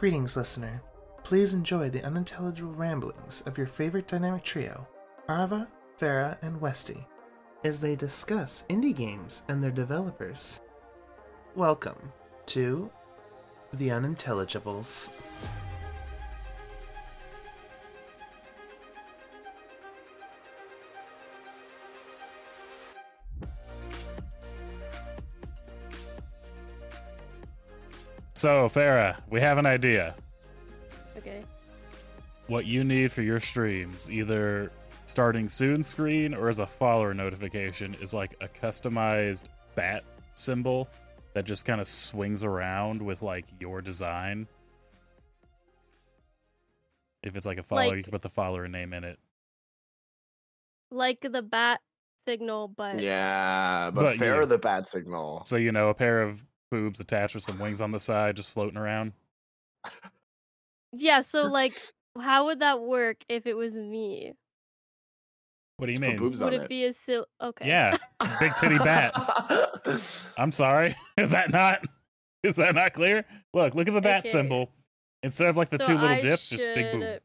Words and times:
Greetings, 0.00 0.34
listener. 0.34 0.82
Please 1.24 1.52
enjoy 1.52 1.90
the 1.90 2.02
unintelligible 2.02 2.72
ramblings 2.72 3.42
of 3.42 3.58
your 3.58 3.66
favorite 3.66 4.08
dynamic 4.08 4.42
trio, 4.42 4.88
Arva, 5.28 5.68
Farah, 6.00 6.38
and 6.40 6.58
Westy, 6.58 7.06
as 7.64 7.82
they 7.82 7.96
discuss 7.96 8.64
indie 8.70 8.96
games 8.96 9.42
and 9.48 9.62
their 9.62 9.70
developers. 9.70 10.62
Welcome 11.54 12.14
to 12.46 12.90
The 13.74 13.88
Unintelligibles. 13.88 15.10
So, 28.40 28.70
Farah, 28.70 29.18
we 29.28 29.38
have 29.42 29.58
an 29.58 29.66
idea. 29.66 30.14
Okay. 31.18 31.44
What 32.46 32.64
you 32.64 32.84
need 32.84 33.12
for 33.12 33.20
your 33.20 33.38
streams, 33.38 34.10
either 34.10 34.72
starting 35.04 35.46
soon 35.46 35.82
screen 35.82 36.32
or 36.32 36.48
as 36.48 36.58
a 36.58 36.66
follower 36.66 37.12
notification, 37.12 37.94
is 38.00 38.14
like 38.14 38.34
a 38.40 38.48
customized 38.48 39.42
bat 39.74 40.04
symbol 40.36 40.88
that 41.34 41.44
just 41.44 41.66
kind 41.66 41.82
of 41.82 41.86
swings 41.86 42.42
around 42.42 43.02
with 43.02 43.20
like 43.20 43.44
your 43.58 43.82
design. 43.82 44.48
If 47.22 47.36
it's 47.36 47.44
like 47.44 47.58
a 47.58 47.62
follower, 47.62 47.94
you 47.94 48.02
can 48.02 48.10
put 48.10 48.22
the 48.22 48.30
follower 48.30 48.68
name 48.68 48.94
in 48.94 49.04
it. 49.04 49.18
Like 50.90 51.20
the 51.20 51.42
bat 51.42 51.82
signal, 52.26 52.68
but 52.68 53.02
Yeah, 53.02 53.90
but, 53.90 54.02
But 54.02 54.16
fair 54.16 54.40
you- 54.40 54.46
the 54.46 54.56
bat 54.56 54.88
signal. 54.88 55.42
So, 55.44 55.56
you 55.56 55.72
know, 55.72 55.90
a 55.90 55.94
pair 55.94 56.22
of 56.22 56.42
boobs 56.70 57.00
attached 57.00 57.34
with 57.34 57.44
some 57.44 57.58
wings 57.58 57.80
on 57.80 57.92
the 57.92 58.00
side 58.00 58.36
just 58.36 58.50
floating 58.50 58.78
around. 58.78 59.12
yeah. 60.92 61.20
So 61.20 61.46
like, 61.50 61.74
how 62.20 62.46
would 62.46 62.60
that 62.60 62.80
work 62.80 63.18
if 63.28 63.46
it 63.46 63.54
was 63.54 63.76
me? 63.76 64.32
What 65.76 65.86
do 65.86 65.92
you 65.92 65.96
Just 65.96 66.02
put 66.02 66.08
mean? 66.10 66.18
boobs 66.18 66.40
Would 66.40 66.54
on 66.54 66.60
it 66.60 66.68
be 66.68 66.84
a 66.84 66.92
sil? 66.92 67.24
Okay. 67.40 67.66
Yeah. 67.68 67.96
Big 68.38 68.54
titty 68.56 68.78
bat. 68.78 69.14
I'm 70.36 70.52
sorry. 70.52 70.94
Is 71.16 71.30
that 71.30 71.50
not 71.50 71.84
is 72.42 72.56
that 72.56 72.74
not 72.74 72.92
clear? 72.94 73.24
Look, 73.52 73.74
look 73.74 73.88
at 73.88 73.94
the 73.94 74.00
bat 74.00 74.20
Okay. 74.20 74.30
symbol. 74.30 74.70
Instead 75.22 75.48
of 75.48 75.56
like 75.56 75.68
the 75.70 75.78
so 75.78 75.86
two 75.86 75.94
little 75.94 76.08
I 76.08 76.20
dips, 76.20 76.48
just 76.48 76.62
big 76.74 76.92
boob. 76.92 77.20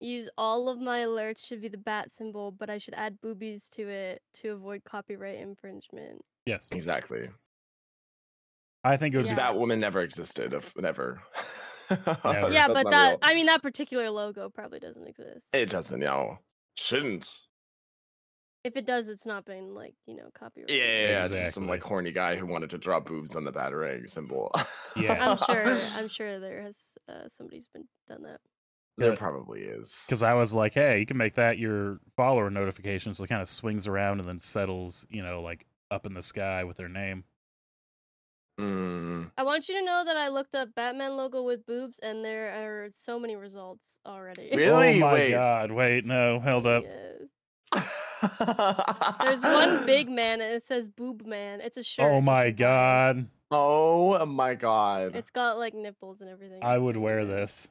Use 0.00 0.28
all 0.38 0.68
of 0.68 0.78
my 0.78 1.00
alerts 1.00 1.44
should 1.44 1.60
be 1.60 1.68
the 1.68 1.76
bat 1.78 2.10
symbol, 2.10 2.50
but 2.52 2.70
I 2.70 2.78
should 2.78 2.94
add 2.94 3.20
boobies 3.20 3.68
to 3.70 3.88
it 3.88 4.22
to 4.34 4.50
avoid 4.50 4.84
copyright 4.84 5.38
infringement. 5.38 6.22
Yes. 6.46 6.68
exactly. 6.70 7.28
I 8.84 8.96
think 8.96 9.14
it 9.14 9.18
would 9.18 9.24
Because 9.24 9.36
be 9.38 9.42
Yeah. 9.42 9.52
Batwoman 9.52 9.78
never 9.78 10.00
existed. 10.00 10.54
Of 10.54 10.72
never. 10.76 11.22
Yeah, 11.90 12.48
yeah, 12.50 12.68
but 12.68 12.88
that 12.88 13.08
real. 13.08 13.18
I 13.20 13.34
mean 13.34 13.46
that 13.46 13.62
particular 13.62 14.10
logo 14.10 14.48
probably 14.48 14.78
doesn't 14.78 15.08
exist. 15.08 15.44
it 15.52 15.68
doesn't. 15.70 16.00
You 16.00 16.06
know, 16.06 16.38
shouldn't. 16.76 17.28
if 18.62 18.76
it 18.76 18.86
does, 18.86 19.08
it's 19.08 19.26
not 19.26 19.44
been 19.44 19.74
like 19.74 19.94
you 20.06 20.14
know 20.14 20.28
copyright. 20.38 20.70
Yeah, 20.70 20.76
yeah, 20.84 21.08
yeah, 21.08 21.24
it's 21.24 21.34
just 21.34 21.54
some 21.54 21.66
like 21.66 21.82
horny 21.82 22.12
guy 22.12 22.36
who 22.36 22.46
wanted 22.46 22.70
to 22.70 22.78
draw 22.78 23.00
boobs 23.00 23.34
on 23.34 23.42
the 23.44 23.52
batarang 23.52 24.08
symbol. 24.08 24.52
Yeah. 24.94 25.32
I'm 25.32 25.36
sure. 25.36 25.78
I'm 25.96 26.08
sure 26.08 26.38
there 26.38 26.62
has 26.62 26.76
uh, 27.08 27.28
somebody's 27.36 27.66
been 27.66 27.88
done 28.08 28.22
that. 28.22 28.38
there 28.96 29.16
probably 29.16 29.62
is. 29.62 30.04
Because 30.06 30.22
I 30.22 30.34
was 30.34 30.54
like, 30.54 30.74
hey, 30.74 31.00
you 31.00 31.06
can 31.06 31.16
make 31.16 31.34
that 31.34 31.58
your 31.58 31.98
follower 32.16 32.50
notification, 32.50 33.14
so 33.14 33.24
it 33.24 33.28
kind 33.28 33.42
of 33.42 33.48
swings 33.48 33.88
around 33.88 34.20
and 34.20 34.28
then 34.28 34.38
settles, 34.38 35.04
you 35.10 35.24
know, 35.24 35.42
like 35.42 35.66
up 35.90 36.06
in 36.06 36.14
the 36.14 36.22
sky 36.22 36.62
with 36.62 36.76
their 36.76 36.88
name. 36.88 37.24
Mm, 38.60 39.30
I 39.38 39.42
want 39.42 39.68
you 39.70 39.78
to 39.78 39.84
know 39.84 40.02
that 40.04 40.18
I 40.18 40.28
looked 40.28 40.54
up 40.54 40.68
Batman 40.74 41.16
logo 41.16 41.42
with 41.42 41.64
boobs, 41.66 41.98
and 42.02 42.22
there 42.22 42.50
are 42.50 42.90
so 42.94 43.18
many 43.18 43.34
results 43.36 43.98
already. 44.04 44.50
Really? 44.54 44.96
Oh 44.96 45.06
my 45.06 45.12
Wait. 45.14 45.30
god! 45.30 45.72
Wait, 45.72 46.04
no, 46.04 46.40
held 46.40 46.66
up. 46.66 46.84
Yes. 46.84 47.86
There's 49.22 49.42
one 49.42 49.86
big 49.86 50.10
man, 50.20 50.42
and 50.42 50.52
it 50.52 50.62
says 50.64 50.88
Boob 50.88 51.24
Man. 51.24 51.62
It's 51.62 51.78
a 51.78 51.82
shirt. 51.82 52.04
Oh 52.10 52.20
my 52.20 52.50
god! 52.50 53.26
Oh 53.50 54.26
my 54.26 54.54
god. 54.54 55.16
It's 55.16 55.30
got 55.30 55.58
like 55.58 55.72
nipples 55.72 56.20
and 56.20 56.28
everything. 56.28 56.62
I 56.62 56.76
would 56.76 56.98
wear 56.98 57.24
this. 57.24 57.66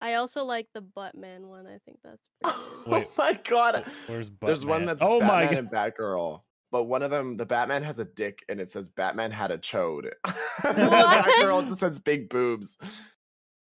I 0.00 0.14
also 0.14 0.44
like 0.44 0.66
the 0.74 0.80
Butt 0.80 1.14
Man 1.14 1.46
one. 1.46 1.66
I 1.66 1.78
think 1.84 1.98
that's 2.02 2.22
pretty 2.42 2.58
good. 2.84 2.86
Wait. 2.92 3.06
Oh 3.08 3.12
my 3.16 3.40
god. 3.44 3.84
Where's 4.06 4.28
Butt 4.28 4.48
There's 4.48 4.64
one 4.64 4.84
that's 4.84 5.00
oh 5.02 5.20
my 5.20 5.46
Batman 5.46 5.64
god! 5.64 5.76
and 5.82 5.94
Batgirl. 5.94 6.40
But 6.72 6.84
one 6.84 7.02
of 7.02 7.10
them, 7.10 7.36
the 7.36 7.46
Batman 7.46 7.82
has 7.84 7.98
a 7.98 8.04
dick 8.04 8.44
and 8.48 8.60
it 8.60 8.68
says 8.68 8.88
Batman 8.88 9.30
had 9.30 9.50
a 9.50 9.58
chode. 9.58 10.10
that 10.62 11.38
girl 11.40 11.62
just 11.62 11.80
says 11.80 11.98
big 11.98 12.28
boobs. 12.28 12.76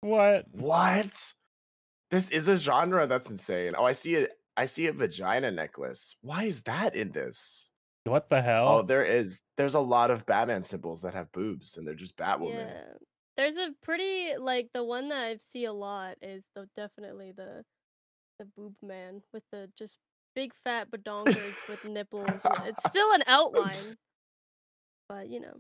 What? 0.02 0.46
What? 0.52 1.34
This 2.12 2.30
is 2.30 2.48
a 2.48 2.58
genre 2.58 3.08
that's 3.08 3.30
insane. 3.30 3.74
Oh, 3.78 3.86
I 3.86 3.94
see 3.94 4.16
it. 4.16 4.32
I 4.56 4.66
see 4.66 4.88
a 4.88 4.94
vagina 4.94 5.50
necklace. 5.50 6.16
Why 6.22 6.44
is 6.44 6.64
that 6.64 6.96
in 6.96 7.12
this? 7.12 7.70
What 8.06 8.30
the 8.30 8.38
oh, 8.38 8.42
hell? 8.42 8.68
Oh, 8.68 8.82
there 8.84 9.06
is. 9.06 9.42
There's 9.58 9.74
a 9.74 9.80
lot 9.80 10.12
of 10.12 10.26
Batman 10.26 10.62
symbols 10.62 11.02
that 11.02 11.14
have 11.14 11.32
boobs 11.32 11.78
and 11.78 11.88
they're 11.88 11.96
just 11.96 12.18
Batwoman. 12.18 12.68
Yeah. 12.68 12.84
There's 13.36 13.58
a 13.58 13.70
pretty 13.82 14.38
like 14.38 14.70
the 14.74 14.84
one 14.84 15.10
that 15.10 15.24
I 15.24 15.38
see 15.38 15.66
a 15.66 15.74
lot 15.74 16.18
is 16.22 16.44
the 16.56 16.68
definitely 16.76 17.32
the 17.36 17.64
the 18.40 18.46
boob 18.58 18.76
man 18.84 19.22
with 19.34 19.44
the 19.52 19.70
just 19.78 19.98
big 20.36 20.54
fat 20.64 20.90
badonkers 20.92 21.56
with 21.70 21.86
nipples. 21.86 22.42
and 22.44 22.68
It's 22.68 22.84
still 22.88 23.12
an 23.14 23.24
outline, 23.28 23.98
but 25.10 25.30
you 25.30 25.40
know. 25.40 25.58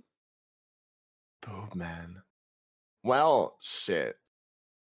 Boob 1.45 1.75
man. 1.75 2.21
Well, 3.03 3.57
shit. 3.59 4.15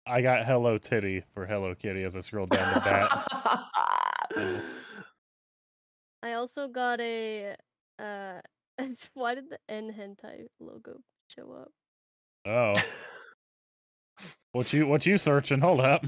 I 0.07 0.21
got 0.21 0.45
Hello 0.45 0.77
Titty 0.77 1.23
for 1.33 1.47
Hello 1.47 1.73
Kitty 1.73 2.03
as 2.03 2.15
I 2.15 2.19
scroll 2.19 2.45
down 2.45 2.73
the 2.75 2.79
bat. 2.79 4.61
I 6.21 6.33
also 6.33 6.67
got 6.67 6.99
a 7.01 7.55
uh 7.99 8.41
it's 8.77 9.09
why 9.13 9.35
did 9.35 9.49
the 9.49 9.57
N 9.69 9.93
hentai 9.97 10.47
logo 10.59 10.99
show 11.27 11.51
up? 11.53 11.71
Oh, 12.45 12.73
what 14.51 14.71
you 14.73 14.85
what 14.85 15.05
you 15.05 15.17
searching? 15.17 15.59
Hold 15.59 15.81
up. 15.81 16.05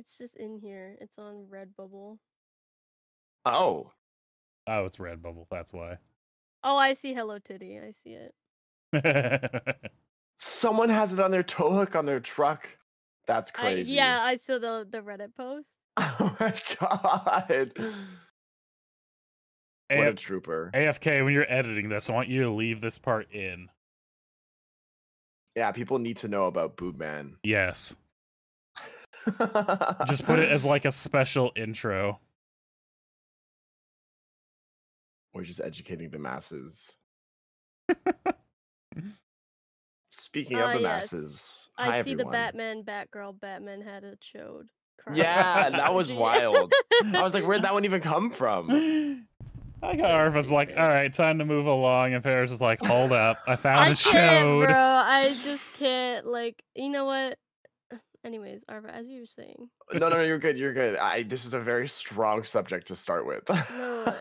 It's 0.00 0.16
just 0.16 0.34
in 0.38 0.58
here. 0.58 0.96
It's 0.98 1.18
on 1.18 1.44
Redbubble. 1.52 2.16
oh. 3.44 3.92
Oh, 4.66 4.84
it's 4.86 4.96
Redbubble. 4.96 5.46
That's 5.50 5.72
why. 5.74 5.98
Oh, 6.64 6.76
I 6.76 6.94
see 6.94 7.12
Hello 7.12 7.38
Titty. 7.38 7.78
I 7.78 7.92
see 7.92 8.16
it. 8.94 9.76
Someone 10.38 10.88
has 10.88 11.12
it 11.12 11.20
on 11.20 11.30
their 11.30 11.42
tow 11.42 11.72
hook 11.72 11.94
on 11.96 12.06
their 12.06 12.20
truck. 12.20 12.66
That's 13.26 13.52
I, 13.56 13.60
crazy. 13.60 13.92
yeah, 13.92 14.22
I 14.22 14.36
saw 14.36 14.58
the 14.58 14.86
the 14.90 14.98
Reddit 15.02 15.34
post. 15.36 15.70
Oh 15.98 16.34
my 16.40 16.54
god. 16.80 17.72
What 19.90 19.98
a 19.98 20.08
A- 20.08 20.14
trooper. 20.14 20.70
AFK, 20.72 21.22
when 21.24 21.34
you're 21.34 21.50
editing 21.52 21.90
this, 21.90 22.08
I 22.08 22.14
want 22.14 22.28
you 22.28 22.44
to 22.44 22.50
leave 22.50 22.80
this 22.80 22.96
part 22.96 23.30
in. 23.32 23.68
Yeah, 25.56 25.72
people 25.72 25.98
need 25.98 26.18
to 26.18 26.28
know 26.28 26.46
about 26.46 26.76
Boob 26.76 26.98
Man. 26.98 27.36
Yes. 27.42 27.96
Just 30.06 30.24
put 30.24 30.38
it 30.38 30.50
as 30.50 30.64
like 30.64 30.84
a 30.84 30.92
special 30.92 31.52
intro. 31.56 32.20
We're 35.32 35.44
just 35.44 35.60
educating 35.60 36.10
the 36.10 36.18
masses. 36.18 36.92
Speaking 40.10 40.58
of 40.58 40.64
Ah, 40.70 40.72
the 40.74 40.80
yes. 40.80 41.12
masses, 41.12 41.68
I 41.78 41.84
hi 41.86 41.92
see 41.92 41.98
everyone. 42.12 42.26
the 42.26 42.30
Batman, 42.32 42.82
Batgirl, 42.84 43.40
Batman 43.40 43.80
had 43.80 44.04
a 44.04 44.16
chode. 44.16 44.66
Yeah, 45.12 45.70
that 45.70 45.94
was 45.94 46.12
wild. 46.14 46.72
I 47.14 47.22
was 47.22 47.34
like, 47.34 47.44
where'd 47.44 47.62
that 47.62 47.72
one 47.74 47.84
even 47.84 48.00
come 48.00 48.30
from? 48.30 49.26
I 49.82 49.96
got 49.96 50.10
Arva's 50.10 50.52
like, 50.52 50.74
all 50.76 50.86
right, 50.88 51.12
time 51.12 51.38
to 51.38 51.44
move 51.44 51.66
along, 51.66 52.12
and 52.14 52.22
Paris 52.22 52.50
is 52.50 52.60
like, 52.60 52.80
hold 52.84 53.12
up, 53.12 53.38
I 53.46 53.56
found 53.56 53.80
I 53.88 53.92
a 53.92 53.94
can't, 53.96 54.46
chode. 54.46 54.66
bro. 54.66 54.76
I 54.76 55.34
just 55.42 55.64
can't. 55.78 56.26
Like, 56.26 56.62
you 56.74 56.90
know 56.90 57.06
what? 57.06 57.38
Anyways, 58.24 58.60
Arva, 58.68 58.94
as 58.94 59.06
you 59.08 59.20
were 59.20 59.26
saying, 59.26 59.70
No, 59.94 60.08
no, 60.10 60.16
no, 60.18 60.22
you're 60.22 60.38
good. 60.38 60.58
You're 60.58 60.74
good. 60.74 60.96
I 60.96 61.22
this 61.22 61.44
is 61.46 61.54
a 61.54 61.60
very 61.60 61.88
strong 61.88 62.44
subject 62.44 62.88
to 62.88 62.96
start 62.96 63.26
with. 63.26 63.48
No, 63.48 63.56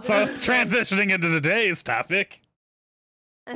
So 0.00 0.26
transitioning 0.38 1.12
into 1.12 1.28
today's 1.28 1.82
topic. 1.82 2.40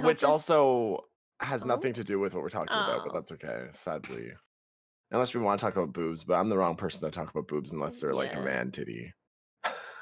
Which 0.02 0.16
this- 0.20 0.24
also 0.24 1.04
has 1.40 1.62
Oh? 1.64 1.66
nothing 1.66 1.92
to 1.94 2.04
do 2.04 2.18
with 2.18 2.34
what 2.34 2.42
we're 2.42 2.50
talking 2.50 2.72
about, 2.74 3.04
but 3.04 3.12
Oh. 3.12 3.14
that's 3.14 3.32
okay, 3.32 3.68
sadly. 3.72 4.32
Unless 5.12 5.34
we 5.34 5.40
want 5.40 5.58
to 5.60 5.64
talk 5.64 5.76
about 5.76 5.92
boobs, 5.92 6.24
but 6.24 6.34
I'm 6.34 6.48
the 6.48 6.58
wrong 6.58 6.76
person 6.76 7.08
to 7.10 7.16
talk 7.16 7.30
about 7.30 7.46
boobs 7.48 7.72
unless 7.72 8.00
they're 8.00 8.12
like 8.14 8.34
a 8.34 8.40
man 8.40 8.70
titty. 8.72 9.14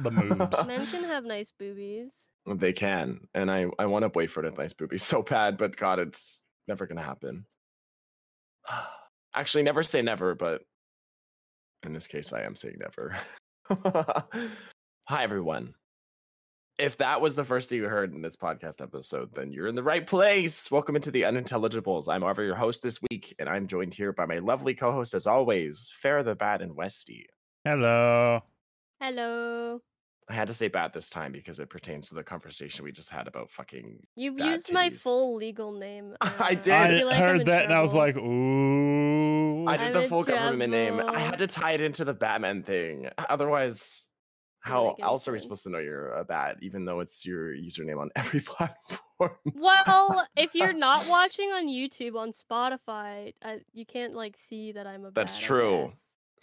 The 0.00 0.11
moves. 0.11 0.67
men 0.67 0.87
can 0.87 1.05
have 1.05 1.25
nice 1.25 1.52
boobies. 1.58 2.26
They 2.47 2.73
can, 2.73 3.29
and 3.35 3.50
I 3.50 3.67
I 3.79 3.87
want 3.87 4.02
to 4.05 4.11
wait 4.14 4.31
for 4.31 4.43
the 4.43 4.50
nice 4.50 4.73
boobies 4.75 5.02
so 5.05 5.23
bad, 5.23 5.56
but 5.56 5.76
God, 5.76 5.99
it's 6.00 6.43
never 6.67 6.87
gonna 6.87 7.00
happen. 7.02 7.47
Actually, 9.35 9.65
never 9.65 9.83
say 9.83 10.01
never, 10.01 10.35
but 10.35 10.63
in 11.85 11.93
this 11.93 12.07
case, 12.07 12.33
I 12.33 12.43
am 12.43 12.55
saying 12.55 12.79
never. 12.79 13.19
Hi 15.09 15.23
everyone. 15.23 15.75
If 16.79 16.97
that 16.99 17.21
was 17.21 17.35
the 17.35 17.45
first 17.45 17.69
thing 17.69 17.79
you 17.79 17.89
heard 17.89 18.13
in 18.13 18.23
this 18.23 18.37
podcast 18.37 18.81
episode, 18.81 19.35
then 19.35 19.53
you're 19.53 19.67
in 19.67 19.75
the 19.75 19.83
right 19.83 20.07
place. 20.07 20.71
Welcome 20.71 20.97
into 20.97 21.11
the 21.11 21.23
Unintelligibles. 21.23 22.09
I'm 22.09 22.23
Arva, 22.23 22.45
your 22.45 22.55
host 22.55 22.83
this 22.83 23.01
week, 23.11 23.35
and 23.39 23.49
I'm 23.49 23.67
joined 23.67 23.95
here 23.95 24.13
by 24.13 24.27
my 24.27 24.39
lovely 24.39 24.75
co-host, 24.75 25.15
as 25.15 25.27
always, 25.27 25.93
Farah 26.03 26.25
the 26.25 26.35
Bat 26.35 26.63
and 26.63 26.77
Westy. 26.77 27.27
Hello. 27.65 28.41
Hello. 29.01 29.81
I 30.29 30.35
had 30.35 30.49
to 30.49 30.55
say 30.55 30.69
bat 30.69 30.93
this 30.94 31.11
time 31.11 31.32
because 31.32 31.61
it 31.61 31.69
pertains 31.69 32.09
to 32.09 32.15
the 32.15 32.23
conversation 32.23 32.85
we 32.85 32.93
just 32.93 33.11
had 33.11 33.29
about 33.29 33.50
fucking. 33.50 33.99
You've 34.17 34.38
Bad 34.38 34.50
used 34.53 34.73
my 34.73 34.88
full 34.88 35.37
legal 35.37 35.73
name. 35.73 36.17
I 36.21 36.29
uh, 36.29 36.55
did. 36.55 36.73
I 36.73 36.99
feel 36.99 37.06
like 37.09 37.17
heard 37.19 37.41
in 37.41 37.47
that 37.47 37.65
and 37.65 37.75
I 37.75 37.82
was 37.82 37.94
like, 37.94 38.17
ooh. 38.17 39.67
I 39.67 39.76
did 39.76 39.88
I'm 39.88 39.93
the 39.93 40.03
in 40.03 40.09
full 40.09 40.25
government 40.25 40.71
name. 40.71 41.00
I 41.00 41.19
had 41.19 41.38
to 41.38 41.47
tie 41.47 41.73
it 41.73 41.81
into 41.81 42.05
the 42.05 42.15
Batman 42.15 42.62
thing. 42.62 43.09
Otherwise, 43.19 44.09
how 44.65 44.94
make 44.99 45.05
else 45.05 45.29
are 45.29 45.32
we 45.32 45.38
supposed 45.41 45.62
to 45.65 45.71
know 45.71 45.79
you're 45.79 46.12
a 46.15 46.25
bat, 46.25 46.56
even 46.62 46.87
though 46.87 47.00
it's 47.00 47.26
your 47.26 47.55
username 47.55 48.00
on 48.00 48.11
every 48.17 48.41
platform? 48.41 49.32
Well, 49.55 50.26
if 50.37 50.55
you're 50.55 50.73
not 50.88 51.06
watching 51.06 51.50
on 51.50 51.69
YouTube 51.69 52.17
on 52.17 52.32
Spotify, 52.32 53.35
I, 53.43 53.61
you 53.75 53.85
can't 53.85 54.15
like 54.15 54.37
see 54.38 54.73
that 54.73 54.87
I'm 54.87 55.05
a. 55.05 55.11
That's 55.11 55.37
bat, 55.37 55.44
I 55.44 55.47
true. 55.47 55.93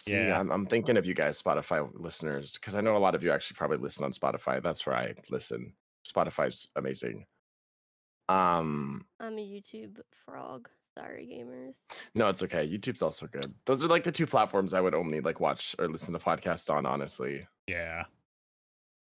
Guess. 0.03 0.11
See, 0.13 0.27
Yeah. 0.27 0.39
I'm, 0.39 0.51
I'm 0.51 0.65
thinking 0.65 0.97
of 0.97 1.05
you 1.05 1.13
guys, 1.13 1.41
Spotify 1.41 1.89
listeners, 1.93 2.53
because 2.53 2.75
I 2.75 2.81
know 2.81 2.95
a 2.95 2.99
lot 2.99 3.15
of 3.15 3.23
you 3.23 3.31
actually 3.31 3.55
probably 3.55 3.77
listen 3.77 4.03
on 4.05 4.11
Spotify. 4.11 4.61
That's 4.61 4.85
where 4.85 4.95
I 4.95 5.13
listen. 5.29 5.73
Spotify's 6.05 6.67
amazing. 6.75 7.25
Um, 8.29 9.05
I'm 9.19 9.37
a 9.37 9.41
YouTube 9.41 9.99
frog. 10.25 10.69
Sorry, 10.97 11.25
gamers. 11.25 11.75
no, 12.15 12.27
it's 12.27 12.43
okay. 12.43 12.67
YouTube's 12.67 13.01
also 13.01 13.25
good. 13.25 13.53
Those 13.65 13.81
are 13.81 13.87
like 13.87 14.03
the 14.03 14.11
two 14.11 14.25
platforms 14.27 14.73
I 14.73 14.81
would 14.81 14.93
only 14.93 15.21
like 15.21 15.39
watch 15.39 15.73
or 15.79 15.87
listen 15.87 16.11
to 16.13 16.19
podcasts 16.19 16.69
on, 16.73 16.85
honestly. 16.85 17.47
Yeah. 17.67 18.03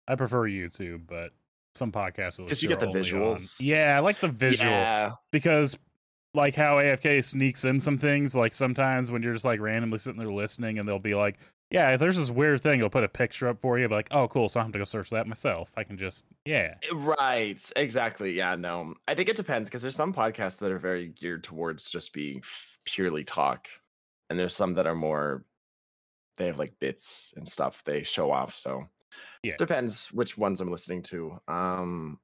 I 0.07 0.15
prefer 0.15 0.43
YouTube, 0.43 1.01
but 1.07 1.31
some 1.75 1.91
podcasts. 1.91 2.37
because 2.37 2.63
you 2.63 2.69
get 2.69 2.79
the 2.79 2.87
only 2.87 2.99
on- 2.99 3.05
visuals. 3.05 3.57
Yeah, 3.59 3.95
I 3.95 3.99
like 3.99 4.19
the 4.19 4.29
visual 4.29 4.69
Yeah. 4.71 5.11
because, 5.31 5.77
like, 6.35 6.55
how 6.55 6.75
AFK 6.75 7.23
sneaks 7.23 7.65
in 7.65 7.79
some 7.79 7.97
things. 7.97 8.35
Like 8.35 8.53
sometimes 8.53 9.11
when 9.11 9.23
you're 9.23 9.33
just 9.33 9.45
like 9.45 9.59
randomly 9.59 9.97
sitting 9.97 10.19
there 10.19 10.31
listening, 10.31 10.79
and 10.79 10.87
they'll 10.87 10.99
be 10.99 11.15
like, 11.15 11.37
"Yeah, 11.71 11.91
if 11.93 11.99
there's 11.99 12.17
this 12.17 12.29
weird 12.29 12.61
thing," 12.61 12.79
they'll 12.79 12.89
put 12.89 13.03
a 13.03 13.09
picture 13.09 13.47
up 13.47 13.59
for 13.61 13.79
you. 13.79 13.87
Be 13.87 13.95
like, 13.95 14.07
"Oh, 14.11 14.27
cool!" 14.27 14.49
So 14.49 14.59
I 14.59 14.63
have 14.63 14.71
to 14.73 14.77
go 14.79 14.83
search 14.85 15.09
that 15.11 15.27
myself. 15.27 15.71
I 15.77 15.83
can 15.83 15.97
just, 15.97 16.25
yeah, 16.45 16.75
Right. 16.93 17.59
Exactly. 17.75 18.33
Yeah. 18.33 18.55
No, 18.55 18.95
I 19.07 19.15
think 19.15 19.29
it 19.29 19.35
depends 19.35 19.69
because 19.69 19.81
there's 19.81 19.95
some 19.95 20.13
podcasts 20.13 20.59
that 20.59 20.71
are 20.71 20.79
very 20.79 21.07
geared 21.09 21.43
towards 21.43 21.89
just 21.89 22.13
being 22.13 22.43
purely 22.85 23.23
talk, 23.23 23.67
and 24.29 24.39
there's 24.39 24.55
some 24.55 24.73
that 24.75 24.87
are 24.87 24.95
more. 24.95 25.45
They 26.37 26.47
have 26.47 26.59
like 26.59 26.77
bits 26.79 27.33
and 27.37 27.47
stuff 27.47 27.83
they 27.85 28.03
show 28.03 28.29
off. 28.31 28.55
So 28.55 28.89
Yeah. 29.43 29.55
depends 29.57 30.11
which 30.11 30.37
ones 30.37 30.59
I'm 30.61 30.69
listening 30.69 31.01
to. 31.03 31.39
Um, 31.47 32.19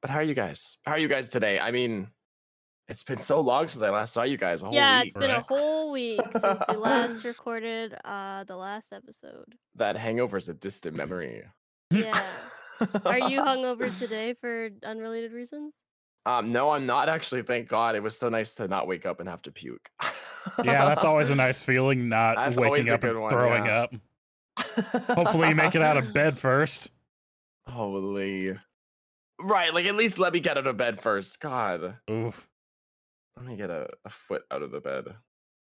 but 0.00 0.10
how 0.10 0.18
are 0.18 0.22
you 0.22 0.34
guys? 0.34 0.78
How 0.86 0.92
are 0.92 0.98
you 0.98 1.08
guys 1.08 1.28
today? 1.28 1.60
I 1.60 1.70
mean, 1.72 2.10
it's 2.92 3.02
been 3.02 3.16
so 3.16 3.40
long 3.40 3.68
since 3.68 3.82
I 3.82 3.88
last 3.88 4.12
saw 4.12 4.22
you 4.22 4.36
guys. 4.36 4.60
A 4.60 4.66
whole 4.66 4.74
yeah, 4.74 5.00
week. 5.00 5.06
it's 5.06 5.16
been 5.16 5.30
a 5.30 5.40
whole 5.40 5.90
week 5.90 6.20
since 6.38 6.60
we 6.68 6.76
last 6.76 7.24
recorded 7.24 7.96
uh 8.04 8.44
the 8.44 8.54
last 8.54 8.92
episode. 8.92 9.56
That 9.76 9.96
hangover 9.96 10.36
is 10.36 10.50
a 10.50 10.54
distant 10.54 10.94
memory. 10.94 11.42
Yeah. 11.90 12.22
Are 13.06 13.30
you 13.30 13.40
hungover 13.40 13.98
today 13.98 14.34
for 14.38 14.68
unrelated 14.84 15.32
reasons? 15.32 15.82
Um, 16.26 16.52
no, 16.52 16.70
I'm 16.70 16.84
not 16.84 17.08
actually. 17.08 17.42
Thank 17.42 17.66
God. 17.66 17.96
It 17.96 18.02
was 18.02 18.16
so 18.16 18.28
nice 18.28 18.54
to 18.56 18.68
not 18.68 18.86
wake 18.86 19.06
up 19.06 19.20
and 19.20 19.28
have 19.28 19.40
to 19.42 19.50
puke. 19.50 19.90
yeah. 20.62 20.84
That's 20.84 21.04
always 21.04 21.30
a 21.30 21.34
nice 21.34 21.62
feeling. 21.64 22.10
Not 22.10 22.36
That's 22.36 22.58
waking 22.58 22.90
up 22.90 23.02
and 23.04 23.22
one, 23.22 23.30
throwing 23.30 23.64
yeah. 23.64 23.82
up. 23.84 23.94
Hopefully, 25.16 25.48
you 25.48 25.54
make 25.54 25.74
it 25.74 25.82
out 25.82 25.96
of 25.96 26.12
bed 26.12 26.38
first. 26.38 26.92
Holy. 27.66 28.54
Right, 29.40 29.72
like 29.72 29.86
at 29.86 29.96
least 29.96 30.18
let 30.18 30.34
me 30.34 30.40
get 30.40 30.58
out 30.58 30.66
of 30.66 30.76
bed 30.76 31.00
first. 31.00 31.40
God. 31.40 31.96
Oof. 32.10 32.46
Let 33.36 33.46
me 33.46 33.56
get 33.56 33.70
a, 33.70 33.88
a 34.04 34.10
foot 34.10 34.44
out 34.50 34.62
of 34.62 34.70
the 34.70 34.80
bed. 34.80 35.14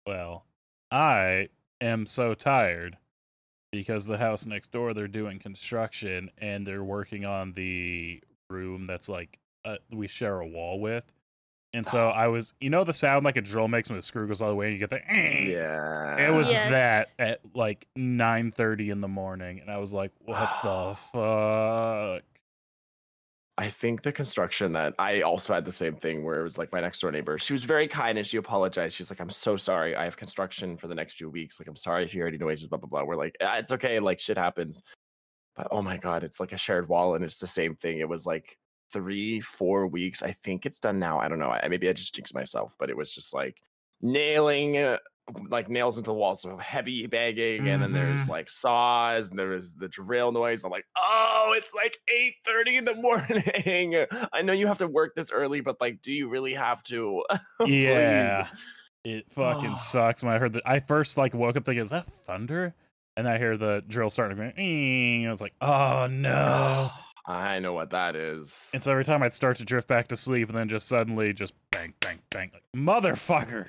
Well, 0.06 0.44
I 0.90 1.48
am 1.80 2.06
so 2.06 2.34
tired 2.34 2.98
because 3.72 4.06
the 4.06 4.18
house 4.18 4.44
next 4.46 4.72
door 4.72 4.92
they're 4.94 5.06
doing 5.08 5.38
construction 5.38 6.30
and 6.38 6.66
they're 6.66 6.82
working 6.84 7.24
on 7.24 7.52
the 7.52 8.22
room 8.50 8.86
that's 8.86 9.08
like 9.08 9.38
uh, 9.64 9.76
we 9.92 10.08
share 10.08 10.40
a 10.40 10.46
wall 10.46 10.80
with. 10.80 11.04
And 11.72 11.86
so 11.86 12.08
I 12.08 12.26
was, 12.26 12.52
you 12.60 12.68
know, 12.68 12.82
the 12.82 12.92
sound 12.92 13.24
like 13.24 13.36
a 13.36 13.40
drill 13.40 13.68
makes 13.68 13.88
when 13.88 13.94
the 13.96 14.02
screw 14.02 14.26
goes 14.26 14.42
all 14.42 14.48
the 14.48 14.56
way 14.56 14.66
and 14.66 14.72
you 14.72 14.80
get 14.80 14.90
the. 14.90 15.00
"Eh." 15.08 15.50
Yeah. 15.52 16.16
It 16.28 16.34
was 16.34 16.50
Yes. 16.50 16.70
that 16.70 17.14
at 17.16 17.40
like 17.54 17.86
nine 17.94 18.50
thirty 18.50 18.90
in 18.90 19.00
the 19.00 19.06
morning, 19.06 19.60
and 19.60 19.70
I 19.70 19.78
was 19.78 19.92
like, 19.92 20.10
"What 20.18 20.50
the 20.64 20.96
fuck?" 21.12 22.24
I 23.60 23.68
think 23.68 24.00
the 24.00 24.10
construction 24.10 24.72
that 24.72 24.94
I 24.98 25.20
also 25.20 25.52
had 25.52 25.66
the 25.66 25.70
same 25.70 25.94
thing 25.94 26.24
where 26.24 26.40
it 26.40 26.44
was 26.44 26.56
like 26.56 26.72
my 26.72 26.80
next 26.80 26.98
door 27.00 27.12
neighbor. 27.12 27.36
She 27.36 27.52
was 27.52 27.62
very 27.62 27.86
kind 27.86 28.16
and 28.16 28.26
she 28.26 28.38
apologized. 28.38 28.96
She's 28.96 29.10
like, 29.10 29.20
I'm 29.20 29.28
so 29.28 29.58
sorry. 29.58 29.94
I 29.94 30.04
have 30.04 30.16
construction 30.16 30.78
for 30.78 30.88
the 30.88 30.94
next 30.94 31.18
few 31.18 31.28
weeks. 31.28 31.60
Like, 31.60 31.68
I'm 31.68 31.76
sorry 31.76 32.02
if 32.04 32.14
you 32.14 32.20
hear 32.20 32.26
any 32.26 32.38
noises, 32.38 32.68
blah, 32.68 32.78
blah, 32.78 32.88
blah. 32.88 33.04
We're 33.04 33.16
like, 33.16 33.36
"Ah, 33.42 33.58
it's 33.58 33.70
okay. 33.72 34.00
Like, 34.00 34.18
shit 34.18 34.38
happens. 34.38 34.82
But 35.56 35.68
oh 35.72 35.82
my 35.82 35.98
God, 35.98 36.24
it's 36.24 36.40
like 36.40 36.52
a 36.52 36.56
shared 36.56 36.88
wall 36.88 37.16
and 37.16 37.22
it's 37.22 37.38
the 37.38 37.46
same 37.46 37.76
thing. 37.76 37.98
It 37.98 38.08
was 38.08 38.24
like 38.24 38.56
three, 38.94 39.40
four 39.40 39.86
weeks. 39.86 40.22
I 40.22 40.32
think 40.32 40.64
it's 40.64 40.78
done 40.78 40.98
now. 40.98 41.18
I 41.18 41.28
don't 41.28 41.38
know. 41.38 41.50
I, 41.50 41.68
maybe 41.68 41.86
I 41.86 41.92
just 41.92 42.14
jinxed 42.14 42.34
myself, 42.34 42.74
but 42.78 42.88
it 42.88 42.96
was 42.96 43.14
just 43.14 43.34
like 43.34 43.60
nailing 44.00 44.78
uh, 44.78 44.96
like 45.48 45.68
nails 45.68 45.96
into 45.98 46.08
the 46.10 46.14
wall. 46.14 46.34
So 46.34 46.56
heavy 46.56 47.06
bagging. 47.06 47.68
And 47.68 47.82
then 47.82 47.92
there's 47.92 48.26
Mhm. 48.26 48.28
like 48.28 48.48
saws 48.48 49.30
and 49.30 49.38
there's 49.38 49.74
the 49.74 49.88
drill 49.88 50.32
noise. 50.32 50.64
I'm 50.64 50.70
like, 50.70 50.86
oh, 50.96 51.54
it's 51.56 51.72
like 51.74 51.96
8 52.08 52.34
30 52.44 52.76
in 52.78 52.84
the 52.84 52.94
morning. 52.96 54.06
I 54.32 54.42
know 54.42 54.52
you 54.52 54.66
have 54.66 54.78
to 54.78 54.88
work 54.88 55.14
this 55.14 55.30
early, 55.30 55.60
but 55.60 55.80
like, 55.80 56.02
do 56.02 56.12
you 56.12 56.28
really 56.28 56.54
have 56.54 56.82
to? 56.84 57.24
Yeah. 57.66 58.48
It 59.04 59.32
fucking 59.32 59.72
Oh. 59.72 59.76
sucks 59.76 60.22
when 60.22 60.32
I 60.34 60.38
heard 60.38 60.52
that. 60.54 60.62
I 60.66 60.80
first 60.80 61.16
like 61.16 61.32
woke 61.32 61.56
up 61.56 61.64
thinking, 61.64 61.82
"Is 61.82 61.90
that 61.90 62.04
thunder?" 62.26 62.74
And 63.16 63.26
I 63.26 63.38
hear 63.38 63.56
the 63.56 63.82
drill 63.88 64.10
starting 64.10 64.36
to 64.36 64.52
go. 64.52 65.26
I 65.26 65.30
was 65.30 65.40
like, 65.40 65.54
"Oh 65.60 66.06
no!" 66.06 66.90
I 67.26 67.60
know 67.60 67.72
what 67.72 67.90
that 67.90 68.14
is. 68.16 68.68
And 68.74 68.82
so 68.82 68.90
every 68.92 69.04
time 69.04 69.22
I'd 69.22 69.32
start 69.34 69.56
to 69.58 69.64
drift 69.64 69.88
back 69.88 70.08
to 70.08 70.16
sleep, 70.16 70.48
and 70.48 70.56
then 70.58 70.68
just 70.68 70.86
suddenly 70.88 71.32
just 71.32 71.54
bang, 71.70 71.94
bang, 72.00 72.18
bang, 72.30 72.50
like 72.52 72.62
motherfucker. 72.76 73.68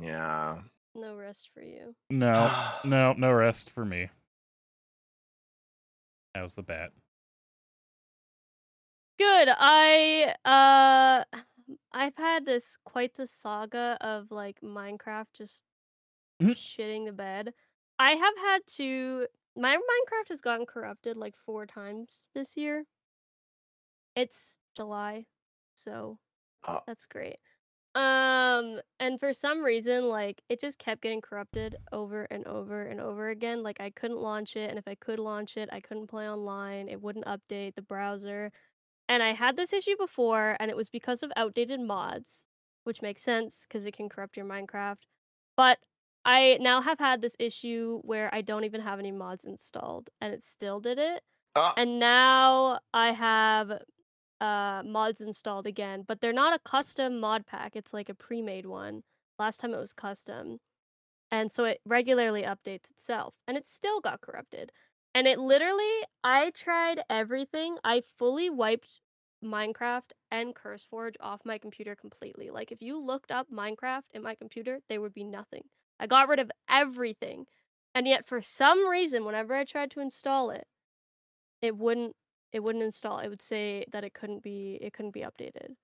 Yeah. 0.00 0.62
No 0.94 1.14
rest 1.16 1.50
for 1.54 1.62
you. 1.62 1.94
No, 2.10 2.50
no, 2.84 3.12
no 3.14 3.32
rest 3.32 3.70
for 3.70 3.84
me. 3.84 4.08
That 6.34 6.42
was 6.42 6.54
the 6.54 6.62
bat. 6.62 6.92
Good. 9.18 9.48
I 9.50 10.34
uh 10.44 11.24
I've 11.92 12.16
had 12.16 12.44
this 12.44 12.76
quite 12.84 13.14
the 13.14 13.26
saga 13.26 13.96
of 14.00 14.30
like 14.30 14.60
Minecraft 14.60 15.26
just 15.34 15.62
Mhm. 16.40 16.50
shitting 16.52 17.06
the 17.06 17.12
bed. 17.12 17.52
I 17.98 18.12
have 18.12 18.36
had 18.38 18.66
to 18.76 19.26
my 19.56 19.76
Minecraft 19.76 20.28
has 20.28 20.40
gotten 20.40 20.66
corrupted 20.66 21.16
like 21.16 21.36
four 21.44 21.66
times 21.66 22.30
this 22.34 22.56
year. 22.56 22.84
It's 24.14 24.58
July, 24.76 25.26
so 25.74 26.18
Oh. 26.66 26.80
that's 26.86 27.06
great. 27.06 27.38
Um, 27.94 28.80
and 29.00 29.18
for 29.18 29.32
some 29.32 29.64
reason, 29.64 30.08
like 30.08 30.42
it 30.48 30.60
just 30.60 30.78
kept 30.78 31.00
getting 31.02 31.20
corrupted 31.20 31.76
over 31.92 32.24
and 32.24 32.46
over 32.46 32.82
and 32.82 33.00
over 33.00 33.28
again. 33.30 33.62
Like 33.62 33.80
I 33.80 33.90
couldn't 33.90 34.18
launch 34.18 34.56
it, 34.56 34.70
and 34.70 34.78
if 34.78 34.86
I 34.86 34.94
could 34.94 35.18
launch 35.18 35.56
it, 35.56 35.68
I 35.72 35.80
couldn't 35.80 36.06
play 36.08 36.28
online. 36.28 36.88
It 36.88 37.00
wouldn't 37.02 37.24
update 37.26 37.74
the 37.74 37.82
browser. 37.82 38.52
And 39.08 39.22
I 39.22 39.32
had 39.34 39.56
this 39.56 39.72
issue 39.72 39.96
before, 39.98 40.56
and 40.60 40.70
it 40.70 40.76
was 40.76 40.90
because 40.90 41.22
of 41.22 41.32
outdated 41.36 41.80
mods, 41.80 42.44
which 42.84 43.02
makes 43.02 43.22
sense 43.22 43.62
because 43.62 43.86
it 43.86 43.94
can 43.94 44.08
corrupt 44.08 44.36
your 44.36 44.46
Minecraft. 44.46 45.04
But 45.56 45.80
I 46.24 46.58
now 46.60 46.80
have 46.82 46.98
had 46.98 47.20
this 47.22 47.36
issue 47.38 48.00
where 48.04 48.34
I 48.34 48.42
don't 48.42 48.64
even 48.64 48.80
have 48.82 48.98
any 48.98 49.12
mods 49.12 49.44
installed, 49.44 50.10
and 50.20 50.34
it 50.34 50.42
still 50.44 50.80
did 50.80 50.98
it. 50.98 51.24
Ah, 51.54 51.76
And 51.76 51.98
now 52.00 52.80
I 52.94 53.12
have 53.12 53.82
uh 54.40 54.82
mods 54.84 55.20
installed 55.20 55.66
again, 55.66 56.04
but 56.06 56.20
they're 56.20 56.32
not 56.32 56.54
a 56.54 56.68
custom 56.68 57.20
mod 57.20 57.46
pack. 57.46 57.76
It's 57.76 57.92
like 57.92 58.08
a 58.08 58.14
pre-made 58.14 58.66
one. 58.66 59.02
Last 59.38 59.60
time 59.60 59.74
it 59.74 59.78
was 59.78 59.92
custom. 59.92 60.58
And 61.30 61.52
so 61.52 61.64
it 61.64 61.80
regularly 61.84 62.42
updates 62.42 62.90
itself 62.90 63.34
and 63.46 63.56
it 63.56 63.66
still 63.66 64.00
got 64.00 64.20
corrupted. 64.20 64.72
And 65.14 65.26
it 65.26 65.38
literally 65.38 66.04
I 66.24 66.50
tried 66.50 67.00
everything. 67.10 67.76
I 67.84 68.02
fully 68.18 68.50
wiped 68.50 68.88
Minecraft 69.44 70.10
and 70.30 70.54
CurseForge 70.54 71.14
off 71.20 71.40
my 71.44 71.58
computer 71.58 71.94
completely. 71.94 72.50
Like 72.50 72.72
if 72.72 72.82
you 72.82 72.98
looked 73.00 73.30
up 73.30 73.48
Minecraft 73.52 74.02
in 74.14 74.22
my 74.22 74.34
computer, 74.34 74.80
there 74.88 75.00
would 75.00 75.14
be 75.14 75.24
nothing. 75.24 75.62
I 76.00 76.06
got 76.06 76.28
rid 76.28 76.38
of 76.38 76.50
everything. 76.68 77.46
And 77.94 78.06
yet 78.06 78.24
for 78.24 78.40
some 78.40 78.88
reason 78.88 79.24
whenever 79.24 79.54
I 79.54 79.64
tried 79.64 79.90
to 79.92 80.00
install 80.00 80.50
it, 80.50 80.66
it 81.62 81.76
wouldn't 81.76 82.14
it 82.52 82.60
wouldn't 82.62 82.84
install. 82.84 83.18
It 83.18 83.28
would 83.28 83.42
say 83.42 83.84
that 83.92 84.04
it 84.04 84.14
couldn't 84.14 84.42
be 84.42 84.78
it 84.80 84.92
couldn't 84.92 85.12
be 85.14 85.20
updated. 85.20 85.74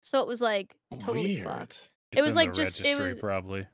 So 0.00 0.20
it 0.20 0.26
was 0.26 0.40
like 0.40 0.74
totally 1.00 1.36
weird. 1.36 1.46
fucked. 1.46 1.88
It's 2.12 2.22
was 2.24 2.34
in 2.34 2.36
like 2.36 2.52
just- 2.54 2.80
it 2.80 2.98
was- 2.98 3.18
probably. 3.18 3.66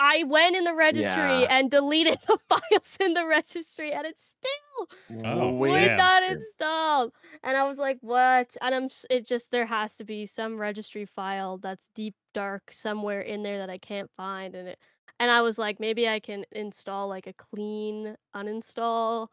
I 0.00 0.24
went 0.24 0.56
in 0.56 0.64
the 0.64 0.74
registry 0.74 1.42
Yeah. 1.42 1.46
and 1.58 1.70
deleted 1.70 2.18
the 2.26 2.36
files 2.48 2.96
in 2.98 3.14
the 3.14 3.24
registry, 3.24 3.92
and 3.92 4.04
it 4.04 4.18
still 4.18 4.88
Oh, 5.24 5.64
damn. 5.64 5.98
that 5.98 6.22
installed 6.32 7.12
and 7.44 7.54
i 7.56 7.64
was 7.68 7.76
like 7.76 7.98
what 8.00 8.56
and 8.62 8.74
i'm 8.74 8.88
it 9.10 9.26
just 9.26 9.50
there 9.50 9.66
has 9.66 9.94
to 9.96 10.04
be 10.04 10.24
some 10.24 10.56
registry 10.56 11.04
file 11.04 11.58
that's 11.58 11.86
deep 11.94 12.14
dark 12.32 12.72
somewhere 12.72 13.20
in 13.20 13.42
there 13.42 13.58
that 13.58 13.68
i 13.68 13.76
can't 13.76 14.10
find 14.16 14.54
and 14.54 14.66
it 14.68 14.78
and 15.18 15.30
i 15.30 15.42
was 15.42 15.58
like 15.58 15.78
maybe 15.80 16.08
i 16.08 16.18
can 16.18 16.46
install 16.52 17.08
like 17.08 17.26
a 17.26 17.34
clean 17.34 18.16
uninstall 18.34 19.28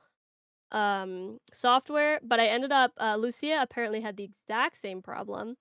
um 0.71 1.37
software 1.53 2.19
but 2.23 2.39
i 2.39 2.47
ended 2.47 2.71
up 2.71 2.91
uh, 2.99 3.15
lucia 3.15 3.59
apparently 3.61 4.01
had 4.01 4.17
the 4.17 4.25
exact 4.25 4.77
same 4.77 5.01
problem 5.01 5.55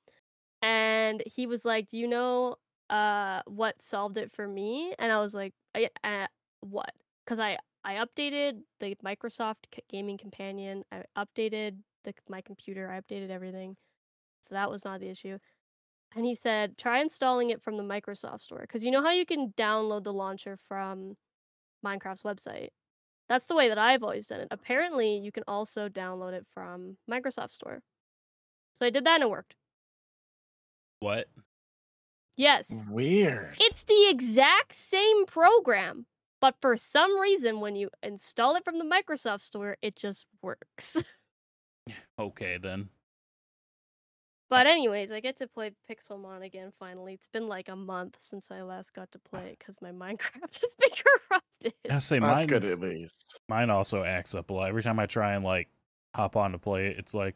and 0.63 1.23
he 1.27 1.47
was 1.47 1.65
like 1.65 1.89
do 1.91 1.97
you 1.97 2.09
know 2.09 2.57
uh 2.91 3.41
what 3.47 3.81
solved 3.83 4.17
it 4.17 4.33
for 4.33 4.47
me? 4.47 4.95
And 4.99 5.13
i 5.13 5.21
was 5.21 5.35
like 5.35 5.53
I, 5.75 5.89
uh, 6.05 6.27
what? 6.61 6.93
Because 7.25 7.39
i 7.39 7.59
i 7.85 7.95
updated 7.95 8.61
the 8.81 8.97
microsoft 9.05 9.57
gaming 9.91 10.19
companion 10.19 10.83
i 10.91 11.03
updated 11.17 11.79
the, 12.05 12.15
my 12.29 12.41
computer 12.41 12.91
i 12.91 13.01
updated 13.01 13.31
everything 13.31 13.77
so 14.47 14.55
that 14.55 14.71
was 14.71 14.85
not 14.85 15.01
the 15.01 15.09
issue. 15.09 15.39
And 16.15 16.25
he 16.25 16.35
said 16.35 16.79
try 16.79 17.01
installing 17.01 17.51
it 17.51 17.63
from 17.63 17.77
the 17.77 17.83
microsoft 17.83 18.43
store. 18.43 18.61
Because 18.61 18.85
you 18.85 18.91
know 18.91 19.03
how 19.03 19.11
you 19.11 19.27
can 19.27 19.53
download 19.57 20.05
the 20.05 20.13
launcher 20.13 20.57
from 20.57 21.15
minecraft's 21.85 22.23
website 22.23 22.69
that's 23.29 23.47
the 23.47 23.55
way 23.55 23.69
that 23.69 23.79
i've 23.79 24.03
always 24.03 24.27
done 24.27 24.41
it 24.41 24.49
apparently 24.51 25.19
you 25.19 25.33
can 25.33 25.45
also 25.47 25.89
download 25.89 26.33
it 26.33 26.47
from 26.55 26.97
microsoft 27.11 27.53
store 27.53 27.81
so 28.75 28.87
i 28.87 28.91
did 28.91 29.05
that 29.05 29.17
and 29.17 29.25
it 29.25 29.31
worked 29.31 29.55
What? 31.01 31.29
yes 32.37 32.73
Weird. 32.91 33.57
It's 33.61 33.85
the 33.85 34.09
exact 34.11 34.75
same 34.75 35.27
program, 35.27 36.07
but 36.41 36.55
for 36.61 36.77
some 36.77 37.19
reason, 37.19 37.61
when 37.61 37.77
you 37.77 37.91
install 38.03 38.57
it 38.57 38.65
from 38.65 38.79
the 38.79 38.85
Microsoft 38.85 39.43
Store, 39.43 39.77
it 39.83 39.97
just 39.97 40.27
works. 40.43 40.97
Okay 42.19 42.59
then. 42.59 42.89
But 44.51 44.67
anyways, 44.67 45.11
I 45.13 45.21
get 45.21 45.37
to 45.39 45.47
play 45.47 45.73
Pixelmon 45.91 46.43
again 46.45 46.73
finally. 46.79 47.15
It's 47.15 47.29
been 47.33 47.49
like 47.49 47.69
a 47.69 47.77
month 47.77 48.17
since 48.19 48.51
I 48.51 48.63
last 48.63 48.93
got 48.95 49.11
to 49.13 49.19
play 49.19 49.49
it 49.51 49.59
because 49.59 49.81
my 49.81 49.91
Minecraft 49.91 50.61
has 50.61 50.75
been 50.79 50.91
corrupted. 50.91 51.75
I 51.91 51.99
say 51.99 52.19
That's 52.19 52.39
mine. 52.41 52.47
good 52.47 52.65
at 52.65 52.81
least. 52.81 53.39
Mine 53.49 53.71
also 53.71 54.03
acts 54.05 54.35
up 54.35 54.51
a 54.51 54.53
lot. 54.53 54.69
Every 54.69 54.83
time 54.83 54.99
I 54.99 55.07
try 55.07 55.35
and 55.35 55.45
like 55.45 55.69
hop 56.15 56.37
on 56.37 56.53
to 56.53 56.59
play 56.59 56.87
it, 56.87 56.99
it's 56.99 57.15
like 57.15 57.35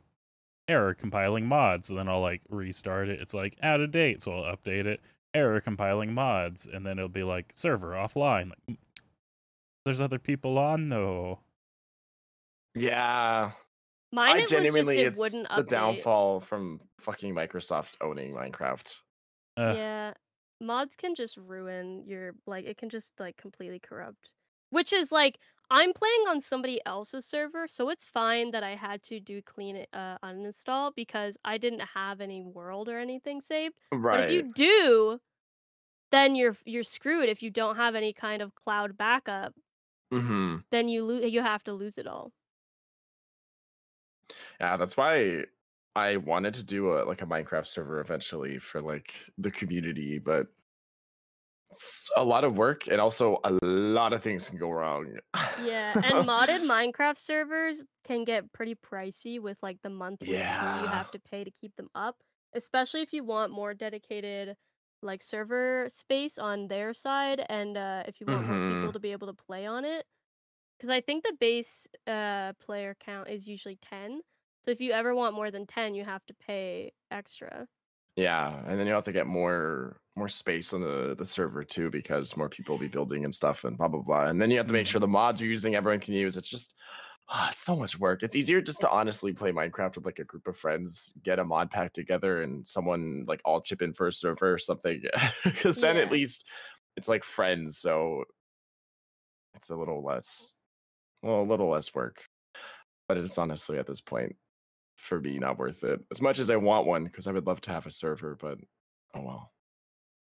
error 0.69 0.95
compiling 0.95 1.47
mods. 1.47 1.91
And 1.91 1.99
then 1.99 2.09
I'll 2.09 2.21
like 2.21 2.43
restart 2.49 3.09
it. 3.09 3.21
It's 3.21 3.35
like 3.35 3.57
out 3.63 3.81
of 3.81 3.91
date, 3.91 4.23
so 4.23 4.33
I'll 4.33 4.57
update 4.57 4.87
it. 4.87 5.01
Error 5.33 5.61
compiling 5.61 6.13
mods, 6.13 6.67
and 6.73 6.85
then 6.85 6.99
it'll 6.99 7.09
be 7.09 7.23
like 7.23 7.53
server 7.55 7.93
offline. 7.93 8.51
Like, 8.51 8.59
"Mm, 8.71 8.77
there's 9.85 10.01
other 10.01 10.19
people 10.19 10.59
on 10.59 10.89
though. 10.89 11.39
Yeah. 12.75 13.53
Mine 14.13 14.39
I 14.39 14.41
it 14.41 14.53
was 14.53 14.71
genuinely, 14.71 14.97
just 14.97 15.01
it 15.01 15.15
it's 15.15 15.15
wouldn't 15.15 15.49
the 15.55 15.63
update. 15.63 16.07
downfall 16.07 16.41
from 16.41 16.81
fucking 16.99 17.35
Microsoft 17.35 17.97
owning 18.01 18.33
Minecraft. 18.33 18.97
Uh, 19.57 19.77
Yeah, 19.77 20.15
mods 20.61 20.97
can 20.97 21.15
just 21.15 21.37
ruin 21.37 22.05
your 22.07 22.35
like 22.47 22.65
it 22.67 22.77
can 22.79 22.89
just 22.91 23.13
like 23.19 23.37
completely 23.37 23.79
corrupt. 23.79 24.31
Which 24.71 24.93
is 24.93 25.13
like 25.13 25.39
I'm 25.71 25.93
playing 25.93 26.25
on 26.29 26.41
somebody 26.41 26.81
else's 26.87 27.27
server, 27.27 27.69
so 27.69 27.89
it's 27.91 28.05
fine 28.05 28.51
that 28.53 28.65
I 28.65 28.75
had 28.75 29.03
to 29.05 29.21
do 29.21 29.41
clean 29.43 29.77
it 29.77 29.89
uh, 29.93 30.19
uninstall 30.25 30.93
because 30.95 31.37
I 31.45 31.59
didn't 31.59 31.81
have 31.81 32.21
any 32.21 32.43
world 32.43 32.89
or 32.89 32.99
anything 32.99 33.41
saved. 33.41 33.77
Right. 33.93 34.01
But 34.11 34.21
if 34.21 34.31
you 34.31 34.43
do, 34.43 35.21
then 36.13 36.37
you're 36.37 36.57
you're 36.67 36.85
screwed. 36.85 37.29
If 37.31 37.43
you 37.43 37.51
don't 37.51 37.77
have 37.77 37.95
any 37.97 38.13
kind 38.15 38.43
of 38.43 38.55
cloud 38.57 38.97
backup, 38.99 39.55
hmm 40.11 40.63
then 40.71 40.89
you 40.89 41.05
lose. 41.05 41.33
You 41.33 41.43
have 41.43 41.63
to 41.65 41.73
lose 41.73 41.99
it 41.99 42.07
all. 42.07 42.33
Yeah, 44.61 44.77
that's 44.77 44.97
why 44.97 45.45
I 45.97 46.17
wanted 46.19 46.55
to 46.55 46.65
do 46.65 46.93
a 46.95 47.05
like 47.05 47.23
a 47.23 47.27
Minecraft 47.27 47.67
server 47.67 48.01
eventually 48.01 48.59
for 48.59 48.81
like 48.81 49.15
the 49.39 49.51
community, 49.51 50.19
but 50.19 50.49
it's 51.71 52.11
a 52.17 52.25
lot 52.25 52.45
of 52.45 52.57
work 52.57 52.89
and 52.89 53.01
also 53.01 53.39
a 53.45 53.53
lot 53.65 54.13
of 54.13 54.23
things 54.23 54.49
can 54.49 54.59
go 54.59 54.71
wrong. 54.71 55.17
Yeah, 55.57 55.97
and 56.03 56.27
modded 56.27 56.61
Minecraft 56.63 57.19
servers 57.19 57.85
can 58.05 58.25
get 58.25 58.53
pretty 58.53 58.75
pricey 58.77 59.41
with 59.41 59.59
like 59.63 59.83
the 59.83 59.91
monthly 59.91 60.43
fee 60.43 60.79
you 60.79 60.89
have 60.89 61.11
to 61.11 61.19
pay 61.19 61.45
to 61.45 61.51
keep 61.51 61.75
them 61.77 61.91
up, 61.95 62.23
especially 62.55 63.03
if 63.03 63.13
you 63.13 63.25
want 63.25 63.53
more 63.53 63.75
dedicated 63.75 64.57
like 65.03 65.23
server 65.23 65.87
space 65.89 66.39
on 66.39 66.69
their 66.69 66.93
side 66.95 67.45
and 67.49 67.77
uh, 67.77 68.05
if 68.07 68.21
you 68.21 68.27
want 68.27 68.47
more 68.47 68.59
people 68.69 68.93
Mhm. 68.93 68.93
to 68.93 69.01
be 69.01 69.13
able 69.13 69.27
to 69.27 69.35
play 69.35 69.67
on 69.67 69.85
it. 69.85 70.07
Because 70.81 70.91
I 70.91 71.03
think 71.03 71.25
the 71.25 71.37
base 71.39 71.87
uh, 72.07 72.55
player 72.55 72.97
count 72.99 73.29
is 73.29 73.47
usually 73.47 73.77
10. 73.77 74.23
So 74.65 74.71
if 74.73 74.81
you 74.81 74.93
ever 74.93 75.15
want 75.15 75.35
more 75.37 75.51
than 75.53 75.67
10, 75.67 75.95
you 75.95 76.05
have 76.05 76.25
to 76.27 76.35
pay 76.35 76.93
extra. 77.11 77.69
Yeah, 78.17 78.63
and 78.67 78.79
then 78.79 78.87
you 78.87 78.93
have 78.93 79.05
to 79.05 79.13
get 79.13 79.27
more 79.27 80.01
more 80.17 80.29
space 80.29 80.73
on 80.73 80.83
the 80.83 81.15
the 81.17 81.25
server 81.25 81.65
too 81.65 81.91
because 81.91 82.37
more 82.37 82.49
people 82.49 82.75
will 82.75 82.81
be 82.81 82.89
building 82.89 83.25
and 83.25 83.35
stuff 83.35 83.65
and 83.65 83.79
blah 83.79 83.89
blah 83.89 84.03
blah. 84.03 84.27
And 84.27 84.41
then 84.41 84.51
you 84.51 84.59
have 84.59 84.67
to 84.67 84.73
make 84.73 84.87
Mhm. 84.87 84.89
sure 84.89 85.01
the 85.01 85.09
mods 85.09 85.41
you're 85.41 85.51
using 85.51 85.75
everyone 85.75 86.01
can 86.01 86.15
use. 86.15 86.37
It's 86.37 86.49
just 86.49 86.75
ah, 87.29 87.49
it's 87.51 87.61
so 87.61 87.77
much 87.77 87.99
work. 87.99 88.23
It's 88.23 88.37
easier 88.37 88.61
just 88.61 88.81
to 88.83 88.91
honestly 88.91 89.33
play 89.33 89.53
Minecraft 89.53 89.97
with 89.97 90.07
like 90.07 90.19
a 90.19 90.25
group 90.25 90.49
of 90.49 90.57
friends, 90.59 91.13
get 91.23 91.39
a 91.39 91.45
mod 91.45 91.71
pack 91.71 91.93
together, 91.93 92.43
and 92.43 92.67
someone 92.67 93.25
like 93.29 93.41
all 93.45 93.61
chip 93.63 93.81
in 93.83 93.93
for 93.95 94.09
a 94.09 94.13
server 94.13 94.53
or 94.55 94.59
something. 94.59 95.03
Because 95.45 95.81
then 95.81 95.97
at 95.97 96.11
least 96.11 96.47
it's 96.97 97.09
like 97.09 97.25
friends, 97.25 97.79
so 97.79 98.25
it's 99.55 99.71
a 99.71 99.77
little 99.77 100.03
less, 100.05 100.55
well, 101.23 101.43
a 101.43 101.43
little 101.43 101.71
less 101.71 101.95
work. 101.95 102.25
But 103.09 103.19
it's 103.19 103.39
honestly 103.39 103.79
at 103.79 103.87
this 103.87 104.01
point 104.01 104.37
for 105.01 105.19
me 105.21 105.39
not 105.39 105.59
worth 105.59 105.83
it. 105.83 106.01
As 106.11 106.21
much 106.21 106.39
as 106.39 106.51
I 106.51 106.57
want 106.57 106.87
one, 106.87 107.05
because 107.05 107.27
I 107.27 107.33
would 107.33 107.47
love 107.47 107.61
to 107.63 107.71
have 107.71 107.87
a 107.87 107.91
server, 107.91 108.37
but 108.41 108.59
oh 109.15 109.23
well. 109.23 109.53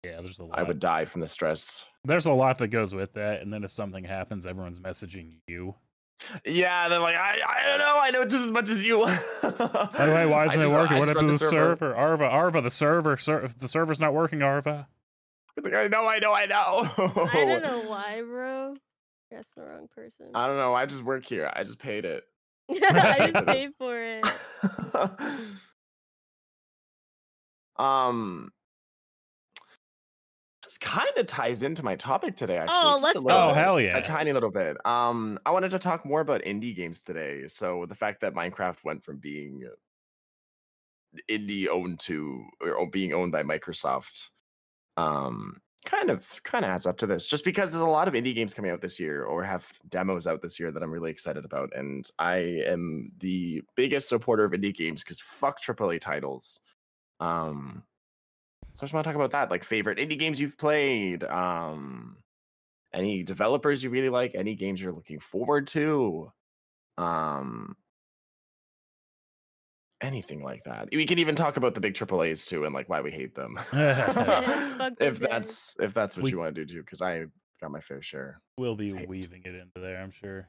yeah, 0.05 0.21
there's 0.21 0.39
a 0.39 0.45
lot. 0.45 0.59
I 0.59 0.63
would 0.63 0.81
die 0.81 1.05
from 1.05 1.21
the 1.21 1.29
stress. 1.29 1.85
There's 2.05 2.27
a 2.27 2.33
lot 2.33 2.59
that 2.59 2.69
goes 2.69 2.95
with 2.95 3.15
that, 3.15 3.43
and 3.43 3.53
then 3.53 3.65
if 3.65 3.71
something 3.71 4.05
happens, 4.05 4.47
everyone's 4.47 4.81
messaging 4.81 5.39
you. 5.47 5.75
Yeah, 6.45 6.89
they're 6.89 6.99
like, 6.99 7.17
I, 7.17 7.39
I 7.47 7.67
don't 7.67 7.79
know, 7.79 7.99
I 8.01 8.11
know 8.11 8.25
just 8.25 8.45
as 8.45 8.51
much 8.51 8.71
as 8.71 8.83
you. 8.83 9.05
By 9.05 9.11
the 9.51 10.13
way, 10.15 10.27
why 10.27 10.45
isn't 10.47 10.61
it 10.61 10.71
working? 10.71 10.99
What 10.99 11.09
happened 11.09 11.29
to 11.29 11.33
the 11.33 11.39
server? 11.39 11.77
server? 11.77 11.95
Arva, 11.95 12.25
Arva, 12.25 12.61
the 12.63 12.71
server, 12.71 13.17
ser- 13.17 13.49
the 13.59 13.69
server's 13.69 14.01
not 14.01 14.15
working. 14.15 14.43
Arva. 14.43 14.89
Like, 15.63 15.75
I 15.75 15.89
know, 15.89 16.07
I 16.07 16.19
know, 16.19 16.33
I 16.33 16.47
know. 16.47 16.91
I 17.33 17.45
don't 17.45 17.63
know 17.63 17.83
why, 17.89 18.23
bro. 18.23 18.77
That's 19.31 19.53
the 19.55 19.63
wrong 19.63 19.89
person. 19.95 20.27
I 20.35 20.47
don't 20.47 20.57
know. 20.57 20.75
I 20.75 20.87
just 20.87 21.03
work 21.03 21.25
here. 21.27 21.51
I 21.55 21.65
just 21.65 21.79
paid 21.79 22.05
it. 22.05 22.25
I 22.71 23.31
just 23.33 23.47
paid 23.47 23.75
for 23.77 24.01
it. 24.01 24.25
um, 27.77 28.53
this 30.65 30.79
kind 30.79 31.11
of 31.17 31.27
ties 31.27 31.63
into 31.63 31.85
my 31.85 31.97
topic 31.97 32.37
today. 32.37 32.57
Actually, 32.57 32.75
Oh, 32.77 32.93
just 32.95 33.05
let's 33.05 33.17
a 33.17 33.21
little 33.21 33.41
Oh 33.41 33.49
bit. 33.49 33.57
hell 33.57 33.81
yeah! 33.81 33.97
a 33.99 34.03
tiny 34.03 34.33
little 34.33 34.51
bit. 34.51 34.77
Um, 34.87 35.39
I 35.47 35.51
wanted 35.51 35.71
to 35.73 35.79
talk 35.79 36.05
more 36.05 36.21
about 36.21 36.43
indie 36.43 36.75
games 36.75 37.03
today. 37.03 37.47
So 37.47 37.87
the 37.87 37.95
fact 37.95 38.21
that 38.23 38.35
Minecraft 38.35 38.85
went 38.85 39.05
from 39.05 39.19
being 39.19 39.63
indie 41.31 41.69
owned 41.69 41.99
to 42.01 42.45
or 42.61 42.89
being 42.91 43.13
owned 43.13 43.33
by 43.33 43.43
Microsoft, 43.43 44.31
um, 44.97 45.61
kind 45.87 46.11
of 46.11 46.43
kind 46.43 46.65
of 46.65 46.71
adds 46.71 46.87
up 46.87 46.99
to 46.99 47.07
this. 47.07 47.27
Just 47.27 47.45
because 47.45 47.73
there's 47.73 47.83
a 47.83 47.87
lot 47.87 48.09
of 48.09 48.15
indie 48.15 48.35
games 48.35 48.53
coming 48.53 48.71
out 48.71 48.83
this 48.83 49.01
year 49.01 49.23
or 49.25 49.43
have 49.43 49.73
demos 49.89 50.27
out 50.27 50.43
this 50.43 50.61
year 50.61 50.71
that 50.71 50.83
I'm 50.83 50.91
really 50.91 51.11
excited 51.11 51.45
about, 51.45 51.75
and 51.75 52.09
I 52.19 52.37
am 52.67 53.13
the 53.19 53.63
biggest 53.77 54.09
supporter 54.09 54.45
of 54.45 54.53
indie 54.53 54.75
games 54.75 55.03
because 55.03 55.21
fuck 55.21 55.63
AAA 55.63 56.01
titles. 56.01 56.61
Um, 57.21 57.83
so 58.73 58.81
I 58.83 58.85
just 58.85 58.93
want 58.93 59.05
to 59.05 59.09
talk 59.09 59.17
about 59.17 59.31
that, 59.31 59.51
like 59.51 59.65
favorite 59.65 59.99
indie 59.99 60.19
games 60.19 60.39
you've 60.39 60.59
played. 60.59 61.25
Um, 61.25 62.19
any 62.93 63.23
developers 63.23 63.83
you 63.83 63.91
really 63.91 64.09
like 64.09 64.35
any 64.35 64.55
games 64.55 64.81
you're 64.81 64.93
looking 64.93 65.19
forward 65.19 65.67
to 65.67 66.31
um 66.99 67.77
anything 70.01 70.43
like 70.43 70.63
that. 70.65 70.89
We 70.93 71.07
can 71.07 71.19
even 71.19 71.35
talk 71.35 71.57
about 71.57 71.75
the 71.75 71.81
big 71.81 71.95
triple 71.95 72.23
a's 72.23 72.47
too 72.47 72.65
and 72.65 72.75
like 72.75 72.89
why 72.89 73.01
we 73.01 73.11
hate 73.11 73.35
them. 73.35 73.59
If 75.01 75.19
that's 75.19 75.77
if 75.81 75.95
that's 75.95 76.17
what 76.17 76.25
We- 76.25 76.31
you 76.31 76.39
want 76.39 76.55
to 76.55 76.65
do 76.65 76.75
too 76.75 76.81
because 76.81 77.03
i 77.03 77.25
got 77.61 77.71
my 77.71 77.81
fair 77.81 78.03
share. 78.03 78.41
We'll 78.59 78.77
be 78.77 78.95
Hate. 78.95 79.09
weaving 79.09 79.43
it 79.47 79.55
into 79.55 79.81
there, 79.81 80.03
I'm 80.03 80.11
sure. 80.11 80.49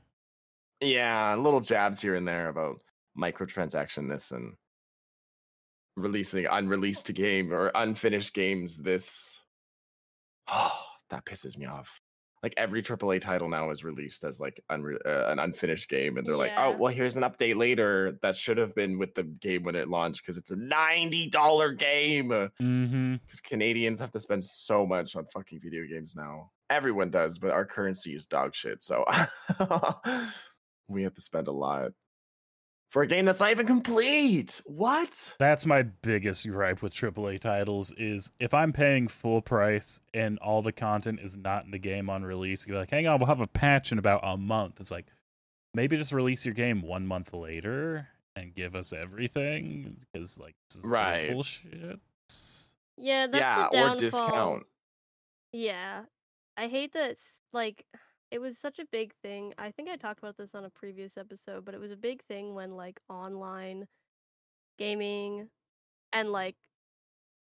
yeah 0.82 1.36
little 1.36 1.62
jabs 1.62 2.02
here 2.02 2.16
and 2.16 2.28
there 2.28 2.50
about 2.50 2.80
microtransaction 3.18 4.10
this 4.10 4.32
and 4.32 4.54
releasing 5.96 6.46
unreleased 6.46 7.12
game 7.16 7.52
or 7.54 7.72
unfinished 7.76 8.34
games 8.34 8.78
this. 8.80 9.40
Oh 10.50 10.78
that 11.10 11.26
pisses 11.26 11.58
me 11.58 11.66
off 11.66 12.00
like 12.44 12.54
every 12.58 12.82
AAA 12.82 13.22
title 13.22 13.50
now 13.50 13.72
is 13.72 13.84
released 13.84 14.24
as 14.24 14.40
like 14.40 14.62
unre- 14.72 15.06
uh, 15.06 15.32
an 15.32 15.40
unfinished 15.40 15.90
game, 15.90 16.18
and 16.18 16.26
they're 16.26 16.38
like, 16.38 16.52
"Oh, 16.56 16.72
well, 16.72 16.94
here's 16.94 17.16
an 17.16 17.24
update 17.24 17.56
later 17.56 18.18
that 18.22 18.36
should 18.36 18.58
have 18.58 18.76
been 18.76 18.98
with 18.98 19.16
the 19.16 19.24
game 19.24 19.64
when 19.64 19.76
it 19.76 19.90
launched 19.90 20.22
because 20.22 20.38
it's 20.38 20.52
a 20.52 20.56
ninety 20.56 21.30
dollar 21.30 21.72
game." 21.74 22.30
Mm-hmm. 22.30 23.16
Because 23.16 23.40
Canadians 23.42 24.00
have 24.00 24.12
to 24.12 24.20
spend 24.20 24.44
so 24.44 24.86
much 24.86 25.16
on 25.16 25.26
fucking 25.34 25.60
video 25.62 25.86
games 25.86 26.16
now. 26.16 26.52
Everyone 26.70 27.10
does, 27.10 27.40
but 27.40 27.52
our 27.52 27.66
currency 27.66 28.14
is 28.14 28.28
dog 28.28 28.54
shit. 28.54 28.84
So 28.84 29.04
we 30.88 31.04
have 31.04 31.14
to 31.14 31.22
spend 31.22 31.48
a 31.48 31.52
lot 31.52 31.92
for 32.90 33.02
a 33.02 33.08
game 33.08 33.26
that's 33.26 33.40
not 33.42 33.52
even 33.52 33.68
complete. 33.68 34.62
What? 34.66 35.36
That's 35.40 35.66
my 35.66 35.84
biggest 35.84 36.48
gripe 36.50 36.82
with 36.82 36.94
AAA 36.94 37.40
titles 37.40 37.92
is 37.98 38.32
if 38.40 38.54
I'm 38.54 38.72
paying 38.74 39.08
full 39.08 39.42
price 39.42 40.00
and 40.14 40.40
all 40.40 40.62
the 40.62 40.72
content 40.72 41.20
is 41.22 41.36
not 41.38 41.66
in 41.66 41.72
the 41.72 41.80
game 41.80 42.10
on 42.10 42.24
release, 42.24 42.66
you're 42.66 42.78
like, 42.78 42.90
hang 42.92 43.08
on, 43.08 43.20
we'll 43.20 43.28
have 43.28 43.42
a 43.42 43.48
patch 43.48 43.92
in 43.92 44.00
about 44.00 44.22
a 44.24 44.38
month. 44.38 44.76
It's 44.80 44.92
like 44.92 45.06
maybe 45.74 45.98
just 45.98 46.12
release 46.14 46.46
your 46.46 46.54
game 46.56 46.82
one 46.82 47.06
month 47.06 47.34
later 47.34 48.08
and 48.36 48.56
give 48.56 48.76
us 48.76 48.94
everything 48.94 49.98
because 50.14 50.40
like 50.40 50.56
this 50.70 50.78
is 50.78 50.86
Right. 50.86 51.32
bullshit. 51.32 52.00
Yeah, 52.98 53.28
that's 53.28 53.42
yeah, 53.42 53.68
the 53.70 53.78
downfall. 53.78 53.96
or 53.96 54.00
discount. 54.00 54.64
Yeah. 55.52 56.04
I 56.56 56.68
hate 56.68 56.94
that 56.94 57.18
like 57.54 57.86
it 58.32 58.40
was 58.40 58.58
such 58.58 58.80
a 58.80 58.86
big 58.92 59.14
thing. 59.22 59.54
I 59.58 59.72
think 59.72 59.90
I 59.90 59.96
talked 59.96 60.20
about 60.20 60.38
this 60.38 60.54
on 60.56 60.66
a 60.66 60.70
previous 60.70 61.18
episode, 61.18 61.66
but 61.66 61.74
it 61.74 61.80
was 61.80 61.92
a 61.92 61.98
big 61.98 62.24
thing 62.26 62.54
when 62.54 62.76
like 62.76 63.00
online 63.10 63.88
gaming 64.78 65.50
and 66.14 66.30
like 66.32 66.56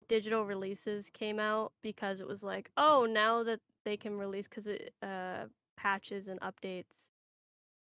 digital 0.08 0.44
releases 0.44 1.10
came 1.10 1.38
out 1.38 1.72
because 1.82 2.20
it 2.20 2.26
was 2.26 2.42
like, 2.42 2.70
oh, 2.76 3.06
now 3.08 3.42
that 3.42 3.60
they 3.84 3.96
can 3.96 4.16
release 4.16 4.48
cuz 4.48 4.66
it 4.66 4.94
uh 5.02 5.46
patches 5.76 6.28
and 6.28 6.40
updates 6.40 7.10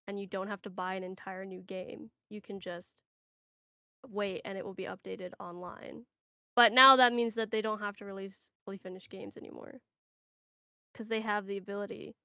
and 0.07 0.19
you 0.19 0.27
don't 0.27 0.47
have 0.47 0.61
to 0.63 0.69
buy 0.69 0.95
an 0.95 1.03
entire 1.03 1.45
new 1.45 1.61
game. 1.61 2.09
You 2.29 2.41
can 2.41 2.59
just 2.59 3.01
wait 4.07 4.41
and 4.45 4.57
it 4.57 4.65
will 4.65 4.73
be 4.73 4.85
updated 4.85 5.31
online. 5.39 6.05
But 6.55 6.73
now 6.73 6.95
that 6.97 7.13
means 7.13 7.35
that 7.35 7.51
they 7.51 7.61
don't 7.61 7.79
have 7.79 7.95
to 7.97 8.05
release 8.05 8.49
fully 8.65 8.77
finished 8.77 9.09
games 9.09 9.37
anymore 9.37 9.79
because 10.91 11.07
they 11.07 11.21
have 11.21 11.45
the 11.45 11.57
ability 11.57 12.15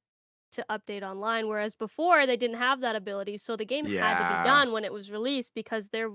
to 0.53 0.65
update 0.71 1.03
online 1.03 1.49
whereas 1.49 1.77
before 1.77 2.27
they 2.27 2.37
didn't 2.37 2.57
have 2.57 2.81
that 2.81 2.97
ability 2.97 3.37
so 3.37 3.57
the 3.57 3.65
game 3.65 3.89
had 4.01 4.19
to 4.19 4.25
be 4.25 4.39
done 4.39 4.73
when 4.73 4.85
it 4.85 4.93
was 4.93 5.11
released 5.11 5.53
because 5.55 5.89
they're 5.91 6.11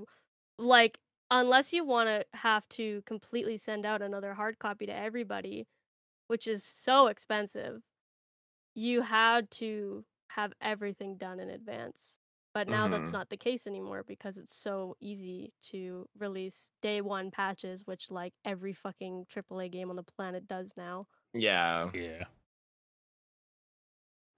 like 0.57 0.99
unless 1.31 1.73
you 1.73 1.83
want 1.85 2.07
to 2.09 2.25
have 2.37 2.67
to 2.69 3.01
completely 3.05 3.57
send 3.57 3.85
out 3.85 4.01
another 4.01 4.33
hard 4.33 4.59
copy 4.59 4.85
to 4.85 4.95
everybody 4.95 5.67
which 6.27 6.47
is 6.47 6.63
so 6.65 7.07
expensive 7.07 7.81
you 8.75 9.01
had 9.01 9.49
to 9.51 10.05
have 10.29 10.53
everything 10.61 11.17
done 11.17 11.39
in 11.39 11.49
advance 11.49 12.19
but 12.53 12.67
now 12.67 12.87
that's 12.87 13.09
Mhm. 13.09 13.13
not 13.13 13.29
the 13.29 13.37
case 13.37 13.65
anymore 13.67 14.03
because 14.03 14.37
it's 14.37 14.55
so 14.55 14.95
easy 14.99 15.53
to 15.61 16.07
release 16.17 16.71
day 16.81 17.01
one 17.01 17.31
patches 17.31 17.85
which 17.85 18.09
like 18.11 18.33
every 18.45 18.73
fucking 18.73 19.25
AAA 19.29 19.69
game 19.69 19.89
on 19.89 19.95
the 19.97 20.03
planet 20.03 20.47
does 20.47 20.73
now 20.77 21.07
Yeah. 21.33 21.91
Yeah. 21.93 22.25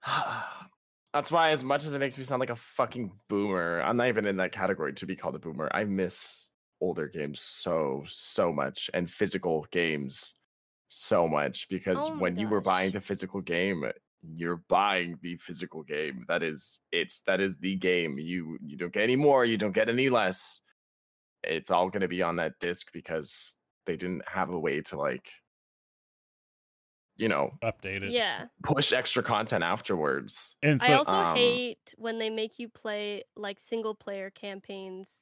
That's 1.12 1.30
why, 1.30 1.50
as 1.50 1.62
much 1.62 1.84
as 1.84 1.92
it 1.92 2.00
makes 2.00 2.18
me 2.18 2.24
sound 2.24 2.40
like 2.40 2.50
a 2.50 2.56
fucking 2.56 3.12
boomer, 3.28 3.80
I'm 3.82 3.96
not 3.96 4.08
even 4.08 4.26
in 4.26 4.36
that 4.38 4.52
category 4.52 4.92
to 4.94 5.06
be 5.06 5.14
called 5.14 5.36
a 5.36 5.38
boomer. 5.38 5.68
I 5.72 5.84
miss 5.84 6.48
older 6.80 7.06
games 7.06 7.40
so, 7.40 8.02
so 8.06 8.52
much 8.52 8.90
and 8.92 9.08
physical 9.08 9.66
games 9.70 10.34
so 10.88 11.26
much 11.26 11.68
because 11.68 11.98
Oh 12.00 12.16
when 12.18 12.36
you 12.36 12.48
were 12.48 12.60
buying 12.60 12.92
the 12.92 13.00
physical 13.00 13.40
game, 13.40 13.84
you're 14.36 14.62
buying 14.68 15.18
the 15.22 15.36
physical 15.36 15.82
game. 15.82 16.24
That 16.28 16.42
is 16.42 16.78
it's 16.92 17.20
that 17.22 17.40
is 17.40 17.58
the 17.58 17.76
game. 17.76 18.18
You 18.18 18.58
you 18.64 18.76
don't 18.76 18.92
get 18.92 19.02
any 19.02 19.16
more, 19.16 19.44
you 19.44 19.56
don't 19.56 19.72
get 19.72 19.88
any 19.88 20.08
less. 20.08 20.62
It's 21.42 21.70
all 21.70 21.90
gonna 21.90 22.08
be 22.08 22.22
on 22.22 22.36
that 22.36 22.54
disc 22.60 22.88
because 22.92 23.56
they 23.86 23.96
didn't 23.96 24.26
have 24.28 24.50
a 24.50 24.58
way 24.58 24.80
to 24.82 24.96
like 24.96 25.30
you 27.16 27.28
know 27.28 27.52
Updated. 27.62 28.12
yeah 28.12 28.46
push 28.62 28.92
extra 28.92 29.22
content 29.22 29.62
afterwards. 29.62 30.56
And 30.62 30.80
so 30.80 30.92
I 30.92 30.96
also 30.96 31.12
um, 31.12 31.36
hate 31.36 31.94
when 31.96 32.18
they 32.18 32.30
make 32.30 32.58
you 32.58 32.68
play 32.68 33.24
like 33.36 33.60
single 33.60 33.94
player 33.94 34.30
campaigns. 34.30 35.20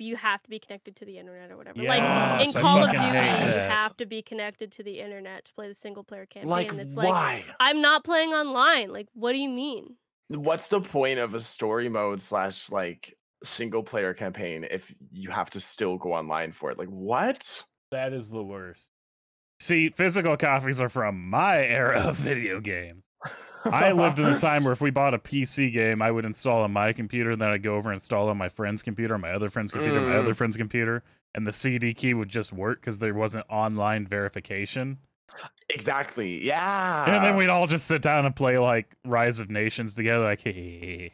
You 0.00 0.16
have 0.16 0.42
to 0.42 0.50
be 0.50 0.58
connected 0.58 0.96
to 0.96 1.04
the 1.04 1.16
internet 1.16 1.52
or 1.52 1.56
whatever. 1.56 1.80
like 1.80 1.98
in 1.98 2.46
Yes, 2.46 2.56
I 2.56 2.60
Call 2.60 2.84
of 2.84 2.90
Duty, 2.90 3.04
you 3.04 3.12
have 3.12 3.96
to 3.98 4.06
be 4.06 4.20
connected 4.20 4.72
to 4.72 4.82
the 4.82 4.98
internet 4.98 5.44
to 5.44 5.54
play 5.54 5.68
the 5.68 5.74
single 5.74 6.02
player 6.02 6.26
campaign. 6.26 6.50
Like 6.50 6.70
and 6.72 6.80
it's 6.80 6.94
like 6.94 7.08
why? 7.08 7.44
I'm 7.60 7.80
not 7.80 8.04
playing 8.04 8.30
online. 8.30 8.92
Like, 8.92 9.06
what 9.14 9.32
do 9.32 9.38
you 9.38 9.48
mean? 9.48 9.94
What's 10.28 10.68
the 10.68 10.80
point 10.80 11.20
of 11.20 11.34
a 11.34 11.40
story 11.40 11.88
mode 11.88 12.20
slash 12.20 12.68
like 12.72 13.16
single 13.44 13.84
player 13.84 14.12
campaign 14.12 14.66
if 14.68 14.92
you 15.12 15.30
have 15.30 15.50
to 15.50 15.60
still 15.60 15.98
go 15.98 16.12
online 16.12 16.50
for 16.50 16.72
it? 16.72 16.78
Like 16.78 16.88
what? 16.88 17.64
that 17.92 18.12
is 18.12 18.30
the 18.30 18.42
worst. 18.42 18.90
See, 19.58 19.88
physical 19.90 20.36
copies 20.36 20.80
are 20.80 20.88
from 20.88 21.28
my 21.30 21.64
era 21.64 22.00
of 22.00 22.16
video 22.16 22.60
games. 22.60 23.04
I 23.64 23.92
lived 23.92 24.18
in 24.18 24.26
a 24.26 24.38
time 24.38 24.62
where 24.64 24.72
if 24.72 24.80
we 24.80 24.90
bought 24.90 25.14
a 25.14 25.18
PC 25.18 25.72
game, 25.72 26.00
I 26.02 26.10
would 26.10 26.24
install 26.24 26.62
on 26.62 26.72
my 26.72 26.92
computer, 26.92 27.32
and 27.32 27.40
then 27.40 27.48
I'd 27.48 27.62
go 27.62 27.74
over 27.74 27.90
and 27.90 27.96
install 27.96 28.28
on 28.28 28.36
my 28.36 28.48
friend's 28.48 28.82
computer, 28.82 29.16
my 29.18 29.32
other 29.32 29.48
friend's 29.48 29.72
computer, 29.72 30.00
my 30.00 30.16
other 30.16 30.32
Mm. 30.34 30.36
friend's 30.36 30.56
computer, 30.56 31.02
and 31.34 31.46
the 31.46 31.52
CD 31.52 31.92
key 31.94 32.14
would 32.14 32.28
just 32.28 32.52
work 32.52 32.80
because 32.80 32.98
there 33.00 33.14
wasn't 33.14 33.44
online 33.50 34.06
verification. 34.06 34.98
exactly. 35.70 36.44
Yeah. 36.44 37.04
and 37.06 37.24
then 37.24 37.36
we'd 37.36 37.48
all 37.48 37.66
just 37.66 37.86
sit 37.88 38.00
down 38.02 38.24
and 38.26 38.36
play 38.36 38.58
like 38.58 38.94
Rise 39.04 39.40
of 39.40 39.50
Nations 39.50 39.94
together, 39.94 40.22
like, 40.24 40.40
hey, 40.42 40.52
hey, 40.52 40.78
hey. 40.80 41.12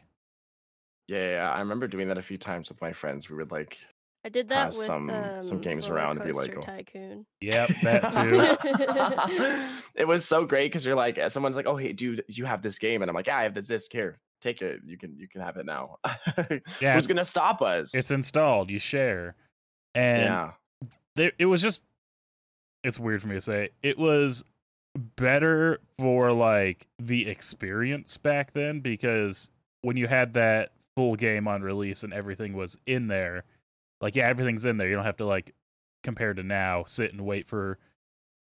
yeah, 1.07 1.17
yeah, 1.17 1.29
yeah. 1.37 1.51
I 1.51 1.59
remember 1.59 1.87
doing 1.87 2.07
that 2.09 2.19
a 2.19 2.21
few 2.21 2.37
times 2.37 2.69
with 2.69 2.79
my 2.81 2.93
friends. 2.93 3.29
We 3.29 3.35
would 3.37 3.51
like 3.51 3.79
I 4.25 4.29
did 4.29 4.49
that 4.49 4.65
Pass 4.65 4.77
with 4.77 4.87
some- 4.87 5.09
um, 5.09 5.43
some 5.43 5.59
games 5.59 5.89
Roller 5.89 6.01
around 6.01 6.17
and 6.17 6.25
be 6.25 6.31
like, 6.31 6.53
Coaster 6.53 6.71
oh. 6.71 6.75
Tycoon. 6.77 7.25
yep, 7.41 7.69
that 7.83 8.11
too. 8.11 9.77
it 9.95 10.07
was 10.07 10.25
so 10.25 10.45
great 10.45 10.71
because 10.71 10.85
you're 10.85 10.95
like, 10.95 11.19
someone's 11.29 11.55
like, 11.55 11.67
"Oh, 11.67 11.75
hey, 11.75 11.91
dude, 11.91 12.23
you 12.27 12.45
have 12.45 12.61
this 12.61 12.79
game," 12.79 13.01
and 13.01 13.09
I'm 13.09 13.15
like, 13.15 13.27
"Yeah, 13.27 13.37
I 13.37 13.43
have 13.43 13.53
this 13.53 13.67
disc 13.67 13.91
here. 13.91 14.17
Take 14.39 14.61
it. 14.61 14.81
You 14.85 14.97
can, 14.97 15.17
you 15.17 15.27
can 15.27 15.41
have 15.41 15.57
it 15.57 15.65
now." 15.65 15.97
Yeah, 16.79 16.95
Who's 16.95 17.07
gonna 17.07 17.25
stop 17.25 17.61
us? 17.61 17.93
it's 17.93 18.11
installed, 18.11 18.69
you 18.69 18.79
share. 18.79 19.35
And 19.95 20.23
yeah, 20.23 20.51
there, 21.15 21.31
it 21.37 21.45
was 21.45 21.61
just 21.61 21.81
it's 22.83 22.99
weird 22.99 23.21
for 23.21 23.27
me 23.27 23.35
to 23.35 23.41
say 23.41 23.69
it 23.81 23.97
was 23.97 24.43
better 25.15 25.79
for 25.97 26.31
like 26.31 26.87
the 26.99 27.27
experience 27.27 28.17
back 28.17 28.53
then 28.53 28.79
because 28.79 29.49
when 29.81 29.97
you 29.97 30.07
had 30.07 30.33
that 30.33 30.71
full 30.95 31.15
game 31.15 31.47
on 31.47 31.61
release 31.61 32.03
and 32.03 32.13
everything 32.13 32.53
was 32.53 32.77
in 32.85 33.07
there 33.07 33.43
like 34.03 34.15
yeah 34.15 34.27
everything's 34.27 34.65
in 34.65 34.77
there 34.77 34.87
you 34.87 34.95
don't 34.95 35.05
have 35.05 35.17
to 35.17 35.25
like 35.25 35.55
compared 36.03 36.37
to 36.37 36.43
now 36.43 36.83
sit 36.85 37.11
and 37.11 37.21
wait 37.21 37.47
for 37.47 37.79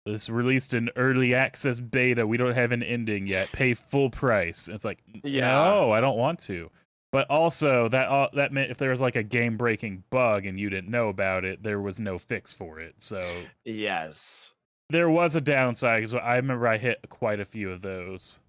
this 0.05 0.29
released 0.29 0.75
in 0.75 0.89
early 0.95 1.33
access 1.33 1.79
beta 1.79 2.27
we 2.27 2.37
don't 2.37 2.53
have 2.53 2.71
an 2.71 2.83
ending 2.83 3.25
yet 3.25 3.51
pay 3.51 3.73
full 3.73 4.09
price 4.11 4.67
it's 4.67 4.85
like 4.85 4.99
Yeah. 5.23 5.47
no 5.47 5.91
i 5.91 6.01
don't 6.01 6.17
want 6.17 6.39
to 6.41 6.69
but 7.11 7.29
also 7.29 7.87
that 7.87 8.09
uh, 8.09 8.27
that 8.33 8.51
meant 8.51 8.69
if 8.71 8.77
there 8.77 8.89
was 8.89 8.99
like 9.01 9.15
a 9.15 9.23
game 9.23 9.55
breaking 9.57 10.03
bug 10.09 10.45
and 10.45 10.59
you 10.59 10.69
didn't 10.69 10.91
know 10.91 11.07
about 11.07 11.45
it 11.45 11.63
there 11.63 11.79
was 11.79 11.99
no 11.99 12.17
fix 12.19 12.53
for 12.53 12.79
it 12.79 12.95
so 12.97 13.25
yes, 13.63 14.53
there 14.89 15.09
was 15.09 15.35
a 15.35 15.41
downside 15.41 16.01
because 16.01 16.13
I 16.13 16.35
remember 16.35 16.67
I 16.67 16.77
hit 16.77 16.99
quite 17.09 17.39
a 17.39 17.45
few 17.45 17.71
of 17.71 17.81
those. 17.81 18.39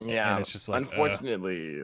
yeah. 0.00 0.38
it's 0.38 0.52
just 0.52 0.68
like, 0.68 0.82
uh, 0.82 0.88
unfortunately, 0.88 1.82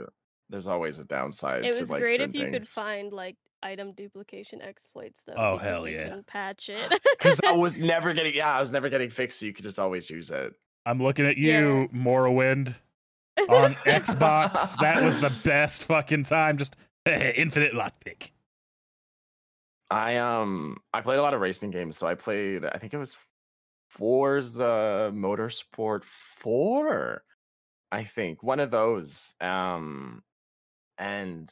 there's 0.49 0.67
always 0.67 0.99
a 0.99 1.05
downside. 1.05 1.65
It 1.65 1.75
to, 1.75 1.81
was 1.81 1.91
like, 1.91 2.01
great 2.01 2.21
if 2.21 2.29
certain 2.29 2.41
you 2.41 2.51
could 2.51 2.67
find 2.67 3.13
like 3.13 3.37
item 3.63 3.93
duplication 3.93 4.61
exploits 4.63 5.25
though. 5.25 5.35
Oh, 5.37 5.57
hell 5.59 5.85
they 5.85 5.95
yeah. 5.95 6.05
couldn't 6.05 6.27
Patch 6.27 6.69
it. 6.73 7.01
because 7.19 7.41
I 7.47 7.53
was 7.53 7.79
never 7.79 8.13
getting. 8.15 8.35
Yeah, 8.35 8.57
I 8.57 8.61
was 8.61 8.73
never 8.73 8.89
getting 8.89 9.11
fixed. 9.11 9.41
So 9.41 9.47
you 9.47 9.53
could 9.53 9.65
just 9.65 9.79
always 9.79 10.09
use 10.11 10.31
it. 10.31 10.55
I'm 10.87 11.03
looking 11.03 11.27
at 11.27 11.37
you, 11.37 11.89
Morrowind, 11.95 12.75
on 13.49 13.73
Xbox. 13.85 14.77
that 14.79 15.03
was 15.03 15.21
the 15.21 15.31
best 15.45 15.85
fucking 15.85 16.25
time. 16.25 16.57
Just 16.57 16.77
infinite 17.07 17.73
lockpick. 17.75 18.31
I 19.91 20.17
um 20.17 20.77
I 20.93 21.01
played 21.01 21.19
a 21.19 21.23
lot 21.23 21.35
of 21.35 21.41
racing 21.41 21.71
games, 21.71 21.97
so 21.97 22.07
I 22.07 22.15
played 22.15 22.65
I 22.65 22.79
think 22.79 22.95
it 22.95 22.99
was 22.99 23.17
Forza 23.91 25.11
Motorsport 25.15 26.05
4. 26.05 27.23
I 27.91 28.05
think 28.05 28.43
one 28.43 28.61
of 28.61 28.71
those. 28.71 29.35
Um 29.41 30.23
and 30.99 31.49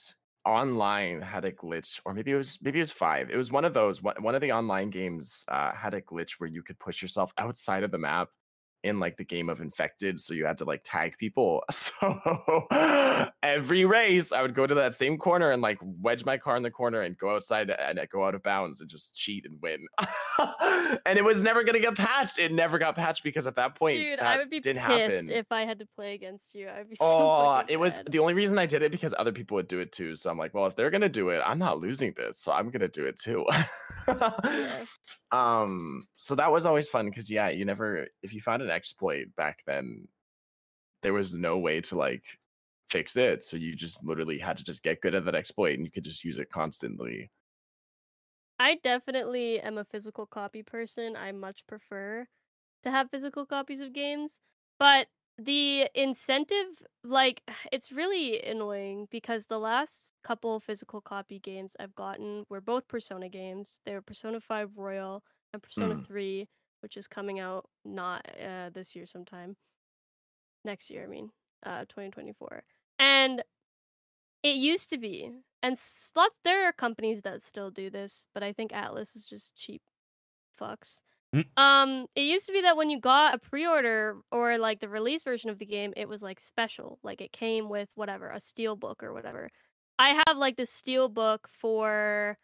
online 0.46 1.20
had 1.22 1.44
a 1.44 1.52
glitch 1.52 2.00
or 2.04 2.14
maybe 2.14 2.32
it 2.32 2.36
was 2.36 2.58
maybe 2.62 2.78
it 2.78 2.82
was 2.82 2.92
5. 2.92 3.30
It 3.30 3.36
was 3.36 3.50
one 3.52 3.64
of 3.64 3.74
those 3.74 4.02
one, 4.02 4.16
one 4.22 4.34
of 4.34 4.40
the 4.40 4.52
online 4.52 4.90
games 4.90 5.44
uh 5.48 5.72
had 5.74 5.94
a 5.94 6.02
glitch 6.02 6.32
where 6.38 6.48
you 6.48 6.62
could 6.62 6.78
push 6.78 7.02
yourself 7.02 7.32
outside 7.38 7.82
of 7.84 7.90
the 7.90 7.98
map 7.98 8.30
in 8.82 9.00
like 9.00 9.16
the 9.16 9.24
game 9.24 9.48
of 9.48 9.60
infected 9.60 10.20
so 10.20 10.34
you 10.34 10.46
had 10.46 10.58
to 10.58 10.64
like 10.64 10.80
tag 10.84 11.16
people 11.18 11.62
so 11.70 12.66
every 13.42 13.84
race 13.84 14.32
i 14.32 14.42
would 14.42 14.54
go 14.54 14.66
to 14.66 14.74
that 14.74 14.94
same 14.94 15.16
corner 15.16 15.50
and 15.50 15.62
like 15.62 15.78
wedge 15.82 16.24
my 16.24 16.36
car 16.36 16.56
in 16.56 16.62
the 16.62 16.70
corner 16.70 17.00
and 17.00 17.18
go 17.18 17.34
outside 17.34 17.70
and 17.70 17.98
uh, 17.98 18.06
go 18.10 18.24
out 18.24 18.34
of 18.34 18.42
bounds 18.42 18.80
and 18.80 18.88
just 18.88 19.14
cheat 19.14 19.44
and 19.46 19.60
win 19.60 19.86
and 21.06 21.18
it 21.18 21.24
was 21.24 21.42
never 21.42 21.64
going 21.64 21.74
to 21.74 21.80
get 21.80 21.94
patched 21.94 22.38
it 22.38 22.52
never 22.52 22.78
got 22.78 22.94
patched 22.94 23.22
because 23.22 23.46
at 23.46 23.56
that 23.56 23.74
point 23.74 23.98
Dude, 23.98 24.18
that 24.18 24.26
I 24.26 24.38
would 24.38 24.50
be 24.50 24.60
didn't 24.60 24.82
pissed 24.82 25.00
happen 25.00 25.30
if 25.30 25.50
I 25.50 25.64
had 25.64 25.78
to 25.78 25.86
play 25.86 26.14
against 26.14 26.54
you. 26.54 26.68
I'd 26.68 26.88
be 26.88 26.96
so 26.96 27.04
Oh, 27.04 27.62
it 27.68 27.78
was 27.78 28.02
the 28.08 28.18
only 28.18 28.34
reason 28.34 28.58
I 28.58 28.66
did 28.66 28.82
it 28.82 28.92
because 28.92 29.14
other 29.18 29.32
people 29.32 29.56
would 29.56 29.68
do 29.68 29.80
it 29.80 29.92
too. 29.92 30.16
So 30.16 30.30
I'm 30.30 30.38
like, 30.38 30.54
well, 30.54 30.66
if 30.66 30.76
they're 30.76 30.90
gonna 30.90 31.08
do 31.08 31.30
it, 31.30 31.42
I'm 31.44 31.58
not 31.58 31.78
losing 31.78 32.12
this, 32.16 32.38
so 32.38 32.52
I'm 32.52 32.70
gonna 32.70 32.88
do 32.88 33.06
it 33.06 33.18
too. 33.18 33.44
Yeah. 34.08 34.84
Um, 35.32 36.08
so 36.16 36.34
that 36.36 36.52
was 36.52 36.66
always 36.66 36.88
fun 36.88 37.06
because 37.06 37.30
yeah, 37.30 37.48
you 37.48 37.64
never 37.64 38.08
if 38.22 38.32
you 38.32 38.40
found 38.40 38.62
an 38.62 38.70
exploit 38.70 39.34
back 39.36 39.62
then, 39.66 40.08
there 41.02 41.14
was 41.14 41.34
no 41.34 41.58
way 41.58 41.80
to 41.82 41.96
like 41.96 42.24
fix 42.90 43.16
it. 43.16 43.42
So 43.42 43.56
you 43.56 43.74
just 43.76 44.04
literally 44.04 44.38
had 44.38 44.58
to 44.58 44.64
just 44.64 44.82
get 44.82 45.02
good 45.02 45.14
at 45.14 45.24
that 45.26 45.34
exploit 45.36 45.74
and 45.76 45.84
you 45.84 45.90
could 45.92 46.04
just 46.04 46.24
use 46.24 46.38
it 46.38 46.50
constantly. 46.50 47.30
I 48.58 48.74
definitely 48.76 49.60
am 49.60 49.78
a 49.78 49.84
physical 49.84 50.26
copy 50.26 50.62
person. 50.62 51.16
I 51.16 51.32
much 51.32 51.66
prefer 51.66 52.28
to 52.82 52.90
have 52.90 53.10
physical 53.10 53.46
copies 53.46 53.80
of 53.80 53.92
games, 53.94 54.40
but 54.78 55.08
the 55.38 55.88
incentive 55.94 56.82
like 57.04 57.42
it's 57.72 57.92
really 57.92 58.42
annoying 58.42 59.08
because 59.10 59.46
the 59.46 59.58
last 59.58 60.12
couple 60.24 60.58
physical 60.60 61.00
copy 61.00 61.38
games 61.38 61.76
I've 61.78 61.94
gotten 61.94 62.44
were 62.48 62.60
both 62.60 62.88
Persona 62.88 63.28
games. 63.28 63.80
They 63.84 63.94
were 63.94 64.02
Persona 64.02 64.40
5 64.40 64.70
Royal 64.76 65.22
and 65.52 65.62
Persona 65.62 65.96
Mm. 65.96 66.06
3, 66.06 66.48
which 66.80 66.96
is 66.96 67.06
coming 67.06 67.38
out 67.40 67.68
not 67.84 68.26
uh, 68.42 68.70
this 68.70 68.94
year 68.96 69.06
sometime. 69.06 69.56
Next 70.64 70.90
year, 70.90 71.04
I 71.04 71.06
mean, 71.06 71.30
uh 71.64 71.84
2024. 71.88 72.64
And 72.98 73.42
it 74.42 74.56
used 74.56 74.90
to 74.90 74.98
be 74.98 75.30
and 75.62 75.72
s- 75.72 76.12
lots 76.16 76.36
there 76.44 76.64
are 76.66 76.72
companies 76.72 77.22
that 77.22 77.42
still 77.42 77.70
do 77.70 77.90
this, 77.90 78.26
but 78.34 78.42
I 78.42 78.52
think 78.52 78.72
Atlus 78.72 79.16
is 79.16 79.26
just 79.26 79.54
cheap 79.56 79.82
fucks. 80.60 81.00
Mm. 81.36 81.44
Um, 81.56 82.06
it 82.14 82.22
used 82.22 82.46
to 82.46 82.52
be 82.52 82.62
that 82.62 82.76
when 82.76 82.88
you 82.90 82.98
got 82.98 83.34
a 83.34 83.38
pre-order 83.38 84.16
or 84.32 84.56
like 84.58 84.80
the 84.80 84.88
release 84.88 85.22
version 85.24 85.50
of 85.50 85.58
the 85.58 85.66
game, 85.66 85.92
it 85.96 86.08
was 86.08 86.22
like 86.22 86.40
special. 86.40 86.98
Like 87.02 87.20
it 87.20 87.32
came 87.32 87.68
with 87.68 87.90
whatever, 87.94 88.30
a 88.30 88.40
steel 88.40 88.76
book 88.76 89.02
or 89.02 89.12
whatever. 89.12 89.50
I 89.98 90.20
have 90.26 90.38
like 90.38 90.56
the 90.56 90.66
steel 90.66 91.08
book 91.08 91.48
for 91.48 92.38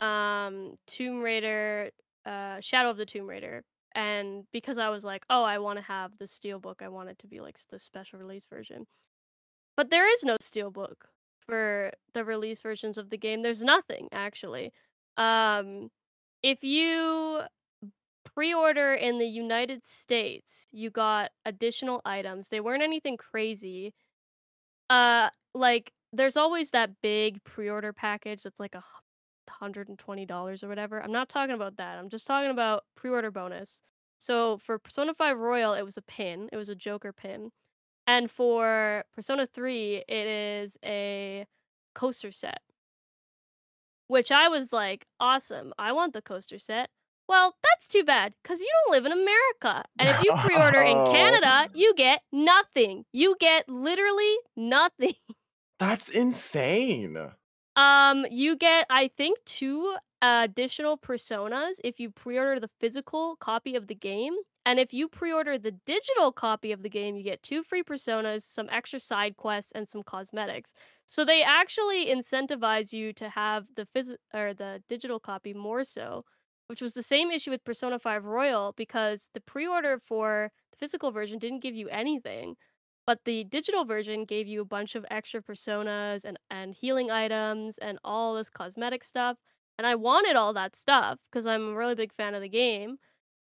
um 0.00 0.76
Tomb 0.86 1.22
Raider, 1.22 1.90
uh 2.26 2.60
Shadow 2.60 2.90
of 2.90 2.96
the 2.96 3.06
Tomb 3.06 3.26
Raider. 3.28 3.64
And 3.94 4.44
because 4.52 4.78
I 4.78 4.90
was 4.90 5.04
like, 5.04 5.24
oh, 5.30 5.44
I 5.44 5.58
want 5.58 5.78
to 5.78 5.84
have 5.84 6.18
the 6.18 6.26
steel 6.26 6.58
book, 6.58 6.82
I 6.82 6.88
want 6.88 7.10
it 7.10 7.18
to 7.20 7.28
be 7.28 7.40
like 7.40 7.58
the 7.70 7.78
special 7.78 8.18
release 8.18 8.46
version. 8.46 8.86
But 9.76 9.90
there 9.90 10.10
is 10.12 10.24
no 10.24 10.36
steel 10.40 10.70
book 10.70 11.08
for 11.38 11.92
the 12.14 12.24
release 12.24 12.60
versions 12.60 12.98
of 12.98 13.10
the 13.10 13.18
game. 13.18 13.42
There's 13.42 13.62
nothing 13.62 14.08
actually. 14.12 14.72
Um 15.16 15.90
if 16.42 16.64
you 16.64 17.42
pre-order 18.34 18.94
in 18.94 19.18
the 19.18 19.26
United 19.26 19.84
States, 19.86 20.66
you 20.72 20.90
got 20.90 21.30
additional 21.44 22.00
items. 22.04 22.48
They 22.48 22.60
weren't 22.60 22.82
anything 22.82 23.16
crazy. 23.16 23.94
Uh 24.90 25.30
like 25.54 25.92
there's 26.12 26.36
always 26.36 26.70
that 26.70 26.90
big 27.02 27.42
pre-order 27.44 27.92
package 27.92 28.42
that's 28.42 28.60
like 28.60 28.74
a 28.74 28.84
hundred 29.48 29.88
and 29.88 29.98
twenty 29.98 30.26
dollars 30.26 30.62
or 30.64 30.68
whatever. 30.68 31.02
I'm 31.02 31.12
not 31.12 31.28
talking 31.28 31.54
about 31.54 31.76
that. 31.78 31.98
I'm 31.98 32.08
just 32.10 32.26
talking 32.26 32.50
about 32.50 32.84
pre-order 32.96 33.30
bonus. 33.30 33.82
So 34.18 34.58
for 34.58 34.78
Persona 34.78 35.12
5 35.14 35.38
Royal, 35.38 35.74
it 35.74 35.82
was 35.82 35.96
a 35.96 36.02
pin. 36.02 36.48
It 36.52 36.56
was 36.56 36.68
a 36.68 36.74
Joker 36.74 37.12
pin. 37.12 37.50
And 38.06 38.30
for 38.30 39.04
Persona 39.14 39.46
3, 39.46 40.04
it 40.08 40.26
is 40.26 40.78
a 40.84 41.46
coaster 41.94 42.32
set. 42.32 42.60
Which 44.06 44.30
I 44.30 44.48
was 44.48 44.72
like, 44.72 45.06
awesome. 45.20 45.72
I 45.78 45.92
want 45.92 46.12
the 46.14 46.22
coaster 46.22 46.58
set. 46.58 46.90
Well, 47.28 47.56
that's 47.62 47.88
too 47.88 48.04
bad 48.04 48.34
because 48.42 48.60
you 48.60 48.70
don't 48.84 48.92
live 48.92 49.06
in 49.06 49.12
America. 49.12 49.84
And 49.98 50.08
if 50.08 50.22
you 50.22 50.32
pre 50.34 50.56
order 50.56 50.82
in 50.82 51.04
Canada, 51.06 51.68
you 51.74 51.94
get 51.94 52.22
nothing. 52.32 53.04
You 53.12 53.36
get 53.40 53.68
literally 53.68 54.36
nothing. 54.56 55.14
That's 55.78 56.08
insane. 56.08 57.32
Um, 57.76 58.26
you 58.30 58.56
get, 58.56 58.86
I 58.90 59.08
think, 59.08 59.38
two 59.44 59.96
additional 60.22 60.96
personas 60.96 61.80
if 61.82 62.00
you 62.00 62.10
pre-order 62.10 62.60
the 62.60 62.70
physical 62.80 63.36
copy 63.36 63.74
of 63.74 63.88
the 63.88 63.94
game. 63.94 64.34
And 64.66 64.78
if 64.78 64.94
you 64.94 65.08
pre-order 65.08 65.58
the 65.58 65.72
digital 65.72 66.32
copy 66.32 66.72
of 66.72 66.82
the 66.82 66.88
game, 66.88 67.16
you 67.16 67.22
get 67.22 67.42
two 67.42 67.62
free 67.62 67.82
personas, 67.82 68.42
some 68.42 68.68
extra 68.70 68.98
side 68.98 69.36
quests, 69.36 69.72
and 69.72 69.86
some 69.86 70.02
cosmetics. 70.02 70.72
So 71.06 71.24
they 71.24 71.42
actually 71.42 72.06
incentivize 72.06 72.92
you 72.92 73.12
to 73.14 73.28
have 73.28 73.66
the 73.76 73.86
phys- 73.94 74.16
or 74.32 74.54
the 74.54 74.82
digital 74.88 75.20
copy 75.20 75.52
more 75.52 75.84
so, 75.84 76.24
which 76.66 76.80
was 76.82 76.94
the 76.94 77.02
same 77.02 77.30
issue 77.30 77.50
with 77.50 77.64
Persona 77.64 77.98
5 77.98 78.24
Royal 78.24 78.72
because 78.76 79.30
the 79.34 79.40
pre-order 79.40 79.98
for 79.98 80.50
the 80.72 80.78
physical 80.78 81.10
version 81.10 81.38
didn't 81.38 81.60
give 81.62 81.74
you 81.74 81.88
anything. 81.88 82.56
But 83.06 83.20
the 83.26 83.44
digital 83.44 83.84
version 83.84 84.24
gave 84.24 84.46
you 84.48 84.62
a 84.62 84.64
bunch 84.64 84.94
of 84.94 85.04
extra 85.10 85.42
personas 85.42 86.24
and, 86.24 86.38
and 86.50 86.72
healing 86.74 87.10
items 87.10 87.76
and 87.78 87.98
all 88.02 88.34
this 88.34 88.48
cosmetic 88.48 89.04
stuff. 89.04 89.36
And 89.76 89.86
I 89.86 89.94
wanted 89.94 90.36
all 90.36 90.54
that 90.54 90.74
stuff 90.74 91.18
because 91.30 91.46
I'm 91.46 91.68
a 91.70 91.74
really 91.76 91.94
big 91.94 92.14
fan 92.14 92.34
of 92.34 92.40
the 92.40 92.48
game 92.48 92.96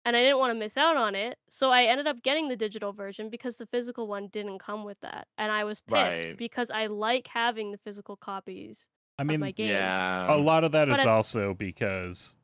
and 0.03 0.15
I 0.17 0.21
didn't 0.21 0.39
want 0.39 0.51
to 0.51 0.59
miss 0.59 0.75
out 0.75 0.97
on 0.97 1.15
it. 1.15 1.37
So 1.49 1.69
I 1.71 1.83
ended 1.85 2.05
up 2.05 2.21
getting 2.21 2.49
the 2.49 2.57
digital 2.57 2.91
version 2.91 3.29
because 3.29 3.55
the 3.55 3.65
physical 3.67 4.07
one 4.07 4.27
didn't 4.27 4.59
come 4.59 4.83
with 4.83 4.99
that. 5.01 5.27
And 5.37 5.51
I 5.53 5.63
was 5.63 5.79
pissed 5.79 6.23
Right. 6.25 6.37
because 6.37 6.69
I 6.69 6.87
like 6.87 7.27
having 7.27 7.71
the 7.71 7.77
physical 7.77 8.17
copies 8.17 8.87
I 9.17 9.21
of 9.21 9.27
mean, 9.29 9.39
my 9.39 9.51
games. 9.51 9.69
Yeah. 9.69 10.35
a 10.35 10.37
lot 10.37 10.65
of 10.65 10.73
that 10.73 10.89
But 10.89 10.99
is 10.99 11.05
I- 11.05 11.11
also 11.11 11.53
because 11.53 12.35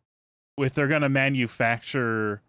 if 0.58 0.74
they're 0.74 0.88
going 0.88 1.02
to 1.02 1.10
manufacture 1.10 2.42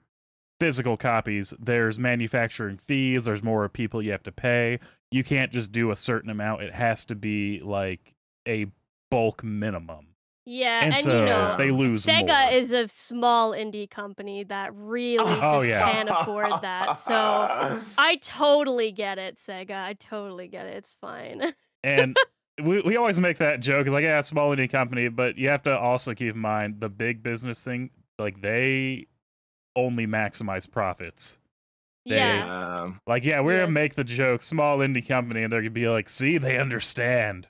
physical 0.61 0.97
copies, 0.97 1.53
there's 1.59 1.99
manufacturing 1.99 2.77
fees, 2.77 3.25
there's 3.25 3.43
more 3.43 3.69
people 3.69 4.03
you 4.03 4.13
have 4.13 4.23
to 4.25 4.33
pay. 4.33 4.79
You 5.11 5.25
can't 5.25 5.51
just 5.53 5.73
do 5.73 5.91
a 5.91 5.97
certain 5.97 6.31
amount. 6.31 6.63
It 6.63 6.73
has 6.75 7.05
to 7.07 7.15
be 7.15 7.61
like 7.61 8.15
a 8.47 8.67
bulk 9.11 9.43
minimum. 9.45 10.07
Yeah, 10.45 10.81
And 10.83 10.95
and, 10.95 11.03
so 11.05 11.21
you 11.21 11.27
know, 11.27 11.55
they 11.57 11.71
lose 11.71 12.05
Sega 12.05 12.51
more. 12.51 12.59
is 12.59 12.73
a 12.73 12.89
small 12.89 13.53
indie 13.53 13.89
company 13.89 14.43
that 14.45 14.75
really 14.75 15.19
Oh, 15.25 15.59
just 15.61 15.69
yeah. 15.69 15.93
can't 15.93 16.09
afford 16.11 16.51
that. 16.63 16.99
So 16.99 17.15
I 17.99 18.17
totally 18.21 18.91
get 18.91 19.19
it, 19.19 19.37
Sega. 19.37 19.71
I 19.85 19.93
totally 19.93 20.49
get 20.49 20.67
it. 20.67 20.77
It's 20.79 20.97
fine. 21.01 21.53
And 21.85 22.17
we, 22.63 22.81
we 22.83 22.97
always 22.97 23.21
make 23.21 23.39
that 23.39 23.61
joke. 23.61 23.87
It's 23.87 23.93
like, 23.93 24.05
yeah, 24.05 24.21
small 24.21 24.51
indie 24.55 24.71
company, 24.71 25.09
but 25.09 25.39
you 25.39 25.49
have 25.49 25.63
to 25.63 25.79
also 25.79 26.15
keep 26.15 26.35
in 26.35 26.41
mind 26.41 26.81
the 26.81 26.89
big 26.89 27.23
business 27.23 27.63
thing. 27.63 27.91
Like, 28.19 28.41
they 28.43 29.07
only 29.77 30.07
maximize 30.07 30.71
profits. 30.71 31.39
They- 32.07 32.17
yeah. 32.17 32.81
Um, 32.83 33.01
Like, 33.07 33.25
yeah, 33.25 33.41
we're 33.41 33.53
Yes. 33.53 33.63
gonna 33.63 33.73
make 33.73 33.95
the 33.95 34.05
joke, 34.05 34.43
small 34.43 34.79
indie 34.79 35.07
company, 35.07 35.45
and 35.45 35.53
they're 35.53 35.61
gonna 35.63 35.71
be 35.71 35.89
like, 35.89 36.09
see, 36.09 36.37
they 36.39 36.59
understand. 36.59 37.49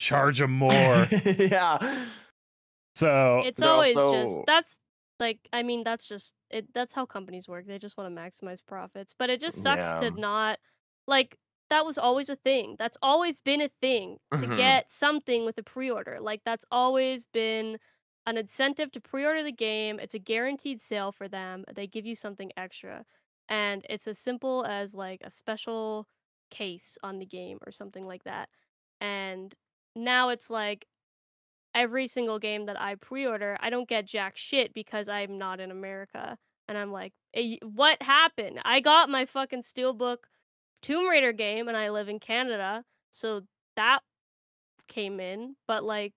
Charge 0.00 0.38
them 0.40 0.50
more. 0.52 1.06
yeah. 1.24 1.78
so 2.96 3.42
It's 3.44 3.62
always 3.62 3.96
also- 3.96 4.22
just 4.24 4.46
that's 4.46 4.78
like 5.20 5.38
I 5.52 5.62
mean 5.62 5.84
that's 5.84 6.08
just 6.08 6.34
it 6.50 6.66
that's 6.74 6.92
how 6.92 7.06
companies 7.06 7.46
work. 7.48 7.66
They 7.66 7.78
just 7.78 7.96
want 7.96 8.14
to 8.14 8.20
maximize 8.20 8.58
profits. 8.66 9.14
But 9.16 9.30
it 9.30 9.40
just 9.40 9.62
sucks 9.62 9.90
Yeah. 9.90 10.10
to 10.10 10.20
not 10.20 10.58
like 11.06 11.36
that 11.70 11.84
was 11.86 11.98
always 11.98 12.28
a 12.28 12.36
thing. 12.36 12.76
That's 12.78 12.98
always 13.02 13.40
been 13.40 13.60
a 13.60 13.70
thing 13.80 14.18
to 14.36 14.46
Mhm. 14.46 14.54
get 14.56 14.90
something 14.90 15.44
with 15.44 15.58
a 15.58 15.62
pre-order. 15.62 16.18
Like 16.20 16.42
that's 16.44 16.64
always 16.70 17.24
been 17.26 17.78
an 18.26 18.36
incentive 18.38 18.90
to 18.92 19.00
pre-order 19.00 19.42
the 19.42 19.52
game. 19.52 19.98
It's 20.00 20.14
a 20.14 20.18
guaranteed 20.18 20.80
sale 20.80 21.12
for 21.12 21.28
them. 21.28 21.64
They 21.74 21.86
give 21.86 22.06
you 22.06 22.14
something 22.14 22.52
extra. 22.56 23.04
And 23.48 23.84
it's 23.90 24.06
as 24.08 24.18
simple 24.18 24.64
as 24.64 24.94
like 24.94 25.20
a 25.24 25.30
special 25.30 26.08
case 26.50 26.96
on 27.02 27.18
the 27.18 27.26
game 27.26 27.58
or 27.66 27.72
something 27.72 28.06
like 28.06 28.24
that. 28.24 28.48
And 29.00 29.54
now 29.94 30.30
it's 30.30 30.50
like 30.50 30.86
every 31.74 32.06
single 32.06 32.38
game 32.38 32.66
that 32.66 32.80
I 32.80 32.94
pre-order, 32.96 33.56
I 33.60 33.70
don't 33.70 33.88
get 33.88 34.06
jack 34.06 34.36
shit 34.36 34.74
because 34.74 35.08
I'm 35.08 35.38
not 35.38 35.60
in 35.60 35.70
America. 35.70 36.38
And 36.68 36.78
I'm 36.78 36.92
like, 36.92 37.12
"Eh, 37.34 37.56
what 37.62 38.00
happened? 38.02 38.60
I 38.64 38.80
got 38.80 39.10
my 39.10 39.24
fucking 39.26 39.62
Steelbook 39.62 40.24
Tomb 40.84 41.08
Raider 41.08 41.32
game 41.32 41.68
and 41.68 41.76
I 41.76 41.88
live 41.90 42.08
in 42.08 42.20
Canada. 42.20 42.84
So 43.10 43.42
that 43.76 44.00
came 44.88 45.18
in, 45.20 45.56
but 45.66 45.82
like 45.84 46.12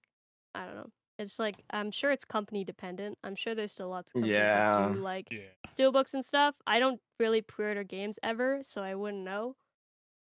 I 0.53 0.65
don't 0.65 0.75
know. 0.75 0.89
It's 1.19 1.39
like 1.39 1.55
I'm 1.71 1.89
sure 1.91 2.11
it's 2.11 2.25
company 2.25 2.63
dependent. 2.65 3.17
I'm 3.23 3.35
sure 3.35 3.55
there's 3.55 3.71
still 3.71 3.89
lots 3.89 4.11
of 4.11 4.13
companies 4.15 4.33
Yeah. 4.33 4.87
that 4.89 4.93
do 4.93 4.99
like 4.99 5.27
yeah. 5.31 5.39
steelbooks 5.77 6.13
and 6.13 6.23
stuff. 6.25 6.55
I 6.67 6.79
don't 6.79 6.99
really 7.19 7.41
pre-order 7.41 7.83
games 7.83 8.19
ever, 8.23 8.59
so 8.63 8.81
I 8.83 8.95
wouldn't 8.95 9.23
know. 9.23 9.55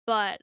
But 0.07 0.41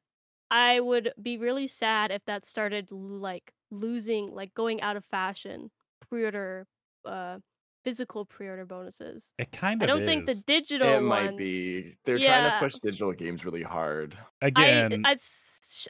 I 0.50 0.80
would 0.80 1.12
be 1.20 1.36
really 1.38 1.66
sad 1.66 2.10
if 2.12 2.24
that 2.26 2.44
started 2.44 2.90
like 2.92 3.52
losing, 3.70 4.34
like 4.34 4.54
going 4.54 4.80
out 4.82 4.96
of 4.96 5.04
fashion. 5.04 5.70
Pre-order, 6.08 6.66
uh, 7.04 7.38
physical 7.84 8.24
pre-order 8.24 8.64
bonuses. 8.66 9.32
It 9.38 9.52
kind 9.52 9.80
of. 9.82 9.84
I 9.84 9.86
don't 9.86 10.06
think 10.06 10.26
the 10.26 10.32
is. 10.32 10.44
digital 10.44 10.88
It 10.88 10.94
ones. 10.96 11.08
might 11.08 11.36
be. 11.36 11.94
They're 12.04 12.18
trying 12.18 12.50
to 12.52 12.58
push 12.58 12.74
digital 12.74 13.12
games 13.12 13.44
really 13.44 13.62
hard. 13.62 14.16
Again, 14.42 15.02
I 15.04 15.16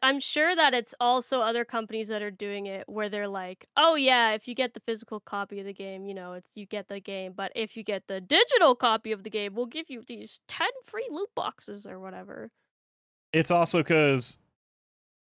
I'm 0.02 0.20
sure 0.20 0.54
that 0.54 0.74
it's 0.74 0.94
also 1.00 1.40
other 1.40 1.64
companies 1.64 2.08
that 2.08 2.22
are 2.22 2.30
doing 2.30 2.66
it 2.66 2.88
where 2.88 3.08
they're 3.08 3.28
like, 3.28 3.66
oh 3.76 3.94
yeah, 3.94 4.32
if 4.32 4.46
you 4.46 4.54
get 4.54 4.74
the 4.74 4.80
physical 4.80 5.20
copy 5.20 5.58
of 5.60 5.66
the 5.66 5.72
game, 5.72 6.06
you 6.06 6.14
know, 6.14 6.34
it's 6.34 6.50
you 6.54 6.66
get 6.66 6.88
the 6.88 7.00
game, 7.00 7.32
but 7.34 7.50
if 7.54 7.76
you 7.76 7.82
get 7.82 8.06
the 8.06 8.20
digital 8.20 8.74
copy 8.74 9.10
of 9.12 9.22
the 9.22 9.30
game, 9.30 9.54
we'll 9.54 9.66
give 9.66 9.88
you 9.88 10.02
these 10.06 10.40
ten 10.48 10.68
free 10.84 11.08
loot 11.10 11.30
boxes 11.34 11.86
or 11.86 11.98
whatever. 11.98 12.50
it's 13.32 13.50
also 13.50 13.78
because 13.78 14.38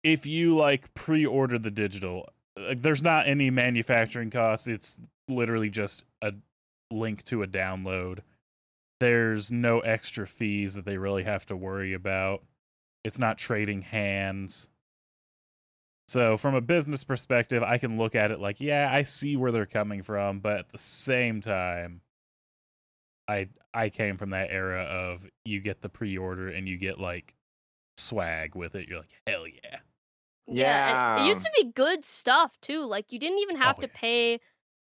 if 0.03 0.25
you 0.25 0.55
like 0.55 0.93
pre-order 0.93 1.59
the 1.59 1.71
digital, 1.71 2.27
like, 2.57 2.81
there's 2.81 3.03
not 3.03 3.27
any 3.27 3.49
manufacturing 3.49 4.29
costs. 4.29 4.67
It's 4.67 4.99
literally 5.27 5.69
just 5.69 6.03
a 6.21 6.33
link 6.91 7.23
to 7.25 7.43
a 7.43 7.47
download. 7.47 8.19
There's 8.99 9.51
no 9.51 9.79
extra 9.81 10.25
fees 10.27 10.75
that 10.75 10.85
they 10.85 10.97
really 10.97 11.23
have 11.23 11.45
to 11.47 11.55
worry 11.55 11.93
about. 11.93 12.43
It's 13.03 13.19
not 13.19 13.37
trading 13.37 13.81
hands. 13.81 14.69
So 16.07 16.37
from 16.37 16.55
a 16.55 16.61
business 16.61 17.03
perspective, 17.03 17.63
I 17.63 17.77
can 17.77 17.97
look 17.97 18.15
at 18.15 18.31
it 18.31 18.39
like, 18.39 18.61
yeah, 18.61 18.89
I 18.91 19.03
see 19.03 19.35
where 19.35 19.51
they're 19.51 19.65
coming 19.65 20.03
from, 20.03 20.39
but 20.39 20.57
at 20.59 20.69
the 20.69 20.77
same 20.77 21.41
time, 21.41 22.01
I 23.27 23.49
I 23.73 23.89
came 23.89 24.17
from 24.17 24.29
that 24.31 24.49
era 24.51 24.83
of 24.83 25.25
you 25.45 25.59
get 25.59 25.81
the 25.81 25.89
pre-order 25.89 26.49
and 26.49 26.67
you 26.67 26.77
get 26.77 26.99
like 26.99 27.35
swag 27.97 28.55
with 28.55 28.75
it. 28.75 28.87
You're 28.87 28.99
like, 28.99 29.09
hell 29.27 29.45
yeah. 29.47 31.17
and 31.17 31.25
it 31.25 31.27
used 31.27 31.43
to 31.43 31.51
be 31.55 31.71
good 31.71 32.05
stuff 32.05 32.59
too. 32.61 32.83
Like 32.85 33.11
you 33.11 33.19
didn't 33.19 33.39
even 33.39 33.57
have 33.57 33.77
Oh, 33.77 33.81
to 33.81 33.87
yeah. 33.87 33.93
pay 33.93 34.39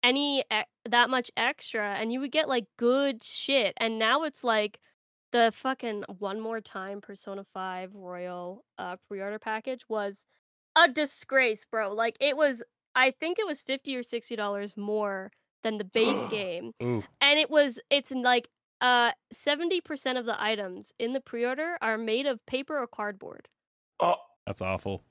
any 0.03 0.41
e- 0.41 0.65
that 0.89 1.11
much 1.11 1.31
extra, 1.37 1.95
and 1.95 2.13
you 2.13 2.21
would 2.21 2.33
get 2.33 2.49
like 2.49 2.67
good 2.79 3.23
shit. 3.23 3.75
And 3.77 3.99
now 3.99 4.25
it's 4.25 4.43
like 4.45 4.81
the 5.33 5.53
fucking 5.55 6.05
one 6.19 6.41
more 6.41 6.61
time 6.61 7.01
Persona 7.01 7.45
Five 7.55 7.95
Royal 7.95 8.65
uh, 8.79 8.97
pre-order 9.09 9.39
package 9.39 9.83
was 9.89 10.27
a 10.77 10.89
disgrace, 10.89 11.65
bro. 11.71 11.93
Like 11.93 12.17
it 12.21 12.37
was, 12.37 12.63
I 12.95 13.13
think 13.13 13.39
it 13.39 13.47
was 13.47 13.63
fifty 13.63 13.97
or 13.97 14.03
sixty 14.03 14.37
dollars 14.37 14.77
more 14.77 15.31
than 15.63 15.79
the 15.79 15.85
base 15.85 16.25
game, 16.31 16.73
Ooh, 16.83 17.03
and 17.21 17.39
it 17.39 17.51
was 17.51 17.79
it's 17.91 18.11
like 18.11 18.49
uh 18.81 19.13
seventy 19.33 19.81
percent 19.81 20.19
of 20.19 20.27
the 20.27 20.43
items 20.43 20.93
in 20.99 21.13
the 21.13 21.21
pre-order 21.21 21.79
are 21.81 21.97
made 21.97 22.27
of 22.27 22.45
paper 22.47 22.79
or 22.79 22.87
cardboard, 22.87 23.49
Oh, 24.01 24.17
that's 24.47 24.61
awful. 24.61 25.05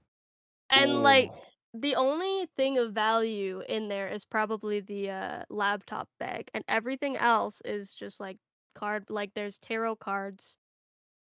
and 0.70 1.02
like 1.04 1.30
ooh. 1.30 1.36
The 1.74 1.96
only 1.96 2.48
thing 2.58 2.78
of 2.78 2.94
value 2.94 3.62
in 3.68 3.88
there 3.88 4.10
is 4.10 4.26
probably 4.26 4.82
the 4.82 5.10
uh, 5.10 5.44
laptop 5.50 6.10
bag, 6.20 6.50
and 6.54 6.64
everything 6.68 7.16
else 7.18 7.62
is 7.64 7.94
just 7.94 8.20
like 8.20 8.38
card. 8.76 9.06
Like 9.10 9.32
there's 9.34 9.58
tarot 9.58 9.96
cards 9.98 10.58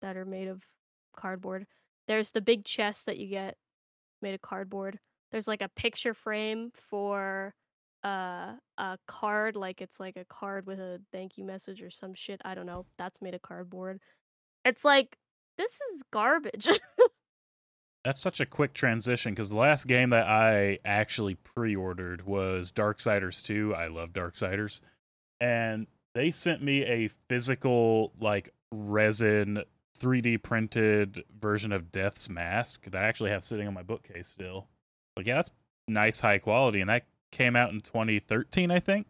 that 0.00 0.16
are 0.16 0.24
made 0.24 0.48
of 0.48 0.62
cardboard. 1.16 1.66
There's 2.06 2.30
the 2.30 2.40
big 2.40 2.64
chest 2.64 3.06
that 3.06 3.18
you 3.18 3.28
get 3.28 3.56
made 4.22 4.34
of 4.34 4.40
cardboard. 4.40 4.98
There's 5.30 5.48
like 5.48 5.62
a 5.62 5.68
picture 5.68 6.14
frame 6.14 6.70
for 6.72 7.54
uh, 8.04 8.52
a 8.78 8.98
card, 9.06 9.56
like 9.56 9.82
it's 9.82 10.00
like 10.00 10.16
a 10.16 10.24
card 10.24 10.66
with 10.66 10.80
a 10.80 11.00
thank 11.12 11.36
you 11.36 11.44
message 11.44 11.82
or 11.82 11.90
some 11.90 12.14
shit. 12.14 12.40
I 12.44 12.54
don't 12.54 12.66
know. 12.66 12.86
That's 12.96 13.20
made 13.20 13.34
of 13.34 13.42
cardboard. 13.42 14.00
It's 14.64 14.84
like 14.84 15.16
this 15.58 15.78
is 15.92 16.02
garbage. 16.10 16.68
That's 18.04 18.20
such 18.20 18.40
a 18.40 18.46
quick 18.46 18.74
transition 18.74 19.34
because 19.34 19.50
the 19.50 19.56
last 19.56 19.86
game 19.86 20.10
that 20.10 20.26
I 20.26 20.78
actually 20.84 21.34
pre-ordered 21.34 22.26
was 22.26 22.72
Darksiders 22.72 23.42
2. 23.42 23.74
I 23.74 23.88
love 23.88 24.10
Darksiders. 24.12 24.80
And 25.40 25.86
they 26.14 26.30
sent 26.30 26.62
me 26.62 26.84
a 26.84 27.08
physical 27.28 28.12
like 28.20 28.52
resin 28.72 29.62
3D 30.00 30.42
printed 30.42 31.24
version 31.38 31.72
of 31.72 31.90
Death's 31.90 32.28
Mask 32.28 32.84
that 32.84 33.02
I 33.02 33.06
actually 33.06 33.30
have 33.30 33.44
sitting 33.44 33.66
on 33.66 33.74
my 33.74 33.82
bookcase 33.82 34.28
still. 34.28 34.68
Like 35.16 35.26
yeah, 35.26 35.36
that's 35.36 35.50
nice 35.86 36.20
high 36.20 36.38
quality 36.38 36.80
and 36.80 36.88
that 36.90 37.06
came 37.32 37.56
out 37.56 37.72
in 37.72 37.80
2013, 37.80 38.70
I 38.70 38.80
think. 38.80 39.06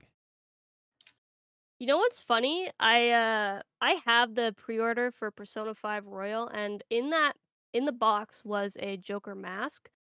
You 1.78 1.86
know 1.86 1.98
what's 1.98 2.20
funny? 2.20 2.70
I 2.80 3.10
uh 3.10 3.62
I 3.80 4.00
have 4.06 4.34
the 4.34 4.54
pre-order 4.56 5.10
for 5.10 5.30
Persona 5.30 5.74
5 5.74 6.06
Royal 6.06 6.48
and 6.48 6.82
in 6.90 7.10
that 7.10 7.34
in 7.72 7.84
the 7.84 7.92
box 7.92 8.44
was 8.44 8.76
a 8.80 8.96
Joker 8.96 9.34
mask. 9.34 9.90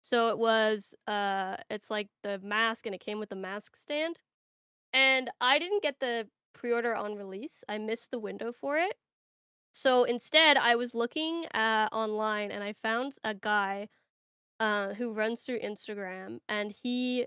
So 0.00 0.28
it 0.28 0.38
was 0.38 0.94
uh 1.06 1.56
it's 1.70 1.90
like 1.90 2.08
the 2.22 2.38
mask 2.40 2.86
and 2.86 2.94
it 2.94 3.00
came 3.00 3.18
with 3.18 3.30
the 3.30 3.36
mask 3.36 3.76
stand. 3.76 4.18
And 4.92 5.30
I 5.40 5.58
didn't 5.58 5.82
get 5.82 6.00
the 6.00 6.28
pre-order 6.54 6.94
on 6.94 7.16
release. 7.16 7.64
I 7.68 7.78
missed 7.78 8.10
the 8.10 8.18
window 8.18 8.52
for 8.52 8.78
it. 8.78 8.96
So 9.72 10.04
instead 10.04 10.56
I 10.56 10.76
was 10.76 10.94
looking 10.94 11.46
uh 11.54 11.88
online 11.92 12.50
and 12.50 12.62
I 12.62 12.72
found 12.74 13.16
a 13.24 13.34
guy 13.34 13.88
uh 14.60 14.94
who 14.94 15.12
runs 15.12 15.42
through 15.42 15.60
Instagram 15.60 16.38
and 16.48 16.72
he 16.72 17.26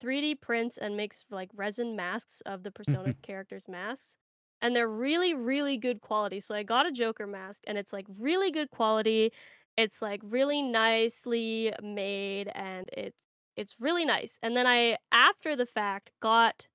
3D 0.00 0.36
prints 0.40 0.78
and 0.78 0.96
makes 0.96 1.24
like 1.30 1.50
resin 1.54 1.96
masks 1.96 2.40
of 2.42 2.62
the 2.62 2.70
Persona 2.70 3.14
characters' 3.22 3.68
masks. 3.68 4.16
And 4.60 4.74
they're 4.74 4.88
really, 4.88 5.34
really 5.34 5.76
good 5.76 6.00
quality. 6.00 6.40
So 6.40 6.54
I 6.54 6.62
got 6.64 6.86
a 6.86 6.92
Joker 6.92 7.26
mask 7.26 7.62
and 7.66 7.78
it's 7.78 7.92
like 7.92 8.06
really 8.18 8.50
good 8.50 8.70
quality. 8.70 9.32
It's 9.76 10.02
like 10.02 10.20
really 10.24 10.62
nicely 10.62 11.72
made 11.82 12.48
and 12.54 12.88
it's 12.92 13.18
it's 13.56 13.76
really 13.80 14.04
nice. 14.04 14.38
And 14.42 14.56
then 14.56 14.66
I 14.66 14.98
after 15.12 15.56
the 15.56 15.66
fact 15.66 16.10
got 16.20 16.66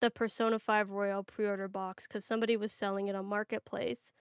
the 0.00 0.10
Persona 0.10 0.58
5 0.58 0.90
Royal 0.90 1.22
pre-order 1.22 1.68
box 1.68 2.06
cuz 2.06 2.24
somebody 2.24 2.56
was 2.56 2.72
selling 2.72 3.08
it 3.08 3.14
on 3.16 3.26
Marketplace. 3.26 4.12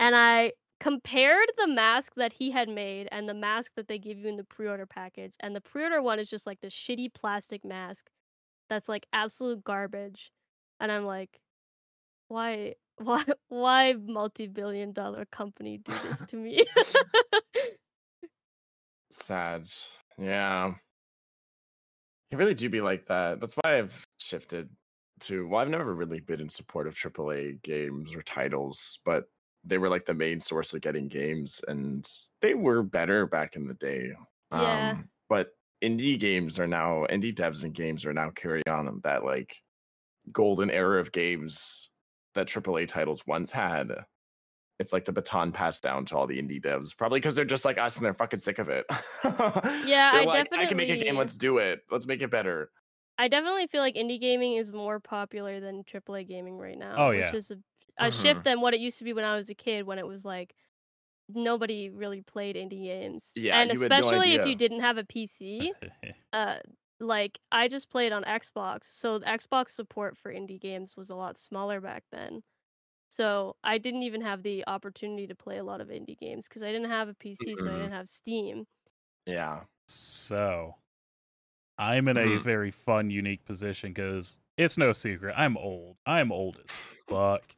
And 0.00 0.16
I 0.16 0.52
compared 0.80 1.48
the 1.58 1.68
mask 1.68 2.14
that 2.16 2.32
he 2.34 2.50
had 2.50 2.68
made 2.68 3.08
and 3.12 3.28
the 3.28 3.34
mask 3.34 3.72
that 3.76 3.86
they 3.88 3.98
give 3.98 4.18
you 4.18 4.28
in 4.28 4.36
the 4.36 4.44
pre-order 4.44 4.86
package. 4.86 5.34
And 5.40 5.54
the 5.54 5.60
pre-order 5.60 6.02
one 6.02 6.18
is 6.18 6.30
just 6.30 6.46
like 6.46 6.60
the 6.60 6.68
shitty 6.68 7.12
plastic 7.14 7.64
mask 7.64 8.10
that's 8.70 8.88
like 8.88 9.06
absolute 9.12 9.64
garbage. 9.64 10.32
And 10.80 10.90
I'm 10.92 11.04
like, 11.04 11.40
why 12.30 12.74
why 12.98 13.24
why 13.48 13.94
multi-billion 13.94 14.92
dollar 14.92 15.24
company 15.26 15.78
do 15.78 15.92
this 16.04 16.24
to 16.28 16.36
me? 16.36 16.64
sad. 19.10 19.68
Yeah. 20.18 20.74
You 22.30 22.38
really 22.38 22.54
do 22.54 22.68
be 22.68 22.80
like 22.80 23.06
that. 23.06 23.40
That's 23.40 23.54
why 23.54 23.78
I've 23.78 24.04
shifted 24.18 24.68
to 25.20 25.48
well, 25.48 25.60
I've 25.60 25.68
never 25.68 25.94
really 25.94 26.20
been 26.20 26.40
in 26.40 26.48
support 26.48 26.86
of 26.86 26.94
AAA 26.94 27.62
games 27.62 28.14
or 28.14 28.22
titles, 28.22 29.00
but 29.04 29.24
they 29.64 29.78
were 29.78 29.88
like 29.88 30.06
the 30.06 30.14
main 30.14 30.40
source 30.40 30.72
of 30.72 30.80
getting 30.80 31.08
games 31.08 31.60
and 31.68 32.06
they 32.40 32.54
were 32.54 32.82
better 32.82 33.26
back 33.26 33.56
in 33.56 33.66
the 33.66 33.74
day. 33.74 34.12
Yeah. 34.52 34.90
Um, 34.90 35.08
but 35.28 35.48
indie 35.82 36.18
games 36.18 36.58
are 36.58 36.66
now 36.66 37.06
indie 37.10 37.34
devs 37.34 37.64
and 37.64 37.74
games 37.74 38.04
are 38.04 38.12
now 38.12 38.30
carrying 38.30 38.68
on 38.68 38.84
them 38.84 39.00
that 39.04 39.24
like 39.24 39.56
golden 40.32 40.70
era 40.70 41.00
of 41.00 41.12
games 41.12 41.89
that 42.34 42.48
AAA 42.48 42.86
titles 42.86 43.26
once 43.26 43.52
had. 43.52 44.04
It's 44.78 44.92
like 44.94 45.04
the 45.04 45.12
baton 45.12 45.52
passed 45.52 45.82
down 45.82 46.06
to 46.06 46.16
all 46.16 46.26
the 46.26 46.40
indie 46.40 46.62
devs, 46.62 46.96
probably 46.96 47.20
because 47.20 47.34
they're 47.34 47.44
just 47.44 47.66
like 47.66 47.78
us 47.78 47.96
and 47.96 48.04
they're 48.06 48.14
fucking 48.14 48.40
sick 48.40 48.58
of 48.58 48.68
it. 48.70 48.86
Yeah, 49.82 50.12
I 50.14 50.24
like, 50.24 50.48
I 50.54 50.66
can 50.66 50.76
make 50.76 50.88
a 50.88 50.96
game. 50.96 51.16
Let's 51.16 51.36
do 51.36 51.58
it. 51.58 51.82
Let's 51.90 52.06
make 52.06 52.22
it 52.22 52.30
better. 52.30 52.72
I 53.18 53.28
definitely 53.28 53.66
feel 53.66 53.82
like 53.82 53.94
indie 53.94 54.20
gaming 54.20 54.54
is 54.54 54.72
more 54.72 55.00
popular 55.00 55.60
than 55.60 55.84
AAA 55.84 56.24
gaming 56.24 56.56
right 56.56 56.78
now. 56.78 56.94
Oh, 56.96 57.10
yeah, 57.10 57.26
Which 57.26 57.34
is 57.38 57.50
a, 57.50 57.58
a 57.98 58.06
Mhm. 58.06 58.12
shift 58.12 58.44
than 58.44 58.60
what 58.62 58.72
it 58.74 58.80
used 58.80 58.98
to 58.98 59.04
be 59.04 59.12
when 59.12 59.24
I 59.24 59.36
was 59.36 59.50
a 59.50 59.54
kid 59.54 59.86
when 59.86 59.98
it 59.98 60.06
was 60.06 60.24
like 60.24 60.54
nobody 61.28 61.90
really 61.90 62.22
played 62.22 62.56
indie 62.56 62.84
games. 62.84 63.32
Yeah, 63.36 63.60
and 63.60 63.70
you 63.70 63.80
had 63.80 63.90
no 63.90 63.98
especially 63.98 64.32
if 64.34 64.46
you 64.46 64.54
didn't 64.56 64.80
have 64.80 64.98
a 64.98 65.04
PC. 65.04 65.72
uh 66.32 66.60
like 67.00 67.40
I 67.52 67.68
just 67.68 67.90
played 67.90 68.12
on 68.12 68.24
Xbox, 68.24 68.84
so 68.84 69.18
the 69.18 69.26
Xbox 69.26 69.70
support 69.70 70.16
for 70.18 70.32
indie 70.32 70.60
games 70.60 70.96
was 70.96 71.10
a 71.10 71.16
lot 71.16 71.38
smaller 71.38 71.80
back 71.80 72.04
then. 72.12 72.42
So 73.10 73.56
I 73.64 73.78
didn't 73.78 74.04
even 74.04 74.22
have 74.22 74.42
the 74.44 74.64
opportunity 74.68 75.26
to 75.28 75.34
play 75.36 75.58
a 75.58 75.64
lot 75.64 75.80
of 75.82 75.88
indie 75.88 76.18
games 76.18 76.48
because 76.48 76.62
I 76.64 76.72
didn't 76.72 76.90
have 76.90 77.08
a 77.08 77.14
PC, 77.14 77.56
so 77.56 77.70
I 77.70 77.76
didn't 77.78 77.92
have 77.92 78.08
Steam. 78.08 78.66
Yeah. 79.26 79.64
So, 79.88 80.76
I'm 81.78 82.08
in 82.08 82.16
a 82.16 82.36
Mhm. 82.36 82.38
very 82.38 82.70
fun, 82.70 83.10
unique 83.10 83.44
position 83.44 83.92
because 83.92 84.38
it's 84.56 84.76
no 84.78 84.92
secret. 84.92 85.34
I'm 85.36 85.56
old. 85.56 85.96
I'm 86.06 86.32
old 86.32 86.60
as 86.64 86.76
fuck. 86.76 87.56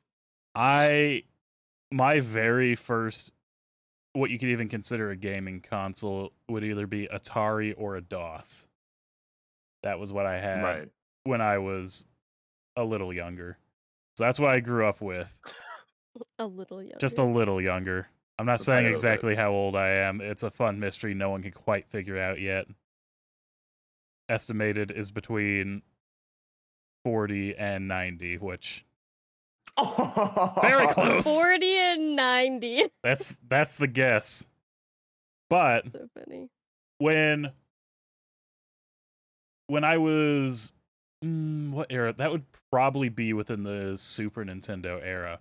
I, 0.55 1.25
my 1.93 2.21
very 2.21 2.77
first, 2.77 3.33
what 4.15 4.31
you 4.31 4.39
could 4.39 4.51
even 4.51 4.69
consider 4.69 5.11
a 5.11 5.17
gaming 5.17 5.61
console 5.63 6.33
would 6.49 6.65
either 6.65 6.87
be 6.87 7.09
Atari 7.09 7.75
or 7.77 7.97
a 7.97 8.03
DOS. 8.03 8.69
That 9.83 9.99
was 9.99 10.13
what 10.13 10.27
I 10.27 10.41
had 10.41 10.63
Right. 10.63 10.89
when 11.25 11.41
I 11.41 11.59
was 11.59 12.07
a 12.77 12.85
little 12.85 13.13
younger. 13.13 13.59
So 14.17 14.25
that's 14.25 14.39
what 14.39 14.51
I 14.55 14.61
grew 14.61 14.87
up 14.87 15.01
with. 15.01 15.39
A 16.39 16.45
little 16.47 16.83
younger. 16.83 16.99
Just 17.01 17.17
a 17.19 17.25
little 17.25 17.59
younger. 17.61 18.07
I'm 18.39 18.45
not 18.45 18.57
A 18.61 18.63
saying 18.63 18.77
tiny 18.77 18.83
little 18.89 18.91
bit. 18.91 18.99
exactly 18.99 19.35
how 19.35 19.51
old 19.53 19.75
I 19.75 19.89
am. 19.89 20.21
It's 20.21 20.43
a 20.43 20.51
fun 20.51 20.79
mystery 20.79 21.15
no 21.15 21.31
one 21.31 21.43
can 21.43 21.53
quite 21.53 21.87
figure 21.89 22.19
out 22.19 22.39
yet. 22.39 22.67
Estimated 24.29 24.91
is 24.91 25.11
between 25.11 25.81
40 27.05 27.57
and 27.57 27.89
90, 27.89 28.37
which 28.39 28.85
Very 29.79 30.87
close. 30.93 31.25
40 31.25 31.77
and 31.79 32.17
90. 32.17 32.85
that's 33.03 33.35
that's 33.49 33.77
the 33.77 33.89
guess. 33.89 34.49
But 35.49 35.87
so 35.93 36.09
funny. 36.15 36.49
when 36.99 37.53
when 39.73 39.85
I 39.85 39.97
was 39.97 40.71
mm, 41.25 41.71
what 41.71 41.87
era? 41.89 42.13
That 42.13 42.31
would 42.31 42.45
probably 42.71 43.09
be 43.09 43.33
within 43.33 43.63
the 43.63 43.97
Super 43.97 44.45
Nintendo 44.45 45.01
era. 45.03 45.41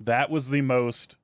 That 0.00 0.30
was 0.30 0.50
the 0.50 0.62
most. 0.62 1.16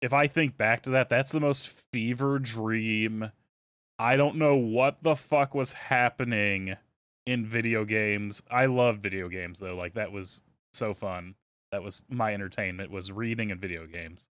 If 0.00 0.14
I 0.14 0.28
think 0.28 0.56
back 0.56 0.82
to 0.84 0.90
that, 0.90 1.10
that's 1.10 1.30
the 1.30 1.40
most 1.40 1.68
fever 1.92 2.38
dream. 2.38 3.32
I 3.98 4.16
don't 4.16 4.36
know 4.36 4.56
what 4.56 5.02
the 5.02 5.14
fuck 5.14 5.54
was 5.54 5.74
happening 5.74 6.76
in 7.26 7.44
video 7.44 7.84
games. 7.84 8.42
I 8.50 8.64
love 8.64 9.00
video 9.00 9.28
games 9.28 9.58
though. 9.58 9.76
Like 9.76 9.92
that 9.92 10.10
was 10.10 10.44
so 10.72 10.94
fun. 10.94 11.34
That 11.70 11.82
was 11.82 12.02
my 12.08 12.32
entertainment 12.32 12.90
was 12.90 13.12
reading 13.12 13.50
and 13.52 13.60
video 13.60 13.86
games. 13.86 14.30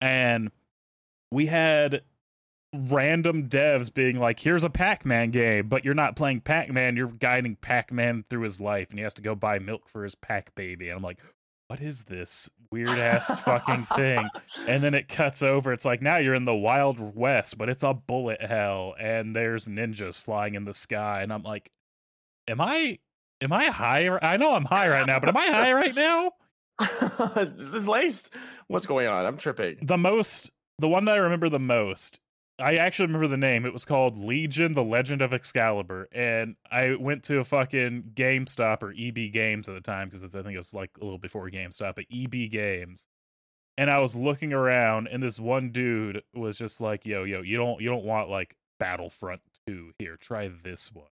And 0.00 0.52
we 1.32 1.46
had 1.46 2.02
random 2.74 3.48
devs 3.48 3.92
being 3.92 4.18
like, 4.18 4.40
"Here's 4.40 4.64
a 4.64 4.70
Pac-Man 4.70 5.30
game," 5.30 5.68
but 5.68 5.84
you're 5.84 5.94
not 5.94 6.16
playing 6.16 6.40
Pac-Man. 6.40 6.96
You're 6.96 7.08
guiding 7.08 7.56
Pac-Man 7.56 8.24
through 8.28 8.42
his 8.42 8.60
life, 8.60 8.90
and 8.90 8.98
he 8.98 9.02
has 9.02 9.14
to 9.14 9.22
go 9.22 9.34
buy 9.34 9.58
milk 9.58 9.88
for 9.88 10.04
his 10.04 10.14
Pac 10.14 10.54
baby. 10.54 10.88
And 10.88 10.96
I'm 10.96 11.02
like, 11.02 11.18
"What 11.68 11.80
is 11.80 12.04
this 12.04 12.50
weird 12.70 12.98
ass 12.98 13.40
fucking 13.44 13.84
thing?" 13.84 14.28
And 14.66 14.82
then 14.82 14.94
it 14.94 15.08
cuts 15.08 15.42
over. 15.42 15.72
It's 15.72 15.84
like 15.84 16.02
now 16.02 16.16
you're 16.16 16.34
in 16.34 16.44
the 16.44 16.54
Wild 16.54 17.16
West, 17.16 17.56
but 17.58 17.68
it's 17.68 17.82
a 17.82 17.94
bullet 17.94 18.42
hell, 18.42 18.94
and 18.98 19.34
there's 19.34 19.68
ninjas 19.68 20.20
flying 20.20 20.54
in 20.54 20.64
the 20.64 20.74
sky. 20.74 21.22
And 21.22 21.32
I'm 21.32 21.42
like, 21.42 21.70
"Am 22.48 22.60
I? 22.60 22.98
Am 23.40 23.52
I 23.52 23.66
high? 23.66 24.08
I 24.22 24.36
know 24.36 24.54
I'm 24.54 24.64
high 24.64 24.88
right 24.88 25.06
now, 25.06 25.20
but 25.20 25.28
am 25.28 25.36
I 25.36 25.46
high 25.46 25.72
right 25.72 25.94
now?" 25.94 26.32
this 27.36 27.74
is 27.74 27.86
laced. 27.86 28.30
What's 28.66 28.86
going 28.86 29.06
on? 29.06 29.26
I'm 29.26 29.36
tripping. 29.36 29.78
The 29.82 29.98
most, 29.98 30.50
the 30.78 30.88
one 30.88 31.04
that 31.04 31.14
I 31.14 31.18
remember 31.18 31.48
the 31.48 31.60
most 31.60 32.20
I 32.58 32.76
actually 32.76 33.06
remember 33.06 33.26
the 33.26 33.36
name. 33.36 33.66
It 33.66 33.72
was 33.72 33.84
called 33.84 34.16
Legion: 34.16 34.74
The 34.74 34.84
Legend 34.84 35.22
of 35.22 35.34
Excalibur, 35.34 36.08
and 36.12 36.54
I 36.70 36.94
went 36.94 37.24
to 37.24 37.38
a 37.38 37.44
fucking 37.44 38.12
GameStop 38.14 38.82
or 38.82 38.94
EB 38.96 39.32
Games 39.32 39.68
at 39.68 39.74
the 39.74 39.80
time 39.80 40.08
because 40.08 40.22
I 40.22 40.42
think 40.42 40.54
it 40.54 40.58
was 40.58 40.72
like 40.72 40.90
a 41.00 41.04
little 41.04 41.18
before 41.18 41.50
GameStop, 41.50 41.96
but 41.96 42.04
EB 42.12 42.50
Games. 42.50 43.08
And 43.76 43.90
I 43.90 44.00
was 44.00 44.14
looking 44.14 44.52
around, 44.52 45.08
and 45.08 45.20
this 45.20 45.40
one 45.40 45.70
dude 45.70 46.22
was 46.32 46.56
just 46.56 46.80
like, 46.80 47.04
"Yo, 47.04 47.24
yo, 47.24 47.42
you 47.42 47.56
don't, 47.56 47.80
you 47.80 47.88
don't 47.90 48.04
want 48.04 48.30
like 48.30 48.56
Battlefront 48.78 49.40
Two 49.66 49.90
here? 49.98 50.16
Try 50.16 50.48
this 50.62 50.92
one." 50.92 51.08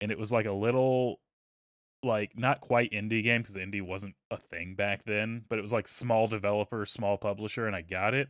And 0.00 0.10
it 0.10 0.18
was 0.18 0.32
like 0.32 0.46
a 0.46 0.52
little, 0.52 1.20
like 2.02 2.36
not 2.36 2.60
quite 2.60 2.90
indie 2.90 3.22
game 3.22 3.42
because 3.42 3.54
indie 3.54 3.80
wasn't 3.80 4.16
a 4.32 4.38
thing 4.38 4.74
back 4.74 5.04
then, 5.04 5.44
but 5.48 5.58
it 5.60 5.62
was 5.62 5.72
like 5.72 5.86
small 5.86 6.26
developer, 6.26 6.84
small 6.84 7.16
publisher, 7.16 7.68
and 7.68 7.76
I 7.76 7.82
got 7.82 8.12
it 8.12 8.28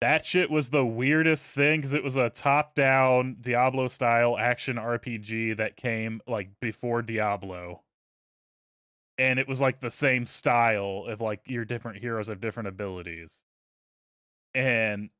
that 0.00 0.24
shit 0.24 0.50
was 0.50 0.68
the 0.68 0.84
weirdest 0.84 1.54
thing 1.54 1.80
because 1.80 1.94
it 1.94 2.04
was 2.04 2.16
a 2.16 2.28
top 2.30 2.74
down 2.74 3.36
Diablo 3.40 3.88
style 3.88 4.36
action 4.38 4.76
RPG 4.76 5.56
that 5.56 5.76
came 5.76 6.20
like 6.26 6.50
before 6.60 7.02
Diablo. 7.02 7.82
And 9.18 9.38
it 9.38 9.48
was 9.48 9.60
like 9.60 9.80
the 9.80 9.90
same 9.90 10.26
style 10.26 11.06
of 11.08 11.20
like 11.22 11.40
your 11.46 11.64
different 11.64 11.98
heroes 11.98 12.28
have 12.28 12.40
different 12.40 12.68
abilities. 12.68 13.44
And 14.54 15.10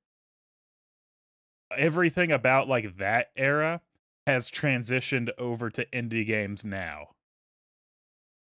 everything 1.76 2.30
about 2.32 2.68
like 2.68 2.98
that 2.98 3.30
era 3.36 3.80
has 4.26 4.50
transitioned 4.50 5.30
over 5.38 5.70
to 5.70 5.86
indie 5.86 6.26
games 6.26 6.64
now. 6.64 7.08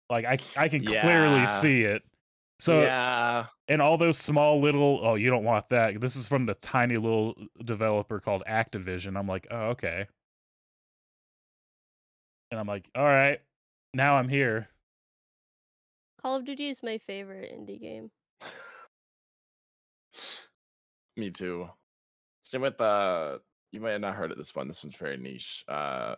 Like 0.09 0.25
I 0.25 0.39
I 0.57 0.69
can 0.69 0.83
Yeah. 0.83 1.01
clearly 1.01 1.47
see 1.47 1.83
it. 1.83 2.03
So 2.63 2.83
yeah, 2.83 3.47
and 3.67 3.83
all 3.83 3.99
those 3.99 4.19
small 4.19 4.61
little 4.61 5.01
oh 5.03 5.17
you 5.17 5.31
don't 5.31 5.43
want 5.43 5.69
that 5.71 6.01
this 6.01 6.15
is 6.15 6.29
from 6.29 6.47
the 6.47 6.55
tiny 6.55 6.97
little 6.97 7.35
developer 7.65 8.21
called 8.21 8.45
activision 8.49 9.19
i'm 9.19 9.27
like 9.27 9.49
oh 9.51 9.71
okay 9.71 10.07
and 12.53 12.61
i'm 12.61 12.69
like 12.69 12.89
all 12.95 13.03
right 13.03 13.41
now 13.95 14.15
i'm 14.15 14.29
here 14.29 14.69
Call 16.23 16.37
of 16.37 16.45
Duty 16.45 16.69
is 16.69 16.85
my 16.85 16.99
favorite 16.99 17.51
indie 17.53 17.81
game. 17.81 18.13
me 21.17 21.31
too. 21.31 21.69
Same 22.45 22.61
with 22.61 22.81
uh, 22.81 23.39
you 23.73 23.81
might 23.81 23.91
have 23.91 24.01
not 24.01 24.15
heard 24.15 24.31
of 24.31 24.39
this 24.39 24.55
one. 24.55 24.69
This 24.69 24.85
one's 24.85 24.95
very 24.95 25.17
niche. 25.17 25.65
Uh, 25.67 26.15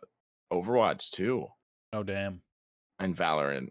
Overwatch 0.52 1.10
2 1.10 1.46
oh 1.94 2.02
damn 2.02 2.42
and 2.98 3.16
Valorant. 3.16 3.70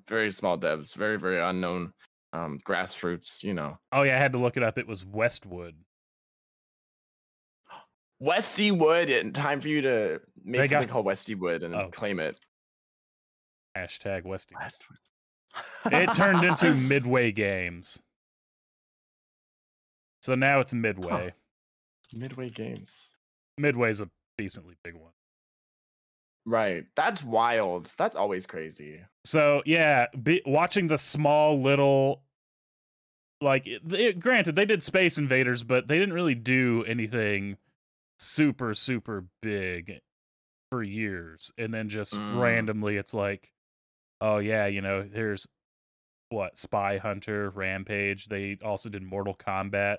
very 0.08 0.30
small 0.30 0.58
devs, 0.58 0.94
very 0.94 1.18
very 1.18 1.40
unknown. 1.40 1.92
Um, 2.34 2.58
grassroots, 2.66 3.42
you 3.42 3.52
know. 3.52 3.76
oh 3.92 4.02
yeah 4.04 4.16
i 4.16 4.18
had 4.18 4.32
to 4.32 4.38
look 4.38 4.56
it 4.56 4.62
up 4.62 4.78
it 4.78 4.86
was 4.86 5.04
westwood 5.04 5.74
Westy 8.20 8.70
Wood, 8.70 9.10
and 9.10 9.34
time 9.34 9.60
for 9.60 9.68
you 9.68 9.82
to 9.82 10.20
make 10.44 10.62
They 10.62 10.68
got- 10.68 10.76
something 10.76 10.88
called 10.88 11.06
Westy 11.06 11.34
Wood 11.34 11.62
and 11.62 11.74
Oh. 11.74 11.88
claim 11.90 12.20
it. 12.20 12.38
hashtag 13.76 14.24
westy 14.24 14.54
Westwood. 14.58 14.98
it 15.90 16.14
turned 16.14 16.42
into 16.44 16.72
midway 16.88 17.32
games 17.32 18.00
so 20.22 20.34
now 20.34 20.60
it's 20.60 20.72
midway 20.72 21.34
Midway 22.14 22.48
Games. 22.50 23.10
midway's 23.58 24.00
a 24.00 24.08
decently 24.38 24.76
big 24.84 24.94
one 24.94 25.12
Right. 26.44 26.86
That's 26.96 27.22
wild. 27.22 27.92
That's 27.96 28.16
always 28.16 28.46
crazy. 28.46 29.00
So 29.24 29.62
yeah, 29.64 30.06
be, 30.20 30.42
watching 30.44 30.88
the 30.88 30.98
small 30.98 31.60
little, 31.62 32.22
like, 33.40 33.66
it, 33.66 33.82
it- 33.92 34.20
granted 34.20 34.56
they 34.56 34.64
did 34.64 34.82
Space 34.82 35.18
Invaders, 35.18 35.62
but 35.62 35.88
they 35.88 35.98
didn't 35.98 36.14
really 36.14 36.34
do 36.34 36.84
anything 36.84 37.56
super 38.18 38.74
super 38.74 39.24
big 39.40 39.98
for 40.70 40.82
years, 40.82 41.52
and 41.58 41.72
then 41.74 41.88
just 41.88 42.14
Mm. 42.14 42.40
randomly 42.40 42.96
it's 42.96 43.12
like, 43.14 43.52
oh 44.20 44.38
yeah, 44.38 44.66
you 44.66 44.80
know, 44.80 45.02
there's 45.02 45.46
what 46.30 46.56
Spy 46.56 46.96
Hunter, 46.98 47.50
Rampage. 47.50 48.26
They 48.28 48.56
also 48.64 48.88
did 48.88 49.02
Mortal 49.02 49.34
Kombat, 49.34 49.98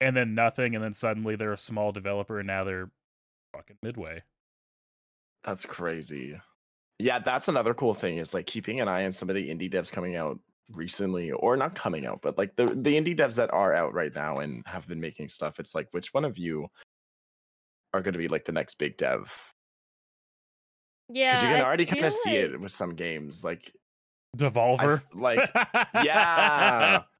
and 0.00 0.16
then 0.16 0.34
nothing, 0.34 0.74
and 0.76 0.84
then 0.84 0.92
suddenly 0.94 1.34
they're 1.34 1.52
a 1.52 1.58
small 1.58 1.92
developer, 1.92 2.38
and 2.38 2.46
now 2.46 2.62
they're 2.64 2.90
fucking 3.52 3.78
Midway. 3.82 4.22
That's 5.44 5.64
crazy. 5.66 6.38
Yeah, 6.98 7.18
that's 7.18 7.48
another 7.48 7.72
cool 7.74 7.94
thing 7.94 8.18
is 8.18 8.34
like 8.34 8.46
keeping 8.46 8.80
an 8.80 8.88
eye 8.88 9.04
on 9.06 9.12
some 9.12 9.30
of 9.30 9.34
the 9.36 9.48
indie 9.48 9.72
devs 9.72 9.90
coming 9.90 10.16
out 10.16 10.38
recently 10.72 11.30
or 11.32 11.56
not 11.56 11.74
coming 11.74 12.04
out, 12.06 12.20
but 12.22 12.36
like 12.38 12.54
the 12.56 12.66
the 12.66 12.94
indie 13.00 13.16
devs 13.18 13.36
that 13.36 13.52
are 13.52 13.74
out 13.74 13.94
right 13.94 14.14
now 14.14 14.38
and 14.38 14.62
have 14.66 14.86
been 14.86 15.00
making 15.00 15.28
stuff. 15.30 15.58
It's 15.58 15.74
like 15.74 15.88
which 15.92 16.12
one 16.12 16.24
of 16.26 16.36
you 16.38 16.68
are 17.94 18.02
going 18.02 18.12
to 18.12 18.18
be 18.18 18.28
like 18.28 18.44
the 18.44 18.52
next 18.52 18.74
big 18.78 18.96
dev? 18.98 19.34
Yeah, 21.08 21.30
Because 21.30 21.42
you 21.42 21.48
can 21.48 21.60
I 21.60 21.64
already 21.64 21.86
kind 21.86 22.04
of 22.04 22.12
feel 22.12 22.20
see 22.20 22.42
like- 22.42 22.50
it 22.54 22.60
with 22.60 22.70
some 22.72 22.94
games. 22.94 23.42
Like, 23.42 23.72
Devolver. 24.36 24.98
f- 24.98 25.06
like 25.14 25.50
yeah, 26.04 27.02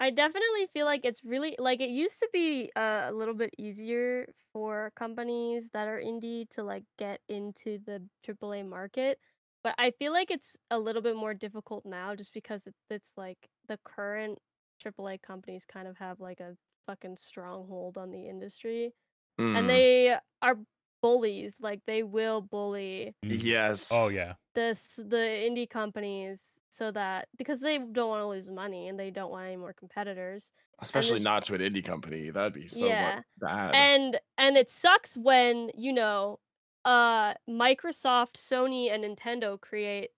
I 0.00 0.10
definitely 0.10 0.66
feel 0.72 0.86
like 0.86 1.04
it's 1.04 1.22
really 1.24 1.54
like 1.58 1.80
it 1.80 1.90
used 1.90 2.18
to 2.20 2.28
be 2.32 2.72
uh, 2.74 3.08
a 3.08 3.12
little 3.12 3.34
bit 3.34 3.50
easier 3.58 4.26
for 4.52 4.92
companies 4.96 5.68
that 5.74 5.88
are 5.88 6.00
indie 6.00 6.48
to 6.50 6.64
like 6.64 6.84
get 6.98 7.20
into 7.28 7.78
the 7.84 8.02
AAA 8.26 8.66
market, 8.66 9.18
but 9.62 9.74
I 9.78 9.90
feel 9.90 10.12
like 10.12 10.30
it's 10.30 10.56
a 10.70 10.78
little 10.78 11.02
bit 11.02 11.16
more 11.16 11.34
difficult 11.34 11.84
now 11.84 12.14
just 12.14 12.32
because 12.32 12.66
it, 12.66 12.74
it's 12.88 13.10
like 13.18 13.36
the 13.68 13.78
current 13.84 14.38
AAA 14.82 15.20
companies 15.20 15.66
kind 15.66 15.86
of 15.86 15.98
have 15.98 16.18
like 16.18 16.40
a 16.40 16.56
fucking 16.86 17.16
stronghold 17.18 17.98
on 17.98 18.10
the 18.10 18.26
industry, 18.28 18.94
Mm, 19.40 19.58
and 19.58 19.70
they 19.70 20.16
are 20.42 20.56
bullies. 21.02 21.56
Like 21.60 21.80
they 21.86 22.02
will 22.02 22.40
bully 22.40 23.14
yes. 23.22 23.88
Oh 23.92 24.08
yeah. 24.08 24.34
this 24.54 24.96
the 24.96 25.16
indie 25.16 25.68
companies 25.68 26.59
so 26.70 26.90
that 26.92 27.28
because 27.36 27.60
they 27.60 27.78
don't 27.78 28.08
want 28.08 28.22
to 28.22 28.26
lose 28.28 28.48
money 28.48 28.88
and 28.88 28.98
they 28.98 29.10
don't 29.10 29.30
want 29.30 29.46
any 29.46 29.56
more 29.56 29.72
competitors 29.72 30.52
especially 30.82 31.20
not 31.20 31.42
to 31.42 31.54
an 31.54 31.60
indie 31.60 31.84
company. 31.84 32.30
That'd 32.30 32.54
be 32.54 32.66
so 32.66 32.86
Yeah. 32.88 33.20
bad. 33.38 33.74
and 33.74 34.20
and 34.38 34.56
it 34.56 34.70
sucks 34.70 35.16
when 35.16 35.70
you 35.74 35.92
know 35.92 36.40
uh 36.86 37.34
microsoft 37.48 38.36
sony 38.38 38.90
and 38.90 39.04
nintendo 39.04 39.60
create 39.60 40.10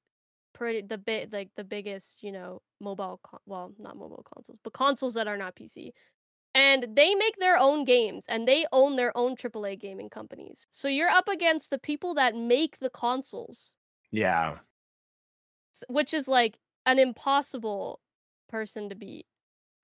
pretty 0.52 0.82
the 0.82 0.98
bit 0.98 1.32
like 1.32 1.50
the 1.56 1.64
biggest 1.64 2.22
you 2.22 2.30
know 2.30 2.62
mobile 2.80 3.18
con- 3.24 3.40
well 3.46 3.72
not 3.78 3.96
mobile 3.96 4.24
consoles 4.32 4.58
but 4.62 4.72
consoles 4.72 5.14
that 5.14 5.26
are 5.26 5.36
not 5.36 5.56
pc 5.56 5.92
and 6.54 6.86
they 6.96 7.14
make 7.14 7.36
their 7.38 7.58
own 7.58 7.84
games 7.84 8.24
and 8.28 8.46
they 8.46 8.66
own 8.72 8.96
their 8.96 9.16
own 9.16 9.36
aaa 9.36 9.78
gaming 9.78 10.10
companies 10.10 10.66
so 10.70 10.88
you're 10.88 11.08
up 11.08 11.28
against 11.28 11.70
the 11.70 11.78
people 11.78 12.14
that 12.14 12.36
make 12.36 12.78
the 12.78 12.90
consoles 12.90 13.76
yeah, 14.10 14.58
which 15.88 16.14
is 16.14 16.28
like 16.28 16.58
an 16.86 16.98
impossible 16.98 18.00
person 18.48 18.88
to 18.88 18.94
beat. 18.94 19.26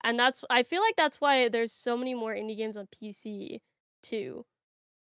And 0.03 0.17
that's 0.17 0.43
I 0.49 0.63
feel 0.63 0.81
like 0.81 0.95
that's 0.95 1.19
why 1.19 1.49
there's 1.49 1.73
so 1.73 1.97
many 1.97 2.13
more 2.13 2.33
indie 2.33 2.57
games 2.57 2.77
on 2.77 2.87
PC 2.87 3.59
too. 4.03 4.45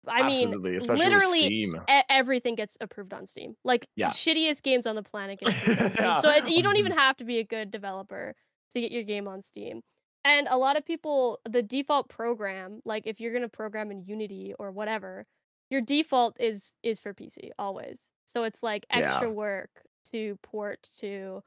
I 0.08 0.28
mean, 0.28 0.46
absolutely. 0.46 0.76
Especially 0.78 1.06
literally 1.06 1.46
e- 1.64 2.04
everything 2.10 2.56
gets 2.56 2.76
approved 2.82 3.14
on 3.14 3.26
Steam. 3.26 3.56
Like 3.64 3.88
Yeah. 3.96 4.10
the 4.10 4.14
shittiest 4.14 4.64
games 4.64 4.88
on 4.88 4.96
the 4.96 5.04
planet 5.04 5.40
get 5.40 5.50
approved. 5.50 6.22
So 6.22 6.30
it, 6.30 6.50
you 6.50 6.64
don't 6.64 6.78
even 6.78 6.92
mm-hmm. 6.92 7.00
have 7.00 7.18
to 7.18 7.24
be 7.24 7.38
a 7.38 7.44
good 7.44 7.72
developer 7.72 8.36
to 8.74 8.82
get 8.82 8.92
your 8.92 9.04
game 9.04 9.28
on 9.28 9.44
Steam. 9.44 9.82
And 10.24 10.48
a 10.50 10.58
lot 10.58 10.78
of 10.78 10.86
people, 10.86 11.40
the 11.50 11.62
default 11.64 12.10
program, 12.10 12.82
like 12.86 13.04
if 13.06 13.20
you're 13.20 13.34
gonna 13.34 13.50
program 13.50 13.92
in 13.92 14.04
Unity 14.06 14.54
or 14.58 14.72
whatever, 14.72 15.26
your 15.70 15.82
default 15.82 16.36
is 16.40 16.74
is 16.84 17.00
for 17.00 17.14
PC 17.14 17.52
always. 17.58 18.12
So 18.26 18.44
it's 18.44 18.64
like 18.64 18.86
Yeah. 18.90 19.14
extra 19.14 19.32
work 19.32 19.70
to 20.12 20.38
port 20.44 20.90
to 21.00 21.44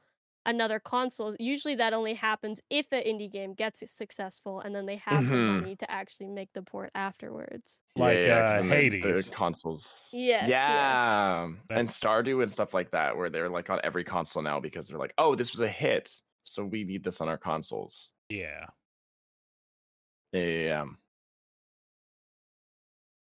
another 0.47 0.79
console. 0.79 1.35
Usually 1.39 1.73
that 1.75 1.93
only 1.93 2.13
happens 2.13 2.61
if 2.69 2.85
an 2.91 3.01
indie 3.03 3.31
game 3.31 3.53
gets 3.55 3.81
successful 3.91 4.59
and 4.59 4.75
then 4.75 4.85
they 4.85 4.97
have 4.97 5.25
the 5.25 5.31
Mhm. 5.33 5.61
money 5.61 5.75
to 5.77 5.89
actually 5.89 6.27
make 6.27 6.53
the 6.53 6.61
port 6.61 6.91
afterwards. 6.93 7.81
Like, 7.95 8.17
'cause 8.17 8.51
uh, 8.51 8.57
then 8.57 8.69
the- 8.69 8.75
Hades. 8.75 9.29
the 9.29 9.35
consoles. 9.35 10.09
Yes, 10.13 10.47
yeah. 10.47 10.69
yeah. 10.69 11.43
And 11.71 11.87
Stardew 11.87 12.43
and 12.43 12.51
stuff 12.51 12.73
like 12.75 12.91
that, 12.91 13.17
where 13.17 13.29
they're 13.31 13.49
like 13.49 13.69
on 13.71 13.79
every 13.83 14.03
console 14.03 14.43
now 14.43 14.59
because 14.59 14.87
they're 14.87 14.99
like, 14.99 15.13
oh, 15.17 15.33
this 15.33 15.51
was 15.51 15.61
a 15.61 15.67
hit, 15.69 16.11
so 16.43 16.63
we 16.63 16.83
need 16.83 17.03
this 17.03 17.21
on 17.21 17.27
our 17.29 17.37
consoles. 17.39 18.11
Yeah. 18.29 18.67
Yeah, 20.31 20.43
yeah, 20.43 20.63
yeah. 20.67 20.85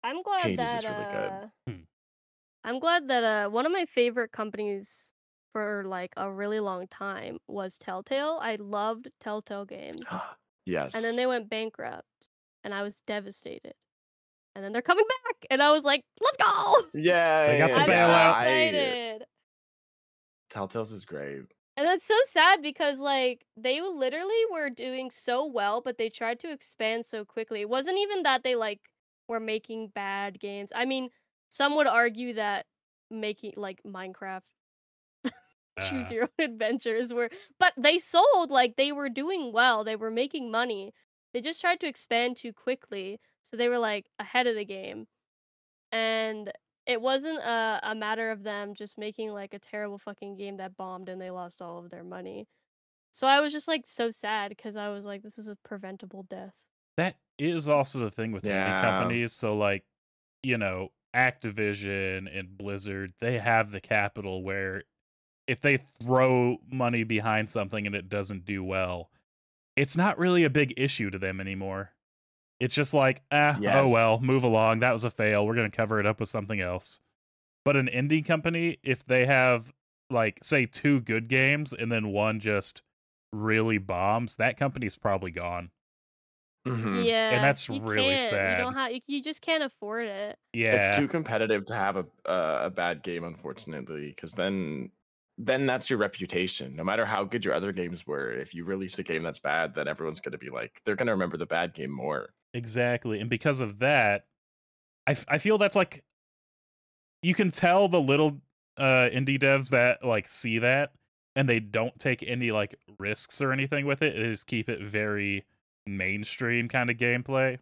I'm 0.03 0.23
glad 0.23 0.43
Hades 0.43 0.57
that 0.59 0.79
is 0.85 0.85
really 0.91 1.05
good. 1.05 1.33
uh, 1.33 1.47
Hmm. 1.67 1.81
I'm 2.65 2.79
glad 2.79 3.09
that 3.09 3.25
uh, 3.25 3.51
one 3.51 3.65
of 3.67 3.73
my 3.73 3.87
favorite 3.87 4.33
companies 4.33 5.15
for 5.57 5.85
like 5.87 6.13
a 6.19 6.31
really 6.31 6.61
long 6.61 6.87
time 6.89 7.39
was 7.49 7.79
Telltale. 7.79 8.39
I 8.43 8.57
loved 8.57 9.09
Telltale 9.21 9.65
games, 9.65 10.03
yes. 10.67 10.95
and 10.95 11.03
then 11.03 11.17
they 11.17 11.25
went 11.25 11.49
bankrupt, 11.49 12.05
and 12.63 12.75
I 12.75 12.83
was 12.83 13.01
devastated. 13.07 13.73
And 14.55 14.63
then 14.63 14.73
they're 14.73 14.83
coming 14.83 15.07
back, 15.25 15.47
and 15.51 15.63
I 15.63 15.71
was 15.73 15.83
like, 15.83 16.03
"Let's 16.21 16.37
go!" 16.37 16.83
Yeah, 16.93 17.47
They 17.47 17.59
got 17.59 17.69
the 17.69 17.75
I'm 17.77 17.87
so 17.87 17.93
bailout. 17.93 18.35
I- 18.35 18.47
excited. 18.49 19.25
Telltale's 20.51 20.93
is 20.93 21.07
great. 21.07 21.43
And 21.79 21.87
that's 21.87 22.07
so 22.07 22.15
sad 22.27 22.61
because 22.63 23.01
like 23.01 23.47
they 23.57 23.81
literally 23.81 24.43
were 24.53 24.69
doing 24.71 25.11
so 25.11 25.47
well, 25.47 25.81
but 25.81 25.97
they 25.97 26.09
tried 26.11 26.39
to 26.41 26.53
expand 26.53 27.07
so 27.07 27.25
quickly. 27.25 27.63
It 27.63 27.69
wasn't 27.71 27.99
even 27.99 28.23
that 28.25 28.43
they 28.43 28.57
like 28.57 28.81
were 29.29 29.41
making 29.41 29.89
bad 29.95 30.39
games. 30.39 30.71
I 30.75 30.85
mean, 30.85 31.09
some 31.51 31.77
would 31.77 31.87
argue 31.87 32.35
that 32.35 32.67
making 33.11 33.55
like 33.57 33.81
Minecraft 33.87 34.43
choose 35.79 36.11
your 36.11 36.25
own 36.25 36.31
adventures 36.53 37.13
were 37.13 37.31
but 37.59 37.73
they 37.77 37.99
sold 37.99 38.51
like 38.51 38.77
they 38.77 38.93
were 38.93 39.09
doing 39.09 39.53
well. 39.53 39.85
They 39.85 39.97
were 39.97 40.11
making 40.11 40.51
money. 40.51 40.93
They 41.33 41.41
just 41.41 41.61
tried 41.61 41.81
to 41.81 41.89
expand 41.89 42.37
too 42.37 42.53
quickly. 42.53 43.21
So 43.43 43.57
they 43.57 43.69
were 43.69 43.79
like 43.79 44.11
ahead 44.19 44.47
of 44.47 44.57
the 44.57 44.65
game. 44.65 45.07
And 45.93 46.53
it 46.87 47.01
wasn't 47.01 47.39
a, 47.41 47.81
a 47.83 47.95
matter 47.95 48.31
of 48.31 48.43
them 48.43 48.75
just 48.75 48.99
making 48.99 49.31
like 49.33 49.55
a 49.55 49.59
terrible 49.59 49.99
fucking 49.99 50.37
game 50.37 50.59
that 50.59 50.77
bombed 50.77 51.09
and 51.09 51.21
they 51.21 51.31
lost 51.31 51.63
all 51.63 51.79
of 51.79 51.91
their 51.91 52.05
money. 52.05 52.49
So 53.13 53.27
I 53.29 53.41
was 53.41 53.53
just 53.53 53.69
like 53.69 53.87
so 53.87 54.11
sad 54.11 54.51
because 54.51 54.77
I 54.77 54.89
was 54.91 55.07
like, 55.07 55.23
this 55.23 55.39
is 55.39 55.49
a 55.49 55.57
preventable 55.57 56.25
death. 56.25 56.55
that 56.97 57.19
is 57.39 57.69
also 57.69 57.99
the 57.99 58.11
thing 58.11 58.33
with 58.33 58.45
indie 58.45 58.77
Yeah. 58.77 58.77
companies. 58.77 59.33
So 59.33 59.57
like, 59.57 59.85
you 60.43 60.59
know, 60.59 60.91
Activision 61.15 62.29
and 62.37 62.57
Blizzard, 62.57 63.15
they 63.21 63.39
have 63.39 63.71
the 63.71 63.81
capital 63.81 64.43
where 64.43 64.85
if 65.47 65.61
they 65.61 65.77
throw 65.77 66.59
money 66.71 67.05
behind 67.05 67.51
something 67.51 67.87
and 67.87 67.95
it 67.95 68.09
doesn't 68.09 68.45
do 68.45 68.65
well, 68.65 69.11
it's 69.77 69.97
not 69.97 70.19
really 70.19 70.45
a 70.45 70.51
big 70.51 70.75
issue 70.77 71.11
to 71.11 71.19
them 71.19 71.41
anymore. 71.41 71.93
It's 72.59 72.75
just 72.75 72.95
like, 72.95 73.23
ah, 73.31 73.59
oh 73.61 73.91
well, 73.91 74.21
move 74.21 74.45
along. 74.45 74.81
That 74.81 74.93
was 74.93 75.05
a 75.05 75.11
fail. 75.11 75.47
We're 75.47 75.55
gonna 75.55 75.71
cover 75.71 76.01
it 76.01 76.07
up 76.07 76.21
with 76.21 76.29
something 76.29 76.61
else. 76.61 77.01
But 77.65 77.77
an 77.77 77.89
indie 77.89 78.25
company, 78.25 78.79
if 78.83 79.05
they 79.05 79.27
have 79.27 79.73
like 80.09 80.39
say 80.43 80.67
two 80.67 81.01
good 81.01 81.29
games 81.29 81.73
and 81.73 81.91
then 81.93 82.09
one 82.09 82.41
just 82.41 82.83
really 83.33 83.79
bombs, 83.79 84.37
that 84.37 84.57
company's 84.57 84.97
probably 84.97 85.31
gone. 85.31 85.71
Mhm. 86.67 87.05
Yeah, 87.05 87.31
and 87.31 87.45
that's 87.45 87.69
you 87.69 87.81
really 87.81 88.17
can't. 88.17 88.33
You 88.33 88.65
don't 88.65 88.75
sad. 88.75 88.81
have. 88.81 88.93
You, 88.93 89.01
you 89.07 89.23
just 89.23 89.41
can't 89.41 89.63
afford 89.63 90.09
it. 90.09 90.39
Yeah. 90.53 90.89
It's 90.89 90.99
too 90.99 91.07
competitive 91.07 91.67
to 91.67 91.75
have 91.75 91.97
a 91.97 92.07
uh, 92.25 92.61
a 92.65 92.71
bad 92.71 93.03
game, 93.03 93.23
unfortunately, 93.23 94.09
because 94.09 94.33
then 94.35 94.91
then 95.39 95.67
that's 95.67 95.91
your 95.91 95.99
reputation. 95.99 96.75
No 96.77 96.83
matter 96.85 97.05
how 97.05 97.25
good 97.25 97.45
your 97.45 97.55
other 97.55 97.73
games 97.73 98.07
were, 98.07 98.31
if 98.33 98.55
you 98.55 98.65
release 98.65 98.99
a 98.99 99.03
game 99.03 99.23
that's 99.23 99.39
bad, 99.39 99.75
then 99.75 99.87
everyone's 99.89 100.21
going 100.21 100.33
to 100.33 100.39
be 100.39 100.51
like, 100.51 100.81
they're 100.85 100.97
going 100.97 101.07
to 101.07 101.13
remember 101.13 101.37
the 101.37 101.47
bad 101.47 101.75
game 101.75 101.91
more. 101.91 102.31
Exactly. 102.55 103.21
And 103.21 103.29
because 103.29 103.61
of 103.61 103.79
that, 103.81 104.27
I, 105.07 105.11
f- 105.13 105.27
I 105.29 105.39
feel 105.39 105.59
that's 105.59 105.77
like 105.77 106.03
you 107.23 107.35
can 107.35 107.51
tell 107.51 107.89
the 107.89 108.01
little 108.01 108.41
uh 108.79 109.09
indie 109.11 109.39
devs 109.39 109.69
that 109.71 110.05
like 110.05 110.29
see 110.29 110.59
that 110.59 110.93
and 111.35 111.49
they 111.49 111.59
don't 111.61 111.99
take 111.99 112.23
any 112.23 112.51
like 112.53 112.75
risks 112.99 113.41
or 113.41 113.53
anything 113.53 113.87
with 113.87 114.03
it. 114.03 114.15
They 114.17 114.31
just 114.31 114.47
keep 114.47 114.69
it 114.69 114.83
very 114.83 115.45
mainstream 115.87 116.69
kind 116.69 116.91
of 116.91 116.97
gameplay. 116.97 117.59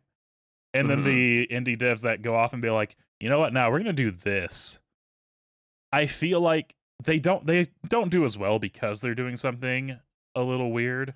And 0.72 0.90
then 0.90 1.02
Mhm. 1.02 1.04
the 1.04 1.46
indie 1.48 1.78
devs 1.78 2.02
that 2.02 2.22
go 2.22 2.34
off 2.34 2.52
and 2.52 2.60
be 2.62 2.70
like, 2.70 2.96
you 3.20 3.28
know 3.28 3.38
what, 3.38 3.52
now 3.52 3.70
we're 3.70 3.78
gonna 3.78 3.92
do 3.92 4.10
this. 4.10 4.80
I 5.92 6.06
feel 6.06 6.40
like 6.40 6.74
they 7.02 7.18
don't 7.18 7.46
they 7.46 7.68
don't 7.88 8.10
do 8.10 8.24
as 8.24 8.38
well 8.38 8.58
because 8.58 9.00
they're 9.00 9.14
doing 9.14 9.36
something 9.36 9.98
a 10.34 10.42
little 10.42 10.72
weird 10.72 11.14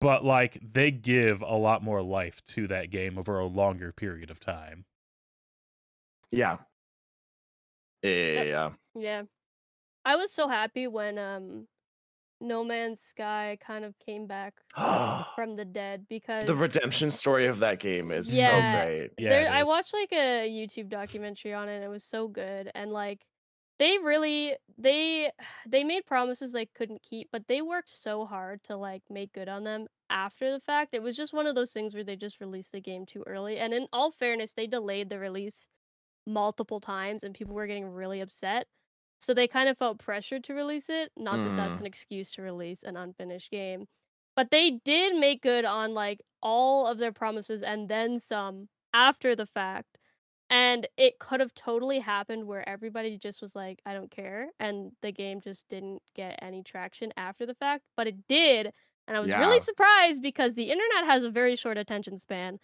but 0.00 0.24
like 0.24 0.58
they 0.72 0.90
give 0.90 1.40
a 1.42 1.56
lot 1.56 1.82
more 1.82 2.02
life 2.02 2.44
to 2.44 2.66
that 2.68 2.90
game 2.90 3.18
over 3.18 3.38
a 3.38 3.46
longer 3.46 3.92
period 3.92 4.30
of 4.30 4.38
time. 4.38 4.84
Yeah. 6.30 6.58
Yeah. 8.02 8.10
yeah, 8.10 8.42
yeah. 8.42 8.70
Yeah, 8.94 9.22
I 10.04 10.16
was 10.16 10.32
so 10.32 10.48
happy 10.48 10.86
when 10.86 11.18
um, 11.18 11.66
No 12.40 12.62
Man's 12.62 13.00
Sky 13.00 13.58
kind 13.66 13.84
of 13.84 13.94
came 13.98 14.26
back 14.26 14.54
from 15.34 15.56
the 15.56 15.64
dead 15.64 16.06
because 16.08 16.44
the 16.44 16.54
redemption 16.54 17.10
story 17.10 17.46
of 17.46 17.58
that 17.60 17.78
game 17.78 18.10
is 18.10 18.32
Yeah. 18.32 18.46
so 18.82 18.84
great. 18.84 19.10
Yeah, 19.18 19.28
there, 19.30 19.50
I 19.50 19.62
watched 19.64 19.94
like 19.94 20.12
a 20.12 20.48
YouTube 20.48 20.88
documentary 20.88 21.54
on 21.54 21.68
it. 21.68 21.76
and 21.76 21.84
It 21.84 21.88
was 21.88 22.04
so 22.04 22.28
good, 22.28 22.70
and 22.74 22.92
like 22.92 23.20
they 23.78 23.98
really 23.98 24.56
they 24.78 25.30
they 25.66 25.84
made 25.84 26.06
promises 26.06 26.52
they 26.52 26.66
couldn't 26.66 27.02
keep, 27.02 27.28
but 27.32 27.46
they 27.48 27.62
worked 27.62 27.90
so 27.90 28.24
hard 28.26 28.62
to 28.64 28.76
like 28.76 29.02
make 29.10 29.32
good 29.32 29.48
on 29.48 29.64
them 29.64 29.86
after 30.10 30.50
the 30.52 30.60
fact. 30.60 30.94
It 30.94 31.02
was 31.02 31.16
just 31.16 31.32
one 31.34 31.46
of 31.46 31.54
those 31.54 31.72
things 31.72 31.94
where 31.94 32.04
they 32.04 32.16
just 32.16 32.40
released 32.40 32.72
the 32.72 32.80
game 32.80 33.06
too 33.06 33.22
early. 33.26 33.58
And 33.58 33.74
in 33.74 33.86
all 33.92 34.10
fairness, 34.10 34.54
they 34.54 34.66
delayed 34.66 35.10
the 35.10 35.18
release 35.18 35.68
multiple 36.26 36.80
times, 36.80 37.22
and 37.24 37.34
people 37.34 37.54
were 37.54 37.66
getting 37.66 37.88
really 37.90 38.20
upset. 38.20 38.66
So 39.20 39.34
they 39.34 39.48
kind 39.48 39.68
of 39.68 39.78
felt 39.78 39.98
pressured 39.98 40.44
to 40.44 40.54
release 40.54 40.88
it. 40.90 41.12
Not 41.16 41.42
that 41.42 41.56
that's 41.56 41.80
Mm. 41.80 41.80
an 41.80 41.86
excuse 41.86 42.32
to 42.34 42.42
release 42.42 42.82
an 42.82 42.96
unfinished 42.96 43.50
game. 43.50 43.86
But 44.36 44.50
they 44.50 44.72
did 44.84 45.16
make 45.16 45.42
good 45.42 45.64
on 45.64 45.94
like 45.94 46.20
all 46.42 46.86
of 46.86 46.98
their 46.98 47.12
promises 47.12 47.62
and 47.62 47.88
then 47.88 48.18
some 48.20 48.68
after 48.92 49.34
the 49.34 49.46
fact. 49.46 49.98
And 50.48 50.86
it 50.96 51.18
could 51.18 51.40
have 51.40 51.54
totally 51.54 51.98
happened 51.98 52.46
where 52.46 52.68
everybody 52.68 53.18
just 53.18 53.42
was 53.42 53.56
like, 53.56 53.80
I 53.84 53.94
don't 53.94 54.10
care. 54.10 54.48
And 54.60 54.92
the 55.02 55.10
game 55.10 55.40
just 55.40 55.68
didn't 55.68 56.02
get 56.14 56.38
any 56.40 56.62
traction 56.62 57.12
after 57.16 57.46
the 57.46 57.54
fact. 57.54 57.82
But 57.96 58.06
it 58.06 58.28
did. 58.28 58.70
And 59.08 59.16
I 59.16 59.20
was 59.20 59.32
really 59.32 59.60
surprised 59.60 60.22
because 60.22 60.54
the 60.54 60.70
internet 60.70 61.04
has 61.06 61.24
a 61.24 61.30
very 61.30 61.56
short 61.56 61.78
attention 61.78 62.18
span. 62.18 62.58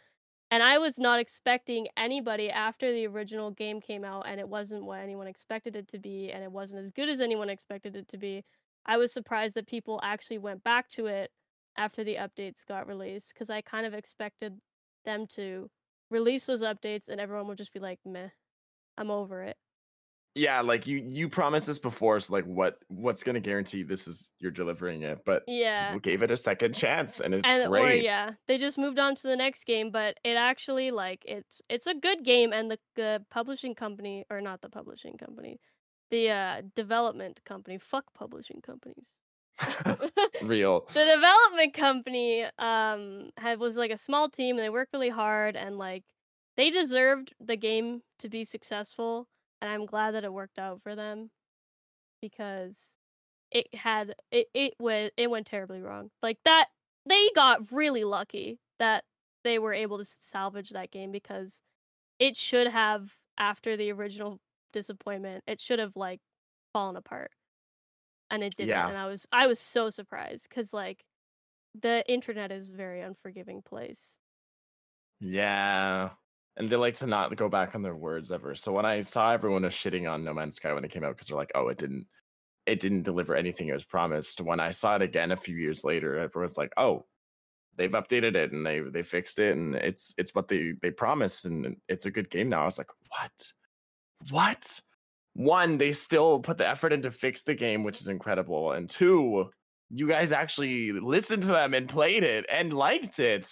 And 0.51 0.63
I 0.63 0.79
was 0.79 0.99
not 0.99 1.19
expecting 1.19 1.89
anybody 1.97 2.51
after 2.51 2.93
the 2.93 3.07
original 3.07 3.51
game 3.51 3.81
came 3.81 4.05
out 4.05 4.27
and 4.29 4.39
it 4.39 4.49
wasn't 4.49 4.85
what 4.85 5.01
anyone 5.01 5.27
expected 5.27 5.77
it 5.77 5.89
to 5.89 5.99
be 5.99 6.31
and 6.31 6.45
it 6.45 6.53
wasn't 6.53 6.83
as 6.83 6.91
good 6.91 7.09
as 7.09 7.21
anyone 7.21 7.49
expected 7.49 7.97
it 7.97 8.07
to 8.09 8.19
be. 8.19 8.45
I 8.85 8.99
was 8.99 9.13
surprised 9.13 9.55
that 9.55 9.67
people 9.67 9.99
actually 10.03 10.39
went 10.39 10.63
back 10.63 10.89
to 10.91 11.07
it 11.07 11.31
after 11.79 12.05
the 12.05 12.17
updates 12.17 12.67
got 12.67 12.87
released 12.87 13.33
because 13.33 13.49
I 13.49 13.63
kind 13.63 13.87
of 13.87 13.95
expected 13.95 14.59
them 15.05 15.27
to 15.37 15.71
release 16.13 16.47
those 16.47 16.63
updates 16.63 17.09
and 17.09 17.21
everyone 17.21 17.49
will 17.49 17.57
just 17.57 17.73
be 17.75 17.81
like, 17.81 18.01
meh, 18.07 18.31
I'm 18.99 19.11
over 19.11 19.43
it. 19.45 19.59
Yeah, 20.35 20.63
like 20.63 20.87
you 20.87 20.97
you 20.99 21.29
promised 21.29 21.67
this 21.67 21.79
before, 21.79 22.19
so 22.21 22.33
like 22.33 22.47
what 22.47 22.79
what's 22.89 23.23
gonna 23.23 23.41
guarantee 23.41 23.83
this 23.83 24.09
is 24.09 24.33
you're 24.39 24.51
delivering 24.51 25.03
it? 25.03 25.25
But 25.27 25.45
Yeah. 25.47 26.01
gave 26.03 26.23
it 26.23 26.31
a 26.31 26.37
second 26.39 26.75
chance 26.75 27.21
and 27.21 27.35
it's 27.35 27.45
and 27.45 27.69
or 27.75 27.93
great. 27.93 27.93
yeah, 27.93 28.35
they 28.47 28.59
just 28.59 28.79
moved 28.79 28.99
on 28.99 29.15
to 29.17 29.23
the 29.25 29.37
next 29.37 29.65
game, 29.65 29.91
but 29.91 30.17
it 30.25 30.35
actually 30.37 30.91
like 30.91 31.25
it's 31.27 31.61
it's 31.69 31.87
a 31.87 31.95
good 31.95 32.25
game 32.25 32.53
and 32.53 32.71
the 32.71 32.79
the 32.95 33.25
publishing 33.31 33.75
company 33.75 34.25
or 34.31 34.41
not 34.41 34.61
the 34.63 34.71
publishing 34.71 35.17
company, 35.19 35.61
the 36.11 36.31
uh 36.31 36.63
development 36.75 37.45
company, 37.45 37.79
fuck 37.79 38.13
publishing 38.15 38.61
companies. 38.63 39.22
Real. 40.43 40.87
the 40.93 41.05
development 41.05 41.75
company 41.75 42.45
um 42.59 43.31
had 43.37 43.59
was 43.59 43.77
like 43.77 43.91
a 43.91 43.99
small 43.99 44.29
team 44.29 44.57
and 44.57 44.65
they 44.65 44.71
worked 44.71 44.93
really 44.93 45.11
hard 45.11 45.57
and 45.57 45.79
like 45.79 46.05
they 46.57 46.71
deserved 46.71 47.33
the 47.41 47.57
game 47.57 48.03
to 48.19 48.29
be 48.29 48.45
successful 48.45 49.29
and 49.61 49.71
I'm 49.71 49.87
glad 49.87 50.13
that 50.13 50.25
it 50.25 50.33
worked 50.33 50.59
out 50.59 50.83
for 50.83 50.97
them 50.97 51.31
because 52.21 52.97
it 53.51 53.73
had 53.75 54.15
it 54.31 54.49
it 54.55 54.75
went 54.81 55.13
it 55.17 55.31
went 55.31 55.47
terribly 55.47 55.81
wrong. 55.81 56.11
Like 56.23 56.39
that 56.45 56.67
they 57.07 57.31
got 57.35 57.71
really 57.73 58.05
lucky 58.05 58.59
that 58.79 59.05
they 59.45 59.59
were 59.59 59.73
able 59.73 59.99
to 59.99 60.05
salvage 60.05 60.71
that 60.71 60.91
game 60.91 61.13
because 61.13 61.61
it 62.19 62.37
should 62.37 62.67
have 62.67 63.15
after 63.39 63.77
the 63.77 63.93
original 63.93 64.41
disappointment 64.73 65.45
it 65.47 65.61
should 65.61 65.79
have 65.79 65.97
like 65.97 66.21
fallen 66.73 66.97
apart 66.97 67.31
and 68.33 68.43
it 68.43 68.57
didn't 68.57 68.71
Yeah. 68.71 68.89
and 68.89 68.97
i 68.99 69.07
was 69.07 69.27
i 69.31 69.47
was 69.47 69.61
so 69.61 69.89
surprised 69.91 70.49
because 70.49 70.73
like 70.75 71.05
the 71.81 72.03
internet 72.11 72.51
is 72.51 72.69
a 72.69 72.73
very 72.73 73.01
unforgiving 73.03 73.63
place 73.63 74.19
Yeah. 75.21 76.11
And 76.57 76.69
they 76.69 76.77
like 76.77 76.97
to 76.97 77.07
not 77.07 77.35
go 77.37 77.49
back 77.49 77.75
on 77.75 77.81
their 77.83 77.95
words 77.95 78.31
ever. 78.31 78.55
So 78.55 78.73
when 78.73 78.85
I 78.85 79.01
saw 79.01 79.33
everyone 79.33 79.63
was 79.63 79.73
shitting 79.73 80.11
on 80.11 80.23
No 80.23 80.35
Man's 80.35 80.57
Sky 80.57 80.75
when 80.75 80.85
it 80.85 80.91
came 80.91 81.03
out 81.05 81.15
because 81.15 81.29
they're 81.29 81.37
like, 81.37 81.53
oh, 81.55 81.69
it 81.69 81.79
didn't 81.79 82.07
it 82.67 82.79
didn't 82.79 83.05
deliver 83.05 83.35
anything 83.35 83.69
it 83.69 83.73
was 83.73 83.85
promised. 83.87 84.41
When 84.43 84.61
I 84.61 84.71
saw 84.71 84.97
it 84.97 85.03
again 85.03 85.33
a 85.33 85.37
few 85.37 85.57
years 85.57 85.83
later, 85.83 86.19
everyone's 86.19 86.59
like, 86.59 86.73
oh, 86.77 87.07
they've 87.79 87.91
updated 87.91 88.35
it 88.37 88.53
and 88.53 88.67
they 88.67 88.81
they 88.81 89.03
fixed 89.03 89.39
it 89.39 89.57
and 89.57 89.75
it's 89.77 90.13
it's 90.19 90.35
what 90.35 90.49
they 90.49 90.75
they 90.83 90.91
promised 90.91 91.47
and 91.47 91.77
it's 91.89 92.05
a 92.05 92.11
good 92.11 92.29
game 92.29 92.51
now. 92.51 92.63
I 92.63 92.65
was 92.67 92.77
like, 92.79 92.91
what? 93.09 93.53
What? 94.31 94.81
One, 95.35 95.79
they 95.79 95.93
still 95.93 96.41
put 96.41 96.59
the 96.59 96.69
effort 96.69 96.93
in 96.93 97.03
to 97.03 97.11
fix 97.11 97.43
the 97.45 97.55
game, 97.55 97.85
which 97.85 98.01
is 98.01 98.09
incredible. 98.09 98.73
And 98.73 98.89
two, 98.89 99.51
you 99.91 100.07
guys 100.07 100.31
actually 100.33 100.93
listened 100.93 101.43
to 101.45 101.49
them 101.49 101.73
and 101.75 101.89
played 101.89 102.23
it 102.23 102.45
and 102.51 102.73
liked 102.73 103.19
it. 103.19 103.51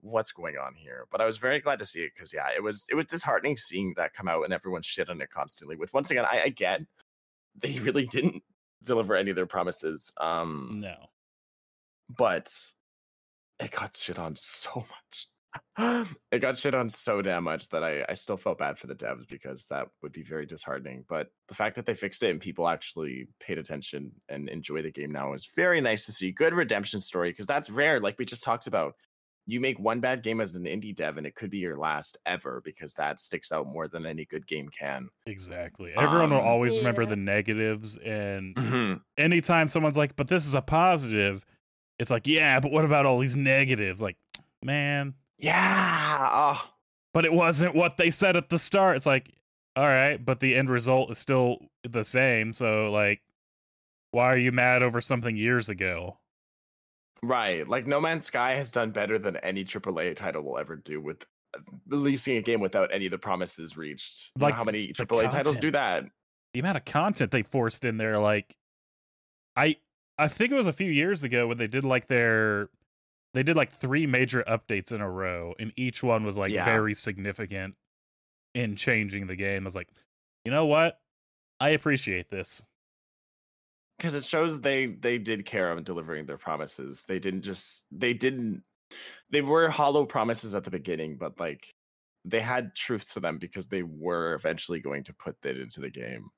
what's 0.00 0.32
going 0.32 0.56
on 0.56 0.74
here? 0.74 1.06
But 1.10 1.20
I 1.20 1.26
was 1.26 1.38
very 1.38 1.60
glad 1.60 1.78
to 1.80 1.84
see 1.86 2.00
it 2.00 2.12
because 2.14 2.32
yeah, 2.32 2.48
it 2.54 2.62
was 2.62 2.84
it 2.90 2.94
was 2.94 3.06
disheartening 3.06 3.56
seeing 3.56 3.94
that 3.96 4.12
come 4.14 4.28
out 4.28 4.44
and 4.44 4.52
everyone 4.52 4.82
shit 4.82 5.08
on 5.10 5.20
it 5.20 5.30
constantly. 5.30 5.76
With 5.76 5.92
once 5.94 6.10
again, 6.10 6.26
I, 6.30 6.42
I 6.44 6.48
get 6.50 6.80
they 7.60 7.78
really 7.80 8.06
didn't 8.06 8.42
deliver 8.82 9.16
any 9.16 9.30
of 9.30 9.36
their 9.36 9.46
promises. 9.46 10.12
Um, 10.20 10.78
No. 10.80 10.94
but 12.16 12.52
it 13.60 13.70
got 13.70 13.96
shit 13.96 14.18
on 14.18 14.34
so 14.36 14.80
much. 14.80 15.28
it 16.30 16.38
got 16.40 16.56
shit 16.56 16.74
on 16.74 16.88
so 16.90 17.22
damn 17.22 17.44
much 17.44 17.68
that 17.68 17.84
I, 17.84 18.04
I 18.08 18.14
still 18.14 18.36
felt 18.36 18.58
bad 18.58 18.78
for 18.78 18.86
the 18.86 18.94
devs 18.94 19.28
because 19.28 19.66
that 19.68 19.88
would 20.02 20.12
be 20.12 20.22
very 20.22 20.46
disheartening. 20.46 21.04
But 21.08 21.28
the 21.48 21.54
fact 21.54 21.76
that 21.76 21.86
they 21.86 21.94
fixed 21.94 22.22
it 22.22 22.30
and 22.30 22.40
people 22.40 22.68
actually 22.68 23.28
paid 23.40 23.58
attention 23.58 24.12
and 24.28 24.48
enjoy 24.48 24.82
the 24.82 24.90
game 24.90 25.12
now 25.12 25.32
is 25.34 25.48
very 25.54 25.80
nice 25.80 26.06
to 26.06 26.12
see. 26.12 26.32
Good 26.32 26.54
redemption 26.54 27.00
story 27.00 27.30
because 27.30 27.46
that's 27.46 27.70
rare. 27.70 28.00
Like 28.00 28.18
we 28.18 28.24
just 28.24 28.44
talked 28.44 28.66
about, 28.66 28.94
you 29.46 29.60
make 29.60 29.78
one 29.78 30.00
bad 30.00 30.22
game 30.22 30.40
as 30.40 30.56
an 30.56 30.64
indie 30.64 30.94
dev 30.94 31.18
and 31.18 31.26
it 31.26 31.34
could 31.34 31.50
be 31.50 31.58
your 31.58 31.76
last 31.76 32.16
ever 32.24 32.62
because 32.64 32.94
that 32.94 33.20
sticks 33.20 33.52
out 33.52 33.66
more 33.66 33.86
than 33.88 34.06
any 34.06 34.24
good 34.24 34.46
game 34.46 34.68
can. 34.70 35.08
Exactly. 35.26 35.92
Everyone 35.92 36.30
will 36.30 36.38
Um, 36.40 36.46
always 36.46 36.78
remember 36.78 37.04
the 37.06 37.16
negatives 37.16 37.96
and 37.98 38.56
Mm-hmm. 38.56 38.94
anytime 39.16 39.68
someone's 39.68 39.96
like, 39.96 40.16
"But 40.16 40.28
this 40.28 40.46
is 40.46 40.54
a 40.54 40.62
positive," 40.62 41.44
it's 41.98 42.10
like, 42.10 42.26
"Yeah, 42.26 42.60
but 42.60 42.70
what 42.72 42.84
about 42.84 43.06
all 43.06 43.18
these 43.18 43.36
negatives?" 43.36 44.00
Like, 44.02 44.16
man, 44.62 45.14
Yeah. 45.38 46.28
oh, 46.32 46.70
but 47.12 47.24
it 47.24 47.32
wasn't 47.32 47.74
what 47.74 47.96
they 47.96 48.10
said 48.10 48.36
at 48.36 48.48
the 48.48 48.58
start. 48.58 48.96
It's 48.96 49.06
like, 49.06 49.30
all 49.76 49.86
right, 49.86 50.24
but 50.24 50.40
the 50.40 50.54
end 50.54 50.70
result 50.70 51.10
is 51.10 51.18
still 51.18 51.58
the 51.88 52.04
same. 52.04 52.52
So, 52.52 52.90
like, 52.90 53.20
why 54.10 54.26
are 54.26 54.36
you 54.36 54.52
mad 54.52 54.82
over 54.82 55.00
something 55.00 55.36
years 55.36 55.68
ago? 55.68 56.18
Right. 57.22 57.66
Like 57.66 57.86
No 57.86 58.00
Man's 58.00 58.24
Sky 58.24 58.52
has 58.52 58.70
done 58.70 58.90
better 58.90 59.18
than 59.18 59.36
any 59.38 59.64
AAA 59.64 60.14
title 60.16 60.42
will 60.42 60.58
ever 60.58 60.76
do 60.76 61.00
with 61.00 61.24
uh, 61.56 61.60
releasing 61.88 62.36
a 62.36 62.42
game 62.42 62.60
without 62.60 62.92
any 62.92 63.06
of 63.06 63.10
the 63.10 63.18
promises 63.18 63.76
reached. 63.76 64.30
You 64.36 64.40
know 64.40 64.46
Like 64.46 64.54
how 64.54 64.64
many 64.64 64.88
AAA 64.88 65.30
titles 65.30 65.58
do 65.58 65.70
that? 65.70 66.04
The 66.52 66.60
amount 66.60 66.76
of 66.76 66.84
content 66.84 67.30
they 67.30 67.42
forced 67.42 67.84
in 67.84 67.96
there, 67.96 68.18
like, 68.18 68.54
I 69.56 69.76
I 70.18 70.28
think 70.28 70.52
it 70.52 70.54
was 70.54 70.66
a 70.68 70.72
few 70.72 70.90
years 70.90 71.24
ago 71.24 71.48
when 71.48 71.58
they 71.58 71.66
did 71.66 71.84
like 71.84 72.06
their 72.06 72.68
they 73.34 73.42
did 73.42 73.56
like 73.56 73.70
three 73.72 74.06
major 74.06 74.42
updates 74.48 74.92
in 74.92 75.00
a 75.00 75.10
row, 75.10 75.54
and 75.58 75.72
each 75.76 76.02
one 76.02 76.24
was 76.24 76.38
like 76.38 76.52
Yeah. 76.52 76.64
very 76.64 76.94
significant 76.94 77.76
in 78.54 78.76
changing 78.76 79.26
the 79.26 79.36
game. 79.36 79.64
I 79.64 79.66
was 79.66 79.74
like, 79.74 79.90
you 80.44 80.52
know 80.52 80.66
what? 80.66 81.00
I 81.60 81.70
appreciate 81.70 82.30
this. 82.30 82.62
Because 83.98 84.14
it 84.14 84.24
shows 84.24 84.60
they 84.60 84.86
they 84.86 85.18
did 85.18 85.46
care 85.46 85.70
of 85.70 85.84
delivering 85.84 86.26
their 86.26 86.38
promises. 86.38 87.04
They 87.04 87.18
didn't 87.18 87.42
just 87.42 87.84
they 87.90 88.12
didn't 88.14 88.64
they 89.30 89.42
were 89.42 89.68
hollow 89.70 90.04
promises 90.06 90.54
at 90.54 90.64
the 90.64 90.70
beginning, 90.70 91.16
but 91.16 91.38
like 91.40 91.74
they 92.24 92.40
had 92.40 92.74
truth 92.74 93.12
to 93.14 93.20
them 93.20 93.38
because 93.38 93.68
they 93.68 93.82
were 93.82 94.34
eventually 94.34 94.80
going 94.80 95.04
to 95.04 95.14
put 95.14 95.40
that 95.42 95.56
into 95.56 95.80
the 95.80 95.90
game, 95.90 96.30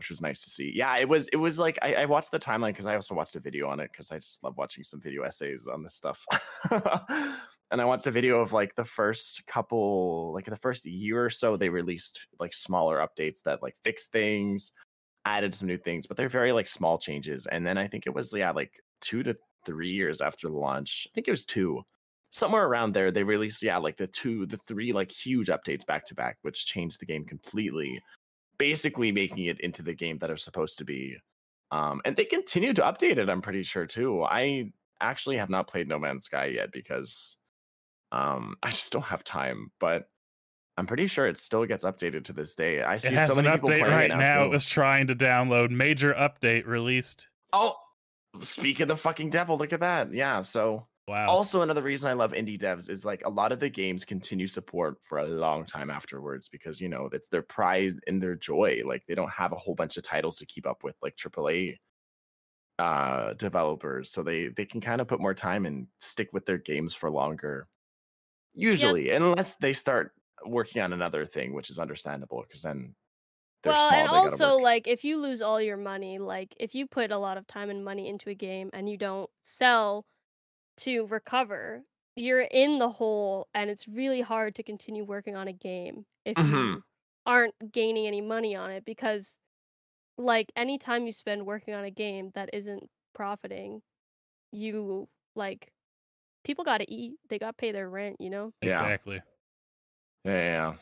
which 0.00 0.08
was 0.08 0.22
nice 0.22 0.42
to 0.44 0.48
see. 0.48 0.72
Yeah, 0.74 0.96
it 0.96 1.06
was 1.06 1.28
it 1.28 1.36
was 1.36 1.58
like 1.58 1.78
I, 1.82 1.94
I 1.94 2.04
watched 2.06 2.30
the 2.30 2.38
timeline 2.38 2.70
because 2.70 2.86
I 2.86 2.94
also 2.94 3.14
watched 3.14 3.36
a 3.36 3.40
video 3.40 3.68
on 3.68 3.80
it 3.80 3.90
because 3.92 4.10
I 4.10 4.16
just 4.16 4.42
love 4.42 4.56
watching 4.56 4.82
some 4.82 4.98
video 4.98 5.24
essays 5.24 5.68
on 5.68 5.82
this 5.82 5.92
stuff. 5.92 6.24
and 6.70 7.82
I 7.82 7.84
watched 7.84 8.06
a 8.06 8.10
video 8.10 8.40
of 8.40 8.54
like 8.54 8.74
the 8.76 8.84
first 8.84 9.46
couple, 9.46 10.32
like 10.32 10.46
the 10.46 10.56
first 10.56 10.86
year 10.86 11.22
or 11.22 11.28
so, 11.28 11.58
they 11.58 11.68
released 11.68 12.28
like 12.38 12.54
smaller 12.54 13.06
updates 13.06 13.42
that 13.42 13.62
like 13.62 13.76
fixed 13.84 14.10
things, 14.10 14.72
added 15.26 15.52
some 15.52 15.68
new 15.68 15.76
things, 15.76 16.06
but 16.06 16.16
they're 16.16 16.30
very 16.30 16.52
like 16.52 16.66
small 16.66 16.96
changes. 16.96 17.46
And 17.46 17.66
then 17.66 17.76
I 17.76 17.86
think 17.86 18.06
it 18.06 18.14
was 18.14 18.32
yeah, 18.32 18.52
like 18.52 18.72
two 19.02 19.22
to 19.24 19.36
three 19.66 19.90
years 19.90 20.22
after 20.22 20.48
the 20.48 20.56
launch. 20.56 21.06
I 21.10 21.14
think 21.14 21.28
it 21.28 21.32
was 21.32 21.44
two. 21.44 21.82
Somewhere 22.30 22.64
around 22.64 22.94
there, 22.94 23.10
they 23.10 23.24
released, 23.24 23.62
yeah, 23.62 23.76
like 23.76 23.98
the 23.98 24.06
two, 24.06 24.46
the 24.46 24.56
three 24.56 24.94
like 24.94 25.12
huge 25.12 25.48
updates 25.48 25.84
back 25.84 26.06
to 26.06 26.14
back, 26.14 26.38
which 26.40 26.64
changed 26.64 27.02
the 27.02 27.06
game 27.06 27.26
completely, 27.26 28.00
basically 28.60 29.10
making 29.10 29.46
it 29.46 29.58
into 29.60 29.82
the 29.82 29.94
game 29.94 30.18
that 30.18 30.28
it 30.28 30.34
was 30.34 30.44
supposed 30.44 30.76
to 30.78 30.84
be. 30.84 31.16
Um, 31.72 32.02
and 32.04 32.14
they 32.14 32.26
continue 32.26 32.74
to 32.74 32.82
update 32.82 33.16
it, 33.16 33.30
I'm 33.30 33.40
pretty 33.40 33.62
sure 33.62 33.86
too. 33.86 34.22
I 34.22 34.70
actually 35.00 35.38
have 35.38 35.48
not 35.48 35.66
played 35.66 35.88
No 35.88 35.98
Man's 35.98 36.24
Sky 36.24 36.46
yet 36.46 36.70
because 36.70 37.38
um 38.12 38.56
I 38.62 38.68
just 38.70 38.92
don't 38.92 39.02
have 39.04 39.24
time, 39.24 39.72
but 39.80 40.10
I'm 40.76 40.86
pretty 40.86 41.06
sure 41.06 41.26
it 41.26 41.38
still 41.38 41.64
gets 41.64 41.84
updated 41.84 42.24
to 42.24 42.32
this 42.34 42.54
day. 42.54 42.82
I 42.82 42.98
see 42.98 43.08
It 43.08 43.14
has 43.14 43.32
so 43.32 43.38
an 43.38 43.44
many 43.44 43.56
people 43.56 43.70
update 43.70 43.78
playing 43.80 43.94
right 43.94 44.10
it 44.10 44.16
now. 44.16 44.18
now. 44.18 44.44
It 44.44 44.50
was 44.50 44.66
trying 44.66 45.06
to 45.08 45.14
download 45.14 45.70
major 45.70 46.12
update 46.14 46.66
released. 46.66 47.28
Oh, 47.52 47.76
speak 48.42 48.80
of 48.80 48.88
the 48.88 48.96
fucking 48.96 49.30
devil, 49.30 49.56
look 49.56 49.72
at 49.72 49.80
that. 49.80 50.12
Yeah, 50.12 50.42
so 50.42 50.86
Wow. 51.10 51.26
also 51.26 51.62
another 51.62 51.82
reason 51.82 52.08
I 52.08 52.12
love 52.12 52.32
indie 52.32 52.56
devs 52.56 52.88
is 52.88 53.04
like 53.04 53.24
a 53.26 53.30
lot 53.30 53.50
of 53.50 53.58
the 53.58 53.68
games 53.68 54.04
continue 54.04 54.46
support 54.46 55.02
for 55.02 55.18
a 55.18 55.26
long 55.26 55.64
time 55.64 55.90
afterwards 55.90 56.48
because 56.48 56.80
you 56.80 56.88
know 56.88 57.08
it's 57.12 57.28
their 57.28 57.42
pride 57.42 57.94
and 58.06 58.22
their 58.22 58.36
joy. 58.36 58.82
Like 58.84 59.06
they 59.06 59.16
don't 59.16 59.32
have 59.32 59.50
a 59.50 59.56
whole 59.56 59.74
bunch 59.74 59.96
of 59.96 60.04
titles 60.04 60.38
to 60.38 60.46
keep 60.46 60.68
up 60.68 60.84
with 60.84 60.94
like 61.02 61.16
AAA 61.16 61.78
uh 62.78 63.34
developers, 63.34 64.12
so 64.12 64.22
they 64.22 64.48
they 64.48 64.64
can 64.64 64.80
kind 64.80 65.00
of 65.00 65.08
put 65.08 65.20
more 65.20 65.34
time 65.34 65.66
and 65.66 65.88
stick 65.98 66.30
with 66.32 66.46
their 66.46 66.58
games 66.58 66.94
for 66.94 67.10
longer. 67.10 67.68
Usually, 68.54 69.10
unless 69.10 69.56
they 69.56 69.72
start 69.72 70.12
working 70.46 70.80
on 70.82 70.92
another 70.92 71.26
thing, 71.26 71.54
which 71.54 71.70
is 71.70 71.78
understandable 71.78 72.42
because 72.46 72.62
then 72.62 72.94
they're 73.62 73.72
well, 73.72 73.88
small, 73.88 74.00
and 74.00 74.08
also 74.08 74.54
like 74.56 74.86
if 74.86 75.04
you 75.04 75.18
lose 75.18 75.42
all 75.42 75.60
your 75.60 75.76
money, 75.76 76.18
like 76.18 76.54
if 76.58 76.74
you 76.74 76.86
put 76.86 77.10
a 77.10 77.18
lot 77.18 77.36
of 77.36 77.46
time 77.46 77.70
and 77.70 77.84
money 77.84 78.08
into 78.08 78.30
a 78.30 78.34
game 78.34 78.70
and 78.72 78.88
you 78.88 78.96
don't 78.96 79.28
sell 79.42 80.06
to 80.80 81.06
recover, 81.06 81.84
you're 82.16 82.42
in 82.42 82.78
the 82.78 82.90
hole 82.90 83.48
and 83.54 83.70
it's 83.70 83.88
really 83.88 84.20
hard 84.20 84.54
to 84.56 84.62
continue 84.62 85.04
working 85.04 85.36
on 85.36 85.48
a 85.48 85.52
game 85.52 86.06
if 86.24 86.36
Mhm. 86.36 86.76
you 86.76 86.84
aren't 87.26 87.54
gaining 87.72 88.06
any 88.06 88.20
money 88.20 88.54
on 88.56 88.70
it 88.70 88.84
because 88.84 89.38
like 90.18 90.52
any 90.56 90.78
time 90.78 91.06
you 91.06 91.12
spend 91.12 91.46
working 91.46 91.74
on 91.74 91.84
a 91.84 91.90
game 91.90 92.30
that 92.34 92.50
isn't 92.52 92.90
profiting, 93.14 93.82
you 94.52 95.08
like 95.36 95.72
people 96.44 96.64
got 96.64 96.78
to 96.78 96.90
eat, 96.90 97.18
they 97.28 97.38
got 97.38 97.48
to 97.52 97.54
pay 97.54 97.72
their 97.72 97.88
rent, 97.90 98.16
you 98.20 98.30
know? 98.30 98.52
yeah. 98.62 98.82
exactly. 98.84 99.22
yeah, 100.24 100.32
yeah, 100.32 100.72
yeah. 100.72 100.74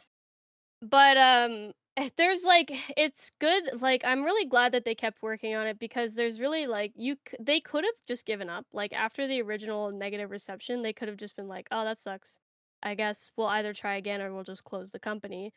but 0.83 1.17
um 1.17 1.73
there's 2.17 2.45
like 2.45 2.73
it's 2.97 3.31
good 3.41 3.81
like 3.81 4.03
i'm 4.05 4.23
really 4.23 4.47
glad 4.49 4.73
that 4.73 4.85
they 4.85 4.95
kept 4.95 5.23
working 5.23 5.55
on 5.55 5.67
it 5.67 5.79
because 5.79 6.15
there's 6.15 6.41
really 6.41 6.67
like 6.67 6.93
you 6.95 7.17
c- 7.29 7.37
they 7.41 7.61
could 7.61 7.85
have 7.85 7.95
just 8.07 8.27
given 8.27 8.49
up 8.49 8.67
like 8.73 8.93
after 8.93 9.27
the 9.27 9.41
original 9.43 9.91
negative 9.91 10.31
reception 10.31 10.83
they 10.83 10.93
could 10.93 11.09
have 11.09 11.17
just 11.17 11.37
been 11.37 11.49
like 11.49 11.67
oh 11.71 11.85
that 11.85 11.99
sucks. 11.99 12.39
I 12.83 12.95
guess 12.95 13.33
we'll 13.37 13.49
either 13.49 13.73
try 13.75 13.97
again 13.97 14.21
or 14.21 14.33
we'll 14.33 14.45
just 14.45 14.63
close 14.63 14.93
the 14.93 15.01
company. 15.01 15.53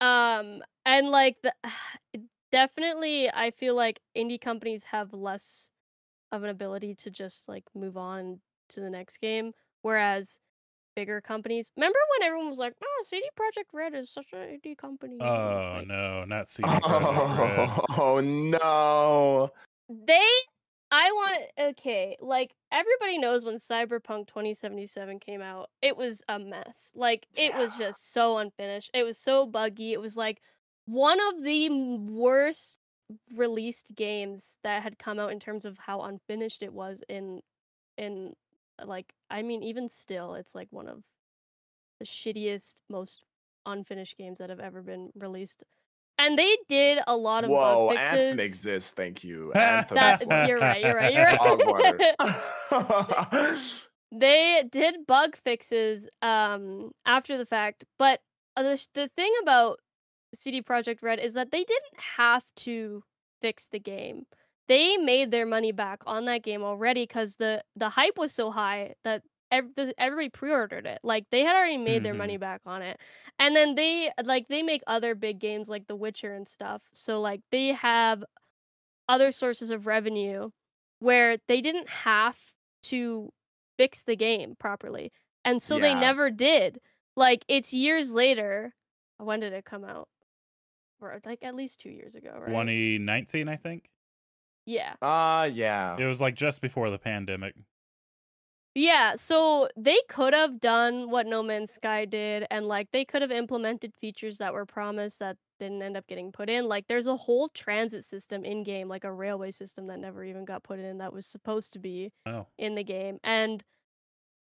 Um 0.00 0.62
and 0.84 1.10
like 1.10 1.36
the 1.42 1.52
definitely 2.52 3.28
i 3.32 3.50
feel 3.50 3.74
like 3.74 4.00
indie 4.16 4.40
companies 4.40 4.84
have 4.84 5.12
less 5.12 5.68
of 6.32 6.44
an 6.44 6.48
ability 6.50 6.94
to 6.94 7.10
just 7.10 7.48
like 7.48 7.64
move 7.74 7.96
on 7.96 8.40
to 8.68 8.80
the 8.80 8.88
next 8.88 9.18
game 9.18 9.52
whereas 9.82 10.38
bigger 10.96 11.20
companies. 11.20 11.70
Remember 11.76 11.98
when 12.18 12.26
everyone 12.26 12.50
was 12.50 12.58
like 12.58 12.74
oh 12.82 13.04
CD 13.04 13.24
Projekt 13.38 13.72
Red 13.72 13.94
is 13.94 14.10
such 14.10 14.26
an 14.32 14.38
indie 14.58 14.76
company 14.76 15.18
Oh 15.20 15.76
like, 15.76 15.86
no, 15.86 16.24
not 16.24 16.48
CD 16.48 16.68
Projekt 16.68 17.38
Red. 17.38 17.98
Oh, 17.98 18.20
no. 18.20 19.50
they 19.88 20.28
i 20.92 21.10
want 21.10 21.42
okay 21.60 22.16
like 22.20 22.54
everybody 22.70 23.18
knows 23.18 23.44
when 23.44 23.56
cyberpunk 23.56 24.28
2077 24.28 25.18
came 25.18 25.42
out 25.42 25.68
it 25.82 25.96
was 25.96 26.22
a 26.28 26.38
mess. 26.38 26.92
Like 26.94 27.26
it 27.36 27.54
was 27.54 27.76
just 27.76 28.12
so 28.12 28.38
unfinished. 28.38 28.90
It 28.94 29.04
was 29.04 29.18
so 29.18 29.46
buggy. 29.46 29.92
It 29.92 30.00
was 30.00 30.16
like 30.16 30.40
one 30.86 31.18
of 31.28 31.42
the 31.42 31.68
worst 31.70 32.78
released 33.34 33.94
games 33.94 34.58
that 34.64 34.82
had 34.82 34.98
come 34.98 35.18
out 35.18 35.32
in 35.32 35.40
terms 35.40 35.64
of 35.64 35.78
how 35.78 36.02
unfinished 36.02 36.62
it 36.62 36.72
was 36.72 37.02
in 37.08 37.40
in 37.98 38.34
like 38.84 39.12
i 39.30 39.42
mean 39.42 39.62
even 39.62 39.88
still 39.88 40.34
it's 40.34 40.54
like 40.54 40.68
one 40.70 40.88
of 40.88 41.02
the 42.00 42.06
shittiest 42.06 42.74
most 42.90 43.24
unfinished 43.64 44.16
games 44.16 44.38
that 44.38 44.50
have 44.50 44.60
ever 44.60 44.82
been 44.82 45.10
released 45.16 45.64
and 46.18 46.38
they 46.38 46.56
did 46.68 46.98
a 47.06 47.16
lot 47.16 47.44
of 47.44 47.50
Whoa, 47.50 47.88
bug 47.88 47.96
fixes 47.98 48.18
Anthem 48.18 48.40
exists. 48.40 48.92
Thank 48.92 49.22
you. 49.22 49.52
Anthem 49.54 49.96
that 49.96 50.22
is 50.22 50.26
like 50.26 50.48
you're 50.48 50.58
right. 50.58 50.82
You're 50.82 50.94
right. 50.94 51.12
You're 51.12 51.26
right. 52.70 53.64
they 54.12 54.64
did 54.70 55.06
bug 55.06 55.36
fixes 55.36 56.08
um 56.22 56.90
after 57.04 57.36
the 57.36 57.44
fact, 57.44 57.84
but 57.98 58.20
uh, 58.56 58.62
the 58.62 58.86
the 58.94 59.10
thing 59.14 59.32
about 59.42 59.78
CD 60.34 60.62
Projekt 60.62 61.02
Red 61.02 61.18
is 61.18 61.34
that 61.34 61.50
they 61.50 61.64
didn't 61.64 62.00
have 62.16 62.44
to 62.56 63.02
fix 63.42 63.68
the 63.68 63.78
game. 63.78 64.24
They 64.68 64.96
made 64.96 65.30
their 65.30 65.46
money 65.46 65.72
back 65.72 66.00
on 66.06 66.24
that 66.26 66.42
game 66.42 66.62
already 66.62 67.04
because 67.04 67.36
the 67.36 67.62
the 67.76 67.88
hype 67.88 68.18
was 68.18 68.32
so 68.32 68.50
high 68.50 68.94
that 69.04 69.22
ev- 69.50 69.92
everybody 69.98 70.28
pre-ordered 70.28 70.86
it. 70.86 70.98
Like 71.02 71.26
they 71.30 71.42
had 71.42 71.56
already 71.56 71.76
made 71.76 72.02
their 72.02 72.14
money 72.14 72.34
mm-hmm. 72.34 72.40
back 72.40 72.60
on 72.66 72.82
it, 72.82 72.98
and 73.38 73.54
then 73.54 73.74
they 73.74 74.10
like 74.24 74.46
they 74.48 74.62
make 74.62 74.82
other 74.86 75.14
big 75.14 75.38
games 75.38 75.68
like 75.68 75.86
The 75.86 75.96
Witcher 75.96 76.32
and 76.32 76.48
stuff. 76.48 76.82
So 76.92 77.20
like 77.20 77.40
they 77.50 77.68
have 77.68 78.24
other 79.08 79.30
sources 79.32 79.70
of 79.70 79.86
revenue 79.86 80.50
where 80.98 81.36
they 81.46 81.60
didn't 81.60 81.88
have 81.88 82.38
to 82.84 83.32
fix 83.76 84.02
the 84.02 84.16
game 84.16 84.54
properly. 84.58 85.12
and 85.44 85.62
so 85.62 85.78
they 85.78 85.94
never 85.94 86.30
did. 86.30 86.80
Like 87.16 87.44
it's 87.48 87.72
years 87.72 88.12
later. 88.12 88.74
When 89.18 89.40
did 89.40 89.54
it 89.54 89.64
come 89.64 89.84
out? 89.84 90.08
Or 91.00 91.20
like 91.24 91.42
at 91.42 91.54
least 91.54 91.80
two 91.80 91.90
years 91.90 92.14
ago, 92.14 92.32
right? 92.34 92.48
2019, 92.48 93.48
I 93.48 93.56
think. 93.56 93.88
Yeah. 94.66 94.94
Uh 95.00 95.48
yeah. 95.52 95.96
It 95.98 96.04
was 96.06 96.20
like 96.20 96.34
just 96.34 96.60
before 96.60 96.90
the 96.90 96.98
pandemic. 96.98 97.54
Yeah, 98.74 99.14
so 99.16 99.68
they 99.76 99.96
could 100.10 100.34
have 100.34 100.60
done 100.60 101.08
what 101.10 101.26
No 101.26 101.42
Man's 101.42 101.70
Sky 101.70 102.04
did, 102.04 102.46
and 102.50 102.66
like 102.68 102.90
they 102.92 103.06
could 103.06 103.22
have 103.22 103.30
implemented 103.30 103.94
features 103.94 104.36
that 104.38 104.52
were 104.52 104.66
promised 104.66 105.18
that 105.20 105.38
didn't 105.58 105.80
end 105.82 105.96
up 105.96 106.06
getting 106.06 106.30
put 106.30 106.50
in. 106.50 106.66
Like 106.66 106.86
there's 106.86 107.06
a 107.06 107.16
whole 107.16 107.48
transit 107.48 108.04
system 108.04 108.44
in 108.44 108.64
game, 108.64 108.88
like 108.88 109.04
a 109.04 109.12
railway 109.12 109.50
system 109.50 109.86
that 109.86 109.98
never 109.98 110.22
even 110.24 110.44
got 110.44 110.62
put 110.62 110.78
in 110.78 110.98
that 110.98 111.12
was 111.14 111.26
supposed 111.26 111.72
to 111.72 111.78
be 111.78 112.12
Oh, 112.26 112.46
in 112.58 112.74
the 112.74 112.84
game. 112.84 113.18
And 113.24 113.64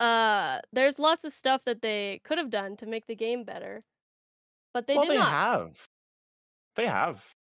uh 0.00 0.61
there's 0.72 0.98
lots 0.98 1.24
of 1.24 1.32
stuff 1.32 1.64
that 1.64 1.80
they 1.82 2.20
could 2.24 2.38
have 2.38 2.50
done 2.50 2.76
to 2.76 2.86
make 2.86 3.07
the 3.07 3.16
game 3.16 3.44
better. 3.44 3.82
But 4.74 4.86
they 4.86 4.94
well, 4.96 5.04
did 5.04 5.12
they 5.12 5.16
not. 5.18 5.28
have. 5.28 5.88
They 6.76 6.86
have. 6.86 7.34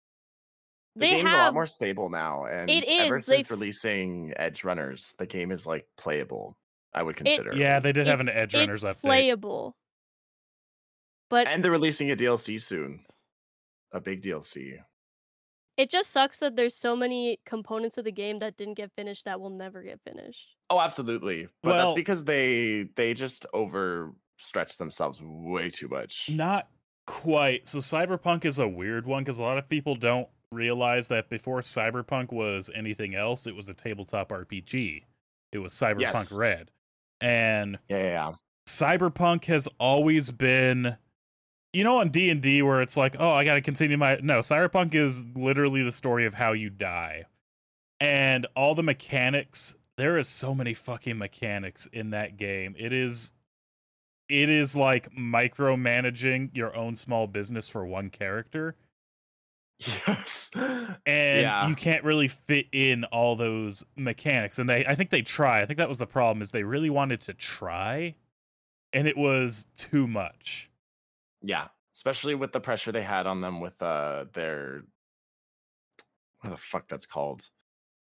The 0.95 1.01
they 1.01 1.11
game's 1.12 1.22
have 1.28 1.40
a 1.40 1.43
lot 1.45 1.55
more 1.55 1.66
stable 1.66 2.11
now, 2.11 2.45
and 2.45 2.68
It 2.70 2.84
ever 2.88 3.20
since 3.20 3.51
releasing 3.51 4.34
Edgerunners, 4.38 5.16
the 5.16 5.26
game 5.26 5.51
is 5.51 5.66
like 5.66 5.86
playable. 5.97 6.57
I 6.95 7.03
would 7.03 7.16
consider. 7.16 7.55
yeah, 7.55 7.80
they 7.80 7.93
did 7.93 8.07
have 8.07 8.20
an 8.20 8.26
Edgerunners 8.26 8.74
it's 8.74 8.84
update. 8.84 9.01
playable. 9.01 9.74
But 11.30 11.47
and 11.47 11.64
they're 11.64 11.70
releasing 11.72 12.11
a 12.11 12.16
DLC 12.16 12.61
soon, 12.61 13.05
a 13.93 14.01
big 14.01 14.20
DLC. 14.22 14.78
it 15.78 15.88
just 15.88 16.11
sucks 16.11 16.36
that 16.38 16.55
there's 16.57 16.74
so 16.76 16.95
many 16.95 17.38
components 17.47 17.97
of 17.97 18.05
the 18.05 18.12
game 18.12 18.38
that 18.40 18.59
didn't 18.59 18.74
get 18.74 18.93
finished 18.95 19.24
that 19.24 19.40
will 19.40 19.49
never 19.49 19.82
get 19.82 19.99
finished. 20.07 20.55
Oh, 20.68 20.78
absolutely. 20.78 21.49
But 21.62 21.70
Well- 21.70 21.86
that's 21.86 21.95
because 21.97 22.24
they 22.26 22.88
they 22.97 23.14
just 23.14 23.47
overstretch 23.55 24.76
themselves 24.76 25.22
way 25.22 25.70
too 25.70 25.88
much. 25.88 26.28
Not 26.30 26.68
quite. 27.07 27.66
So 27.66 27.78
Cyberpunk 27.78 28.45
is 28.45 28.59
a 28.59 28.68
weird 28.68 29.07
one 29.07 29.24
because 29.24 29.38
a 29.38 29.43
lot 29.43 29.57
of 29.57 29.66
people 29.70 29.95
don't 29.95 30.28
realize 30.53 31.09
that 31.09 31.28
before 31.28 31.61
Cyberpunk 31.61 32.32
was 32.32 32.70
anything 32.74 33.14
else, 33.14 33.46
it 33.46 33.57
was 33.57 33.68
a 33.68 33.74
tabletop 33.74 34.28
RPG. 34.30 35.05
It 35.53 35.59
was 35.59 35.72
Cyberpunk 35.72 36.00
Yes. 36.00 36.32
Red. 36.32 36.70
And 37.20 37.78
Yeah. 37.88 38.34
Cyberpunk 38.68 39.46
has 39.46 39.68
always 39.78 40.30
been 40.30 40.96
you 41.72 41.84
know 41.84 41.98
on 42.00 42.11
D&D 42.11 42.61
where 42.62 42.82
it's 42.82 42.96
like, 42.98 43.16
"Oh, 43.18 43.30
I 43.32 43.44
got 43.44 43.55
to 43.55 43.61
continue 43.62 43.96
my 43.96 44.18
No, 44.22 44.40
Cyberpunk 44.40 44.94
is 44.94 45.24
literally 45.34 45.82
the 45.82 45.92
story 45.92 46.26
of 46.26 46.34
how 46.34 46.53
you 46.53 46.68
die. 46.70 47.24
And 47.98 48.46
all 48.55 48.74
the 48.74 48.82
mechanics, 48.82 49.76
there 49.96 50.18
is 50.18 50.28
so 50.28 50.55
many 50.55 50.74
fucking 50.74 51.16
mechanics 51.16 51.86
in 51.92 52.11
that 52.11 52.36
game. 52.36 52.74
It 52.78 52.92
is 52.92 53.32
it 54.28 54.48
is 54.48 54.74
like 54.76 55.12
micromanaging 55.14 56.50
your 56.55 56.74
own 56.74 56.96
small 56.96 57.26
business 57.26 57.68
for 57.68 57.84
one 57.84 58.11
character 58.11 58.76
Yes. 60.06 60.50
and 60.54 61.40
Yeah. 61.42 61.68
you 61.68 61.74
can't 61.74 62.04
really 62.04 62.28
fit 62.28 62.66
in 62.72 63.04
all 63.04 63.36
those 63.36 63.84
mechanics 63.96 64.58
and 64.58 64.68
they 64.68 64.84
i 64.86 64.94
think 64.94 65.10
they 65.10 65.22
try 65.22 65.60
i 65.62 65.66
think 65.66 65.78
that 65.78 65.88
was 65.88 65.98
the 65.98 66.06
problem 66.06 66.42
is 66.42 66.50
they 66.52 66.64
really 66.64 66.90
wanted 66.90 67.20
to 67.22 67.34
try 67.34 68.14
and 68.92 69.08
it 69.08 69.16
was 69.16 69.66
too 69.76 70.06
much 70.06 70.70
Yeah, 71.42 71.68
especially 71.94 72.34
with 72.34 72.52
the 72.52 72.60
pressure 72.60 72.92
they 72.92 73.02
had 73.02 73.26
on 73.26 73.40
them 73.40 73.60
with 73.60 73.80
uh 73.82 74.26
their 74.32 74.82
what 76.40 76.50
the 76.50 76.56
fuck 76.56 76.88
that's 76.88 77.06
called, 77.06 77.48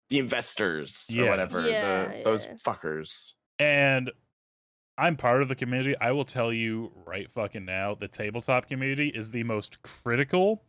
the 0.08 0.18
investors 0.18 1.06
or 1.16 1.28
whatever. 1.28 1.60
Yeah, 1.68 2.08
the 2.18 2.22
those 2.24 2.46
fuckers. 2.66 3.34
and 3.58 4.10
i'm 4.98 5.16
part 5.16 5.40
of 5.42 5.48
the 5.48 5.54
community 5.54 5.94
i 6.00 6.12
will 6.12 6.24
tell 6.24 6.52
you 6.52 6.92
right 7.06 7.30
fucking 7.30 7.64
now 7.64 7.94
the 7.94 8.08
tabletop 8.08 8.68
community 8.68 9.08
is 9.08 9.32
the 9.32 9.42
most 9.42 9.80
critical 9.82 10.62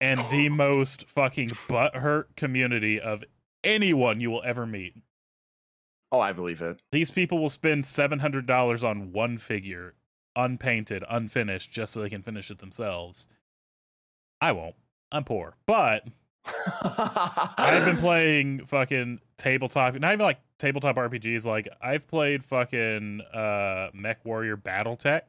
and 0.00 0.20
the 0.30 0.48
most 0.50 1.08
fucking 1.08 1.48
butthurt 1.68 2.24
community 2.36 3.00
of 3.00 3.24
anyone 3.64 4.20
you 4.20 4.30
will 4.30 4.42
ever 4.44 4.66
meet. 4.66 4.94
Oh, 6.12 6.20
I 6.20 6.32
believe 6.32 6.62
it. 6.62 6.80
these 6.92 7.10
people 7.10 7.38
will 7.38 7.48
spend 7.48 7.84
$700 7.84 8.84
on 8.84 9.12
one 9.12 9.38
figure 9.38 9.94
unpainted 10.36 11.02
unfinished 11.08 11.70
just 11.72 11.92
so 11.92 12.00
they 12.00 12.10
can 12.10 12.22
finish 12.22 12.50
it 12.50 12.58
themselves. 12.58 13.28
I 14.40 14.52
won't. 14.52 14.76
I'm 15.10 15.24
poor. 15.24 15.56
But 15.66 16.06
i've 17.58 17.84
been 17.84 17.96
playing 18.00 18.64
fucking 18.66 19.18
tabletop 19.36 19.94
not 19.94 20.12
even 20.12 20.24
like 20.24 20.38
tabletop 20.60 20.94
rpgs 20.94 21.44
like 21.44 21.68
i've 21.82 22.06
played 22.06 22.44
fucking 22.44 23.20
uh 23.34 23.90
MechWarrior 23.92 24.54
BattleTech. 24.62 25.22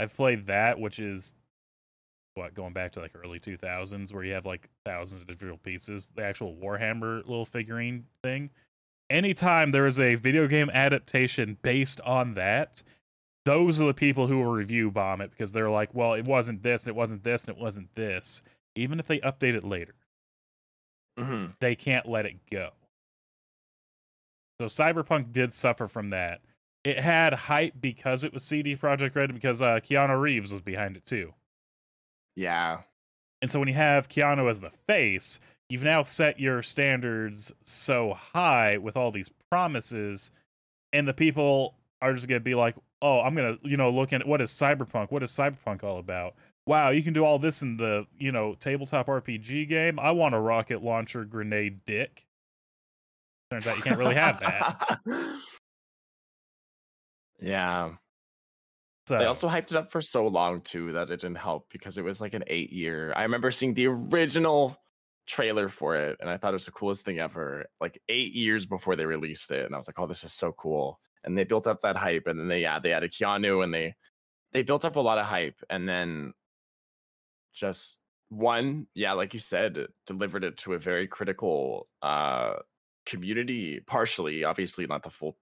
I've 0.00 0.16
played 0.16 0.46
that 0.46 0.80
which 0.80 0.98
is 0.98 1.34
what 2.34 2.54
going 2.54 2.72
back 2.72 2.92
to 2.92 3.00
like 3.00 3.12
early 3.14 3.38
2000s 3.38 4.12
where 4.12 4.24
you 4.24 4.32
have 4.32 4.46
like 4.46 4.68
thousands 4.84 5.22
of 5.22 5.28
individual 5.28 5.58
pieces 5.58 6.08
the 6.14 6.22
actual 6.22 6.54
warhammer 6.56 7.18
little 7.26 7.46
figurine 7.46 8.04
thing? 8.22 8.50
Anytime 9.10 9.70
there 9.70 9.86
is 9.86 10.00
a 10.00 10.14
video 10.16 10.46
game 10.46 10.70
adaptation 10.70 11.58
based 11.62 12.00
on 12.02 12.34
that 12.34 12.82
those 13.44 13.80
are 13.80 13.86
the 13.86 13.94
people 13.94 14.26
who 14.26 14.38
will 14.38 14.52
review 14.52 14.90
bomb 14.90 15.20
it 15.20 15.30
because 15.30 15.52
they're 15.52 15.70
like 15.70 15.94
well 15.94 16.14
it 16.14 16.26
wasn't 16.26 16.62
this 16.62 16.82
and 16.82 16.88
it 16.88 16.96
wasn't 16.96 17.22
this 17.22 17.44
and 17.44 17.56
it 17.56 17.62
wasn't 17.62 17.94
this. 17.94 18.42
Even 18.74 18.98
if 18.98 19.06
they 19.06 19.20
update 19.20 19.54
it 19.54 19.64
later. 19.64 19.94
Mhm. 21.16 21.54
they 21.60 21.76
can't 21.76 22.08
let 22.08 22.26
it 22.26 22.38
go. 22.50 22.70
So 24.60 24.66
cyberpunk 24.66 25.30
did 25.30 25.52
suffer 25.52 25.86
from 25.86 26.08
that. 26.08 26.40
It 26.82 26.98
had 26.98 27.32
hype 27.34 27.74
because 27.80 28.24
it 28.24 28.32
was 28.32 28.42
CD 28.42 28.76
Projekt 28.76 29.14
Red 29.14 29.32
because 29.32 29.62
uh, 29.62 29.78
keanu 29.78 30.20
reeves 30.20 30.52
was 30.52 30.60
behind 30.60 30.96
it 30.96 31.04
too 31.04 31.32
Yeah. 32.36 32.80
and 33.42 33.50
so 33.50 33.58
when 33.58 33.68
you 33.68 33.74
have 33.74 34.08
Keanu 34.08 34.48
as 34.50 34.60
the 34.60 34.70
face, 34.88 35.38
you've 35.68 35.84
now 35.84 36.02
set 36.02 36.40
your 36.40 36.62
standards 36.62 37.52
so 37.62 38.14
high 38.14 38.78
with 38.78 38.96
all 38.96 39.10
these 39.12 39.30
promises, 39.50 40.30
and 40.92 41.06
the 41.06 41.14
people 41.14 41.74
are 42.02 42.12
just 42.14 42.26
gonna 42.28 42.40
be 42.40 42.54
like, 42.54 42.76
"Oh, 43.02 43.20
I'm 43.20 43.34
gonna, 43.34 43.58
you 43.62 43.76
know, 43.76 43.90
look 43.90 44.12
at 44.12 44.26
what 44.26 44.40
is 44.40 44.50
Cyberpunk? 44.50 45.10
What 45.10 45.22
is 45.22 45.30
Cyberpunk 45.30 45.84
all 45.84 45.98
about? 45.98 46.34
Wow, 46.66 46.90
you 46.90 47.02
can 47.02 47.12
do 47.12 47.24
all 47.24 47.38
this 47.38 47.62
in 47.62 47.76
the, 47.76 48.06
you 48.18 48.32
know, 48.32 48.54
tabletop 48.54 49.06
RPG 49.08 49.68
game. 49.68 49.98
I 50.00 50.10
want 50.12 50.34
a 50.34 50.40
rocket 50.40 50.82
launcher 50.82 51.24
grenade 51.24 51.80
dick." 51.86 52.26
Turns 53.50 53.66
out 53.66 53.76
you 53.76 53.82
can't 53.82 53.98
really 53.98 54.14
have 54.16 54.40
that. 54.40 55.00
yeah. 57.40 57.92
So 59.06 59.18
They 59.18 59.26
also 59.26 59.48
hyped 59.48 59.70
it 59.70 59.76
up 59.76 59.90
for 59.90 60.00
so 60.00 60.26
long 60.26 60.62
too 60.62 60.92
that 60.92 61.10
it 61.10 61.20
didn't 61.20 61.36
help 61.36 61.68
because 61.70 61.98
it 61.98 62.04
was 62.04 62.20
like 62.20 62.34
an 62.34 62.44
eight 62.46 62.72
year. 62.72 63.12
I 63.14 63.22
remember 63.22 63.50
seeing 63.50 63.74
the 63.74 63.86
original 63.86 64.76
trailer 65.26 65.68
for 65.68 65.94
it 65.96 66.16
and 66.20 66.30
I 66.30 66.36
thought 66.36 66.52
it 66.52 66.54
was 66.54 66.66
the 66.66 66.72
coolest 66.72 67.04
thing 67.04 67.18
ever. 67.18 67.66
Like 67.80 68.00
eight 68.08 68.32
years 68.32 68.64
before 68.66 68.96
they 68.96 69.06
released 69.06 69.50
it, 69.50 69.66
and 69.66 69.74
I 69.74 69.78
was 69.78 69.88
like, 69.88 69.98
"Oh, 69.98 70.06
this 70.06 70.24
is 70.24 70.32
so 70.32 70.52
cool!" 70.52 71.00
And 71.22 71.36
they 71.36 71.44
built 71.44 71.66
up 71.66 71.80
that 71.80 71.96
hype, 71.96 72.26
and 72.26 72.38
then 72.40 72.48
they 72.48 72.62
yeah 72.62 72.78
they 72.78 72.92
added 72.92 73.12
Keanu, 73.12 73.62
and 73.62 73.74
they 73.74 73.94
they 74.52 74.62
built 74.62 74.84
up 74.84 74.96
a 74.96 75.00
lot 75.00 75.18
of 75.18 75.26
hype, 75.26 75.62
and 75.70 75.88
then 75.88 76.34
just 77.52 78.00
one 78.28 78.86
yeah, 78.94 79.12
like 79.12 79.32
you 79.34 79.40
said, 79.40 79.86
delivered 80.06 80.44
it 80.44 80.56
to 80.58 80.74
a 80.74 80.78
very 80.78 81.06
critical 81.06 81.88
uh 82.02 82.56
community. 83.06 83.80
Partially, 83.80 84.44
obviously, 84.44 84.86
not 84.86 85.02
the 85.02 85.10
full 85.10 85.38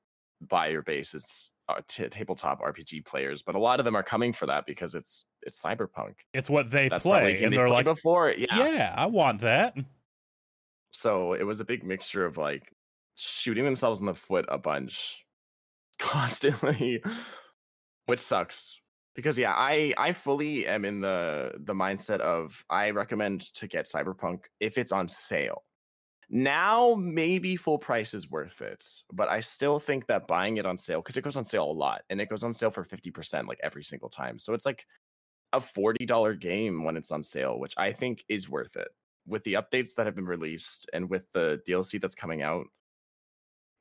buyer 0.49 0.83
base. 0.83 1.15
is 1.15 1.53
uh, 1.69 1.81
t- 1.89 2.09
tabletop 2.09 2.61
RPG 2.61 3.05
players, 3.05 3.43
but 3.43 3.55
a 3.55 3.59
lot 3.59 3.79
of 3.79 3.85
them 3.85 3.97
are 3.97 4.03
coming 4.03 4.33
for 4.33 4.47
that 4.47 4.67
because 4.67 4.95
it's 4.95 5.25
it's 5.43 5.63
cyberpunk. 5.63 6.15
it's 6.35 6.51
what 6.51 6.71
they 6.71 6.89
That's 6.89 7.03
play, 7.03 7.43
and 7.43 7.53
they 7.53 7.57
they're 7.57 7.67
played 7.67 7.87
like, 7.87 7.97
before, 7.97 8.31
yeah. 8.37 8.59
"Yeah, 8.59 8.95
I 8.97 9.07
want 9.07 9.41
that." 9.43 9.75
So 10.93 11.33
it 11.33 11.45
was 11.45 11.61
a 11.61 11.65
big 11.65 11.85
mixture 11.85 12.25
of 12.25 12.37
like 12.39 12.73
shooting 13.19 13.65
themselves 13.65 14.01
in 14.01 14.07
the 14.07 14.15
foot 14.15 14.45
a 14.49 14.59
bunch 14.59 15.25
constantly, 15.99 17.03
which 18.07 18.21
sucks. 18.21 18.81
Because 19.15 19.39
yeah, 19.39 19.53
I 19.55 19.93
I 19.99 20.13
fully 20.13 20.67
am 20.67 20.85
in 20.85 21.01
the 21.01 21.53
the 21.59 21.75
mindset 21.75 22.21
of 22.21 22.65
I 22.71 22.91
recommend 22.91 23.43
to 23.55 23.67
get 23.67 23.87
Cyberpunk 23.87 24.45
if 24.61 24.79
it's 24.79 24.93
on 24.93 25.09
sale. 25.09 25.65
Now 26.35 26.95
maybe 26.95 27.57
full 27.57 27.79
price 27.79 28.15
is 28.15 28.31
worth 28.31 28.63
it, 28.63 28.87
but 29.13 29.29
I 29.29 29.41
still 29.41 29.79
think 29.79 30.07
that 30.07 30.27
buying 30.27 30.57
it 30.57 30.65
on 30.65 30.79
sale 30.79 31.01
because 31.03 31.19
it 31.19 31.25
goes 31.25 31.37
on 31.37 31.45
sale 31.45 31.71
a 31.71 31.73
lot 31.73 32.05
and 32.09 32.23
it 32.23 32.31
goes 32.31 32.43
on 32.43 32.55
sale 32.55 32.71
for 32.71 32.85
50% 32.85 33.47
like 33.47 33.61
every 33.63 33.85
single 33.85 34.09
time. 34.09 34.39
So 34.39 34.55
it's 34.55 34.65
like 34.65 34.87
a 35.53 35.61
$40 35.61 36.41
game 36.41 36.85
when 36.85 36.97
it's 36.97 37.11
on 37.11 37.23
sale, 37.23 37.59
which 37.59 37.75
I 37.77 37.93
think 37.93 38.25
is 38.31 38.49
worth 38.49 38.77
it 38.77 38.89
with 39.27 39.45
the 39.45 39.55
updates 39.55 39.95
that 39.97 40.07
have 40.07 40.15
been 40.15 40.25
released 40.25 40.89
and 40.95 41.11
with 41.11 41.31
the 41.33 41.61
DLC 41.69 42.01
that's 42.01 42.15
coming 42.15 42.43
out, 42.43 42.67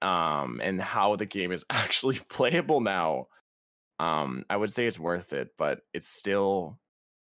um, 0.02 0.60
and 0.62 0.82
how 0.82 1.16
the 1.16 1.26
game 1.26 1.54
is 1.54 1.66
actually 1.70 2.20
playable 2.30 2.82
now, 2.82 3.28
um, 4.00 4.46
I 4.50 4.58
would 4.58 4.72
say 4.72 4.88
it's 4.88 5.00
worth 5.00 5.32
it, 5.34 5.52
but 5.58 5.82
it's 5.94 6.10
still 6.10 6.80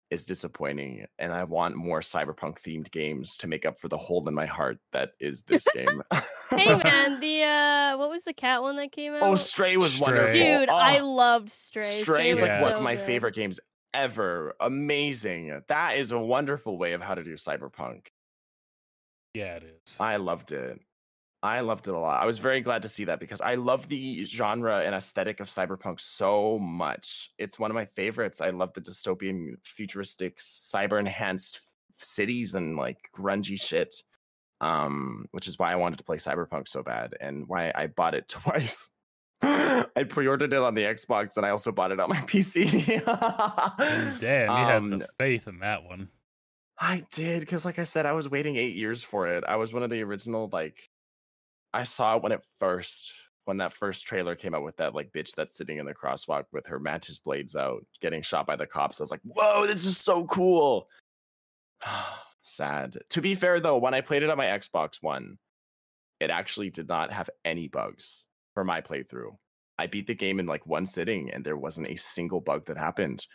is 0.09 0.25
disappointing, 0.25 1.05
and 1.19 1.33
I 1.33 1.43
want 1.43 1.75
more 1.75 1.99
cyberpunk 2.01 2.61
themed 2.61 2.89
games 2.91 3.35
to 3.37 3.47
make 3.47 3.65
up 3.65 3.79
for 3.79 3.87
the 3.89 3.97
hole 3.97 4.27
in 4.27 4.33
my 4.33 4.45
heart 4.45 4.77
that 4.93 5.11
is 5.19 5.43
this 5.43 5.67
game. 5.73 6.01
hey 6.49 6.75
man, 6.77 7.19
the 7.19 7.43
uh, 7.43 7.97
what 7.97 8.09
was 8.09 8.23
the 8.23 8.33
cat 8.33 8.61
one 8.61 8.77
that 8.77 8.91
came 8.91 9.13
out? 9.13 9.23
Oh, 9.23 9.35
Stray 9.35 9.75
was 9.77 9.93
Stray. 9.93 10.05
wonderful. 10.05 10.33
Dude, 10.33 10.69
I 10.69 10.99
Oh, 10.99 11.09
loved 11.11 11.49
Stray. 11.49 11.81
Stray 12.01 12.29
is 12.29 12.39
was 12.39 12.49
like 12.49 12.61
one 12.61 12.73
of 12.73 12.83
my 12.83 12.95
favorite 12.95 13.35
games 13.35 13.59
ever. 13.93 14.55
Amazing. 14.61 15.61
That 15.67 15.97
is 15.97 16.11
a 16.11 16.19
wonderful 16.19 16.77
way 16.77 16.93
of 16.93 17.01
how 17.01 17.15
to 17.15 17.23
do 17.23 17.33
cyberpunk. 17.35 18.07
Yeah, 19.33 19.55
it 19.57 19.63
is. 19.85 19.97
I 19.99 20.15
loved 20.17 20.51
it. 20.51 20.79
I 21.43 21.61
loved 21.61 21.87
it 21.87 21.93
a 21.93 21.99
lot. 21.99 22.21
I 22.21 22.25
was 22.25 22.39
very 22.39 22.61
glad 22.61 22.81
to 22.81 22.89
see 22.89 23.05
that 23.05 23.19
because 23.19 23.41
I 23.41 23.55
love 23.55 23.87
the 23.87 24.23
genre 24.25 24.79
and 24.79 24.95
aesthetic 24.95 25.39
of 25.39 25.47
cyberpunk 25.49 25.99
so 25.99 26.57
much. 26.57 27.31
It's 27.37 27.59
one 27.59 27.69
of 27.71 27.75
my 27.75 27.85
favorites. 27.85 28.41
I 28.41 28.49
love 28.49 28.73
the 28.73 28.81
dystopian, 28.81 29.55
futuristic, 29.63 30.39
cyber 30.39 30.99
enhanced 30.99 31.61
cities 31.93 32.55
and 32.55 32.75
like 32.75 33.09
grungy 33.15 33.59
shit. 33.61 33.93
Um, 34.59 35.27
which 35.31 35.47
is 35.47 35.59
why 35.59 35.71
I 35.71 35.75
wanted 35.75 35.97
to 35.99 36.03
play 36.03 36.17
cyberpunk 36.17 36.67
so 36.67 36.81
bad 36.81 37.13
and 37.21 37.47
why 37.47 37.71
I 37.75 37.85
bought 37.85 38.15
it 38.15 38.27
twice. 38.29 38.89
I 39.43 39.85
pre-ordered 40.09 40.51
it 40.51 40.57
on 40.59 40.73
the 40.73 40.81
Xbox 40.81 41.37
and 41.37 41.45
I 41.45 41.49
also 41.51 41.71
bought 41.71 41.91
it 41.91 41.99
on 41.99 42.09
my 42.09 42.15
PC. 42.21 42.87
Damn, 44.19 44.49
you 44.49 44.55
Um, 44.55 44.91
had 44.91 45.01
the 45.01 45.07
faith 45.19 45.47
in 45.47 45.59
that 45.59 45.83
one. 45.83 46.09
I 46.79 47.03
did 47.11 47.41
because, 47.41 47.65
like 47.65 47.77
I 47.79 47.83
said, 47.83 48.05
I 48.07 48.13
was 48.13 48.29
waiting 48.29 48.55
eight 48.55 48.75
years 48.75 49.03
for 49.03 49.27
it. 49.27 49.43
I 49.47 49.55
was 49.57 49.73
one 49.73 49.83
of 49.83 49.89
the 49.91 50.01
original. 50.03 50.49
Like, 50.51 50.89
I 51.73 51.83
saw 51.83 52.15
it 52.15 52.23
when 52.23 52.31
it 52.31 52.43
first, 52.59 53.13
when 53.45 53.57
that 53.57 53.73
first 53.73 54.05
trailer 54.05 54.35
came 54.35 54.55
out 54.55 54.63
with 54.63 54.77
that 54.77 54.95
like 54.95 55.11
bitch 55.11 55.31
that's 55.35 55.55
sitting 55.55 55.77
in 55.77 55.85
the 55.85 55.93
crosswalk 55.93 56.45
with 56.51 56.65
her 56.67 56.79
mantis 56.79 57.19
blades 57.19 57.55
out, 57.55 57.85
getting 58.01 58.21
shot 58.21 58.47
by 58.47 58.55
the 58.55 58.67
cops. 58.67 58.99
I 58.99 59.03
was 59.03 59.11
like, 59.11 59.21
"Whoa, 59.23 59.65
this 59.67 59.85
is 59.85 59.97
so 59.97 60.25
cool." 60.25 60.87
Sad. 62.41 62.97
To 63.09 63.21
be 63.21 63.35
fair, 63.35 63.59
though, 63.59 63.77
when 63.77 63.93
I 63.93 64.01
played 64.01 64.23
it 64.23 64.29
on 64.29 64.37
my 64.37 64.45
Xbox 64.45 65.01
One, 65.01 65.37
it 66.19 66.29
actually 66.29 66.69
did 66.69 66.87
not 66.87 67.11
have 67.11 67.29
any 67.43 67.67
bugs 67.67 68.25
for 68.53 68.63
my 68.63 68.81
playthrough. 68.81 69.35
I 69.77 69.87
beat 69.87 70.07
the 70.07 70.15
game 70.15 70.39
in 70.39 70.45
like 70.45 70.65
one 70.65 70.85
sitting, 70.85 71.31
and 71.31 71.43
there 71.43 71.57
wasn't 71.57 71.87
a 71.87 71.97
single 71.97 72.41
bug 72.41 72.65
that 72.65 72.77
happened. 72.77 73.27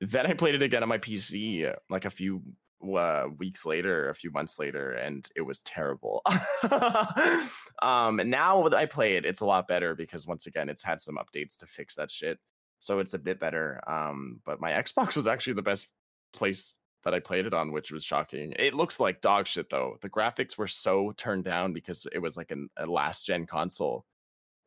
Then 0.00 0.26
I 0.26 0.34
played 0.34 0.54
it 0.54 0.62
again 0.62 0.82
on 0.82 0.88
my 0.88 0.98
PC 0.98 1.72
like 1.90 2.04
a 2.04 2.10
few 2.10 2.42
uh, 2.84 3.28
weeks 3.38 3.64
later, 3.64 4.08
a 4.08 4.14
few 4.14 4.30
months 4.30 4.58
later, 4.58 4.92
and 4.92 5.28
it 5.36 5.42
was 5.42 5.62
terrible. 5.62 6.22
um, 7.82 8.20
now 8.24 8.68
that 8.68 8.74
I 8.74 8.86
play 8.86 9.16
it, 9.16 9.24
it's 9.24 9.40
a 9.40 9.46
lot 9.46 9.68
better 9.68 9.94
because 9.94 10.26
once 10.26 10.46
again, 10.46 10.68
it's 10.68 10.82
had 10.82 11.00
some 11.00 11.16
updates 11.16 11.58
to 11.58 11.66
fix 11.66 11.94
that 11.96 12.10
shit, 12.10 12.38
so 12.80 12.98
it's 12.98 13.14
a 13.14 13.18
bit 13.18 13.40
better. 13.40 13.80
Um, 13.86 14.40
but 14.44 14.60
my 14.60 14.72
Xbox 14.82 15.16
was 15.16 15.26
actually 15.26 15.54
the 15.54 15.62
best 15.62 15.88
place 16.32 16.76
that 17.04 17.14
I 17.14 17.20
played 17.20 17.46
it 17.46 17.54
on, 17.54 17.72
which 17.72 17.92
was 17.92 18.04
shocking. 18.04 18.54
It 18.58 18.74
looks 18.74 18.98
like 18.98 19.20
dog 19.20 19.46
shit 19.46 19.70
though. 19.70 19.98
The 20.00 20.10
graphics 20.10 20.56
were 20.56 20.66
so 20.66 21.12
turned 21.16 21.44
down 21.44 21.72
because 21.72 22.06
it 22.12 22.18
was 22.18 22.36
like 22.36 22.50
an, 22.50 22.68
a 22.76 22.86
last 22.86 23.26
gen 23.26 23.46
console 23.46 24.04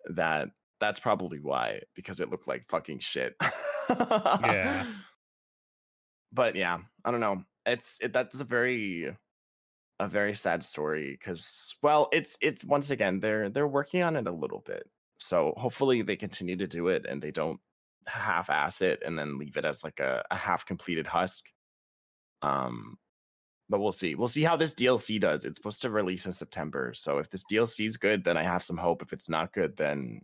that 0.09 0.49
that's 0.79 0.99
probably 0.99 1.39
why 1.39 1.81
because 1.95 2.19
it 2.19 2.29
looked 2.29 2.47
like 2.47 2.63
fucking 2.67 2.99
shit. 2.99 3.35
Yeah. 3.89 4.85
But 6.33 6.57
yeah, 6.57 6.79
I 7.05 7.11
don't 7.11 7.21
know. 7.21 7.43
It's 7.67 7.99
it, 8.01 8.13
that's 8.13 8.39
a 8.39 8.45
very 8.45 9.13
a 9.99 10.07
very 10.07 10.33
sad 10.35 10.63
story 10.63 11.11
because 11.11 11.75
well, 11.81 12.07
it's 12.11 12.37
it's 12.41 12.63
once 12.63 12.91
again 12.91 13.19
they're 13.19 13.49
they're 13.49 13.67
working 13.67 14.03
on 14.03 14.15
it 14.15 14.27
a 14.27 14.31
little 14.31 14.63
bit. 14.65 14.89
So 15.19 15.53
hopefully 15.57 16.01
they 16.01 16.15
continue 16.15 16.55
to 16.57 16.67
do 16.67 16.87
it 16.87 17.05
and 17.05 17.21
they 17.21 17.31
don't 17.31 17.59
half 18.07 18.49
ass 18.49 18.81
it 18.81 19.03
and 19.05 19.19
then 19.19 19.37
leave 19.37 19.57
it 19.57 19.65
as 19.65 19.83
like 19.83 19.99
a, 19.99 20.23
a 20.31 20.35
half 20.35 20.65
completed 20.65 21.07
husk. 21.07 21.45
Um 22.41 22.97
but 23.69 23.81
we'll 23.81 23.91
see. 23.91 24.15
We'll 24.15 24.29
see 24.29 24.43
how 24.43 24.55
this 24.55 24.73
DLC 24.73 25.19
does. 25.19 25.43
It's 25.43 25.57
supposed 25.57 25.81
to 25.81 25.89
release 25.89 26.25
in 26.25 26.31
September. 26.31 26.93
So 26.95 27.17
if 27.17 27.29
this 27.29 27.43
DLC 27.51 27.85
is 27.85 27.97
good, 27.97 28.23
then 28.23 28.37
I 28.37 28.43
have 28.43 28.63
some 28.63 28.77
hope. 28.77 29.01
If 29.01 29.11
it's 29.11 29.27
not 29.27 29.51
good, 29.51 29.75
then 29.75 30.21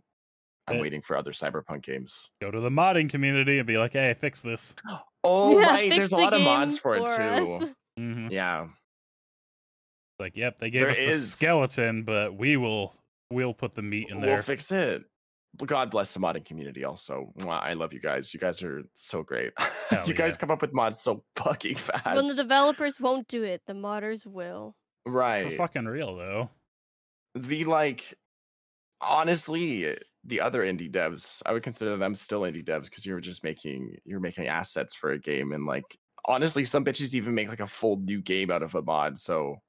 I'm 0.66 0.78
waiting 0.78 1.02
for 1.02 1.14
other 1.14 1.32
Cyberpunk 1.32 1.82
games. 1.82 2.30
Go 2.40 2.50
to 2.50 2.60
the 2.60 2.70
modding 2.70 3.10
community 3.10 3.58
and 3.58 3.66
be 3.66 3.76
like, 3.76 3.92
"Hey, 3.92 4.14
fix 4.14 4.40
this." 4.40 4.74
Oh 5.24 5.58
Yeah, 5.58 5.66
right, 5.70 5.90
there's 5.90 6.12
a 6.12 6.16
the 6.16 6.22
lot 6.22 6.32
of 6.34 6.40
mods 6.42 6.72
game 6.72 6.78
for 6.80 6.96
it 6.96 7.06
too. 7.06 7.64
us. 7.64 7.68
hmm 7.98 8.28
Yeah. 8.30 8.68
Like, 10.20 10.36
yep, 10.36 10.58
they 10.58 10.70
gave 10.70 10.82
There 10.82 10.90
us 10.90 10.98
the 10.98 11.04
is- 11.04 11.32
skeleton, 11.32 12.04
but 12.04 12.36
we 12.36 12.56
will 12.56 12.94
we'll 13.30 13.54
put 13.54 13.74
the 13.74 13.82
meat 13.82 14.08
in 14.10 14.20
there. 14.20 14.34
We'll 14.34 14.42
fix 14.42 14.70
it. 14.70 15.02
God 15.64 15.90
bless 15.90 16.12
the 16.12 16.20
modding 16.20 16.44
community 16.44 16.84
also. 16.84 17.32
I 17.48 17.74
love 17.74 17.92
you 17.94 18.00
guys. 18.00 18.34
You 18.34 18.40
guys 18.40 18.60
are 18.62 18.82
so 18.94 19.22
great. 19.22 19.52
Hell 19.90 20.06
you 20.06 20.12
guys 20.14 20.36
come 20.36 20.50
up 20.50 20.60
with 20.60 20.72
mods 20.72 21.00
so 21.00 21.22
fucking 21.36 21.76
fast. 21.76 22.04
When 22.16 22.26
the 22.26 22.34
developers 22.34 23.00
won't 23.00 23.28
do 23.28 23.44
it, 23.44 23.62
the 23.66 23.72
modders 23.72 24.26
will. 24.26 24.74
They're 25.04 25.14
right. 25.14 25.56
fucking 25.56 25.84
real 25.86 26.16
though. 26.16 26.50
the 27.36 27.64
like 27.66 28.14
honestly 29.00 29.96
the 30.26 30.40
other 30.40 30.62
indie 30.62 30.90
devs 30.90 31.42
i 31.46 31.52
would 31.52 31.62
consider 31.62 31.96
them 31.96 32.14
still 32.14 32.42
indie 32.42 32.64
devs 32.64 32.84
because 32.84 33.04
you're 33.04 33.20
just 33.20 33.44
making 33.44 33.96
you're 34.04 34.20
making 34.20 34.46
assets 34.46 34.94
for 34.94 35.12
a 35.12 35.18
game 35.18 35.52
and 35.52 35.66
like 35.66 35.98
honestly 36.26 36.64
some 36.64 36.84
bitches 36.84 37.14
even 37.14 37.34
make 37.34 37.48
like 37.48 37.60
a 37.60 37.66
full 37.66 37.96
new 37.98 38.20
game 38.20 38.50
out 38.50 38.62
of 38.62 38.74
a 38.74 38.82
mod 38.82 39.18
so 39.18 39.60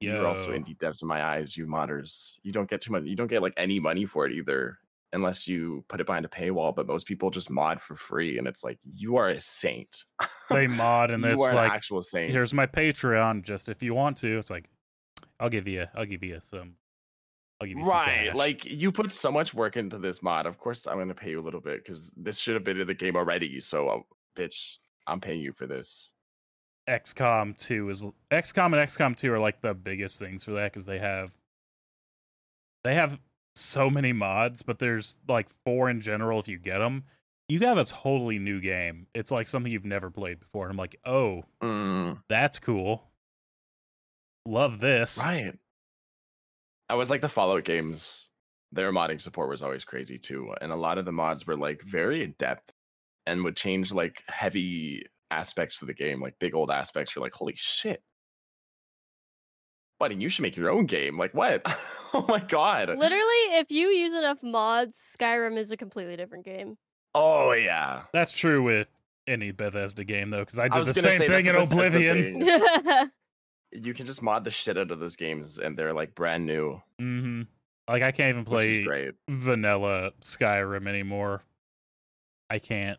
you're 0.00 0.26
also 0.26 0.50
indie 0.50 0.76
devs 0.76 1.02
in 1.02 1.08
my 1.08 1.24
eyes 1.24 1.56
you 1.56 1.66
modders. 1.66 2.38
You 2.42 2.52
don't 2.52 2.68
get 2.68 2.80
too 2.80 2.92
much 2.92 3.04
you 3.04 3.16
don't 3.16 3.28
get 3.28 3.42
like 3.42 3.54
any 3.56 3.80
money 3.80 4.04
for 4.04 4.26
it 4.26 4.32
either 4.32 4.78
unless 5.12 5.48
you 5.48 5.84
put 5.88 6.00
it 6.00 6.06
behind 6.06 6.24
a 6.24 6.28
paywall 6.28 6.74
but 6.74 6.86
most 6.86 7.06
people 7.06 7.30
just 7.30 7.48
mod 7.48 7.80
for 7.80 7.94
free 7.94 8.38
and 8.38 8.46
it's 8.46 8.62
like 8.62 8.78
you 8.84 9.16
are 9.16 9.30
a 9.30 9.40
saint. 9.40 10.04
They 10.50 10.66
mod 10.66 11.10
and 11.12 11.24
it's 11.24 11.40
like, 11.40 11.72
actual 11.72 12.02
saint. 12.02 12.30
Here's 12.30 12.52
my 12.52 12.66
Patreon. 12.66 13.42
Just 13.42 13.68
if 13.68 13.82
you 13.82 13.94
want 13.94 14.18
to, 14.18 14.38
it's 14.38 14.50
like, 14.50 14.68
I'll 15.40 15.48
give 15.48 15.66
you, 15.66 15.86
I'll 15.94 16.06
give 16.06 16.22
you 16.22 16.38
some, 16.40 16.74
I'll 17.60 17.66
give 17.66 17.78
you 17.78 17.84
Right. 17.84 18.34
Like 18.34 18.64
you 18.64 18.92
put 18.92 19.12
so 19.12 19.30
much 19.32 19.54
work 19.54 19.76
into 19.76 19.98
this 19.98 20.22
mod. 20.22 20.46
Of 20.46 20.58
course, 20.58 20.86
I'm 20.86 20.96
going 20.96 21.08
to 21.08 21.14
pay 21.14 21.30
you 21.30 21.40
a 21.40 21.44
little 21.44 21.60
bit 21.60 21.82
because 21.82 22.10
this 22.16 22.38
should 22.38 22.54
have 22.54 22.64
been 22.64 22.80
in 22.80 22.86
the 22.86 22.94
game 22.94 23.16
already. 23.16 23.60
So, 23.60 23.88
uh, 23.88 23.98
bitch, 24.36 24.76
I'm 25.06 25.20
paying 25.20 25.40
you 25.40 25.52
for 25.52 25.66
this. 25.66 26.12
XCOM 26.88 27.56
2 27.58 27.88
is 27.90 28.04
XCOM 28.30 28.66
and 28.66 28.74
XCOM 28.76 29.16
2 29.16 29.32
are 29.32 29.38
like 29.40 29.60
the 29.60 29.74
biggest 29.74 30.18
things 30.20 30.44
for 30.44 30.52
that 30.52 30.72
because 30.72 30.86
they 30.86 30.98
have 31.00 31.32
they 32.84 32.94
have 32.94 33.18
so 33.56 33.90
many 33.90 34.12
mods, 34.12 34.62
but 34.62 34.78
there's 34.78 35.16
like 35.26 35.48
four 35.64 35.90
in 35.90 36.00
general 36.00 36.38
if 36.38 36.46
you 36.46 36.58
get 36.58 36.78
them. 36.78 37.04
You 37.48 37.60
have 37.60 37.78
a 37.78 37.84
totally 37.84 38.38
new 38.38 38.60
game. 38.60 39.06
It's 39.14 39.30
like 39.30 39.46
something 39.46 39.72
you've 39.72 39.84
never 39.84 40.10
played 40.10 40.38
before. 40.40 40.66
And 40.66 40.72
I'm 40.72 40.76
like, 40.76 40.96
oh, 41.04 41.44
Mm, 41.62 42.22
that's 42.28 42.58
cool. 42.58 43.04
Love 44.44 44.78
this. 44.78 45.18
right. 45.24 45.54
I 46.88 46.94
was 46.94 47.10
like 47.10 47.20
the 47.20 47.28
Fallout 47.28 47.64
games. 47.64 48.30
Their 48.72 48.92
modding 48.92 49.20
support 49.20 49.48
was 49.48 49.62
always 49.62 49.84
crazy 49.84 50.18
too, 50.18 50.52
and 50.60 50.72
a 50.72 50.76
lot 50.76 50.98
of 50.98 51.04
the 51.04 51.12
mods 51.12 51.46
were 51.46 51.56
like 51.56 51.82
very 51.82 52.22
in 52.24 52.34
depth 52.38 52.72
and 53.26 53.44
would 53.44 53.56
change 53.56 53.92
like 53.92 54.22
heavy 54.28 55.06
aspects 55.30 55.76
for 55.76 55.86
the 55.86 55.94
game, 55.94 56.20
like 56.20 56.38
big 56.38 56.54
old 56.54 56.70
aspects. 56.70 57.14
You're 57.14 57.22
like, 57.22 57.34
holy 57.34 57.54
shit. 57.56 58.02
Buddy, 59.98 60.16
you 60.16 60.28
should 60.28 60.42
make 60.42 60.56
your 60.56 60.70
own 60.70 60.86
game. 60.86 61.16
Like 61.18 61.32
what? 61.32 61.62
oh 62.14 62.24
my 62.28 62.40
god. 62.40 62.88
Literally, 62.88 63.58
if 63.58 63.70
you 63.70 63.88
use 63.88 64.12
enough 64.12 64.38
mods, 64.42 64.98
Skyrim 65.18 65.56
is 65.56 65.70
a 65.70 65.76
completely 65.76 66.16
different 66.16 66.44
game. 66.44 66.76
Oh 67.14 67.52
yeah. 67.52 68.02
That's 68.12 68.36
true 68.36 68.62
with 68.62 68.88
any 69.26 69.52
Bethesda 69.52 70.04
game 70.04 70.30
though, 70.30 70.40
because 70.40 70.58
I 70.58 70.68
did 70.68 70.78
was 70.78 70.92
the 70.92 71.00
same 71.00 71.18
thing 71.18 71.46
in 71.46 71.54
that's 71.54 71.64
a 71.64 71.66
Bethesda 71.66 71.96
Oblivion. 71.98 72.40
thing. 72.40 73.10
you 73.72 73.94
can 73.94 74.06
just 74.06 74.22
mod 74.22 74.44
the 74.44 74.50
shit 74.50 74.78
out 74.78 74.90
of 74.90 75.00
those 75.00 75.16
games 75.16 75.58
and 75.58 75.76
they're 75.76 75.92
like 75.92 76.14
brand 76.14 76.46
new. 76.46 76.80
hmm 76.98 77.42
Like 77.88 78.02
I 78.02 78.12
can't 78.12 78.30
even 78.30 78.44
play 78.44 78.86
vanilla 79.28 80.12
Skyrim 80.22 80.88
anymore. 80.88 81.42
I 82.48 82.58
can't. 82.58 82.98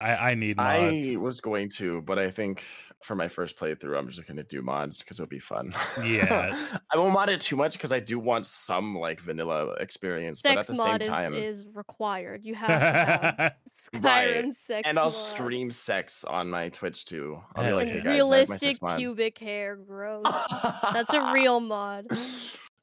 I 0.00 0.30
I 0.30 0.34
need 0.34 0.56
mods. 0.56 1.12
I 1.12 1.16
was 1.16 1.40
going 1.40 1.70
to, 1.76 2.02
but 2.02 2.18
I 2.18 2.30
think 2.30 2.64
for 3.04 3.14
my 3.16 3.28
first 3.28 3.56
playthrough, 3.58 3.98
I'm 3.98 4.08
just 4.08 4.26
gonna 4.26 4.42
do 4.44 4.62
mods 4.62 5.00
because 5.02 5.18
it'll 5.18 5.28
be 5.28 5.38
fun. 5.38 5.74
Yeah. 6.04 6.56
I 6.92 6.96
won't 6.96 7.12
mod 7.12 7.28
it 7.28 7.40
too 7.40 7.56
much 7.56 7.72
because 7.74 7.92
I 7.92 8.00
do 8.00 8.18
want 8.18 8.46
some 8.46 8.96
like 8.96 9.20
vanilla 9.20 9.72
experience, 9.80 10.40
but 10.42 10.52
at 10.58 10.66
sex 10.66 10.68
the 10.68 10.74
same 10.74 10.86
mod 10.92 11.02
is, 11.02 11.08
time, 11.08 11.34
is 11.34 11.66
required. 11.74 12.44
You 12.44 12.54
have 12.54 12.68
to 12.68 12.76
have 13.42 13.52
Skyrim 13.70 14.04
Right. 14.44 14.54
sex 14.54 14.88
and 14.88 14.98
I'll 14.98 15.06
mod. 15.06 15.12
stream 15.14 15.70
sex 15.70 16.24
on 16.24 16.48
my 16.50 16.68
Twitch 16.68 17.04
too. 17.04 17.40
I'll 17.56 17.64
be 17.66 17.72
like, 17.72 17.88
hey 17.88 17.94
And 17.96 18.04
guys, 18.04 18.10
I 18.12 18.14
have 18.16 18.28
my 18.28 18.36
realistic 18.36 18.58
sex 18.76 18.82
mod. 18.82 18.98
pubic 18.98 19.38
hair, 19.38 19.76
gross. 19.76 20.24
That's 20.92 21.12
a 21.12 21.32
real 21.34 21.60
mod. 21.60 22.06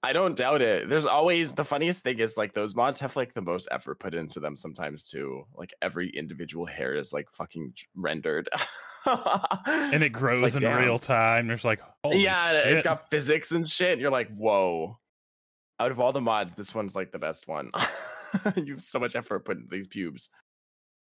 I 0.01 0.13
don't 0.13 0.37
doubt 0.37 0.61
it. 0.61 0.87
There's 0.87 1.05
always 1.05 1.53
the 1.53 1.65
funniest 1.65 2.03
thing 2.03 2.19
is 2.19 2.37
like 2.37 2.53
those 2.53 2.73
mods 2.73 3.01
have 3.01 3.17
like 3.17 3.33
the 3.33 3.41
most 3.41 3.67
effort 3.69 3.99
put 3.99 4.13
into 4.15 4.39
them 4.39 4.55
sometimes 4.55 5.09
too. 5.09 5.43
Like 5.55 5.73
every 5.81 6.09
individual 6.11 6.65
hair 6.65 6.95
is 6.95 7.11
like 7.11 7.27
fucking 7.33 7.73
rendered. 7.95 8.47
And 9.05 10.03
it 10.03 10.09
grows 10.13 10.41
like, 10.41 10.55
in 10.55 10.61
damn. 10.61 10.83
real 10.83 10.97
time. 10.97 11.47
There's 11.47 11.65
like, 11.65 11.81
holy 12.03 12.23
yeah, 12.23 12.61
shit. 12.63 12.73
it's 12.73 12.83
got 12.83 13.09
physics 13.09 13.51
and 13.51 13.67
shit. 13.67 13.99
You're 13.99 14.11
like, 14.11 14.33
whoa. 14.35 14.97
Out 15.79 15.91
of 15.91 15.99
all 15.99 16.11
the 16.11 16.21
mods, 16.21 16.53
this 16.53 16.75
one's 16.75 16.95
like 16.95 17.11
the 17.11 17.19
best 17.19 17.47
one. 17.47 17.71
you 18.55 18.75
have 18.75 18.83
so 18.83 18.99
much 18.99 19.15
effort 19.15 19.45
put 19.45 19.57
into 19.57 19.69
these 19.69 19.87
pubes. 19.87 20.29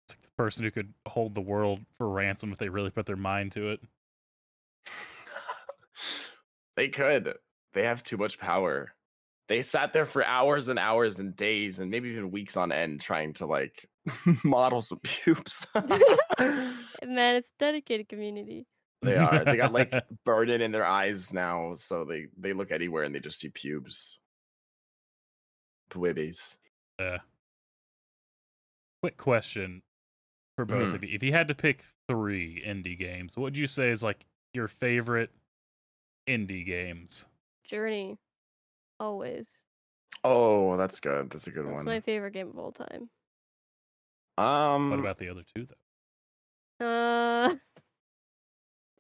It's 0.08 0.18
like 0.18 0.22
the 0.22 0.36
person 0.38 0.64
who 0.64 0.72
could 0.72 0.94
hold 1.06 1.36
the 1.36 1.42
world 1.42 1.80
for 1.98 2.10
ransom 2.10 2.52
if 2.52 2.58
they 2.58 2.70
really 2.70 2.90
put 2.90 3.06
their 3.06 3.18
mind 3.18 3.52
to 3.54 3.72
it. 3.72 3.82
they 6.76 6.88
could. 6.88 7.34
They 7.74 7.84
have 7.84 8.04
too 8.04 8.18
much 8.18 8.40
power. 8.40 8.94
They 9.50 9.62
sat 9.62 9.92
there 9.92 10.06
for 10.06 10.24
hours 10.26 10.70
and 10.70 10.80
hours 10.80 11.20
and 11.20 11.36
days 11.36 11.80
and 11.80 11.92
maybe 11.92 12.10
even 12.10 12.32
weeks 12.32 12.56
on 12.56 12.72
end 12.72 13.02
trying 13.02 13.34
to 13.34 13.46
like 13.46 13.90
model 14.44 14.82
some 14.82 15.00
pubes. 15.04 15.68
Man, 17.06 17.36
it's 17.36 17.50
a 17.50 17.60
dedicated 17.60 18.10
community. 18.10 18.66
they 19.02 19.18
are. 19.18 19.44
They 19.44 19.58
got 19.58 19.74
like 19.74 19.92
burden 20.26 20.62
in 20.62 20.72
their 20.72 20.86
eyes 20.86 21.34
now, 21.34 21.76
so 21.76 22.06
they 22.06 22.28
they 22.38 22.54
look 22.54 22.72
anywhere 22.72 23.04
and 23.04 23.14
they 23.14 23.20
just 23.20 23.40
see 23.40 23.50
pubes. 23.50 24.20
Pubes. 25.90 26.58
Uh, 27.00 27.18
quick 29.02 29.18
question 29.18 29.82
for 30.56 30.66
both 30.66 30.90
Mhm. 30.90 30.94
of 30.96 31.04
you: 31.04 31.16
If 31.16 31.24
you 31.24 31.32
had 31.32 31.48
to 31.50 31.56
pick 31.56 31.84
three 32.08 32.64
indie 32.66 32.98
games, 32.98 33.36
what 33.36 33.44
would 33.44 33.58
you 33.58 33.68
say 33.68 33.90
is 33.90 34.04
like 34.04 34.26
your 34.54 34.68
favorite 34.68 35.32
indie 36.28 36.66
games? 36.66 37.26
Journey. 37.64 38.18
Always. 39.00 39.50
Oh, 40.24 40.78
that's 40.78 41.00
good. 41.00 41.30
That's 41.30 41.48
a 41.48 41.52
good 41.52 41.66
That's 41.66 41.76
one. 41.76 41.86
my 41.86 42.00
favorite 42.00 42.32
game 42.32 42.48
of 42.50 42.58
all 42.58 42.72
time. 42.72 43.10
Um, 44.38 44.90
What 44.90 45.00
about 45.00 45.18
the 45.18 45.30
other 45.30 45.44
two 45.56 45.66
though? 45.66 45.76
Uh 46.84 47.56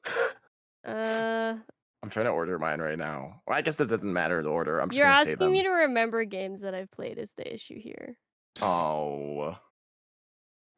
uh 0.88 1.55
I'm 2.03 2.09
trying 2.09 2.25
to 2.25 2.31
order 2.31 2.59
mine 2.59 2.81
right 2.81 2.97
now. 2.97 3.41
Well, 3.47 3.57
I 3.57 3.61
guess 3.61 3.77
that 3.77 3.88
doesn't 3.88 4.11
matter 4.11 4.43
the 4.43 4.49
order. 4.49 4.79
I'm 4.79 4.89
just 4.89 4.97
You're 4.97 5.07
asking 5.07 5.51
me 5.53 5.63
to 5.63 5.69
remember 5.69 6.25
games 6.25 6.61
that 6.61 6.75
I've 6.75 6.91
played 6.91 7.17
is 7.17 7.34
the 7.36 7.53
issue 7.53 7.79
here. 7.79 8.17
Oh. 8.61 9.55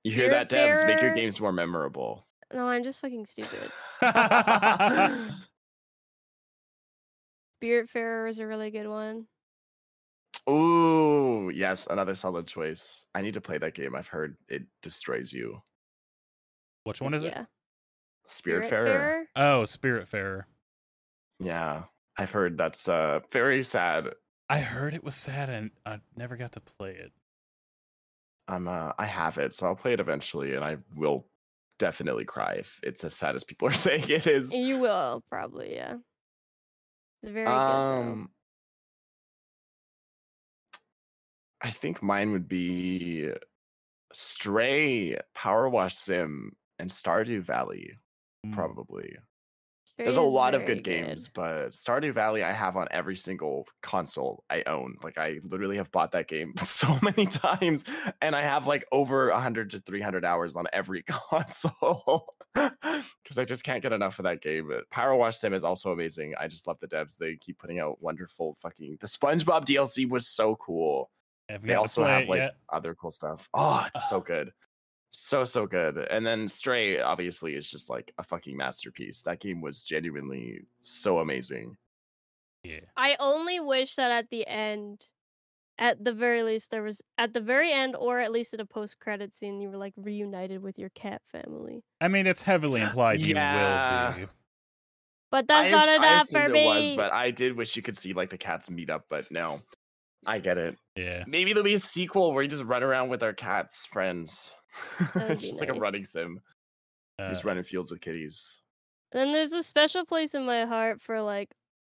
You 0.03 0.11
hear 0.11 0.29
that, 0.29 0.51
devs? 0.51 0.85
Make 0.85 1.01
your 1.01 1.15
games 1.15 1.41
more 1.41 1.51
memorable. 1.51 2.27
No, 2.53 2.67
I'm 2.67 2.83
just 2.83 3.01
fucking 3.01 3.25
stupid. 3.25 3.71
Spiritfarer 7.63 8.29
is 8.29 8.37
a 8.37 8.45
really 8.45 8.69
good 8.69 8.87
one. 8.87 9.25
Ooh, 10.47 11.49
yes, 11.53 11.87
another 11.89 12.13
solid 12.13 12.45
choice. 12.45 13.07
I 13.15 13.21
need 13.21 13.33
to 13.33 13.41
play 13.41 13.57
that 13.57 13.73
game. 13.73 13.95
I've 13.95 14.07
heard 14.07 14.37
it 14.47 14.63
destroys 14.83 15.33
you. 15.33 15.63
Which 16.85 17.01
one 17.01 17.13
is 17.15 17.23
it? 17.25 17.33
yeah. 17.35 17.45
Spiritfarer. 18.29 19.23
Oh, 19.35 19.63
Spiritfarer. 19.65 20.43
Yeah. 21.39 21.83
I've 22.17 22.31
heard 22.31 22.57
that's 22.57 22.87
uh 22.87 23.19
very 23.31 23.61
sad. 23.63 24.13
I 24.49 24.59
heard 24.59 24.93
it 24.93 25.03
was 25.03 25.15
sad 25.15 25.49
and 25.49 25.71
I 25.85 25.99
never 26.15 26.37
got 26.37 26.53
to 26.53 26.61
play 26.61 26.91
it. 26.91 27.11
I'm 28.47 28.67
uh 28.67 28.93
I 28.97 29.05
have 29.05 29.37
it, 29.37 29.51
so 29.51 29.65
I'll 29.65 29.75
play 29.75 29.93
it 29.93 29.99
eventually 29.99 30.53
and 30.53 30.63
I 30.63 30.77
will 30.95 31.27
definitely 31.79 32.23
cry 32.23 32.53
if 32.53 32.79
it's 32.83 33.03
as 33.03 33.15
sad 33.15 33.35
as 33.35 33.43
people 33.43 33.67
are 33.67 33.73
saying 33.87 34.07
it 34.07 34.27
is. 34.27 34.53
You 34.53 34.77
will 34.77 35.23
probably, 35.29 35.73
yeah. 35.73 35.95
It's 37.23 37.33
very 37.33 37.45
good. 37.45 37.51
Um 37.51 38.29
I 41.61 41.71
think 41.71 42.03
mine 42.03 42.31
would 42.31 42.47
be 42.47 43.31
Stray, 44.13 45.17
PowerWash 45.35 45.93
Sim, 45.93 46.51
and 46.79 46.89
Stardew 46.89 47.41
Valley, 47.41 47.93
Mm. 48.45 48.53
probably. 48.53 49.15
There's 49.97 50.17
a 50.17 50.21
lot 50.21 50.53
of 50.55 50.63
very 50.63 50.75
good 50.75 50.83
games, 50.83 51.29
but 51.29 51.69
Stardew 51.71 52.13
Valley 52.13 52.43
I 52.43 52.51
have 52.51 52.75
on 52.75 52.87
every 52.91 53.15
single 53.15 53.65
console 53.81 54.43
I 54.49 54.61
own. 54.67 54.97
Like 55.01 55.17
I 55.17 55.39
literally 55.43 55.77
have 55.77 55.89
bought 55.91 56.11
that 56.11 56.27
game 56.27 56.53
so 56.57 56.99
many 57.01 57.25
times 57.27 57.85
and 58.21 58.35
I 58.35 58.41
have 58.41 58.67
like 58.67 58.85
over 58.91 59.29
100 59.31 59.69
to 59.71 59.79
300 59.79 60.25
hours 60.25 60.57
on 60.57 60.65
every 60.73 61.01
console 61.07 62.27
cuz 62.55 63.37
I 63.37 63.45
just 63.45 63.63
can't 63.63 63.81
get 63.81 63.93
enough 63.93 64.19
of 64.19 64.23
that 64.23 64.41
game. 64.41 64.67
But 64.67 64.89
PowerWash 64.89 65.35
Sim 65.35 65.53
is 65.53 65.63
also 65.63 65.91
amazing. 65.93 66.33
I 66.37 66.49
just 66.49 66.67
love 66.67 66.77
the 66.81 66.87
devs. 66.89 67.17
They 67.17 67.37
keep 67.37 67.57
putting 67.57 67.79
out 67.79 68.01
wonderful 68.01 68.55
fucking 68.59 68.97
The 68.99 69.07
SpongeBob 69.07 69.63
DLC 69.65 70.09
was 70.09 70.27
so 70.27 70.57
cool. 70.57 71.09
They 71.61 71.75
also 71.75 72.03
have 72.03 72.27
like 72.27 72.39
yet. 72.39 72.55
other 72.69 72.95
cool 72.95 73.11
stuff. 73.11 73.47
Oh, 73.53 73.85
it's 73.87 74.09
so 74.09 74.19
good. 74.19 74.51
So 75.17 75.43
so 75.45 75.65
good. 75.65 75.97
And 75.97 76.25
then 76.25 76.47
Stray 76.47 76.99
obviously 76.99 77.55
is 77.55 77.69
just 77.69 77.89
like 77.89 78.13
a 78.17 78.23
fucking 78.23 78.55
masterpiece. 78.57 79.23
That 79.23 79.39
game 79.39 79.61
was 79.61 79.83
genuinely 79.83 80.61
so 80.77 81.19
amazing. 81.19 81.77
Yeah. 82.63 82.81
I 82.97 83.15
only 83.19 83.59
wish 83.59 83.95
that 83.95 84.11
at 84.11 84.29
the 84.29 84.45
end, 84.47 85.05
at 85.77 86.03
the 86.03 86.11
very 86.13 86.43
least, 86.43 86.71
there 86.71 86.83
was 86.83 87.01
at 87.17 87.33
the 87.33 87.39
very 87.41 87.71
end, 87.71 87.95
or 87.95 88.19
at 88.19 88.31
least 88.31 88.53
at 88.53 88.59
a 88.59 88.65
post-credit 88.65 89.35
scene, 89.35 89.61
you 89.61 89.69
were 89.69 89.77
like 89.77 89.93
reunited 89.97 90.61
with 90.61 90.77
your 90.77 90.89
cat 90.89 91.21
family. 91.31 91.83
I 92.01 92.07
mean, 92.07 92.27
it's 92.27 92.41
heavily 92.41 92.81
implied 92.87 93.19
you 93.19 93.35
Yeah. 93.35 94.09
will 94.15 94.25
be. 94.25 94.31
But 95.31 95.47
that's 95.47 95.67
I 95.67 95.71
not 95.71 95.87
ass- 95.89 95.89
I 95.89 95.95
enough 95.95 96.23
assumed 96.23 96.39
for 96.41 96.45
it 96.47 96.51
me. 96.51 96.65
was, 96.65 96.91
but 96.91 97.11
I 97.13 97.31
did 97.31 97.55
wish 97.57 97.75
you 97.75 97.81
could 97.81 97.97
see 97.97 98.13
like 98.13 98.29
the 98.29 98.37
cats 98.37 98.69
meet 98.69 98.89
up, 98.89 99.05
but 99.09 99.29
no. 99.31 99.61
I 100.25 100.39
get 100.39 100.57
it. 100.57 100.77
Yeah. 100.95 101.23
Maybe 101.27 101.53
there'll 101.53 101.63
be 101.65 101.73
a 101.75 101.79
sequel 101.79 102.33
where 102.33 102.43
you 102.43 102.49
just 102.49 102.63
run 102.63 102.83
around 102.83 103.09
with 103.09 103.23
our 103.23 103.33
cats, 103.33 103.85
friends. 103.85 104.53
it's 105.15 105.41
be 105.41 105.47
just 105.47 105.59
like 105.59 105.69
a 105.69 105.73
running 105.73 106.05
sim. 106.05 106.39
Uh, 107.19 107.29
just 107.29 107.43
running 107.45 107.63
fields 107.63 107.91
with 107.91 108.01
kitties. 108.01 108.61
then 109.11 109.31
there's 109.31 109.53
a 109.53 109.63
special 109.63 110.03
place 110.05 110.35
in 110.35 110.45
my 110.45 110.65
heart 110.65 111.01
for 111.01 111.21
like 111.21 111.49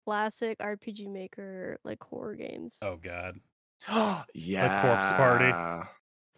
classic 0.05 0.57
RPG 0.59 1.11
Maker 1.11 1.77
like 1.83 2.01
horror 2.03 2.35
games. 2.35 2.77
oh 2.81 2.97
God. 3.03 3.35
yeah. 4.33 4.81
The 4.81 4.87
Corpse 4.87 5.11
Party. 5.11 5.87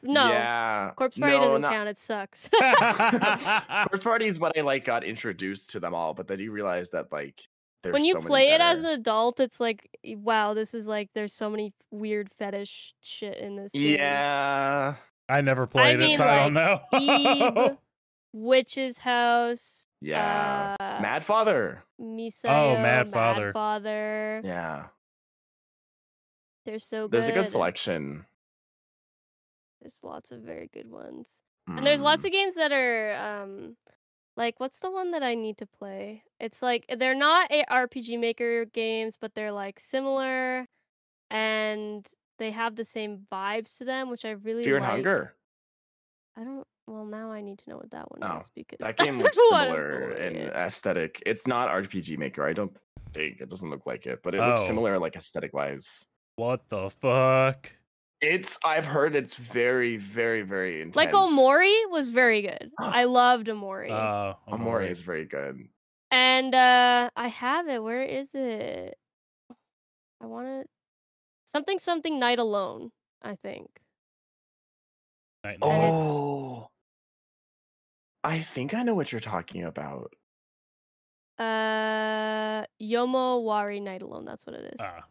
no, 0.04 0.30
Yeah. 0.30 0.92
Corpse 0.96 1.18
Party 1.18 1.36
no, 1.38 1.42
doesn't 1.44 1.62
not- 1.62 1.72
count. 1.74 1.90
It 1.90 1.98
sucks. 1.98 2.50
Corpse 2.60 4.04
Party 4.04 4.26
is 4.28 4.40
when 4.40 4.52
I 4.58 4.62
like 4.62 4.86
got 4.86 5.04
introduced 5.04 5.72
to 5.72 5.80
them 5.80 5.94
all, 5.94 6.14
but 6.14 6.28
then 6.28 6.40
you 6.40 6.52
realize 6.52 6.90
that 6.92 7.12
like 7.12 7.42
there's 7.84 7.94
when 7.94 8.06
you 8.06 8.14
so 8.14 8.20
many 8.20 8.28
play 8.28 8.52
it 8.52 8.62
as 8.62 8.80
an 8.82 8.88
adult, 8.88 9.40
it's 9.40 9.60
like, 9.60 9.90
wow, 10.06 10.54
this 10.54 10.74
is 10.74 10.88
like 10.88 11.10
there's 11.16 11.34
so 11.34 11.50
many 11.50 11.74
weird 11.92 12.30
fetish 12.38 12.94
shit 13.02 13.38
in 13.38 13.56
this. 13.56 13.72
game. 13.72 13.98
Yeah. 13.98 14.96
I 15.30 15.42
never 15.42 15.66
played 15.68 15.96
it, 15.96 16.00
mean, 16.00 16.18
so 16.18 16.24
I 16.26 16.44
don't 16.44 16.54
know. 16.54 16.80
Ib, 16.94 17.78
Witch's 18.34 18.98
House. 18.98 19.86
Yeah. 20.02 20.76
Uh, 20.80 21.00
Mad 21.02 21.24
Father. 21.24 21.84
Misao, 22.00 22.46
oh, 22.50 22.82
Mad 22.82 23.08
Father. 23.10 23.54
Father. 23.54 24.42
Yeah. 24.44 24.86
They're 26.66 26.80
so 26.80 27.08
good. 27.08 27.12
There's 27.12 27.28
a 27.30 27.32
good 27.32 27.46
selection. 27.46 28.26
There's 29.82 30.00
lots 30.04 30.32
of 30.32 30.42
very 30.42 30.70
good 30.74 30.90
ones. 30.92 31.42
And 31.68 31.86
there's 31.86 32.02
Mm. 32.02 32.06
lots 32.06 32.26
of 32.26 32.32
games 32.32 32.56
that 32.56 32.72
are 32.72 33.14
um 33.16 33.78
like 34.42 34.60
what's 34.60 34.80
the 34.80 34.90
one 34.90 35.12
that 35.12 35.22
I 35.24 35.36
need 35.36 35.58
to 35.60 35.68
play? 35.68 36.24
It's 36.40 36.62
like 36.64 36.86
they're 36.98 37.14
not 37.30 37.52
a 37.52 37.64
RPG 37.70 38.20
maker 38.20 38.66
games, 38.66 39.18
but 39.22 39.36
they're 39.36 39.52
like 39.52 39.80
similar 39.80 40.68
and 41.30 42.06
they 42.40 42.50
have 42.52 42.76
the 42.76 42.84
same 42.84 43.28
vibes 43.32 43.78
to 43.78 43.86
them, 43.86 44.10
which 44.10 44.26
I 44.26 44.32
really 44.32 44.64
Fear 44.64 44.78
and. 44.78 44.86
Hunger. 44.86 45.36
I 46.38 46.44
don't 46.44 46.66
well 46.88 47.06
now 47.06 47.32
I 47.32 47.42
need 47.42 47.60
to 47.60 47.70
know 47.70 47.78
what 47.78 47.92
that 47.92 48.10
one 48.12 48.22
Oh, 48.24 48.38
is 48.42 48.50
because 48.56 48.80
That 48.80 48.98
game 49.04 49.20
looks 49.22 49.38
similar 49.38 50.12
in 50.14 50.36
it. 50.36 50.54
aesthetic. 50.54 51.22
It's 51.26 51.46
not 51.46 51.70
RPG 51.70 52.18
Maker. 52.18 52.44
I 52.48 52.54
don't 52.54 52.76
think 53.14 53.42
it 53.42 53.50
doesn't 53.50 53.70
look 53.70 53.86
like 53.86 54.08
it, 54.08 54.22
but 54.24 54.34
it 54.34 54.40
looks 54.40 54.62
Oh. 54.62 54.66
similar 54.66 54.98
like 54.98 55.16
aesthetic 55.16 55.54
wise. 55.54 56.06
what 56.38 56.68
the 56.70 56.90
fuck? 56.90 57.72
It's 58.22 58.60
I've 58.64 58.86
heard 58.86 59.16
it's 59.16 59.34
very, 59.34 59.98
very, 59.98 60.44
very 60.44 60.82
intense. 60.82 60.96
Like 60.96 61.12
Omori 61.12 61.90
was 61.90 62.10
very 62.10 62.42
good. 62.44 62.72
I 62.80 63.06
loved 63.06 63.48
Omori. 63.48 63.90
Uh, 63.90 64.36
Omori 64.48 64.90
is 64.90 65.02
very 65.02 65.26
good. 65.26 65.68
and 66.12 66.54
uh 66.54 67.10
I 67.16 67.28
have 67.30 67.68
it. 67.68 67.82
Where 67.82 68.04
is 68.04 68.30
it? 68.36 68.96
I 70.22 70.26
want 70.28 70.46
to 70.48 70.66
something 71.46 71.80
something 71.80 72.20
night 72.20 72.38
alone, 72.40 72.92
I 73.24 73.36
think. 73.36 73.68
Night 75.44 75.58
and 75.62 75.64
And 75.64 75.82
Day. 75.82 75.88
it's- 75.88 76.12
Oh. 76.14 76.68
I 78.24 78.38
think 78.40 78.76
I 78.76 78.84
know 78.84 78.94
what 78.94 79.12
you're 79.12 79.20
talking 79.20 79.64
about. 79.64 80.14
Uh 81.40 82.66
Yomawari 82.80 83.82
Night 83.82 84.04
Alone, 84.04 84.26
that's 84.26 84.46
what 84.46 84.56
it 84.56 84.66
is. 84.76 84.80
Ah, 84.80 85.06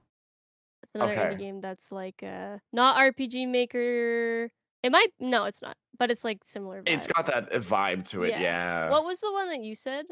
it's 0.95 1.03
another 1.03 1.13
okay. 1.13 1.35
indie 1.35 1.39
game 1.39 1.61
that's 1.61 1.93
like 1.93 2.23
uh 2.23 2.59
not 2.73 2.97
RPG 2.97 3.47
maker. 3.47 4.51
It 4.83 4.93
might 4.93 5.09
no, 5.21 5.45
it's 5.45 5.63
not, 5.63 5.77
but 5.99 6.11
it's 6.11 6.25
like 6.25 6.43
similar 6.45 6.83
It's 6.87 7.07
got 7.07 7.27
that 7.27 7.53
uh, 7.53 7.59
vibe 7.59 8.09
to 8.11 8.25
it, 8.25 8.31
Yeah. 8.31 8.41
yeah. 8.41 8.91
What 8.91 9.05
was 9.05 9.21
the 9.21 9.33
one 9.33 9.49
that 9.51 9.61
you 9.61 9.75
said? 9.75 10.07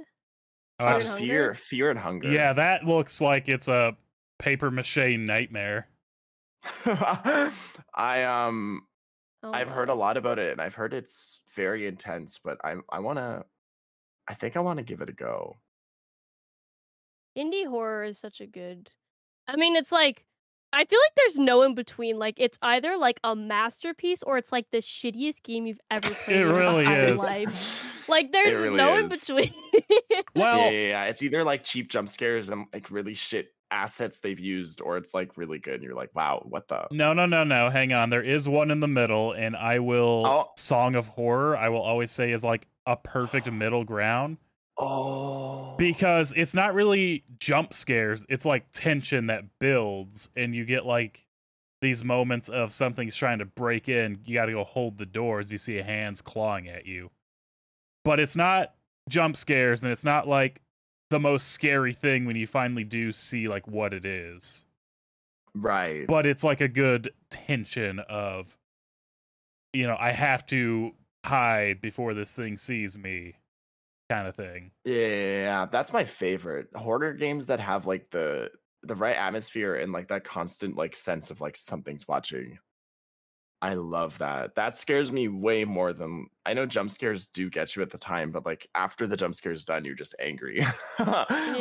Oh, 0.80 0.86
Fear 0.86 0.94
Uh, 0.94 0.98
and 0.98 1.08
fear, 1.18 1.42
Hunger? 1.42 1.54
fear 1.54 1.90
and 1.90 1.98
hunger. 1.98 2.30
yeah, 2.30 2.52
that 2.52 2.84
looks 2.84 3.20
like 3.20 3.48
it's 3.48 3.68
a 3.68 3.96
paper 4.38 4.70
mache 4.70 4.96
nightmare. 5.18 5.88
I 6.84 8.24
um 8.24 8.82
Oh 9.42 9.52
I've 9.52 9.68
heard 9.68 9.88
a 9.88 9.94
lot 9.94 10.16
about 10.16 10.38
it 10.38 10.52
and 10.52 10.60
I've 10.60 10.74
heard 10.74 10.92
it's 10.94 11.42
very 11.54 11.86
intense, 11.86 12.38
but 12.38 12.58
I 12.64 12.76
I 12.90 13.00
want 13.00 13.18
to 13.18 13.44
I 14.28 14.34
think 14.34 14.56
I 14.56 14.60
want 14.60 14.78
to 14.78 14.84
give 14.84 15.00
it 15.00 15.08
a 15.10 15.12
go. 15.12 15.56
Indie 17.36 17.66
horror 17.66 18.04
is 18.04 18.18
such 18.18 18.40
a 18.40 18.46
good. 18.46 18.90
I 19.46 19.56
mean, 19.56 19.76
it's 19.76 19.92
like 19.92 20.26
I 20.72 20.84
feel 20.84 20.98
like 20.98 21.14
there's 21.16 21.38
no 21.38 21.62
in 21.62 21.74
between. 21.74 22.18
Like 22.18 22.34
it's 22.38 22.58
either 22.62 22.96
like 22.96 23.20
a 23.24 23.34
masterpiece 23.34 24.22
or 24.22 24.38
it's 24.38 24.52
like 24.52 24.66
the 24.70 24.78
shittiest 24.78 25.42
game 25.42 25.66
you've 25.66 25.80
ever 25.90 26.10
played. 26.24 26.36
It 26.36 26.44
really 26.44 26.84
entire 26.84 27.04
is. 27.04 27.18
Life. 27.18 27.84
Like 28.08 28.32
there's 28.32 28.54
really 28.54 28.78
no 28.78 28.96
in 28.96 29.08
between. 29.08 29.52
Well, 30.34 30.58
yeah, 30.58 30.70
yeah, 30.70 30.88
yeah. 30.88 31.04
It's 31.04 31.22
either 31.22 31.44
like 31.44 31.62
cheap 31.62 31.90
jump 31.90 32.08
scares 32.08 32.48
and 32.48 32.64
like 32.72 32.90
really 32.90 33.12
shit 33.12 33.48
assets 33.70 34.20
they've 34.20 34.40
used, 34.40 34.80
or 34.80 34.96
it's 34.96 35.12
like 35.12 35.36
really 35.36 35.58
good. 35.58 35.74
And 35.74 35.82
you're 35.82 35.94
like, 35.94 36.14
wow, 36.14 36.42
what 36.48 36.68
the? 36.68 36.86
no, 36.90 37.12
no, 37.12 37.26
no, 37.26 37.44
no. 37.44 37.68
Hang 37.68 37.92
on. 37.92 38.08
There 38.08 38.22
is 38.22 38.48
one 38.48 38.70
in 38.70 38.80
the 38.80 38.88
middle, 38.88 39.32
and 39.32 39.54
I 39.54 39.80
will 39.80 40.24
Oh. 40.26 40.50
Song 40.56 40.94
of 40.94 41.06
Horror. 41.06 41.54
I 41.54 41.68
will 41.68 41.82
always 41.82 42.10
say 42.10 42.32
is 42.32 42.42
like 42.42 42.66
a 42.86 42.96
perfect 42.96 43.52
middle 43.52 43.84
ground 43.84 44.38
Oh, 44.78 45.74
because 45.76 46.32
it's 46.36 46.54
not 46.54 46.74
really 46.74 47.24
jump 47.38 47.72
scares. 47.72 48.24
It's 48.28 48.44
like 48.44 48.66
tension 48.72 49.26
that 49.26 49.44
builds, 49.58 50.30
and 50.36 50.54
you 50.54 50.64
get 50.64 50.86
like 50.86 51.26
these 51.80 52.04
moments 52.04 52.48
of 52.48 52.72
something's 52.72 53.16
trying 53.16 53.38
to 53.38 53.44
break 53.44 53.88
in. 53.88 54.20
You 54.24 54.34
got 54.34 54.46
to 54.46 54.52
go 54.52 54.64
hold 54.64 54.98
the 54.98 55.06
doors. 55.06 55.46
as 55.46 55.52
you 55.52 55.58
see 55.58 55.76
hands 55.76 56.20
clawing 56.20 56.68
at 56.68 56.86
you. 56.86 57.10
But 58.04 58.20
it's 58.20 58.36
not 58.36 58.74
jump 59.08 59.36
scares, 59.36 59.82
and 59.82 59.90
it's 59.90 60.04
not 60.04 60.28
like 60.28 60.60
the 61.10 61.18
most 61.18 61.48
scary 61.48 61.92
thing 61.92 62.24
when 62.24 62.36
you 62.36 62.46
finally 62.46 62.84
do 62.84 63.12
see 63.12 63.48
like 63.48 63.66
what 63.66 63.92
it 63.94 64.04
is. 64.04 64.64
right. 65.54 66.06
But 66.06 66.26
it's 66.26 66.44
like 66.44 66.60
a 66.60 66.68
good 66.68 67.12
tension 67.30 67.98
of, 68.00 68.56
you 69.72 69.86
know, 69.86 69.96
I 69.98 70.12
have 70.12 70.46
to 70.46 70.92
hide 71.24 71.80
before 71.80 72.14
this 72.14 72.32
thing 72.32 72.56
sees 72.56 72.96
me, 72.98 73.36
kind 74.08 74.26
of 74.26 74.36
thing. 74.36 74.72
Yeah, 74.84 75.66
that's 75.66 75.92
my 75.92 76.04
favorite. 76.04 76.68
Horror 76.74 77.12
games 77.14 77.48
that 77.48 77.60
have 77.60 77.86
like 77.86 78.10
the 78.10 78.50
the 78.82 78.94
right 78.94 79.16
atmosphere 79.16 79.74
and 79.74 79.92
like 79.92 80.08
that 80.08 80.24
constant 80.24 80.76
like 80.76 80.94
sense 80.96 81.30
of 81.30 81.40
like 81.40 81.56
something's 81.56 82.08
watching. 82.08 82.58
I 83.60 83.74
love 83.74 84.18
that. 84.18 84.54
That 84.54 84.76
scares 84.76 85.10
me 85.10 85.26
way 85.26 85.64
more 85.64 85.92
than 85.92 86.28
I 86.46 86.54
know 86.54 86.64
jump 86.64 86.90
scares 86.90 87.28
do 87.28 87.50
get 87.50 87.74
you 87.74 87.82
at 87.82 87.90
the 87.90 87.98
time, 87.98 88.30
but 88.30 88.46
like 88.46 88.68
after 88.74 89.04
the 89.06 89.16
jump 89.16 89.34
scare 89.34 89.50
is 89.52 89.64
done, 89.64 89.84
you're 89.84 89.94
just 89.96 90.14
angry. 90.20 90.64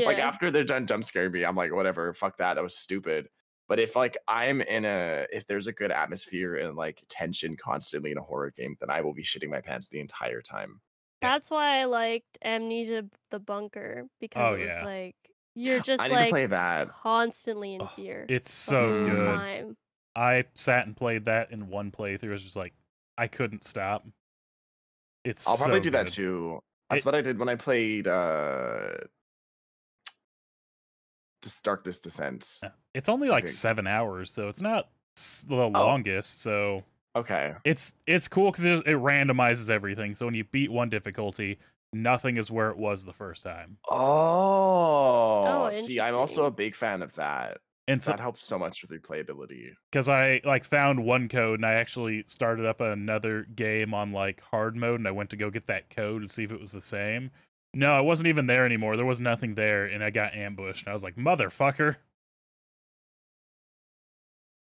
Like 0.05 0.19
after 0.19 0.51
they're 0.51 0.63
done 0.63 0.85
jump 0.87 1.03
scaring 1.03 1.31
me, 1.31 1.43
I'm 1.43 1.55
like, 1.55 1.73
whatever, 1.73 2.13
fuck 2.13 2.37
that. 2.37 2.53
That 2.55 2.63
was 2.63 2.75
stupid. 2.77 3.29
But 3.67 3.79
if 3.79 3.95
like 3.95 4.15
I'm 4.27 4.61
in 4.61 4.85
a 4.85 5.25
if 5.31 5.47
there's 5.47 5.67
a 5.67 5.73
good 5.73 5.91
atmosphere 5.91 6.55
and 6.55 6.77
like 6.77 7.03
tension 7.09 7.57
constantly 7.57 8.11
in 8.11 8.17
a 8.17 8.23
horror 8.23 8.51
game, 8.51 8.77
then 8.79 8.89
I 8.91 9.01
will 9.01 9.13
be 9.13 9.23
shitting 9.23 9.49
my 9.49 9.61
pants 9.61 9.89
the 9.89 9.99
entire 9.99 10.41
time. 10.41 10.81
That's 11.21 11.49
why 11.49 11.79
I 11.81 11.85
liked 11.85 12.37
Amnesia 12.43 13.05
the 13.31 13.39
Bunker 13.39 14.05
because 14.19 14.41
Oh, 14.51 14.55
it 14.55 14.59
was 14.61 14.67
yeah. 14.69 14.85
like 14.85 15.15
you're 15.55 15.79
just 15.81 16.01
I 16.01 16.07
like 16.09 16.29
play 16.29 16.45
that. 16.45 16.89
constantly 16.89 17.73
in 17.73 17.81
Oh, 17.81 17.89
fear. 17.95 18.25
It's 18.29 18.51
so 18.51 19.09
good. 19.09 19.23
Time. 19.23 19.77
I 20.15 20.45
sat 20.55 20.85
and 20.87 20.95
played 20.95 21.25
that 21.25 21.51
in 21.51 21.69
one 21.69 21.91
playthrough. 21.91 22.23
It 22.23 22.29
was 22.29 22.43
just 22.43 22.55
like 22.55 22.73
I 23.17 23.27
couldn't 23.27 23.63
stop. 23.63 24.05
It's 25.23 25.47
I'll 25.47 25.57
probably 25.57 25.79
so 25.79 25.83
do 25.83 25.89
that 25.91 26.07
too. 26.07 26.59
That's 26.89 27.01
It- 27.01 27.05
what 27.05 27.15
I 27.15 27.21
did 27.21 27.37
when 27.39 27.49
I 27.49 27.55
played 27.55 28.07
uh 28.07 28.89
Darkness 31.63 31.99
Descent. 32.01 32.59
It's 32.93 33.07
only 33.07 33.29
like 33.29 33.47
seven 33.47 33.87
hours, 33.87 34.31
so 34.31 34.49
it's 34.49 34.59
not 34.61 34.89
the 35.47 35.55
Oh. 35.55 35.67
longest. 35.69 36.41
So 36.41 36.83
Okay. 37.17 37.53
it's 37.63 37.93
it's 38.05 38.27
cool 38.27 38.51
because 38.51 38.65
it, 38.65 38.85
it 38.85 38.97
randomizes 38.97 39.69
everything. 39.69 40.13
So 40.13 40.25
when 40.25 40.35
you 40.35 40.43
beat 40.45 40.71
one 40.71 40.89
difficulty, 40.89 41.57
nothing 41.93 42.37
is 42.37 42.51
where 42.51 42.69
it 42.69 42.77
was 42.77 43.05
the 43.05 43.13
first 43.13 43.43
time. 43.43 43.77
Oh, 43.89 45.45
oh 45.47 45.71
see, 45.71 45.99
I'm 45.99 46.15
also 46.15 46.45
a 46.45 46.51
big 46.51 46.57
big 46.67 46.75
fan 46.75 47.01
of 47.01 47.13
that. 47.15 47.57
And 47.89 48.03
so 48.03 48.11
That 48.11 48.19
helps 48.19 48.45
so 48.45 48.59
much 48.59 48.81
with 48.81 48.91
replayability. 48.91 49.69
because 49.89 50.09
I 50.09 50.41
like 50.43 50.65
found 50.65 51.05
one 51.05 51.29
code 51.29 51.59
and 51.59 51.65
I 51.65 51.73
actually 51.75 52.25
started 52.27 52.65
up 52.65 52.81
another 52.81 53.43
game 53.55 53.93
on 53.93 54.11
like 54.11 54.41
hard 54.41 54.75
mode 54.75 54.99
and 54.99 55.07
I 55.07 55.11
went 55.11 55.29
to 55.29 55.37
go 55.37 55.49
get 55.49 55.67
that 55.67 55.89
code 55.89 56.21
to 56.23 56.27
see 56.27 56.43
if 56.43 56.51
it 56.51 56.59
was 56.59 56.73
the 56.73 56.81
same. 56.81 57.31
No, 57.73 57.97
it 57.97 58.03
wasn't 58.03 58.27
even 58.27 58.45
there 58.47 58.65
anymore. 58.65 58.97
There 58.97 59.05
was 59.05 59.21
nothing 59.21 59.53
there, 59.55 59.85
and 59.85 60.03
I 60.03 60.09
got 60.09 60.33
ambushed. 60.33 60.83
And 60.83 60.89
I 60.89 60.93
was 60.93 61.03
like, 61.03 61.15
"Motherfucker!" 61.15 61.97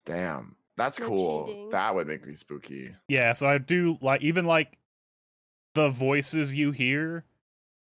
Damn. 0.05 0.57
That's 0.76 0.98
No 0.98 1.08
cool. 1.08 1.46
cheating. 1.46 1.70
That 1.70 1.94
would 1.94 2.06
make 2.06 2.26
me 2.26 2.34
spooky. 2.34 2.94
Yeah, 3.08 3.32
so 3.32 3.46
I 3.46 3.58
do 3.58 3.98
like 4.00 4.22
even 4.22 4.44
like 4.44 4.78
the 5.74 5.88
voices 5.88 6.54
you 6.54 6.72
hear 6.72 7.24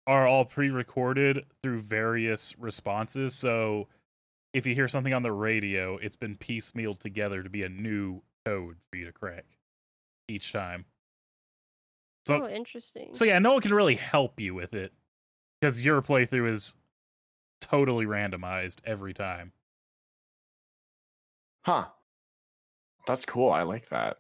are 0.07 0.27
all 0.27 0.45
pre-recorded 0.45 1.45
through 1.63 1.81
various 1.81 2.59
responses. 2.59 3.35
So 3.35 3.89
if 4.53 4.67
you 4.67 4.75
hear 4.75 4.89
something 4.89 5.15
on 5.15 5.23
the 5.23 5.33
radio, 5.33 5.97
it's 5.97 6.17
been 6.17 6.37
piecemealed 6.37 6.99
together 6.99 7.43
to 7.43 7.49
be 7.49 7.63
a 7.63 7.69
new 7.69 8.23
code 8.45 8.77
for 8.91 8.97
you 8.97 9.07
to 9.07 9.13
crack 9.13 9.45
each 10.29 10.53
time. 10.53 10.85
So 12.27 12.45
oh, 12.45 12.49
interesting. 12.49 13.13
so 13.13 13.25
yeah, 13.25 13.39
no 13.39 13.53
one 13.53 13.63
can 13.63 13.75
really 13.75 13.97
help 13.97 14.39
you 14.41 14.55
with 14.55 14.75
it 14.75 14.93
because 15.61 15.85
your 15.85 16.03
playthrough 16.03 16.51
is 16.51 16.77
totally 17.61 18.07
randomized 18.07 18.79
every 18.85 19.13
time. 19.13 19.53
Huh. 21.65 21.87
That's 23.07 23.25
cool. 23.25 23.51
I 23.51 23.63
like 23.63 23.89
that. 23.89 24.17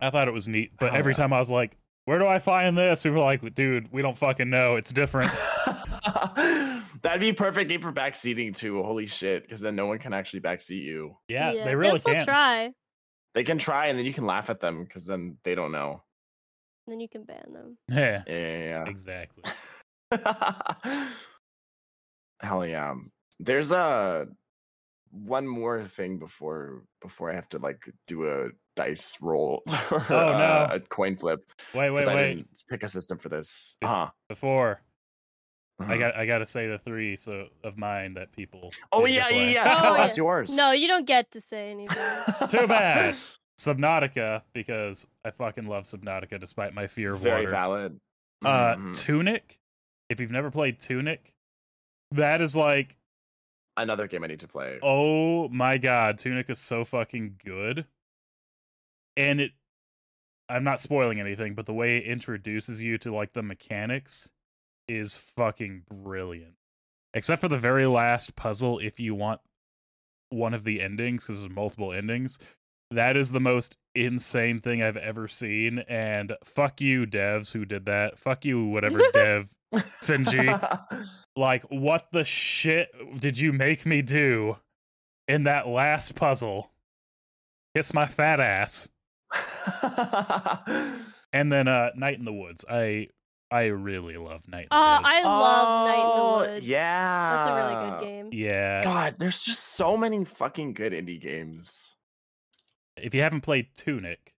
I 0.00 0.10
thought 0.10 0.28
it 0.28 0.34
was 0.34 0.48
neat, 0.48 0.72
but 0.78 0.90
Hell 0.90 0.98
every 0.98 1.12
yeah. 1.12 1.18
time 1.18 1.32
I 1.32 1.38
was 1.38 1.50
like, 1.50 1.76
"Where 2.04 2.18
do 2.18 2.26
I 2.26 2.38
find 2.38 2.76
this?" 2.76 3.02
People 3.02 3.18
were 3.18 3.24
like, 3.24 3.54
"Dude, 3.54 3.90
we 3.92 4.02
don't 4.02 4.18
fucking 4.18 4.50
know. 4.50 4.76
It's 4.76 4.92
different." 4.92 5.32
That'd 7.02 7.20
be 7.20 7.32
perfect 7.32 7.68
game 7.68 7.80
for 7.80 7.92
backseating 7.92 8.56
too. 8.56 8.82
Holy 8.82 9.06
shit. 9.06 9.42
Because 9.42 9.60
then 9.60 9.76
no 9.76 9.86
one 9.86 9.98
can 9.98 10.12
actually 10.14 10.40
backseat 10.40 10.82
you. 10.82 11.16
Yeah, 11.28 11.52
yeah, 11.52 11.64
they 11.64 11.74
really 11.74 11.98
they'll 11.98 12.14
can. 12.14 12.24
try. 12.24 12.70
They 13.34 13.44
can 13.44 13.58
try 13.58 13.86
and 13.86 13.98
then 13.98 14.06
you 14.06 14.12
can 14.12 14.26
laugh 14.26 14.48
at 14.50 14.60
them 14.60 14.84
because 14.84 15.06
then 15.06 15.36
they 15.44 15.54
don't 15.54 15.72
know. 15.72 16.02
And 16.86 16.92
Then 16.92 17.00
you 17.00 17.08
can 17.08 17.24
ban 17.24 17.52
them. 17.52 17.78
Yeah, 17.90 18.22
Yeah, 18.26 18.58
yeah, 18.58 18.84
exactly. 18.86 19.42
yeah. 20.12 21.08
Hell 22.40 22.66
yeah. 22.66 22.94
There's 23.40 23.72
a 23.72 24.28
one 25.14 25.46
more 25.46 25.84
thing 25.84 26.18
before 26.18 26.82
before 27.00 27.30
I 27.30 27.34
have 27.34 27.48
to 27.50 27.58
like 27.58 27.84
do 28.06 28.26
a 28.28 28.48
dice 28.76 29.16
roll 29.20 29.62
or 29.90 30.04
Oh, 30.10 30.14
uh, 30.16 30.66
no. 30.70 30.74
a 30.76 30.80
coin 30.80 31.16
flip. 31.16 31.44
Wait, 31.72 31.90
wait, 31.90 32.06
I 32.08 32.14
wait. 32.14 32.34
didn't 32.34 32.62
pick 32.68 32.82
a 32.82 32.88
system 32.88 33.18
for 33.18 33.28
this. 33.28 33.76
It's- 33.80 33.90
Uh-huh. 33.90 34.10
Before 34.28 34.80
I 35.80 35.84
uh-huh. 35.84 35.96
got, 35.96 36.16
I 36.16 36.26
got 36.26 36.38
to 36.38 36.46
say 36.46 36.66
the 36.68 36.78
three 36.78 37.16
so 37.16 37.46
of 37.64 37.76
mine 37.78 38.14
that 38.14 38.32
people. 38.32 38.72
Oh 38.92 39.00
need 39.04 39.06
to 39.06 39.12
yeah, 39.14 39.28
yeah, 39.28 39.28
play. 39.30 39.52
yeah. 39.54 39.68
Oh, 39.72 39.82
Tell 39.82 39.96
yeah. 39.96 40.14
yours. 40.16 40.54
No, 40.54 40.72
you 40.72 40.86
don't 40.88 41.06
get 41.06 41.30
to 41.32 41.40
say 41.40 41.70
anything. 41.70 42.48
Too 42.48 42.66
bad. 42.66 43.14
Subnautica 43.58 44.42
because 44.52 45.06
I 45.24 45.30
fucking 45.30 45.66
love 45.66 45.84
Subnautica 45.84 46.40
despite 46.40 46.74
my 46.74 46.86
fear 46.88 47.14
of 47.14 47.20
Very 47.20 47.42
water. 47.42 47.50
valid. 47.50 48.00
Uh, 48.44 48.74
Mhm. 48.76 48.98
Tunic. 48.98 49.58
If 50.10 50.20
you've 50.20 50.30
never 50.32 50.50
played 50.50 50.80
Tunic, 50.80 51.32
that 52.10 52.40
is 52.40 52.54
like 52.56 52.96
Another 53.76 54.06
game 54.06 54.22
I 54.22 54.28
need 54.28 54.40
to 54.40 54.48
play. 54.48 54.78
Oh 54.82 55.48
my 55.48 55.78
god, 55.78 56.18
Tunic 56.18 56.48
is 56.48 56.60
so 56.60 56.84
fucking 56.84 57.40
good. 57.44 57.86
And 59.16 59.40
it 59.40 59.52
I'm 60.48 60.64
not 60.64 60.80
spoiling 60.80 61.20
anything, 61.20 61.54
but 61.54 61.66
the 61.66 61.74
way 61.74 61.96
it 61.96 62.04
introduces 62.04 62.82
you 62.82 62.98
to 62.98 63.14
like 63.14 63.32
the 63.32 63.42
mechanics 63.42 64.30
is 64.86 65.16
fucking 65.16 65.84
brilliant. 65.90 66.54
Except 67.14 67.40
for 67.40 67.48
the 67.48 67.58
very 67.58 67.86
last 67.86 68.36
puzzle 68.36 68.78
if 68.78 69.00
you 69.00 69.14
want 69.14 69.40
one 70.30 70.54
of 70.54 70.64
the 70.64 70.80
endings 70.80 71.24
cuz 71.24 71.40
there's 71.40 71.52
multiple 71.52 71.92
endings. 71.92 72.38
That 72.90 73.16
is 73.16 73.32
the 73.32 73.40
most 73.40 73.76
insane 73.94 74.60
thing 74.60 74.82
I've 74.82 74.96
ever 74.96 75.26
seen 75.26 75.80
and 75.80 76.36
fuck 76.44 76.80
you 76.80 77.06
devs 77.06 77.52
who 77.52 77.64
did 77.64 77.86
that. 77.86 78.18
Fuck 78.18 78.44
you 78.44 78.64
whatever 78.66 79.00
dev 79.12 79.48
Finji 80.02 81.06
like 81.36 81.62
what 81.64 82.08
the 82.12 82.24
shit 82.24 82.88
did 83.20 83.38
you 83.38 83.52
make 83.52 83.84
me 83.86 84.02
do 84.02 84.56
in 85.28 85.44
that 85.44 85.66
last 85.68 86.14
puzzle 86.14 86.70
kiss 87.74 87.92
my 87.94 88.06
fat 88.06 88.40
ass 88.40 88.88
and 91.32 91.52
then 91.52 91.66
uh 91.68 91.90
night 91.96 92.18
in 92.18 92.24
the 92.24 92.32
woods 92.32 92.64
i 92.70 93.08
i 93.50 93.64
really 93.64 94.16
love 94.16 94.46
night 94.48 94.62
in 94.64 94.68
the 94.70 94.76
Uh, 94.76 95.00
woods 95.02 95.08
I 95.08 95.22
love 95.24 95.88
Night 95.88 95.94
in 95.94 96.00
Oh, 96.06 96.44
the 96.44 96.50
Woods. 96.52 96.66
Yeah. 96.66 97.36
That's 97.36 97.48
a 97.48 97.54
really 97.56 97.90
good 97.90 98.04
game. 98.06 98.28
yeah 98.32 98.82
God, 98.82 99.14
there's 99.18 99.42
just 99.44 99.62
so 99.64 99.96
many 99.96 100.24
fucking 100.24 100.74
good 100.74 100.92
indie 100.92 101.20
games. 101.20 101.94
if 102.96 103.14
you 103.14 103.22
haven't 103.22 103.40
played 103.42 103.68
tunic 103.76 104.34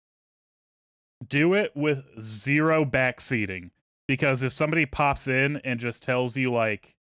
do 1.27 1.55
it 1.55 1.73
with 1.75 2.05
zero 2.21 2.85
backseating 2.85 3.71
because 4.09 4.43
if 4.43 4.53
somebody 4.53 4.87
pops 4.87 5.29
in 5.29 5.57
and 5.59 5.81
just 5.81 6.03
tells 6.03 6.37
you 6.37 6.53
like 6.53 6.95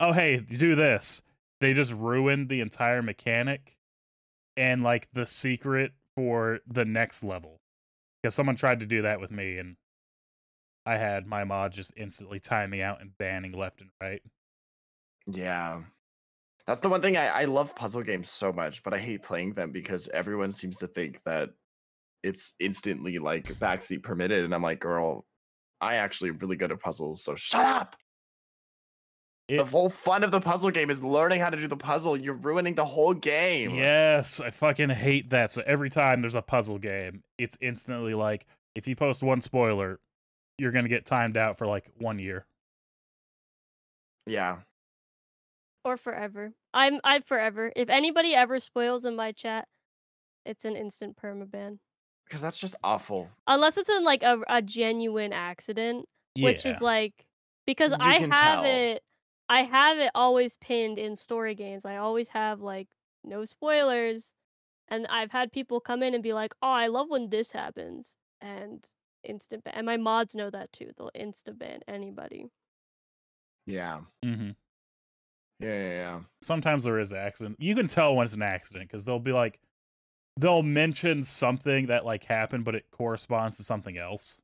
oh 0.00 0.12
hey 0.12 0.36
do 0.38 0.74
this 0.74 1.22
they 1.60 1.72
just 1.72 1.92
ruined 1.92 2.48
the 2.48 2.60
entire 2.60 3.02
mechanic 3.02 3.76
and 4.56 4.82
like 4.82 5.08
the 5.12 5.26
secret 5.26 5.92
for 6.16 6.60
the 6.66 6.84
next 6.84 7.24
level 7.24 7.60
because 8.22 8.34
someone 8.34 8.56
tried 8.56 8.80
to 8.80 8.86
do 8.86 9.02
that 9.02 9.20
with 9.20 9.30
me 9.30 9.58
and 9.58 9.76
i 10.86 10.96
had 10.96 11.26
my 11.26 11.44
mod 11.44 11.72
just 11.72 11.92
instantly 11.96 12.38
time 12.38 12.70
me 12.70 12.82
out 12.82 13.00
and 13.00 13.16
banning 13.18 13.52
left 13.52 13.80
and 13.80 13.90
right 14.00 14.22
Yeah. 15.26 15.82
That's 16.66 16.80
the 16.80 16.88
one 16.88 17.02
thing 17.02 17.16
I, 17.16 17.26
I 17.26 17.44
love 17.44 17.76
puzzle 17.76 18.02
games 18.02 18.30
so 18.30 18.52
much, 18.52 18.82
but 18.82 18.94
I 18.94 18.98
hate 18.98 19.22
playing 19.22 19.52
them 19.52 19.70
because 19.70 20.08
everyone 20.08 20.50
seems 20.50 20.78
to 20.78 20.86
think 20.86 21.22
that 21.24 21.50
it's 22.22 22.54
instantly 22.58 23.18
like 23.18 23.58
backseat 23.58 24.02
permitted. 24.02 24.44
And 24.44 24.54
I'm 24.54 24.62
like, 24.62 24.80
girl, 24.80 25.26
I 25.84 25.96
actually 25.96 26.30
am 26.30 26.38
really 26.38 26.56
good 26.56 26.72
at 26.72 26.80
puzzles, 26.80 27.22
so 27.22 27.34
shut 27.34 27.64
up. 27.64 27.96
the 29.48 29.64
whole 29.66 29.90
fun 29.90 30.24
of 30.24 30.30
the 30.30 30.40
puzzle 30.40 30.70
game 30.70 30.88
is 30.88 31.04
learning 31.04 31.40
how 31.40 31.50
to 31.50 31.56
do 31.58 31.68
the 31.68 31.76
puzzle. 31.76 32.16
You're 32.16 32.32
ruining 32.34 32.74
the 32.74 32.86
whole 32.86 33.12
game. 33.12 33.74
Yes, 33.74 34.40
I 34.40 34.50
fucking 34.50 34.88
hate 34.88 35.28
that. 35.30 35.50
So 35.50 35.62
every 35.66 35.90
time 35.90 36.22
there's 36.22 36.34
a 36.34 36.40
puzzle 36.42 36.78
game, 36.78 37.22
it's 37.36 37.58
instantly 37.60 38.14
like 38.14 38.46
if 38.74 38.88
you 38.88 38.96
post 38.96 39.22
one 39.22 39.42
spoiler, 39.42 40.00
you're 40.56 40.72
gonna 40.72 40.88
get 40.88 41.04
timed 41.04 41.36
out 41.36 41.58
for 41.58 41.66
like 41.66 41.84
one 41.98 42.18
year. 42.18 42.46
Yeah. 44.26 44.60
or 45.84 45.98
forever. 45.98 46.54
I'm 46.72 46.98
I'm 47.04 47.22
forever. 47.22 47.70
If 47.76 47.90
anybody 47.90 48.34
ever 48.34 48.58
spoils 48.58 49.04
in 49.04 49.16
my 49.16 49.32
chat, 49.32 49.68
it's 50.46 50.64
an 50.64 50.76
instant 50.76 51.18
permaban. 51.22 51.78
Because 52.26 52.40
that's 52.40 52.58
just 52.58 52.74
awful. 52.82 53.30
Unless 53.46 53.76
it's 53.76 53.90
in 53.90 54.04
like 54.04 54.22
a, 54.22 54.42
a 54.48 54.62
genuine 54.62 55.32
accident, 55.32 56.06
which 56.40 56.64
is 56.66 56.80
like 56.80 57.26
because 57.66 57.92
You 57.92 57.98
I 58.00 58.18
have 58.18 58.64
tell. 58.64 58.64
it 58.64 59.02
I 59.48 59.62
have 59.62 59.98
it 59.98 60.10
always 60.14 60.56
pinned 60.56 60.98
in 60.98 61.16
story 61.16 61.54
games. 61.54 61.84
I 61.84 61.96
always 61.96 62.28
have 62.28 62.60
like 62.60 62.88
no 63.22 63.44
spoilers. 63.44 64.32
And 64.88 65.06
I've 65.08 65.32
had 65.32 65.52
people 65.52 65.80
come 65.80 66.02
in 66.02 66.14
and 66.14 66.22
be 66.22 66.32
like, 66.34 66.54
"Oh, 66.62 66.68
I 66.68 66.88
love 66.88 67.10
when 67.10 67.30
this 67.30 67.52
happens." 67.52 68.16
And 68.40 68.86
instant 69.24 69.64
ban. 69.64 69.74
And 69.76 69.86
my 69.86 69.96
mods 69.98 70.34
know 70.34 70.50
that 70.50 70.72
too. 70.72 70.92
They'll 70.96 71.10
instant 71.14 71.58
ban 71.58 71.80
anybody. 71.88 72.50
Yeah. 73.66 74.02
Mm-hmm. 74.24 74.50
Yeah, 75.60 75.68
yeah, 75.68 75.88
yeah. 75.90 76.20
Sometimes 76.42 76.84
there 76.84 76.98
is 76.98 77.12
an 77.12 77.18
accident. 77.18 77.56
You 77.58 77.74
can 77.74 77.86
tell 77.86 78.14
when 78.16 78.24
it's 78.24 78.34
an 78.34 78.42
accident 78.42 78.88
because 78.90 79.04
they'll 79.04 79.18
be 79.18 79.32
like, 79.32 79.60
they'll 80.36 80.62
mention 80.62 81.22
something 81.22 81.86
that 81.86 82.04
like 82.04 82.24
happened, 82.24 82.64
but 82.64 82.74
it 82.74 82.86
corresponds 82.90 83.56
to 83.56 83.62
something 83.62 83.96
else, 83.98 84.40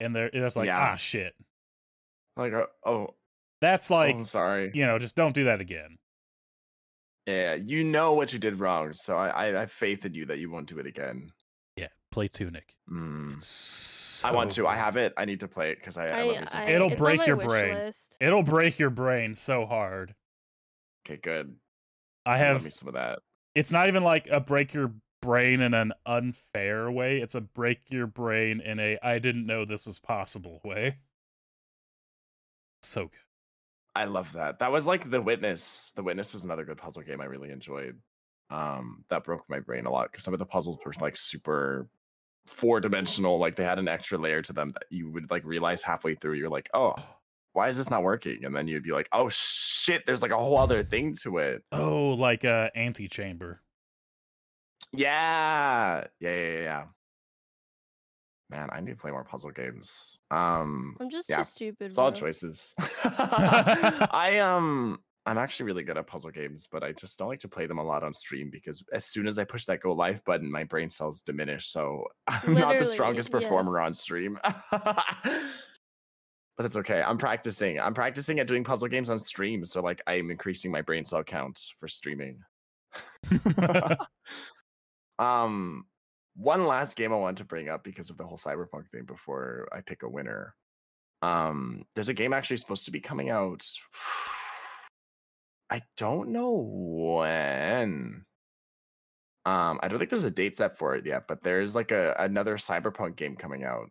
and 0.00 0.14
they're 0.14 0.30
it's 0.32 0.56
like, 0.56 0.66
Yeah. 0.66 0.90
ah, 0.92 0.96
shit. 0.96 1.34
Like, 2.36 2.52
uh, 2.52 2.66
oh, 2.84 3.14
That's 3.60 3.90
oh, 3.90 3.94
like, 3.94 4.16
I'm 4.16 4.26
sorry. 4.26 4.72
you 4.74 4.84
know, 4.86 4.98
just 4.98 5.14
don't 5.14 5.34
do 5.34 5.44
that 5.44 5.60
again. 5.60 5.98
Yeah, 7.26 7.54
you 7.54 7.84
know 7.84 8.12
what 8.12 8.32
you 8.32 8.38
did 8.38 8.58
wrong, 8.58 8.92
so 8.92 9.16
I, 9.16 9.28
I, 9.28 9.44
I 9.56 9.60
have 9.60 9.72
faith 9.72 10.04
in 10.04 10.12
you 10.14 10.26
that 10.26 10.38
you 10.38 10.50
won't 10.50 10.66
do 10.68 10.78
it 10.78 10.86
again. 10.86 11.30
Yeah, 11.76 11.88
play 12.10 12.28
Tunic. 12.28 12.74
Mm. 12.90 13.32
It's 13.34 14.22
I 14.24 14.30
want 14.32 14.52
to. 14.52 14.66
I 14.66 14.76
have 14.76 14.96
it. 14.96 15.14
I 15.16 15.24
need 15.24 15.40
to 15.40 15.48
play 15.48 15.70
it 15.70 15.78
because 15.78 15.96
I, 15.96 16.08
I, 16.08 16.22
love 16.24 16.40
me 16.40 16.46
some 16.46 16.60
I- 16.60 16.66
It'll 16.70 16.90
it's 16.90 17.00
games. 17.00 17.00
on 17.00 17.16
break 17.16 17.26
your 17.26 17.36
brain. 17.36 17.74
list. 17.74 18.16
It'll 18.20 18.42
break 18.42 18.78
your 18.78 18.90
brain 18.90 19.34
so 19.34 19.64
hard. 19.64 20.14
Okay, 21.06 21.16
good. 21.16 21.56
I 22.26 22.32
love 22.32 22.40
have 22.40 22.64
me 22.64 22.70
some 22.70 22.88
of 22.88 22.94
that. 22.94 23.20
It's 23.54 23.72
not 23.72 23.88
even 23.88 24.02
like 24.02 24.28
a 24.28 24.40
break 24.40 24.74
your 24.74 24.92
brain 25.22 25.60
in 25.60 25.74
an 25.74 25.92
unfair 26.04 26.90
way. 26.90 27.18
It's 27.20 27.34
a 27.34 27.40
break 27.40 27.82
your 27.88 28.06
brain 28.06 28.60
in 28.60 28.78
a 28.78 28.98
I 29.02 29.18
didn't 29.18 29.46
know 29.46 29.64
this 29.64 29.86
was 29.86 29.98
possible 29.98 30.60
way. 30.64 30.98
So 32.82 33.04
good. 33.04 33.18
I 33.96 34.04
love 34.04 34.32
that. 34.32 34.58
That 34.58 34.72
was 34.72 34.86
like 34.86 35.10
The 35.10 35.22
Witness. 35.22 35.92
The 35.94 36.02
Witness 36.02 36.32
was 36.32 36.44
another 36.44 36.64
good 36.64 36.78
puzzle 36.78 37.02
game 37.02 37.20
I 37.20 37.26
really 37.26 37.50
enjoyed. 37.50 37.98
Um, 38.50 39.04
that 39.08 39.24
broke 39.24 39.48
my 39.48 39.60
brain 39.60 39.86
a 39.86 39.90
lot 39.90 40.10
because 40.10 40.24
some 40.24 40.34
of 40.34 40.38
the 40.38 40.46
puzzles 40.46 40.78
were 40.84 40.92
like 41.00 41.16
super 41.16 41.88
four 42.46 42.80
dimensional. 42.80 43.38
Like 43.38 43.56
they 43.56 43.64
had 43.64 43.78
an 43.78 43.88
extra 43.88 44.18
layer 44.18 44.42
to 44.42 44.52
them 44.52 44.72
that 44.72 44.84
you 44.90 45.10
would 45.10 45.30
like 45.30 45.44
realize 45.44 45.82
halfway 45.82 46.14
through. 46.14 46.34
You're 46.34 46.50
like, 46.50 46.68
oh, 46.74 46.96
why 47.54 47.68
is 47.68 47.76
this 47.76 47.90
not 47.90 48.02
working? 48.02 48.44
And 48.44 48.54
then 48.54 48.68
you'd 48.68 48.82
be 48.82 48.92
like, 48.92 49.08
oh 49.12 49.28
shit, 49.30 50.04
there's 50.06 50.22
like 50.22 50.32
a 50.32 50.36
whole 50.36 50.58
other 50.58 50.82
thing 50.82 51.14
to 51.22 51.38
it. 51.38 51.62
Oh, 51.72 52.10
like 52.10 52.44
a 52.44 52.70
antechamber. 52.74 53.62
Yeah, 54.92 56.04
yeah, 56.20 56.30
yeah, 56.30 56.52
yeah, 56.52 56.60
yeah. 56.60 56.84
Man, 58.50 58.68
I 58.72 58.80
need 58.80 58.90
to 58.90 58.96
play 58.96 59.10
more 59.10 59.24
puzzle 59.24 59.52
games. 59.52 60.18
Um, 60.30 60.96
I'm 61.00 61.10
just 61.10 61.28
yeah, 61.28 61.38
too 61.38 61.44
stupid. 61.44 61.92
solid 61.92 62.14
bro. 62.14 62.28
choices. 62.28 62.74
I 63.04 64.40
um, 64.42 64.98
I'm 65.26 65.38
actually 65.38 65.66
really 65.66 65.84
good 65.84 65.96
at 65.96 66.06
puzzle 66.06 66.30
games, 66.30 66.68
but 66.70 66.82
I 66.82 66.92
just 66.92 67.18
don't 67.18 67.28
like 67.28 67.40
to 67.40 67.48
play 67.48 67.66
them 67.66 67.78
a 67.78 67.84
lot 67.84 68.02
on 68.02 68.12
stream 68.12 68.50
because 68.50 68.84
as 68.92 69.06
soon 69.06 69.26
as 69.26 69.38
I 69.38 69.44
push 69.44 69.64
that 69.66 69.80
go 69.80 69.92
live 69.92 70.24
button, 70.24 70.50
my 70.50 70.64
brain 70.64 70.90
cells 70.90 71.22
diminish. 71.22 71.68
So 71.68 72.04
I'm 72.26 72.54
not 72.54 72.78
the 72.78 72.84
strongest 72.84 73.30
performer 73.30 73.78
yes. 73.78 73.86
on 73.86 73.94
stream. 73.94 74.38
But 76.56 76.62
that's 76.62 76.76
okay. 76.76 77.02
I'm 77.02 77.18
practicing. 77.18 77.80
I'm 77.80 77.94
practicing 77.94 78.38
at 78.38 78.46
doing 78.46 78.64
puzzle 78.64 78.88
games 78.88 79.10
on 79.10 79.18
stream. 79.18 79.64
So 79.64 79.80
like 79.80 80.02
I'm 80.06 80.30
increasing 80.30 80.70
my 80.70 80.82
brain 80.82 81.04
cell 81.04 81.24
count 81.24 81.60
for 81.78 81.88
streaming. 81.88 82.40
um 85.18 85.84
one 86.36 86.66
last 86.66 86.96
game 86.96 87.12
I 87.12 87.16
want 87.16 87.38
to 87.38 87.44
bring 87.44 87.68
up 87.68 87.84
because 87.84 88.10
of 88.10 88.16
the 88.16 88.24
whole 88.24 88.38
cyberpunk 88.38 88.88
thing 88.90 89.04
before 89.04 89.68
I 89.72 89.80
pick 89.80 90.04
a 90.04 90.08
winner. 90.08 90.54
Um 91.22 91.84
there's 91.94 92.08
a 92.08 92.14
game 92.14 92.32
actually 92.32 92.58
supposed 92.58 92.84
to 92.84 92.92
be 92.92 93.00
coming 93.00 93.30
out. 93.30 93.66
I 95.70 95.82
don't 95.96 96.28
know 96.28 96.52
when. 96.52 98.24
Um 99.44 99.80
I 99.82 99.88
don't 99.88 99.98
think 99.98 100.10
there's 100.10 100.24
a 100.24 100.30
date 100.30 100.56
set 100.56 100.78
for 100.78 100.94
it 100.94 101.04
yet, 101.04 101.26
but 101.26 101.42
there's 101.42 101.74
like 101.74 101.90
a 101.90 102.14
another 102.16 102.58
cyberpunk 102.58 103.16
game 103.16 103.34
coming 103.34 103.64
out 103.64 103.90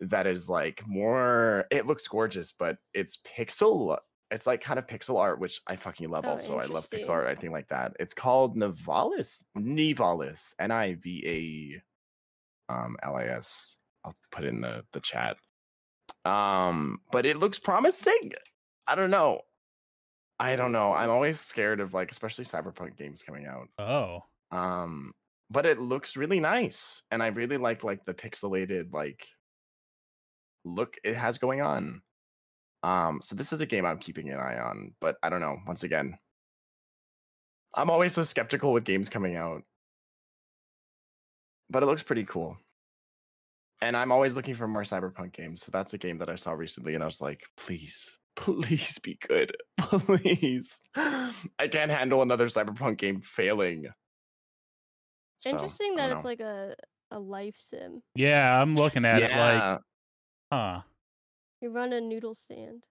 that 0.00 0.26
is 0.26 0.48
like 0.48 0.82
more 0.86 1.66
it 1.70 1.86
looks 1.86 2.06
gorgeous, 2.08 2.52
but 2.52 2.78
it's 2.94 3.18
pixel 3.36 3.98
it's 4.30 4.46
like 4.46 4.60
kind 4.60 4.78
of 4.78 4.86
pixel 4.86 5.18
art, 5.18 5.40
which 5.40 5.60
I 5.66 5.74
fucking 5.74 6.08
love 6.08 6.24
Oh, 6.24 6.30
also. 6.30 6.58
I 6.58 6.64
love 6.66 6.84
pixel 6.84 6.92
interesting. 6.92 7.10
art, 7.10 7.26
anything 7.28 7.50
like 7.52 7.68
that. 7.68 7.92
It's 7.98 8.14
called 8.14 8.56
Nivalis. 8.56 9.46
Nivalis. 9.58 10.54
N-I-V-A 10.58 11.82
um 12.72 12.96
L-I-S. 13.02 13.78
I'll 14.04 14.14
put 14.30 14.44
it 14.44 14.48
in 14.48 14.60
the, 14.60 14.84
the 14.92 15.00
chat. 15.00 15.36
Um, 16.24 17.00
but 17.10 17.26
it 17.26 17.38
looks 17.38 17.58
promising. 17.58 18.32
I 18.86 18.94
don't 18.94 19.10
know. 19.10 19.40
I 20.38 20.56
don't 20.56 20.72
know. 20.72 20.92
I'm 20.94 21.10
always 21.10 21.38
scared 21.40 21.80
of 21.80 21.92
like 21.92 22.10
especially 22.10 22.44
cyberpunk 22.44 22.96
games 22.96 23.22
coming 23.22 23.46
out. 23.46 23.68
Oh. 23.78 24.20
Um, 24.56 25.12
but 25.50 25.66
it 25.66 25.80
looks 25.80 26.16
really 26.16 26.40
nice, 26.40 27.02
and 27.10 27.22
I 27.22 27.26
really 27.28 27.56
like 27.56 27.84
like 27.84 28.04
the 28.04 28.14
pixelated 28.14 28.92
like 28.92 29.26
look 30.64 30.96
it 31.04 31.14
has 31.16 31.38
going 31.38 31.60
on. 31.60 32.02
Um, 32.82 33.20
so 33.22 33.36
this 33.36 33.52
is 33.52 33.60
a 33.60 33.66
game 33.66 33.84
I'm 33.84 33.98
keeping 33.98 34.30
an 34.30 34.38
eye 34.38 34.58
on, 34.58 34.94
but 35.00 35.16
I 35.22 35.28
don't 35.28 35.40
know. 35.40 35.58
Once 35.66 35.84
again, 35.84 36.18
I'm 37.74 37.90
always 37.90 38.14
so 38.14 38.24
skeptical 38.24 38.72
with 38.72 38.84
games 38.84 39.08
coming 39.08 39.36
out, 39.36 39.62
but 41.68 41.82
it 41.82 41.86
looks 41.86 42.02
pretty 42.02 42.24
cool. 42.24 42.56
And 43.82 43.96
I'm 43.96 44.12
always 44.12 44.36
looking 44.36 44.54
for 44.54 44.68
more 44.68 44.82
cyberpunk 44.82 45.32
games. 45.32 45.62
So 45.62 45.70
that's 45.72 45.94
a 45.94 45.98
game 45.98 46.18
that 46.18 46.28
I 46.28 46.34
saw 46.34 46.52
recently, 46.52 46.94
and 46.94 47.02
I 47.02 47.06
was 47.06 47.20
like, 47.20 47.44
please, 47.56 48.14
please 48.36 48.98
be 48.98 49.18
good, 49.26 49.54
please. 49.78 50.80
I 50.96 51.68
can't 51.70 51.90
handle 51.90 52.22
another 52.22 52.46
cyberpunk 52.46 52.98
game 52.98 53.20
failing. 53.20 53.86
Interesting 55.46 55.94
I 55.98 56.08
that 56.08 56.16
it's 56.16 56.24
like 56.24 56.40
a 56.40 56.74
a 57.10 57.18
life 57.18 57.56
sim. 57.58 58.02
Yeah, 58.14 58.60
I'm 58.60 58.74
looking 58.74 59.04
at 59.04 59.18
it 59.18 59.30
like, 59.30 59.30
yeah, 59.30 59.78
huh. 60.50 60.80
You 61.60 61.70
run 61.70 61.92
a 61.92 62.00
noodle 62.00 62.34
stand. 62.34 62.84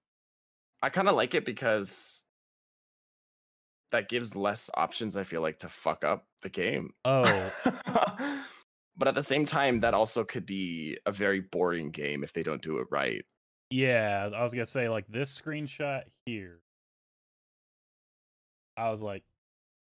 I 0.82 0.90
kind 0.90 1.10
of 1.10 1.16
like 1.16 1.34
it 1.34 1.46
because 1.46 2.24
that 3.92 4.10
gives 4.10 4.36
less 4.36 4.70
options. 4.76 5.16
I 5.16 5.24
feel 5.24 5.42
like 5.42 5.60
to 5.60 5.70
fuck 5.70 6.04
up 6.04 6.26
the 6.42 6.50
game. 6.50 6.92
Oh. 7.06 7.52
but 8.98 9.08
at 9.08 9.16
the 9.16 9.24
same 9.24 9.46
time, 9.46 9.80
that 9.80 9.94
also 9.94 10.24
could 10.24 10.46
be 10.46 10.98
a 11.06 11.12
very 11.12 11.42
boring 11.42 11.92
game 11.92 12.24
if 12.24 12.34
they 12.34 12.44
don't 12.44 12.62
do 12.62 12.78
it 12.78 12.88
right. 12.92 13.26
Yeah, 13.72 14.30
I 14.34 14.44
was 14.44 14.54
gonna 14.54 14.66
say 14.66 14.90
like 14.90 15.08
this 15.08 15.40
screenshot 15.40 16.04
here. 16.26 16.60
I 18.78 18.90
was 18.90 19.02
like, 19.02 19.24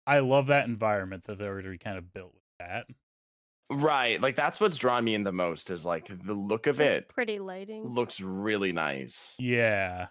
I 0.07 0.19
love 0.21 0.49
that 0.49 0.67
environment 0.67 1.25
that 1.25 1.39
they 1.39 1.47
already 1.47 1.79
kind 1.79 1.99
of 1.99 2.13
built 2.13 2.35
with 2.35 2.43
that. 2.61 2.87
Right, 3.71 4.21
like 4.21 4.37
that's 4.37 4.61
what's 4.61 4.77
drawn 4.77 5.05
me 5.05 5.15
in 5.15 5.25
the 5.25 5.33
most. 5.33 5.71
Is 5.71 5.87
like 5.87 6.07
the 6.07 6.35
look 6.35 6.67
of 6.67 6.81
It's 6.81 6.97
it 6.97 7.09
pretty 7.09 7.41
lighting. 7.41 7.97
looks 7.97 8.21
really 8.21 8.73
nice, 8.73 9.41
Yeah, 9.41 10.09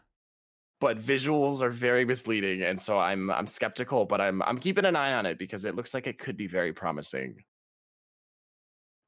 but 0.80 0.97
visuals 0.97 1.61
are 1.61 1.71
very 1.71 2.05
misleading, 2.05 2.63
and 2.63 2.81
so 2.81 2.99
I'm 2.99 3.31
I'm 3.31 3.47
skeptical. 3.47 4.05
But 4.05 4.21
I'm 4.21 4.41
I'm 4.43 4.59
keeping 4.59 4.85
an 4.85 4.95
eye 4.97 5.13
on 5.13 5.25
it 5.27 5.39
because 5.39 5.65
it 5.65 5.75
looks 5.75 5.93
like 5.93 6.07
it 6.07 6.19
could 6.19 6.38
be 6.38 6.47
very 6.47 6.73
promising. 6.73 7.43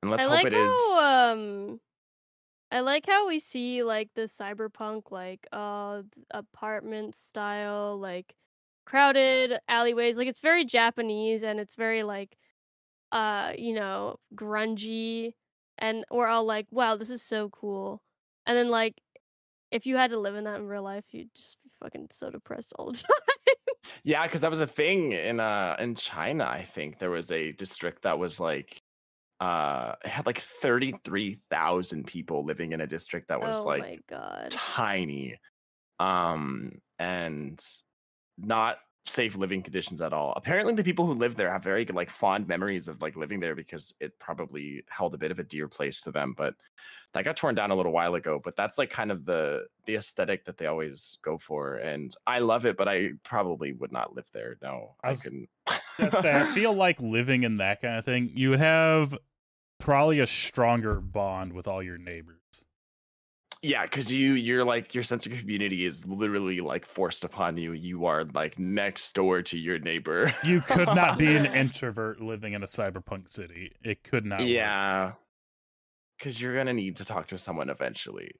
And 0.01 0.11
let's 0.11 0.23
I 0.23 0.27
hope 0.27 0.43
like 0.43 0.45
it 0.45 0.53
is. 0.53 1.01
how 1.01 1.33
um 1.33 1.81
I 2.71 2.81
like 2.81 3.05
how 3.07 3.27
we 3.27 3.39
see 3.39 3.83
like 3.83 4.13
the 4.15 4.23
cyberpunk 4.23 5.11
like 5.11 5.47
uh 5.51 6.03
apartment 6.31 7.15
style 7.15 7.99
like 7.99 8.35
crowded 8.85 9.59
alleyways 9.69 10.17
like 10.17 10.27
it's 10.29 10.41
very 10.41 10.65
Japanese 10.65 11.43
and 11.43 11.59
it's 11.59 11.75
very 11.75 12.03
like 12.03 12.37
uh 13.11 13.53
you 13.57 13.73
know 13.73 14.17
grungy 14.35 15.33
and 15.77 16.05
we're 16.11 16.27
all 16.27 16.45
like 16.45 16.67
wow 16.71 16.95
this 16.95 17.09
is 17.09 17.21
so 17.21 17.49
cool 17.49 18.01
and 18.45 18.57
then 18.57 18.69
like 18.69 19.01
if 19.71 19.85
you 19.85 19.97
had 19.97 20.11
to 20.11 20.19
live 20.19 20.35
in 20.35 20.45
that 20.45 20.57
in 20.59 20.67
real 20.67 20.83
life 20.83 21.05
you'd 21.11 21.33
just 21.35 21.61
be 21.63 21.69
fucking 21.81 22.07
so 22.11 22.29
depressed 22.29 22.73
all 22.77 22.91
the 22.91 22.97
time 22.97 23.37
Yeah, 24.03 24.23
because 24.23 24.41
that 24.41 24.49
was 24.49 24.61
a 24.61 24.67
thing 24.67 25.11
in 25.11 25.39
uh 25.39 25.75
in 25.79 25.95
China. 25.95 26.45
I 26.45 26.63
think 26.63 26.99
there 26.99 27.09
was 27.09 27.31
a 27.31 27.51
district 27.53 28.03
that 28.03 28.19
was 28.19 28.39
like 28.39 28.81
uh 29.39 29.95
it 30.03 30.09
had 30.09 30.25
like 30.25 30.39
33,000 30.39 32.07
people 32.07 32.45
living 32.45 32.71
in 32.73 32.81
a 32.81 32.87
district 32.87 33.29
that 33.29 33.41
was 33.41 33.65
oh 33.65 33.69
like 33.69 33.81
my 33.81 33.97
god. 34.07 34.51
tiny 34.51 35.39
um 35.99 36.81
and 36.99 37.61
not 38.37 38.79
safe 39.05 39.35
living 39.37 39.61
conditions 39.61 40.01
at 40.01 40.13
all 40.13 40.33
apparently 40.35 40.73
the 40.73 40.83
people 40.83 41.05
who 41.05 41.13
live 41.13 41.35
there 41.35 41.51
have 41.51 41.63
very 41.63 41.85
like 41.85 42.09
fond 42.09 42.47
memories 42.47 42.87
of 42.87 43.01
like 43.01 43.15
living 43.15 43.39
there 43.39 43.55
because 43.55 43.93
it 43.99 44.17
probably 44.19 44.83
held 44.89 45.13
a 45.13 45.17
bit 45.17 45.31
of 45.31 45.39
a 45.39 45.43
dear 45.43 45.67
place 45.67 46.01
to 46.01 46.11
them 46.11 46.33
but 46.35 46.55
that 47.13 47.23
got 47.23 47.37
torn 47.37 47.55
down 47.55 47.71
a 47.71 47.75
little 47.75 47.91
while 47.91 48.15
ago 48.15 48.41
but 48.43 48.55
that's 48.55 48.77
like 48.77 48.89
kind 48.89 49.11
of 49.11 49.23
the 49.25 49.65
the 49.85 49.95
aesthetic 49.95 50.43
that 50.45 50.57
they 50.57 50.65
always 50.65 51.19
go 51.21 51.37
for 51.37 51.75
and 51.75 52.15
i 52.25 52.39
love 52.39 52.65
it 52.65 52.77
but 52.77 52.87
i 52.87 53.09
probably 53.23 53.73
would 53.73 53.91
not 53.91 54.15
live 54.15 54.27
there 54.33 54.57
no 54.61 54.95
I 55.03 55.11
I 55.11 55.15
couldn't. 55.15 55.49
say, 56.11 56.31
I 56.31 56.45
feel 56.53 56.73
like 56.85 56.99
living 56.99 57.43
in 57.43 57.57
that 57.57 57.81
kind 57.81 57.97
of 57.97 58.05
thing, 58.05 58.31
you 58.33 58.51
would 58.51 58.59
have 58.59 59.17
probably 59.79 60.19
a 60.19 60.27
stronger 60.27 60.99
bond 60.99 61.53
with 61.53 61.67
all 61.67 61.81
your 61.81 61.97
neighbors. 61.97 62.41
Yeah, 63.65 63.81
because 63.83 64.11
you 64.11 64.33
you're 64.33 64.63
like 64.63 64.93
your 64.93 65.03
sense 65.03 65.25
of 65.25 65.31
community 65.31 65.85
is 65.85 66.05
literally 66.05 66.61
like 66.61 66.85
forced 66.85 67.23
upon 67.23 67.57
you. 67.57 67.71
You 67.73 68.05
are 68.05 68.23
like 68.25 68.59
next 68.59 69.11
door 69.13 69.41
to 69.41 69.57
your 69.57 69.79
neighbor. 69.79 70.31
You 70.43 70.61
could 70.61 70.87
not 70.89 71.17
be 71.17 71.35
an 71.35 71.47
introvert 71.47 72.21
living 72.21 72.53
in 72.53 72.61
a 72.61 72.67
cyberpunk 72.67 73.27
city. 73.27 73.71
It 73.83 74.03
could 74.03 74.23
not. 74.23 74.41
yeah. 74.41 75.13
Cause 76.19 76.39
you're 76.39 76.55
gonna 76.55 76.73
need 76.73 76.97
to 76.97 77.05
talk 77.05 77.27
to 77.27 77.39
someone 77.39 77.69
eventually. 77.71 78.31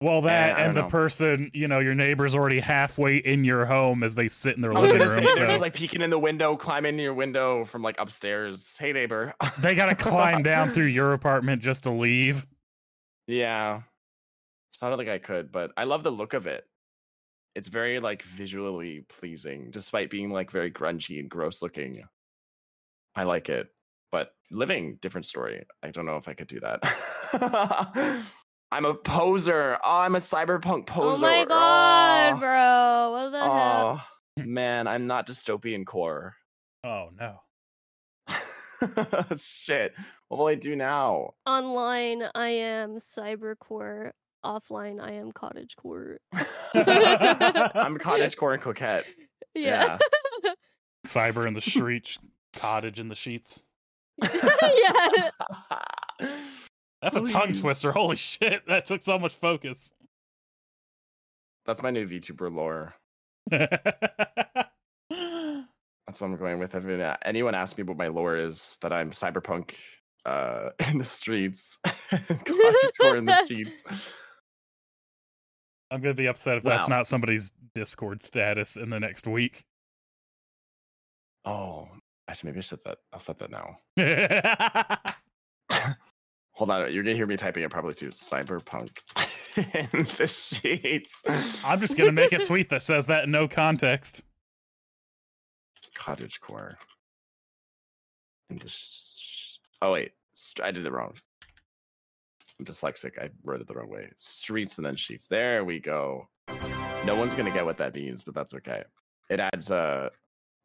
Well, 0.00 0.22
that 0.22 0.58
I 0.58 0.62
and 0.62 0.74
the 0.74 0.82
know. 0.82 0.88
person, 0.88 1.50
you 1.54 1.68
know, 1.68 1.78
your 1.78 1.94
neighbor's 1.94 2.34
already 2.34 2.58
halfway 2.60 3.16
in 3.18 3.44
your 3.44 3.66
home 3.66 4.02
as 4.02 4.16
they 4.16 4.26
sit 4.26 4.56
in 4.56 4.62
their 4.62 4.72
living 4.74 4.98
gonna 4.98 5.08
say 5.08 5.14
room. 5.16 5.24
they're 5.24 5.36
so 5.36 5.46
just 5.46 5.60
like 5.60 5.74
peeking 5.74 6.02
in 6.02 6.10
the 6.10 6.18
window, 6.18 6.56
climbing 6.56 6.94
in 6.94 7.00
your 7.00 7.14
window 7.14 7.64
from 7.64 7.82
like 7.82 7.94
upstairs. 8.00 8.76
Hey 8.78 8.92
neighbor. 8.92 9.34
they 9.60 9.76
gotta 9.76 9.94
climb 10.10 10.42
down 10.42 10.70
through 10.70 10.86
your 10.86 11.12
apartment 11.12 11.62
just 11.62 11.84
to 11.84 11.92
leave. 11.92 12.44
Yeah. 13.28 13.82
It's 14.70 14.82
not 14.82 14.96
like 14.96 15.08
I 15.08 15.18
could, 15.18 15.50
but 15.50 15.72
I 15.76 15.84
love 15.84 16.02
the 16.02 16.10
look 16.12 16.34
of 16.34 16.46
it. 16.46 16.64
It's 17.54 17.68
very 17.68 17.98
like 18.00 18.22
visually 18.22 19.04
pleasing, 19.08 19.70
despite 19.70 20.10
being 20.10 20.30
like 20.30 20.50
very 20.50 20.70
grungy 20.70 21.18
and 21.18 21.28
gross 21.30 21.62
looking. 21.62 22.04
I 23.14 23.24
like 23.24 23.48
it. 23.48 23.68
But 24.12 24.32
living, 24.50 24.98
different 25.02 25.26
story. 25.26 25.66
I 25.82 25.90
don't 25.90 26.06
know 26.06 26.16
if 26.16 26.28
I 26.28 26.34
could 26.34 26.46
do 26.48 26.60
that. 26.60 26.80
I'm 28.70 28.84
a 28.84 28.94
poser. 28.94 29.78
Oh, 29.82 30.00
I'm 30.00 30.14
a 30.14 30.18
cyberpunk 30.18 30.86
poser. 30.86 31.24
Oh 31.26 31.28
my 31.28 31.44
god, 31.46 32.34
Oh, 32.34 32.38
bro. 32.38 33.10
What 33.12 33.30
the 33.32 33.40
hell? 33.40 34.02
oh, 34.38 34.42
man, 34.44 34.86
I'm 34.86 35.06
not 35.06 35.26
dystopian 35.26 35.84
core. 35.86 36.36
Oh 36.84 37.08
no. 37.18 37.40
Shit. 39.36 39.94
What 40.28 40.38
will 40.38 40.46
I 40.46 40.54
do 40.54 40.76
now? 40.76 41.30
Online, 41.46 42.24
I 42.34 42.48
am 42.50 42.96
cybercore. 42.98 44.12
Offline, 44.44 45.00
I 45.00 45.12
am 45.12 45.32
cottagecore. 45.32 46.16
I'm 46.32 47.98
cottagecore 47.98 48.54
and 48.54 48.62
coquette. 48.62 49.04
Yeah. 49.54 49.98
Cyber 51.04 51.46
in 51.46 51.54
the 51.54 51.60
streets, 51.62 52.18
cottage 52.54 53.00
in 53.00 53.08
the 53.08 53.16
sheets. 53.16 53.64
yeah. 54.22 55.30
That's 57.02 57.16
a 57.16 57.22
tongue 57.26 57.52
twister. 57.54 57.90
Holy 57.90 58.14
shit, 58.16 58.64
that 58.68 58.86
took 58.86 59.02
so 59.02 59.18
much 59.18 59.34
focus. 59.34 59.92
That's 61.66 61.82
my 61.82 61.90
new 61.90 62.06
VTuber 62.06 62.54
lore. 62.54 62.94
That's 63.50 63.70
what 66.20 66.22
I'm 66.22 66.36
going 66.36 66.60
with. 66.60 66.74
If 66.76 66.84
it- 66.86 67.16
anyone 67.24 67.54
asks 67.56 67.76
me 67.78 67.84
what 67.84 67.96
my 67.96 68.08
lore 68.08 68.36
is, 68.36 68.78
that 68.82 68.92
I'm 68.92 69.10
cyberpunk 69.10 69.74
uh, 70.24 70.70
in 70.88 70.98
the 70.98 71.04
streets, 71.04 71.78
cottagecore 72.12 73.18
in 73.18 73.24
the 73.24 73.44
sheets. 73.46 73.82
I'm 75.90 76.00
gonna 76.02 76.14
be 76.14 76.26
upset 76.26 76.58
if 76.58 76.64
that's 76.64 76.88
not 76.88 77.06
somebody's 77.06 77.52
Discord 77.74 78.22
status 78.22 78.76
in 78.76 78.90
the 78.90 79.00
next 79.00 79.26
week. 79.26 79.64
Oh, 81.44 81.88
actually, 82.28 82.50
maybe 82.50 82.58
I 82.58 82.62
set 82.62 82.84
that. 82.84 82.98
I'll 83.12 83.20
set 83.20 83.38
that 83.38 83.50
now. 83.50 83.78
Hold 86.52 86.70
on, 86.70 86.92
you're 86.92 87.04
gonna 87.04 87.16
hear 87.16 87.26
me 87.26 87.36
typing 87.36 87.62
it 87.62 87.70
probably 87.70 87.94
too. 87.94 88.08
Cyberpunk 88.08 88.98
in 89.56 90.02
the 90.18 90.26
sheets. 90.26 91.22
I'm 91.64 91.80
just 91.80 91.96
gonna 91.96 92.12
make 92.12 92.32
a 92.32 92.38
tweet 92.44 92.68
that 92.70 92.82
says 92.82 93.06
that 93.06 93.24
in 93.24 93.30
no 93.30 93.48
context. 93.48 94.22
cottage 95.94 96.40
core. 96.40 96.76
In 98.50 98.58
the 98.58 98.68
sh- 98.68 99.58
oh 99.80 99.92
wait, 99.92 100.12
I 100.62 100.70
did 100.70 100.84
it 100.84 100.92
wrong. 100.92 101.14
I'm 102.60 102.64
dyslexic. 102.66 103.18
I 103.22 103.30
wrote 103.44 103.60
it 103.60 103.66
the 103.68 103.74
wrong 103.74 103.88
way. 103.88 104.10
Streets 104.16 104.78
and 104.78 104.86
then 104.86 104.96
sheets. 104.96 105.28
There 105.28 105.64
we 105.64 105.78
go. 105.80 106.28
No 107.04 107.14
one's 107.14 107.34
gonna 107.34 107.52
get 107.52 107.64
what 107.64 107.76
that 107.78 107.94
means, 107.94 108.24
but 108.24 108.34
that's 108.34 108.54
okay. 108.54 108.82
It 109.30 109.38
adds 109.40 109.70
uh 109.70 110.08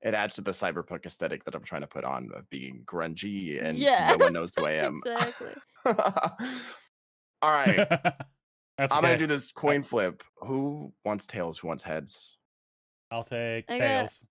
it 0.01 0.13
adds 0.13 0.35
to 0.35 0.41
the 0.41 0.51
cyberpunk 0.51 1.05
aesthetic 1.05 1.43
that 1.45 1.55
I'm 1.55 1.63
trying 1.63 1.81
to 1.81 1.87
put 1.87 2.03
on 2.03 2.29
of 2.35 2.49
being 2.49 2.83
grungy 2.85 3.63
and 3.63 3.77
Yeah. 3.77 4.09
no 4.17 4.25
one 4.25 4.33
knows 4.33 4.51
who 4.57 4.65
I 4.65 4.71
am. 4.73 5.01
exactly. 5.05 5.53
All 7.41 7.51
right. 7.51 7.75
That's 8.77 8.91
I'm 8.91 8.97
okay. 8.99 9.07
gonna 9.09 9.17
do 9.17 9.27
this 9.27 9.51
coin 9.51 9.83
flip. 9.83 10.23
Who 10.37 10.91
wants 11.05 11.27
tails? 11.27 11.59
Who 11.59 11.67
wants 11.67 11.83
heads? 11.83 12.37
I'll 13.11 13.23
take 13.23 13.65
I 13.69 13.77
got- 13.77 13.85
tails. 13.87 14.25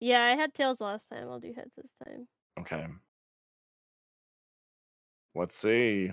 Yeah, 0.00 0.22
I 0.24 0.34
had 0.34 0.52
tails 0.52 0.80
last 0.80 1.08
time. 1.08 1.28
I'll 1.30 1.38
do 1.40 1.52
heads 1.54 1.76
this 1.76 1.92
time. 2.04 2.26
Okay. 2.60 2.86
Let's 5.34 5.56
see. 5.56 6.10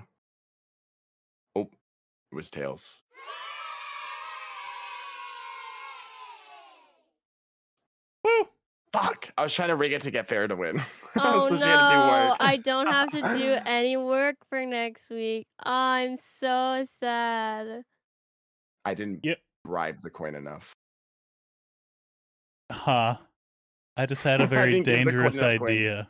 Oh, 2.34 2.36
it 2.36 2.38
was 2.38 2.50
tails. 2.50 3.04
Woo! 8.24 8.48
Fuck! 8.92 9.32
I 9.38 9.44
was 9.44 9.54
trying 9.54 9.70
to 9.70 9.76
rig 9.76 9.92
it 9.94 10.02
to 10.02 10.12
get 10.12 10.28
fair 10.28 10.48
to 10.48 10.56
win. 10.56 10.82
Oh 11.16 11.48
so 11.48 11.54
no, 11.54 11.62
she 11.62 11.70
had 11.70 11.90
to 11.90 11.94
do 11.94 12.00
work. 12.00 12.38
I 12.40 12.58
don't 12.58 12.88
have 12.88 13.12
to 13.12 13.22
do 13.38 13.58
any 13.68 13.98
work 13.98 14.36
for 14.50 14.66
next 14.66 15.12
week. 15.12 15.46
I'm 15.62 16.18
so 16.18 16.84
sad. 17.00 17.84
I 18.84 18.96
didn't 18.96 19.20
Yep. 19.24 19.38
bribe 19.64 20.02
the 20.02 20.10
coin 20.10 20.34
enough. 20.34 20.74
Huh. 22.72 23.18
I 23.96 24.08
just 24.08 24.24
had 24.24 24.42
a 24.42 24.48
very 24.48 24.82
didn't 24.82 24.86
give 24.86 25.06
the 25.06 25.12
coin 25.12 25.22
dangerous 25.32 25.42
idea. 25.44 26.10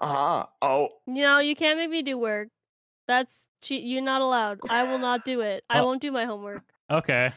Uh 0.00 0.06
huh. 0.06 0.46
Oh, 0.62 0.88
No, 1.06 1.40
you 1.40 1.54
can't 1.54 1.78
make 1.78 1.90
me 1.90 2.00
do 2.02 2.16
work. 2.16 2.48
That's 3.08 3.48
che- 3.62 3.80
you're 3.80 4.02
not 4.02 4.20
allowed. 4.20 4.60
I 4.68 4.84
will 4.90 4.98
not 4.98 5.24
do 5.24 5.40
it. 5.40 5.64
I 5.70 5.80
Oh. 5.80 5.86
won't 5.86 6.00
do 6.02 6.10
my 6.12 6.24
homework. 6.24 6.62
Okay. 6.90 7.30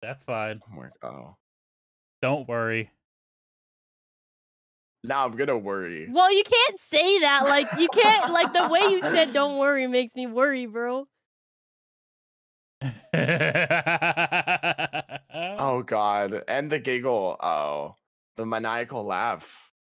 That's 0.00 0.24
fine. 0.24 0.60
homework. 0.66 0.92
Oh. 1.02 1.36
Don't 2.22 2.48
worry. 2.48 2.90
Now 5.04 5.24
I'm 5.24 5.32
gonna 5.32 5.58
worry. 5.58 6.08
Well, 6.10 6.32
you 6.32 6.44
can't 6.44 6.78
say 6.80 7.18
that. 7.20 7.44
Like 7.44 7.66
you 7.78 7.88
can't. 7.88 8.32
Like 8.32 8.52
the 8.52 8.68
way 8.68 8.82
you 8.88 9.02
said 9.02 9.32
"don't 9.32 9.58
worry" 9.58 9.86
makes 9.88 10.14
me 10.14 10.26
worry, 10.26 10.66
bro. 10.66 11.08
Oh 15.24 15.82
god. 15.84 16.42
And 16.48 16.70
the 16.70 16.78
giggle. 16.78 17.36
Oh. 17.40 17.96
The 18.36 18.46
maniacal 18.46 19.04
laugh. 19.04 19.71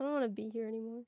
I 0.00 0.04
don't 0.04 0.12
want 0.12 0.24
to 0.24 0.28
be 0.28 0.48
here 0.50 0.68
anymore. 0.68 1.02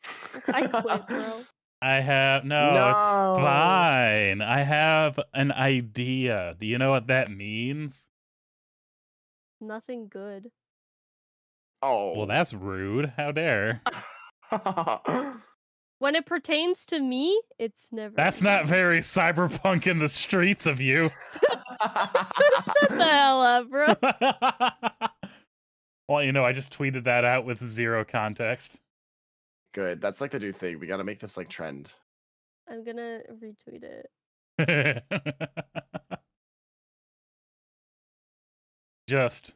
I 0.48 0.66
quit, 0.66 1.06
bro. 1.06 1.44
I 1.82 2.00
have 2.00 2.44
no, 2.44 2.74
No. 2.74 2.90
it's 2.90 3.04
fine. 3.40 4.42
I 4.42 4.60
have 4.60 5.18
an 5.32 5.50
idea. 5.52 6.54
Do 6.58 6.66
you 6.66 6.76
know 6.76 6.90
what 6.90 7.06
that 7.06 7.30
means? 7.30 8.08
Nothing 9.60 10.08
good. 10.08 10.50
Oh. 11.82 12.14
Well, 12.16 12.26
that's 12.26 12.52
rude. 12.52 13.12
How 13.16 13.32
dare. 13.32 13.82
When 16.00 16.14
it 16.16 16.24
pertains 16.24 16.86
to 16.86 16.98
me, 16.98 17.38
it's 17.58 17.90
never. 17.92 18.14
That's 18.16 18.42
not 18.42 18.64
very 18.66 19.00
cyberpunk 19.00 19.86
in 19.86 19.98
the 19.98 20.08
streets 20.08 20.64
of 20.64 20.80
you. 20.80 21.10
Shut 21.82 22.88
the 22.88 23.04
hell 23.04 23.42
up, 23.42 23.68
bro. 23.68 25.10
Well, 26.10 26.24
you 26.24 26.32
know, 26.32 26.44
I 26.44 26.52
just 26.52 26.76
tweeted 26.76 27.04
that 27.04 27.24
out 27.24 27.44
with 27.44 27.64
zero 27.64 28.04
context. 28.04 28.80
Good. 29.72 30.00
That's 30.00 30.20
like 30.20 30.32
the 30.32 30.40
new 30.40 30.50
thing. 30.50 30.80
We 30.80 30.88
gotta 30.88 31.04
make 31.04 31.20
this 31.20 31.36
like 31.36 31.48
trend. 31.48 31.94
I'm 32.68 32.82
gonna 32.82 33.20
retweet 33.32 33.84
it. 33.84 34.10
just 39.08 39.54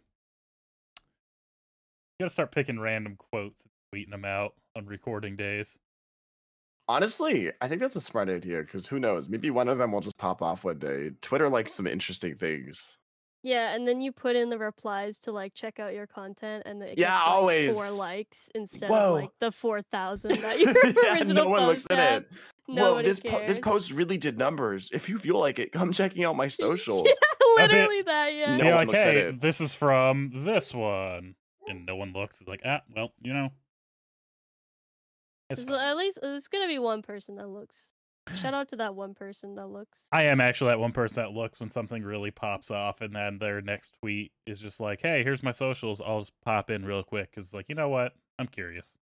you 2.20 2.24
gotta 2.24 2.32
start 2.32 2.52
picking 2.52 2.78
random 2.78 3.16
quotes 3.18 3.64
and 3.64 3.72
tweeting 3.92 4.10
them 4.12 4.24
out 4.24 4.54
on 4.76 4.86
recording 4.86 5.34
days. 5.34 5.76
Honestly, 6.86 7.50
I 7.60 7.66
think 7.66 7.80
that's 7.80 7.96
a 7.96 8.00
smart 8.00 8.28
idea 8.28 8.60
because 8.60 8.86
who 8.86 9.00
knows? 9.00 9.28
Maybe 9.28 9.50
one 9.50 9.66
of 9.68 9.78
them 9.78 9.90
will 9.90 10.00
just 10.00 10.18
pop 10.18 10.40
off 10.40 10.62
one 10.62 10.78
day. 10.78 11.10
Twitter 11.20 11.48
likes 11.48 11.74
some 11.74 11.88
interesting 11.88 12.36
things. 12.36 12.96
Yeah, 13.46 13.74
and 13.74 13.86
then 13.86 14.00
you 14.00 14.10
put 14.10 14.36
in 14.36 14.48
the 14.48 14.56
replies 14.58 15.18
to 15.20 15.30
like 15.32 15.52
check 15.52 15.78
out 15.78 15.92
your 15.92 16.06
content, 16.06 16.62
and 16.64 16.82
it 16.82 16.96
Yeah, 16.98 17.14
gets, 17.14 17.20
like, 17.26 17.28
always. 17.28 17.74
four 17.74 17.90
likes 17.90 18.48
instead 18.54 18.88
Whoa. 18.88 19.16
of 19.16 19.20
like 19.20 19.30
the 19.38 19.52
four 19.52 19.82
thousand 19.82 20.40
that 20.40 20.58
your 20.58 20.72
yeah, 21.04 21.12
original 21.18 21.44
no 21.44 21.50
one 21.50 21.66
looks 21.66 21.82
post 21.86 21.92
at 21.92 21.98
had. 21.98 22.22
it. 22.22 22.28
Whoa, 22.66 23.02
this 23.02 23.20
po- 23.20 23.46
this 23.46 23.58
post 23.58 23.92
really 23.92 24.16
did 24.16 24.38
numbers. 24.38 24.88
If 24.94 25.10
you 25.10 25.18
feel 25.18 25.38
like 25.38 25.58
it, 25.58 25.72
come 25.72 25.92
checking 25.92 26.24
out 26.24 26.36
my 26.36 26.48
socials. 26.64 27.02
yeah, 27.04 27.12
A 27.12 27.68
bit- 27.68 27.70
literally 27.72 28.00
that. 28.02 28.32
Yeah. 28.34 28.56
No 28.56 28.64
You're 28.64 28.74
one 28.76 28.86
like, 28.86 28.88
looks 28.88 29.00
at 29.02 29.12
hey, 29.12 29.20
it. 29.20 29.40
this 29.42 29.60
is 29.60 29.74
from 29.74 30.30
this 30.32 30.72
one, 30.72 31.34
and 31.68 31.84
no 31.84 31.96
one 31.96 32.14
looks. 32.14 32.40
It's 32.40 32.48
like, 32.48 32.62
ah, 32.64 32.80
well, 32.96 33.12
you 33.20 33.34
know, 33.34 33.50
it's 35.50 35.64
There's 35.64 35.78
at 35.82 35.96
least 35.98 36.18
there's 36.22 36.48
gonna 36.48 36.66
be 36.66 36.78
one 36.78 37.02
person 37.02 37.36
that 37.36 37.48
looks. 37.48 37.90
Shout 38.36 38.54
out 38.54 38.68
to 38.70 38.76
that 38.76 38.94
one 38.94 39.14
person 39.14 39.54
that 39.56 39.66
looks. 39.66 40.06
I 40.10 40.22
am 40.24 40.40
actually 40.40 40.68
that 40.68 40.80
one 40.80 40.92
person 40.92 41.22
that 41.22 41.32
looks 41.32 41.60
when 41.60 41.68
something 41.68 42.02
really 42.02 42.30
pops 42.30 42.70
off, 42.70 43.00
and 43.00 43.14
then 43.14 43.38
their 43.38 43.60
next 43.60 43.96
tweet 44.00 44.32
is 44.46 44.58
just 44.58 44.80
like, 44.80 45.02
"Hey, 45.02 45.22
here's 45.22 45.42
my 45.42 45.52
socials. 45.52 46.00
I'll 46.00 46.20
just 46.20 46.32
pop 46.42 46.70
in 46.70 46.84
real 46.84 47.02
quick." 47.02 47.30
Because, 47.30 47.52
like, 47.52 47.66
you 47.68 47.74
know 47.74 47.88
what? 47.90 48.12
I'm 48.38 48.46
curious. 48.46 48.98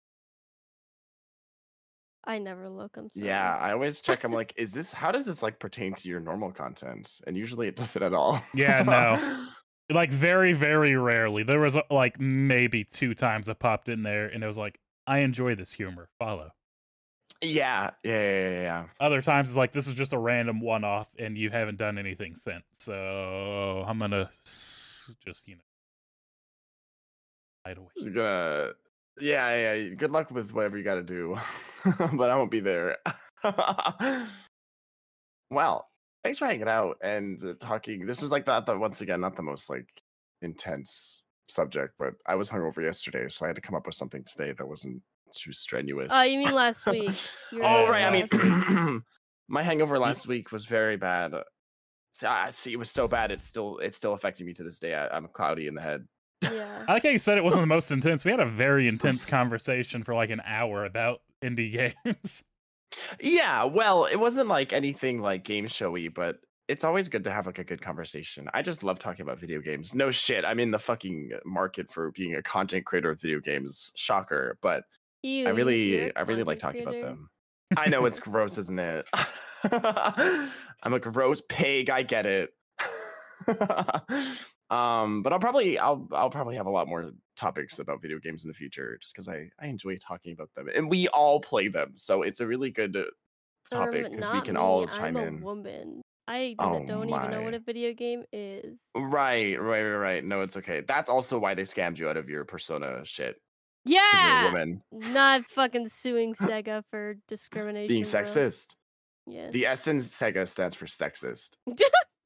I 2.24 2.38
never 2.38 2.68
look. 2.68 2.96
I'm 2.96 3.10
sorry. 3.10 3.26
Yeah, 3.26 3.56
I 3.56 3.72
always 3.72 4.00
check. 4.00 4.24
I'm 4.24 4.32
like, 4.32 4.52
is 4.56 4.72
this? 4.72 4.92
How 4.92 5.10
does 5.12 5.26
this 5.26 5.42
like 5.42 5.58
pertain 5.58 5.94
to 5.94 6.08
your 6.08 6.20
normal 6.20 6.52
content? 6.52 7.20
And 7.26 7.36
usually 7.36 7.68
it 7.68 7.76
doesn't 7.76 8.02
at 8.02 8.14
all. 8.14 8.42
Yeah, 8.54 8.82
no. 8.82 9.46
Like, 9.92 10.12
very, 10.12 10.52
very 10.52 10.94
rarely. 10.94 11.42
There 11.42 11.58
was 11.58 11.74
uh, 11.74 11.82
like 11.90 12.20
maybe 12.20 12.84
two 12.84 13.12
times 13.12 13.48
I 13.48 13.54
popped 13.54 13.88
in 13.88 14.04
there, 14.04 14.28
and 14.28 14.44
it 14.44 14.46
was 14.46 14.56
like, 14.56 14.78
"I 15.04 15.18
enjoy 15.18 15.56
this 15.56 15.72
humor. 15.72 16.10
Follow." 16.16 16.52
Yeah, 17.42 17.90
yeah, 18.04 18.12
yeah, 18.22 18.50
yeah. 18.62 18.84
Other 19.00 19.22
times 19.22 19.48
it's 19.48 19.56
like 19.56 19.72
this 19.72 19.86
is 19.86 19.94
just 19.96 20.12
a 20.12 20.18
random 20.18 20.60
one-off, 20.60 21.08
and 21.18 21.36
you 21.38 21.50
haven't 21.50 21.78
done 21.78 21.98
anything 21.98 22.34
since. 22.34 22.64
So 22.78 23.84
I'm 23.86 23.98
gonna 23.98 24.28
s- 24.30 25.16
just 25.24 25.48
you 25.48 25.56
know 25.56 25.62
hide 27.66 27.78
away. 27.78 27.88
You're 27.96 28.74
yeah, 29.20 29.74
yeah. 29.74 29.94
Good 29.94 30.10
luck 30.10 30.30
with 30.30 30.52
whatever 30.52 30.78
you 30.78 30.84
got 30.84 30.94
to 30.96 31.02
do, 31.02 31.36
but 32.12 32.30
I 32.30 32.36
won't 32.36 32.50
be 32.50 32.60
there. 32.60 32.98
well, 35.50 35.88
thanks 36.22 36.38
for 36.38 36.46
hanging 36.46 36.68
out 36.68 36.96
and 37.02 37.42
uh, 37.44 37.54
talking. 37.58 38.06
This 38.06 38.22
was 38.22 38.30
like 38.30 38.46
the, 38.46 38.60
the 38.60 38.78
once 38.78 39.00
again 39.00 39.20
not 39.20 39.36
the 39.36 39.42
most 39.42 39.68
like 39.70 39.88
intense 40.42 41.22
subject, 41.48 41.94
but 41.98 42.14
I 42.26 42.34
was 42.34 42.48
hungover 42.50 42.82
yesterday, 42.82 43.28
so 43.28 43.44
I 43.44 43.48
had 43.48 43.56
to 43.56 43.62
come 43.62 43.74
up 43.74 43.86
with 43.86 43.94
something 43.94 44.24
today 44.24 44.52
that 44.52 44.66
wasn't 44.66 45.02
too 45.32 45.52
strenuous. 45.52 46.10
Oh, 46.10 46.22
you 46.22 46.38
mean 46.38 46.52
last 46.52 46.86
week? 46.90 47.14
You 47.52 47.58
were 47.58 47.64
oh 47.64 47.88
right, 47.88 48.04
I 48.04 48.10
mean, 48.10 49.02
my 49.48 49.62
hangover 49.62 49.98
last 49.98 50.26
week 50.26 50.52
was 50.52 50.66
very 50.66 50.96
bad. 50.96 51.34
See, 52.12 52.26
I 52.26 52.48
ah, 52.48 52.50
see, 52.50 52.72
it 52.72 52.78
was 52.78 52.90
so 52.90 53.06
bad. 53.06 53.30
It's 53.30 53.46
still, 53.46 53.78
it's 53.78 53.96
still 53.96 54.14
affecting 54.14 54.46
me 54.46 54.52
to 54.54 54.64
this 54.64 54.78
day. 54.78 54.94
I, 54.94 55.08
I'm 55.08 55.28
cloudy 55.28 55.66
in 55.66 55.74
the 55.74 55.82
head. 55.82 56.06
yeah. 56.42 56.84
I 56.88 56.94
like 56.94 57.02
how 57.04 57.10
you 57.10 57.18
said 57.18 57.38
it 57.38 57.44
wasn't 57.44 57.62
the 57.62 57.66
most 57.66 57.90
intense. 57.90 58.24
We 58.24 58.30
had 58.30 58.40
a 58.40 58.46
very 58.46 58.88
intense 58.94 59.24
conversation 59.24 60.02
for 60.02 60.14
like 60.14 60.30
an 60.30 60.42
hour 60.44 60.84
about 60.84 61.20
indie 61.42 61.72
games. 62.04 62.44
Yeah, 63.20 63.64
well, 63.64 64.06
it 64.06 64.16
wasn't 64.16 64.48
like 64.48 64.72
anything 64.72 65.20
like 65.20 65.44
game 65.44 65.68
showy, 65.68 66.08
but 66.08 66.38
it's 66.66 66.84
always 66.84 67.08
good 67.08 67.24
to 67.24 67.32
have 67.32 67.46
like 67.46 67.58
a 67.58 67.64
good 67.64 67.82
conversation. 67.82 68.48
I 68.54 68.62
just 68.62 68.84
love 68.84 68.98
talking 68.98 69.22
about 69.22 69.40
video 69.40 69.60
games. 69.60 69.94
No 69.94 70.10
shit, 70.10 70.44
I'm 70.44 70.60
in 70.60 70.70
the 70.70 70.78
fucking 70.78 71.30
market 71.44 71.92
for 71.92 72.12
being 72.12 72.34
a 72.36 72.42
content 72.42 72.86
creator 72.86 73.10
of 73.10 73.20
video 73.20 73.40
games. 73.40 73.92
Shocker, 73.96 74.56
but 74.62 74.84
Ew, 75.22 75.46
I 75.46 75.50
really, 75.50 76.14
I 76.14 76.20
really 76.22 76.44
like 76.44 76.58
talking 76.58 76.82
about 76.82 77.00
them. 77.00 77.30
I 77.76 77.88
know 77.88 78.04
it's 78.06 78.18
gross, 78.18 78.58
isn't 78.58 78.78
it? 78.78 79.06
I'm 80.82 80.94
a 80.94 80.98
gross 81.00 81.42
pig. 81.48 81.90
I 81.90 82.02
get 82.02 82.26
it. 82.26 82.50
um, 84.70 85.22
but 85.22 85.32
I'll 85.32 85.38
probably, 85.38 85.78
I'll, 85.78 86.08
I'll 86.12 86.30
probably 86.30 86.56
have 86.56 86.66
a 86.66 86.70
lot 86.70 86.88
more 86.88 87.12
topics 87.36 87.78
about 87.78 88.02
video 88.02 88.18
games 88.18 88.44
in 88.44 88.48
the 88.48 88.54
future, 88.54 88.98
just 89.00 89.14
because 89.14 89.28
I, 89.28 89.50
I 89.58 89.66
enjoy 89.66 89.96
talking 89.96 90.32
about 90.32 90.52
them, 90.54 90.68
and 90.74 90.90
we 90.90 91.08
all 91.08 91.40
play 91.40 91.68
them, 91.68 91.92
so 91.96 92.22
it's 92.22 92.40
a 92.40 92.46
really 92.46 92.70
good 92.70 92.96
uh, 92.96 93.04
topic 93.70 94.10
because 94.10 94.30
we 94.32 94.40
can 94.40 94.54
me, 94.54 94.60
all 94.60 94.86
chime 94.86 95.16
I'm 95.16 95.16
a 95.16 95.22
in. 95.28 95.44
woman. 95.44 96.02
I 96.28 96.56
Oh 96.58 96.70
don't 96.72 96.86
don't 96.86 97.08
even 97.08 97.30
know 97.30 97.42
what 97.42 97.54
a 97.54 97.58
video 97.58 97.92
game 97.92 98.24
is. 98.32 98.80
Right, 98.94 99.60
right, 99.60 99.82
right, 99.82 99.96
right. 99.96 100.24
No, 100.24 100.42
it's 100.42 100.56
okay. 100.56 100.80
That's 100.80 101.08
also 101.08 101.38
why 101.38 101.54
they 101.54 101.62
scammed 101.62 101.98
you 101.98 102.08
out 102.08 102.16
of 102.16 102.28
your 102.28 102.44
persona 102.44 103.04
shit. 103.04 103.40
'Cause 103.86 103.94
you're 103.94 104.02
a 104.02 104.04
Yeah, 104.16 104.44
woman 104.52 104.82
not 104.92 105.44
fucking 105.46 105.88
suing 105.88 106.34
Sega 106.34 106.84
for 106.90 107.14
discrimination. 107.28 107.88
being 107.88 108.02
bro. 108.02 108.10
sexist. 108.10 108.74
Yeah. 109.26 109.50
The 109.50 109.66
S 109.66 109.86
in 109.86 109.98
Sega 109.98 110.46
stands 110.48 110.74
for 110.74 110.86
sexist. 110.86 111.56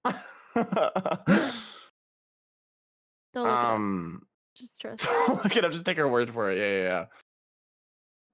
Don't 3.34 3.44
look 3.46 3.52
it 3.52 3.58
up, 3.58 3.68
um, 3.70 4.22
just 4.56 4.80
trust. 4.80 5.04
don't 5.04 5.28
look 5.44 5.56
it 5.56 5.64
up. 5.64 5.72
Just 5.72 5.84
take 5.86 5.98
our 5.98 6.08
word 6.08 6.30
for 6.30 6.52
it. 6.52 6.58
Yeah, 6.58 6.70
yeah, 6.70 6.82
yeah. 6.88 7.04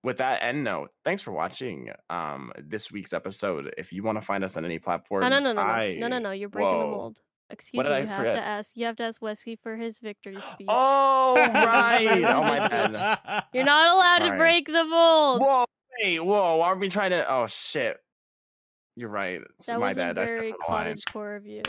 With 0.02 0.18
that 0.18 0.42
end 0.42 0.64
note, 0.64 0.90
thanks 1.04 1.22
for 1.22 1.32
watching 1.32 1.90
um 2.10 2.52
this 2.58 2.90
week's 2.92 3.12
episode. 3.12 3.72
If 3.78 3.92
you 3.92 4.02
want 4.02 4.16
to 4.18 4.22
find 4.22 4.44
us 4.44 4.56
on 4.56 4.64
any 4.64 4.78
platforms, 4.78 5.24
Oh, 5.24 5.28
no, 5.28 5.38
no, 5.38 5.52
no, 5.52 5.52
no, 5.54 5.60
I... 5.62 5.96
no, 5.98 6.08
no, 6.08 6.18
no. 6.18 6.30
You're 6.32 6.48
breaking 6.48 6.70
the 6.80 6.86
mold. 6.86 7.20
Excuse 7.50 7.76
What 7.78 7.82
did 7.84 7.90
me. 7.90 7.96
I 7.96 8.00
you 8.00 8.06
have 8.06 8.24
to 8.36 8.40
ask. 8.46 8.76
You 8.76 8.86
have 8.86 8.96
to 8.96 9.02
ask 9.04 9.20
Wesley 9.20 9.56
for 9.62 9.76
his 9.76 9.98
victory 9.98 10.40
speech. 10.54 10.66
Oh 10.68 11.34
right. 11.36 12.06
oh 12.24 12.44
my 12.44 12.68
bad. 12.68 13.44
You're 13.52 13.64
not 13.64 13.94
allowed 13.94 14.18
Sorry. 14.18 14.30
to 14.30 14.36
break 14.36 14.66
the 14.66 14.84
mold. 14.84 15.40
Whoa, 15.40 15.64
wait, 16.02 16.20
whoa. 16.20 16.56
Why 16.56 16.66
are 16.68 16.76
we 16.76 16.88
trying 16.88 17.10
to? 17.10 17.28
Oh 17.30 17.46
shit. 17.46 17.98
You're 18.96 19.08
right. 19.08 19.40
It's 19.58 19.66
that 19.66 19.80
my 19.80 19.88
was 19.88 19.96
bad. 19.96 20.18
a 20.18 20.22
I 20.22 20.26
stepped 20.26 20.40
very 20.40 20.52
on 20.52 20.58
the 20.66 20.72
line. 20.72 20.84
cottage 20.84 21.04
core 21.12 21.36
of 21.36 21.46
you. 21.46 21.62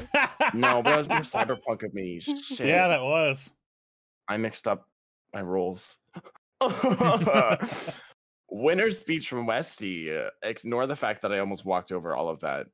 No, 0.53 0.81
but 0.83 0.93
it 0.93 0.97
was 0.97 1.07
more 1.09 1.17
cyberpunk 1.19 1.83
of 1.83 1.93
me. 1.93 2.19
Shit. 2.19 2.67
yeah, 2.67 2.87
that 2.89 3.01
was. 3.01 3.51
I 4.27 4.37
mixed 4.37 4.67
up 4.67 4.87
my 5.33 5.41
roles. 5.41 5.99
Winner's 8.49 8.99
speech 8.99 9.29
from 9.29 9.45
Westy. 9.45 10.15
Uh, 10.15 10.29
ignore 10.43 10.87
the 10.87 10.95
fact 10.95 11.21
that 11.21 11.31
I 11.31 11.39
almost 11.39 11.63
walked 11.65 11.91
over 11.91 12.15
all 12.15 12.29
of 12.29 12.41
that. 12.41 12.67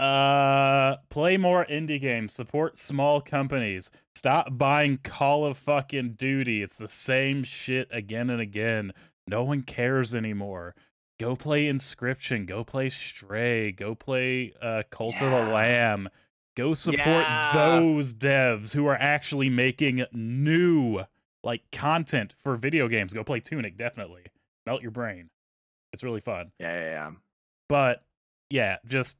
Uh, 0.00 0.96
play 1.10 1.36
more 1.36 1.66
indie 1.66 2.00
games. 2.00 2.32
Support 2.32 2.78
small 2.78 3.20
companies. 3.20 3.90
Stop 4.14 4.56
buying 4.56 4.98
Call 4.98 5.44
of 5.44 5.58
fucking 5.58 6.14
Duty. 6.14 6.62
It's 6.62 6.76
the 6.76 6.88
same 6.88 7.44
shit 7.44 7.88
again 7.92 8.30
and 8.30 8.40
again. 8.40 8.92
No 9.26 9.44
one 9.44 9.62
cares 9.62 10.14
anymore. 10.14 10.74
Go 11.18 11.36
play 11.36 11.66
Inscription. 11.66 12.46
Go 12.46 12.64
play 12.64 12.88
Stray. 12.88 13.72
Go 13.72 13.94
play 13.94 14.54
uh, 14.62 14.84
Cult 14.90 15.20
of 15.20 15.30
the 15.30 15.52
Lamb. 15.52 16.08
Go 16.56 16.72
support 16.72 16.98
Yeah. 17.06 17.52
those 17.54 18.14
devs 18.14 18.72
who 18.72 18.86
are 18.86 18.96
actually 18.96 19.50
making 19.50 20.04
new 20.12 21.02
like 21.44 21.62
content 21.72 22.34
for 22.42 22.56
video 22.56 22.88
games. 22.88 23.12
Go 23.12 23.22
play 23.22 23.40
Tunic. 23.40 23.76
Definitely 23.76 24.24
melt 24.66 24.80
your 24.82 24.90
brain. 24.90 25.28
It's 25.92 26.02
really 26.02 26.20
fun 26.20 26.52
Yeah, 26.58 26.72
yeah, 26.78 26.90
yeah. 26.90 27.10
but 27.68 28.02
yeah, 28.48 28.76
just 28.86 29.18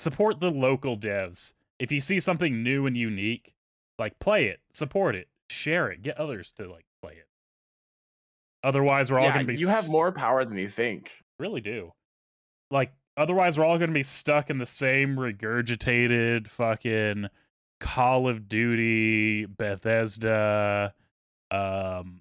support 0.00 0.40
the 0.40 0.50
local 0.50 0.96
devs. 0.96 1.54
If 1.78 1.92
you 1.92 2.00
see 2.00 2.20
something 2.20 2.62
new 2.62 2.86
and 2.86 2.96
unique, 2.96 3.54
like 3.98 4.18
play 4.18 4.46
it, 4.46 4.60
support 4.72 5.14
it, 5.14 5.28
share 5.48 5.90
it, 5.90 6.02
get 6.02 6.18
others 6.18 6.52
to 6.52 6.70
like 6.70 6.86
play 7.02 7.12
it. 7.14 7.26
Otherwise, 8.62 9.10
we're 9.10 9.18
all 9.18 9.26
yeah, 9.26 9.34
gonna 9.34 9.44
be 9.44 9.56
you 9.56 9.68
have 9.68 9.84
st- 9.84 9.92
more 9.92 10.12
power 10.12 10.44
than 10.44 10.58
you 10.58 10.68
think. 10.68 11.12
really 11.38 11.60
do. 11.60 11.92
Like 12.70 12.92
otherwise, 13.16 13.58
we're 13.58 13.64
all 13.64 13.78
gonna 13.78 13.92
be 13.92 14.02
stuck 14.02 14.50
in 14.50 14.58
the 14.58 14.66
same 14.66 15.16
regurgitated 15.16 16.48
fucking 16.48 17.28
Call 17.80 18.28
of 18.28 18.48
Duty, 18.48 19.46
Bethesda, 19.46 20.92
um, 21.50 22.20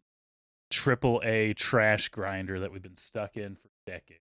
triple 0.72 1.22
A 1.26 1.53
trash 1.53 2.07
grinder 2.10 2.61
that 2.61 2.72
we've 2.72 2.81
been 2.81 2.95
stuck 2.95 3.35
in 3.35 3.56
for 3.56 3.68
decades. 3.85 4.22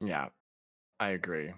Yeah, 0.00 0.28
I 0.98 1.10
agree. 1.10 1.52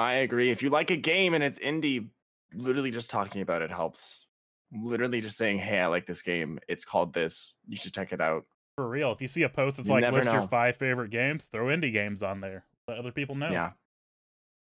I 0.00 0.14
agree. 0.14 0.50
If 0.50 0.62
you 0.62 0.70
like 0.70 0.90
a 0.90 0.96
game 0.96 1.34
and 1.34 1.42
it's 1.42 1.58
indie, 1.58 2.10
literally 2.54 2.90
just 2.90 3.10
talking 3.10 3.42
about 3.42 3.62
it 3.62 3.70
helps. 3.70 4.26
Literally 4.72 5.20
just 5.20 5.36
saying, 5.36 5.58
"Hey, 5.58 5.80
I 5.80 5.86
like 5.86 6.06
this 6.06 6.22
game. 6.22 6.60
It's 6.68 6.84
called 6.84 7.12
this. 7.12 7.58
You 7.66 7.76
should 7.76 7.94
check 7.94 8.12
it 8.12 8.20
out." 8.20 8.46
For 8.76 8.88
real, 8.88 9.12
if 9.12 9.20
you 9.20 9.28
see 9.28 9.42
a 9.42 9.48
post 9.48 9.76
that's 9.76 9.88
You 9.88 9.94
like 9.94 10.02
never 10.02 10.18
list 10.18 10.32
your 10.32 10.42
five 10.42 10.76
favorite 10.76 11.10
games, 11.10 11.48
throw 11.48 11.66
indie 11.66 11.92
games 11.92 12.22
on 12.22 12.40
there. 12.40 12.64
Let 12.86 12.98
other 12.98 13.12
people 13.12 13.34
know. 13.34 13.52
Yeah. 13.52 13.72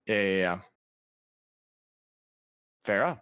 Yeah, 0.07 0.21
yeah, 0.23 0.37
yeah. 0.37 0.61
Farah, 2.85 3.21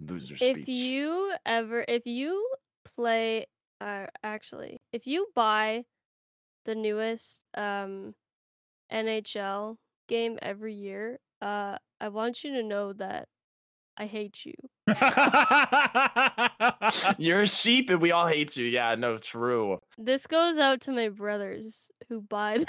loser 0.00 0.36
speech. 0.36 0.68
If 0.68 0.68
you 0.68 1.34
ever, 1.44 1.84
if 1.88 2.06
you 2.06 2.54
play, 2.84 3.46
uh, 3.80 4.06
actually, 4.22 4.80
if 4.92 5.06
you 5.06 5.28
buy 5.34 5.84
the 6.64 6.74
newest 6.74 7.42
um 7.54 8.14
NHL 8.90 9.78
game 10.06 10.38
every 10.42 10.74
year, 10.74 11.18
uh, 11.40 11.78
I 12.00 12.08
want 12.08 12.44
you 12.44 12.52
to 12.54 12.62
know 12.62 12.92
that 12.94 13.28
I 13.98 14.06
hate 14.06 14.44
you. 14.44 14.54
You're 17.18 17.42
a 17.42 17.46
sheep 17.46 17.90
and 17.90 18.00
we 18.00 18.12
all 18.12 18.26
hate 18.26 18.56
you. 18.56 18.66
Yeah, 18.66 18.94
no, 18.94 19.16
true. 19.16 19.78
This 19.96 20.26
goes 20.26 20.58
out 20.58 20.82
to 20.82 20.92
my 20.92 21.08
brothers 21.08 21.90
who 22.08 22.20
buy 22.20 22.58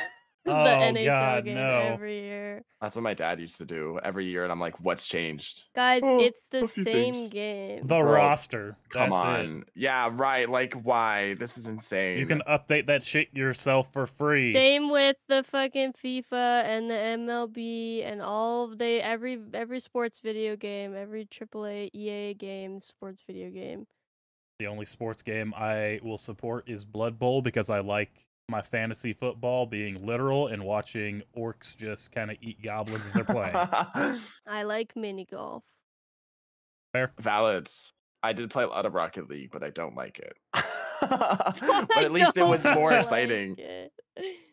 the 0.54 0.76
Oh, 0.76 0.80
NHL 0.94 1.06
God, 1.06 1.46
game 1.46 1.56
no. 1.56 1.80
every 1.94 2.20
year. 2.22 2.64
That's 2.82 2.96
what 2.96 3.02
my 3.02 3.14
dad 3.14 3.40
used 3.40 3.58
to 3.58 3.66
do 3.66 4.00
every 4.04 4.26
year, 4.26 4.44
and 4.44 4.52
I'm 4.52 4.60
like, 4.60 4.80
what's 4.80 5.08
changed? 5.08 5.64
Guys, 5.76 6.02
Oh, 6.06 6.20
it's 6.20 6.48
the 6.50 6.68
same 6.68 6.84
things. 6.86 7.30
game. 7.30 7.82
The 7.82 7.88
Bro, 8.00 8.02
roster. 8.04 8.78
Come 8.90 9.10
That's 9.10 9.22
it. 9.22 9.26
on. 9.26 9.64
Yeah, 9.76 10.10
right. 10.14 10.48
Like, 10.50 10.74
why? 10.76 11.34
This 11.36 11.58
is 11.58 11.68
insane. 11.68 12.20
You 12.20 12.26
can 12.28 12.42
update 12.48 12.86
that 12.88 13.04
shit 13.04 13.30
yourself 13.36 13.92
for 13.92 14.06
free. 14.06 14.52
Same 14.54 14.90
with 14.90 15.18
the 15.28 15.44
fucking 15.44 15.94
FIFA 15.94 16.64
and 16.66 16.90
the 16.90 16.94
MLB 16.96 18.04
and 18.06 18.22
all 18.22 18.66
of 18.72 18.78
the 18.78 19.04
every 19.04 19.40
every 19.54 19.80
sports 19.80 20.20
video 20.20 20.56
game, 20.56 20.96
every 20.96 21.26
AAA 21.26 21.90
EA 21.94 22.34
game, 22.36 22.80
sports 22.80 23.24
video 23.26 23.50
game. 23.50 23.86
The 24.60 24.68
only 24.68 24.86
sports 24.86 25.22
game 25.22 25.54
I 25.56 26.00
will 26.04 26.18
support 26.18 26.68
is 26.70 26.84
Blood 26.84 27.20
Bowl 27.20 27.42
because 27.42 27.70
I 27.70 27.80
like 27.80 28.10
my 28.50 28.62
fantasy 28.62 29.14
football 29.14 29.66
being 29.66 30.06
literal 30.06 30.48
and 30.48 30.64
watching 30.64 31.22
orcs 31.38 31.76
just 31.76 32.12
kind 32.14 32.32
of 32.32 32.38
eat 32.42 32.62
goblins 32.64 33.06
as 33.06 33.14
they're 33.14 33.24
playing. 33.26 33.54
I 34.48 34.64
like 34.64 34.96
mini 34.96 35.26
golf. 35.26 35.64
Fair. 36.94 37.12
Valid. 37.20 37.68
I 38.24 38.34
did 38.34 38.50
play 38.50 38.64
a 38.64 38.68
lot 38.68 38.86
of 38.86 38.94
Rocket 38.94 39.30
League, 39.30 39.52
but 39.52 39.64
I 39.64 39.70
don't 39.70 39.96
like 39.96 40.20
it. 40.20 40.34
but 41.02 41.98
at 41.98 42.12
least 42.12 42.38
it 42.38 42.48
was 42.48 42.64
don't 42.64 42.76
more 42.76 42.92
like 42.92 43.02
exciting. 43.02 43.56
it. 43.58 43.92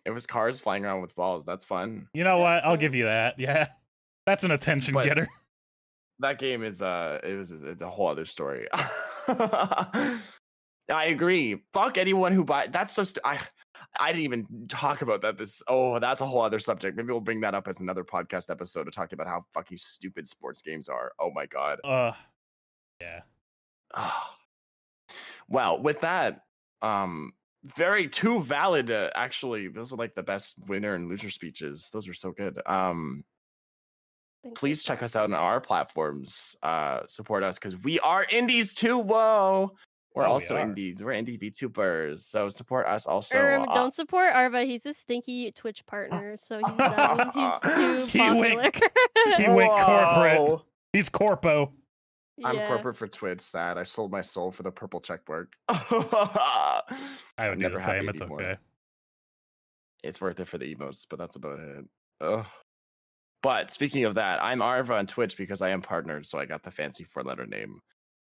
It 0.04 0.10
was 0.10 0.26
cars 0.26 0.60
flying 0.60 0.84
around 0.84 1.00
with 1.00 1.14
balls. 1.14 1.46
That's 1.46 1.64
fun. 1.64 2.08
You 2.12 2.24
know 2.24 2.38
what? 2.38 2.64
I'll 2.64 2.76
give 2.76 2.94
you 2.94 3.04
that. 3.04 3.38
Yeah. 3.38 3.68
That's 4.26 4.44
an 4.44 4.50
attention 4.50 4.92
But- 4.94 5.06
getter. 5.06 5.28
That 6.20 6.38
game 6.38 6.62
is 6.62 6.80
uh 6.80 7.18
it 7.24 7.34
was 7.36 7.50
it's 7.50 7.82
a 7.82 7.90
whole 7.90 8.06
other 8.06 8.24
story. 8.24 8.68
I 9.28 10.20
agree. 10.88 11.62
Fuck 11.72 11.98
anyone 11.98 12.32
who 12.32 12.44
buy 12.44 12.68
that's 12.68 12.92
so 12.92 13.02
st- 13.02 13.24
I 13.24 13.40
I 14.00 14.12
didn't 14.12 14.24
even 14.24 14.66
talk 14.68 15.02
about 15.02 15.22
that 15.22 15.38
this 15.38 15.62
oh 15.68 15.98
that's 15.98 16.20
a 16.20 16.26
whole 16.26 16.42
other 16.42 16.58
subject. 16.58 16.96
Maybe 16.96 17.12
we'll 17.12 17.20
bring 17.20 17.40
that 17.42 17.54
up 17.54 17.68
as 17.68 17.80
another 17.80 18.04
podcast 18.04 18.50
episode 18.50 18.84
to 18.84 18.90
talk 18.90 19.12
about 19.12 19.26
how 19.26 19.44
fucking 19.54 19.78
stupid 19.78 20.26
sports 20.28 20.62
games 20.62 20.88
are. 20.88 21.12
Oh 21.20 21.30
my 21.32 21.46
god. 21.46 21.78
Uh 21.84 22.12
yeah. 23.00 23.20
Ah. 23.94 24.34
well, 25.48 25.80
with 25.80 26.00
that, 26.00 26.42
um, 26.82 27.32
very 27.64 28.08
too 28.08 28.42
valid. 28.42 28.90
Uh, 28.90 29.10
actually, 29.14 29.68
those 29.68 29.92
are 29.92 29.96
like 29.96 30.14
the 30.14 30.22
best 30.22 30.58
winner 30.68 30.94
and 30.94 31.08
loser 31.08 31.30
speeches. 31.30 31.90
Those 31.92 32.08
are 32.08 32.14
so 32.14 32.32
good. 32.32 32.60
Um, 32.66 33.24
Thank 34.42 34.52
you. 34.52 34.58
please 34.58 34.82
check 34.82 35.02
us 35.02 35.16
out 35.16 35.24
on 35.24 35.34
our 35.34 35.60
platforms. 35.60 36.56
Uh, 36.62 37.00
support 37.08 37.42
us 37.42 37.58
because 37.58 37.78
we 37.82 37.98
are 38.00 38.26
indies 38.30 38.74
too. 38.74 38.98
Whoa, 38.98 39.72
we're 40.14 40.26
Oh, 40.26 40.32
also 40.32 40.56
are. 40.56 40.60
indies. 40.60 41.02
We're 41.02 41.12
indie 41.12 41.38
VTubers. 41.40 42.20
So 42.20 42.48
support 42.48 42.86
us 42.86 43.06
also. 43.06 43.38
Uh, 43.38 43.74
don't 43.74 43.92
support 43.92 44.32
Arva. 44.34 44.62
He's 44.64 44.86
a 44.86 44.92
stinky 44.94 45.50
Twitch 45.52 45.84
partner, 45.86 46.36
so 46.36 46.60
he's, 46.64 46.76
that 46.76 47.16
means 47.18 47.34
he's 47.34 47.74
too 47.74 48.06
He 48.06 48.18
popular. 48.18 48.56
went- 48.56 48.76
He 49.38 49.48
went 49.48 49.70
corporate. 49.70 50.60
He's 50.92 51.08
corpo. 51.08 51.72
I'm 52.44 52.56
corporate 52.68 52.96
for 52.96 53.06
Twitch. 53.08 53.40
Sad. 53.40 53.78
I 53.78 53.82
sold 53.84 54.10
my 54.10 54.20
soul 54.20 54.50
for 54.50 54.62
the 54.64 54.70
purple 54.70 55.00
checkmark. 55.00 55.46
I 55.68 56.82
would 57.48 57.58
do 57.58 57.62
never 57.62 57.76
the 57.76 57.80
happy 57.80 57.98
same. 58.00 58.08
It's 58.08 58.20
anymore. 58.20 58.42
okay. 58.42 58.56
it's 60.02 60.20
worth 60.20 60.38
it 60.40 60.48
for 60.48 60.58
the 60.58 60.74
emotes, 60.74 61.06
but 61.08 61.18
that's 61.18 61.36
about 61.36 61.58
it. 61.60 61.84
Ugh. 62.20 62.44
But 63.42 63.70
speaking 63.70 64.04
of 64.04 64.14
that, 64.14 64.42
I'm 64.42 64.62
Arva 64.62 64.94
on 64.94 65.06
Twitch 65.06 65.36
because 65.36 65.60
I 65.62 65.70
am 65.70 65.82
partnered, 65.82 66.26
so 66.26 66.38
I 66.38 66.46
got 66.46 66.62
the 66.62 66.70
fancy 66.70 67.04
four 67.04 67.22
letter 67.22 67.46
name. 67.46 67.80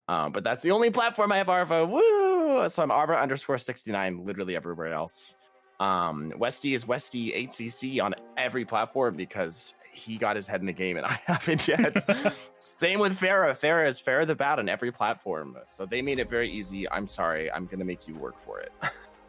Um, 0.08 0.32
but 0.32 0.44
that's 0.44 0.62
the 0.62 0.70
only 0.70 0.90
platform 0.90 1.32
I 1.32 1.38
have 1.38 1.48
Arva. 1.48 1.86
Woo! 1.86 2.68
So 2.68 2.82
I'm 2.82 2.90
Arva 2.90 3.14
underscore 3.14 3.58
69, 3.58 4.24
literally 4.24 4.56
everywhere 4.56 4.92
else. 4.92 5.36
Um, 5.80 6.32
Westy 6.36 6.74
is 6.74 6.86
Westy 6.86 7.48
HCC 7.48 8.02
on 8.02 8.14
every 8.36 8.64
platform 8.64 9.16
because 9.16 9.74
he 9.92 10.16
got 10.16 10.36
his 10.36 10.46
head 10.46 10.60
in 10.60 10.66
the 10.66 10.72
game 10.72 10.96
and 10.96 11.06
I 11.06 11.20
haven't 11.24 11.66
yet. 11.66 12.06
Same 12.58 13.00
with 13.00 13.18
Farah. 13.18 13.58
Farah 13.58 13.88
is 13.88 14.00
Farah 14.00 14.26
the 14.26 14.34
Bat 14.34 14.58
on 14.58 14.68
every 14.68 14.92
platform. 14.92 15.56
So 15.66 15.86
they 15.86 16.02
made 16.02 16.18
it 16.18 16.28
very 16.28 16.50
easy. 16.50 16.88
I'm 16.90 17.06
sorry. 17.08 17.50
I'm 17.50 17.66
going 17.66 17.78
to 17.78 17.84
make 17.84 18.06
you 18.06 18.14
work 18.16 18.38
for 18.38 18.60
it. 18.60 18.72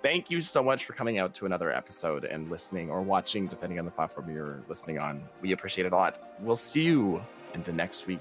Thank 0.02 0.30
you 0.30 0.42
so 0.42 0.62
much 0.62 0.84
for 0.84 0.92
coming 0.92 1.18
out 1.18 1.32
to 1.34 1.46
another 1.46 1.72
episode 1.72 2.24
and 2.24 2.50
listening 2.50 2.90
or 2.90 3.00
watching, 3.00 3.46
depending 3.46 3.78
on 3.78 3.86
the 3.86 3.90
platform 3.90 4.30
you're 4.30 4.62
listening 4.68 4.98
on. 4.98 5.24
We 5.40 5.52
appreciate 5.52 5.86
it 5.86 5.92
a 5.92 5.96
lot. 5.96 6.34
We'll 6.40 6.56
see 6.56 6.82
you 6.82 7.22
in 7.54 7.62
the 7.62 7.72
next 7.72 8.06
week. 8.06 8.20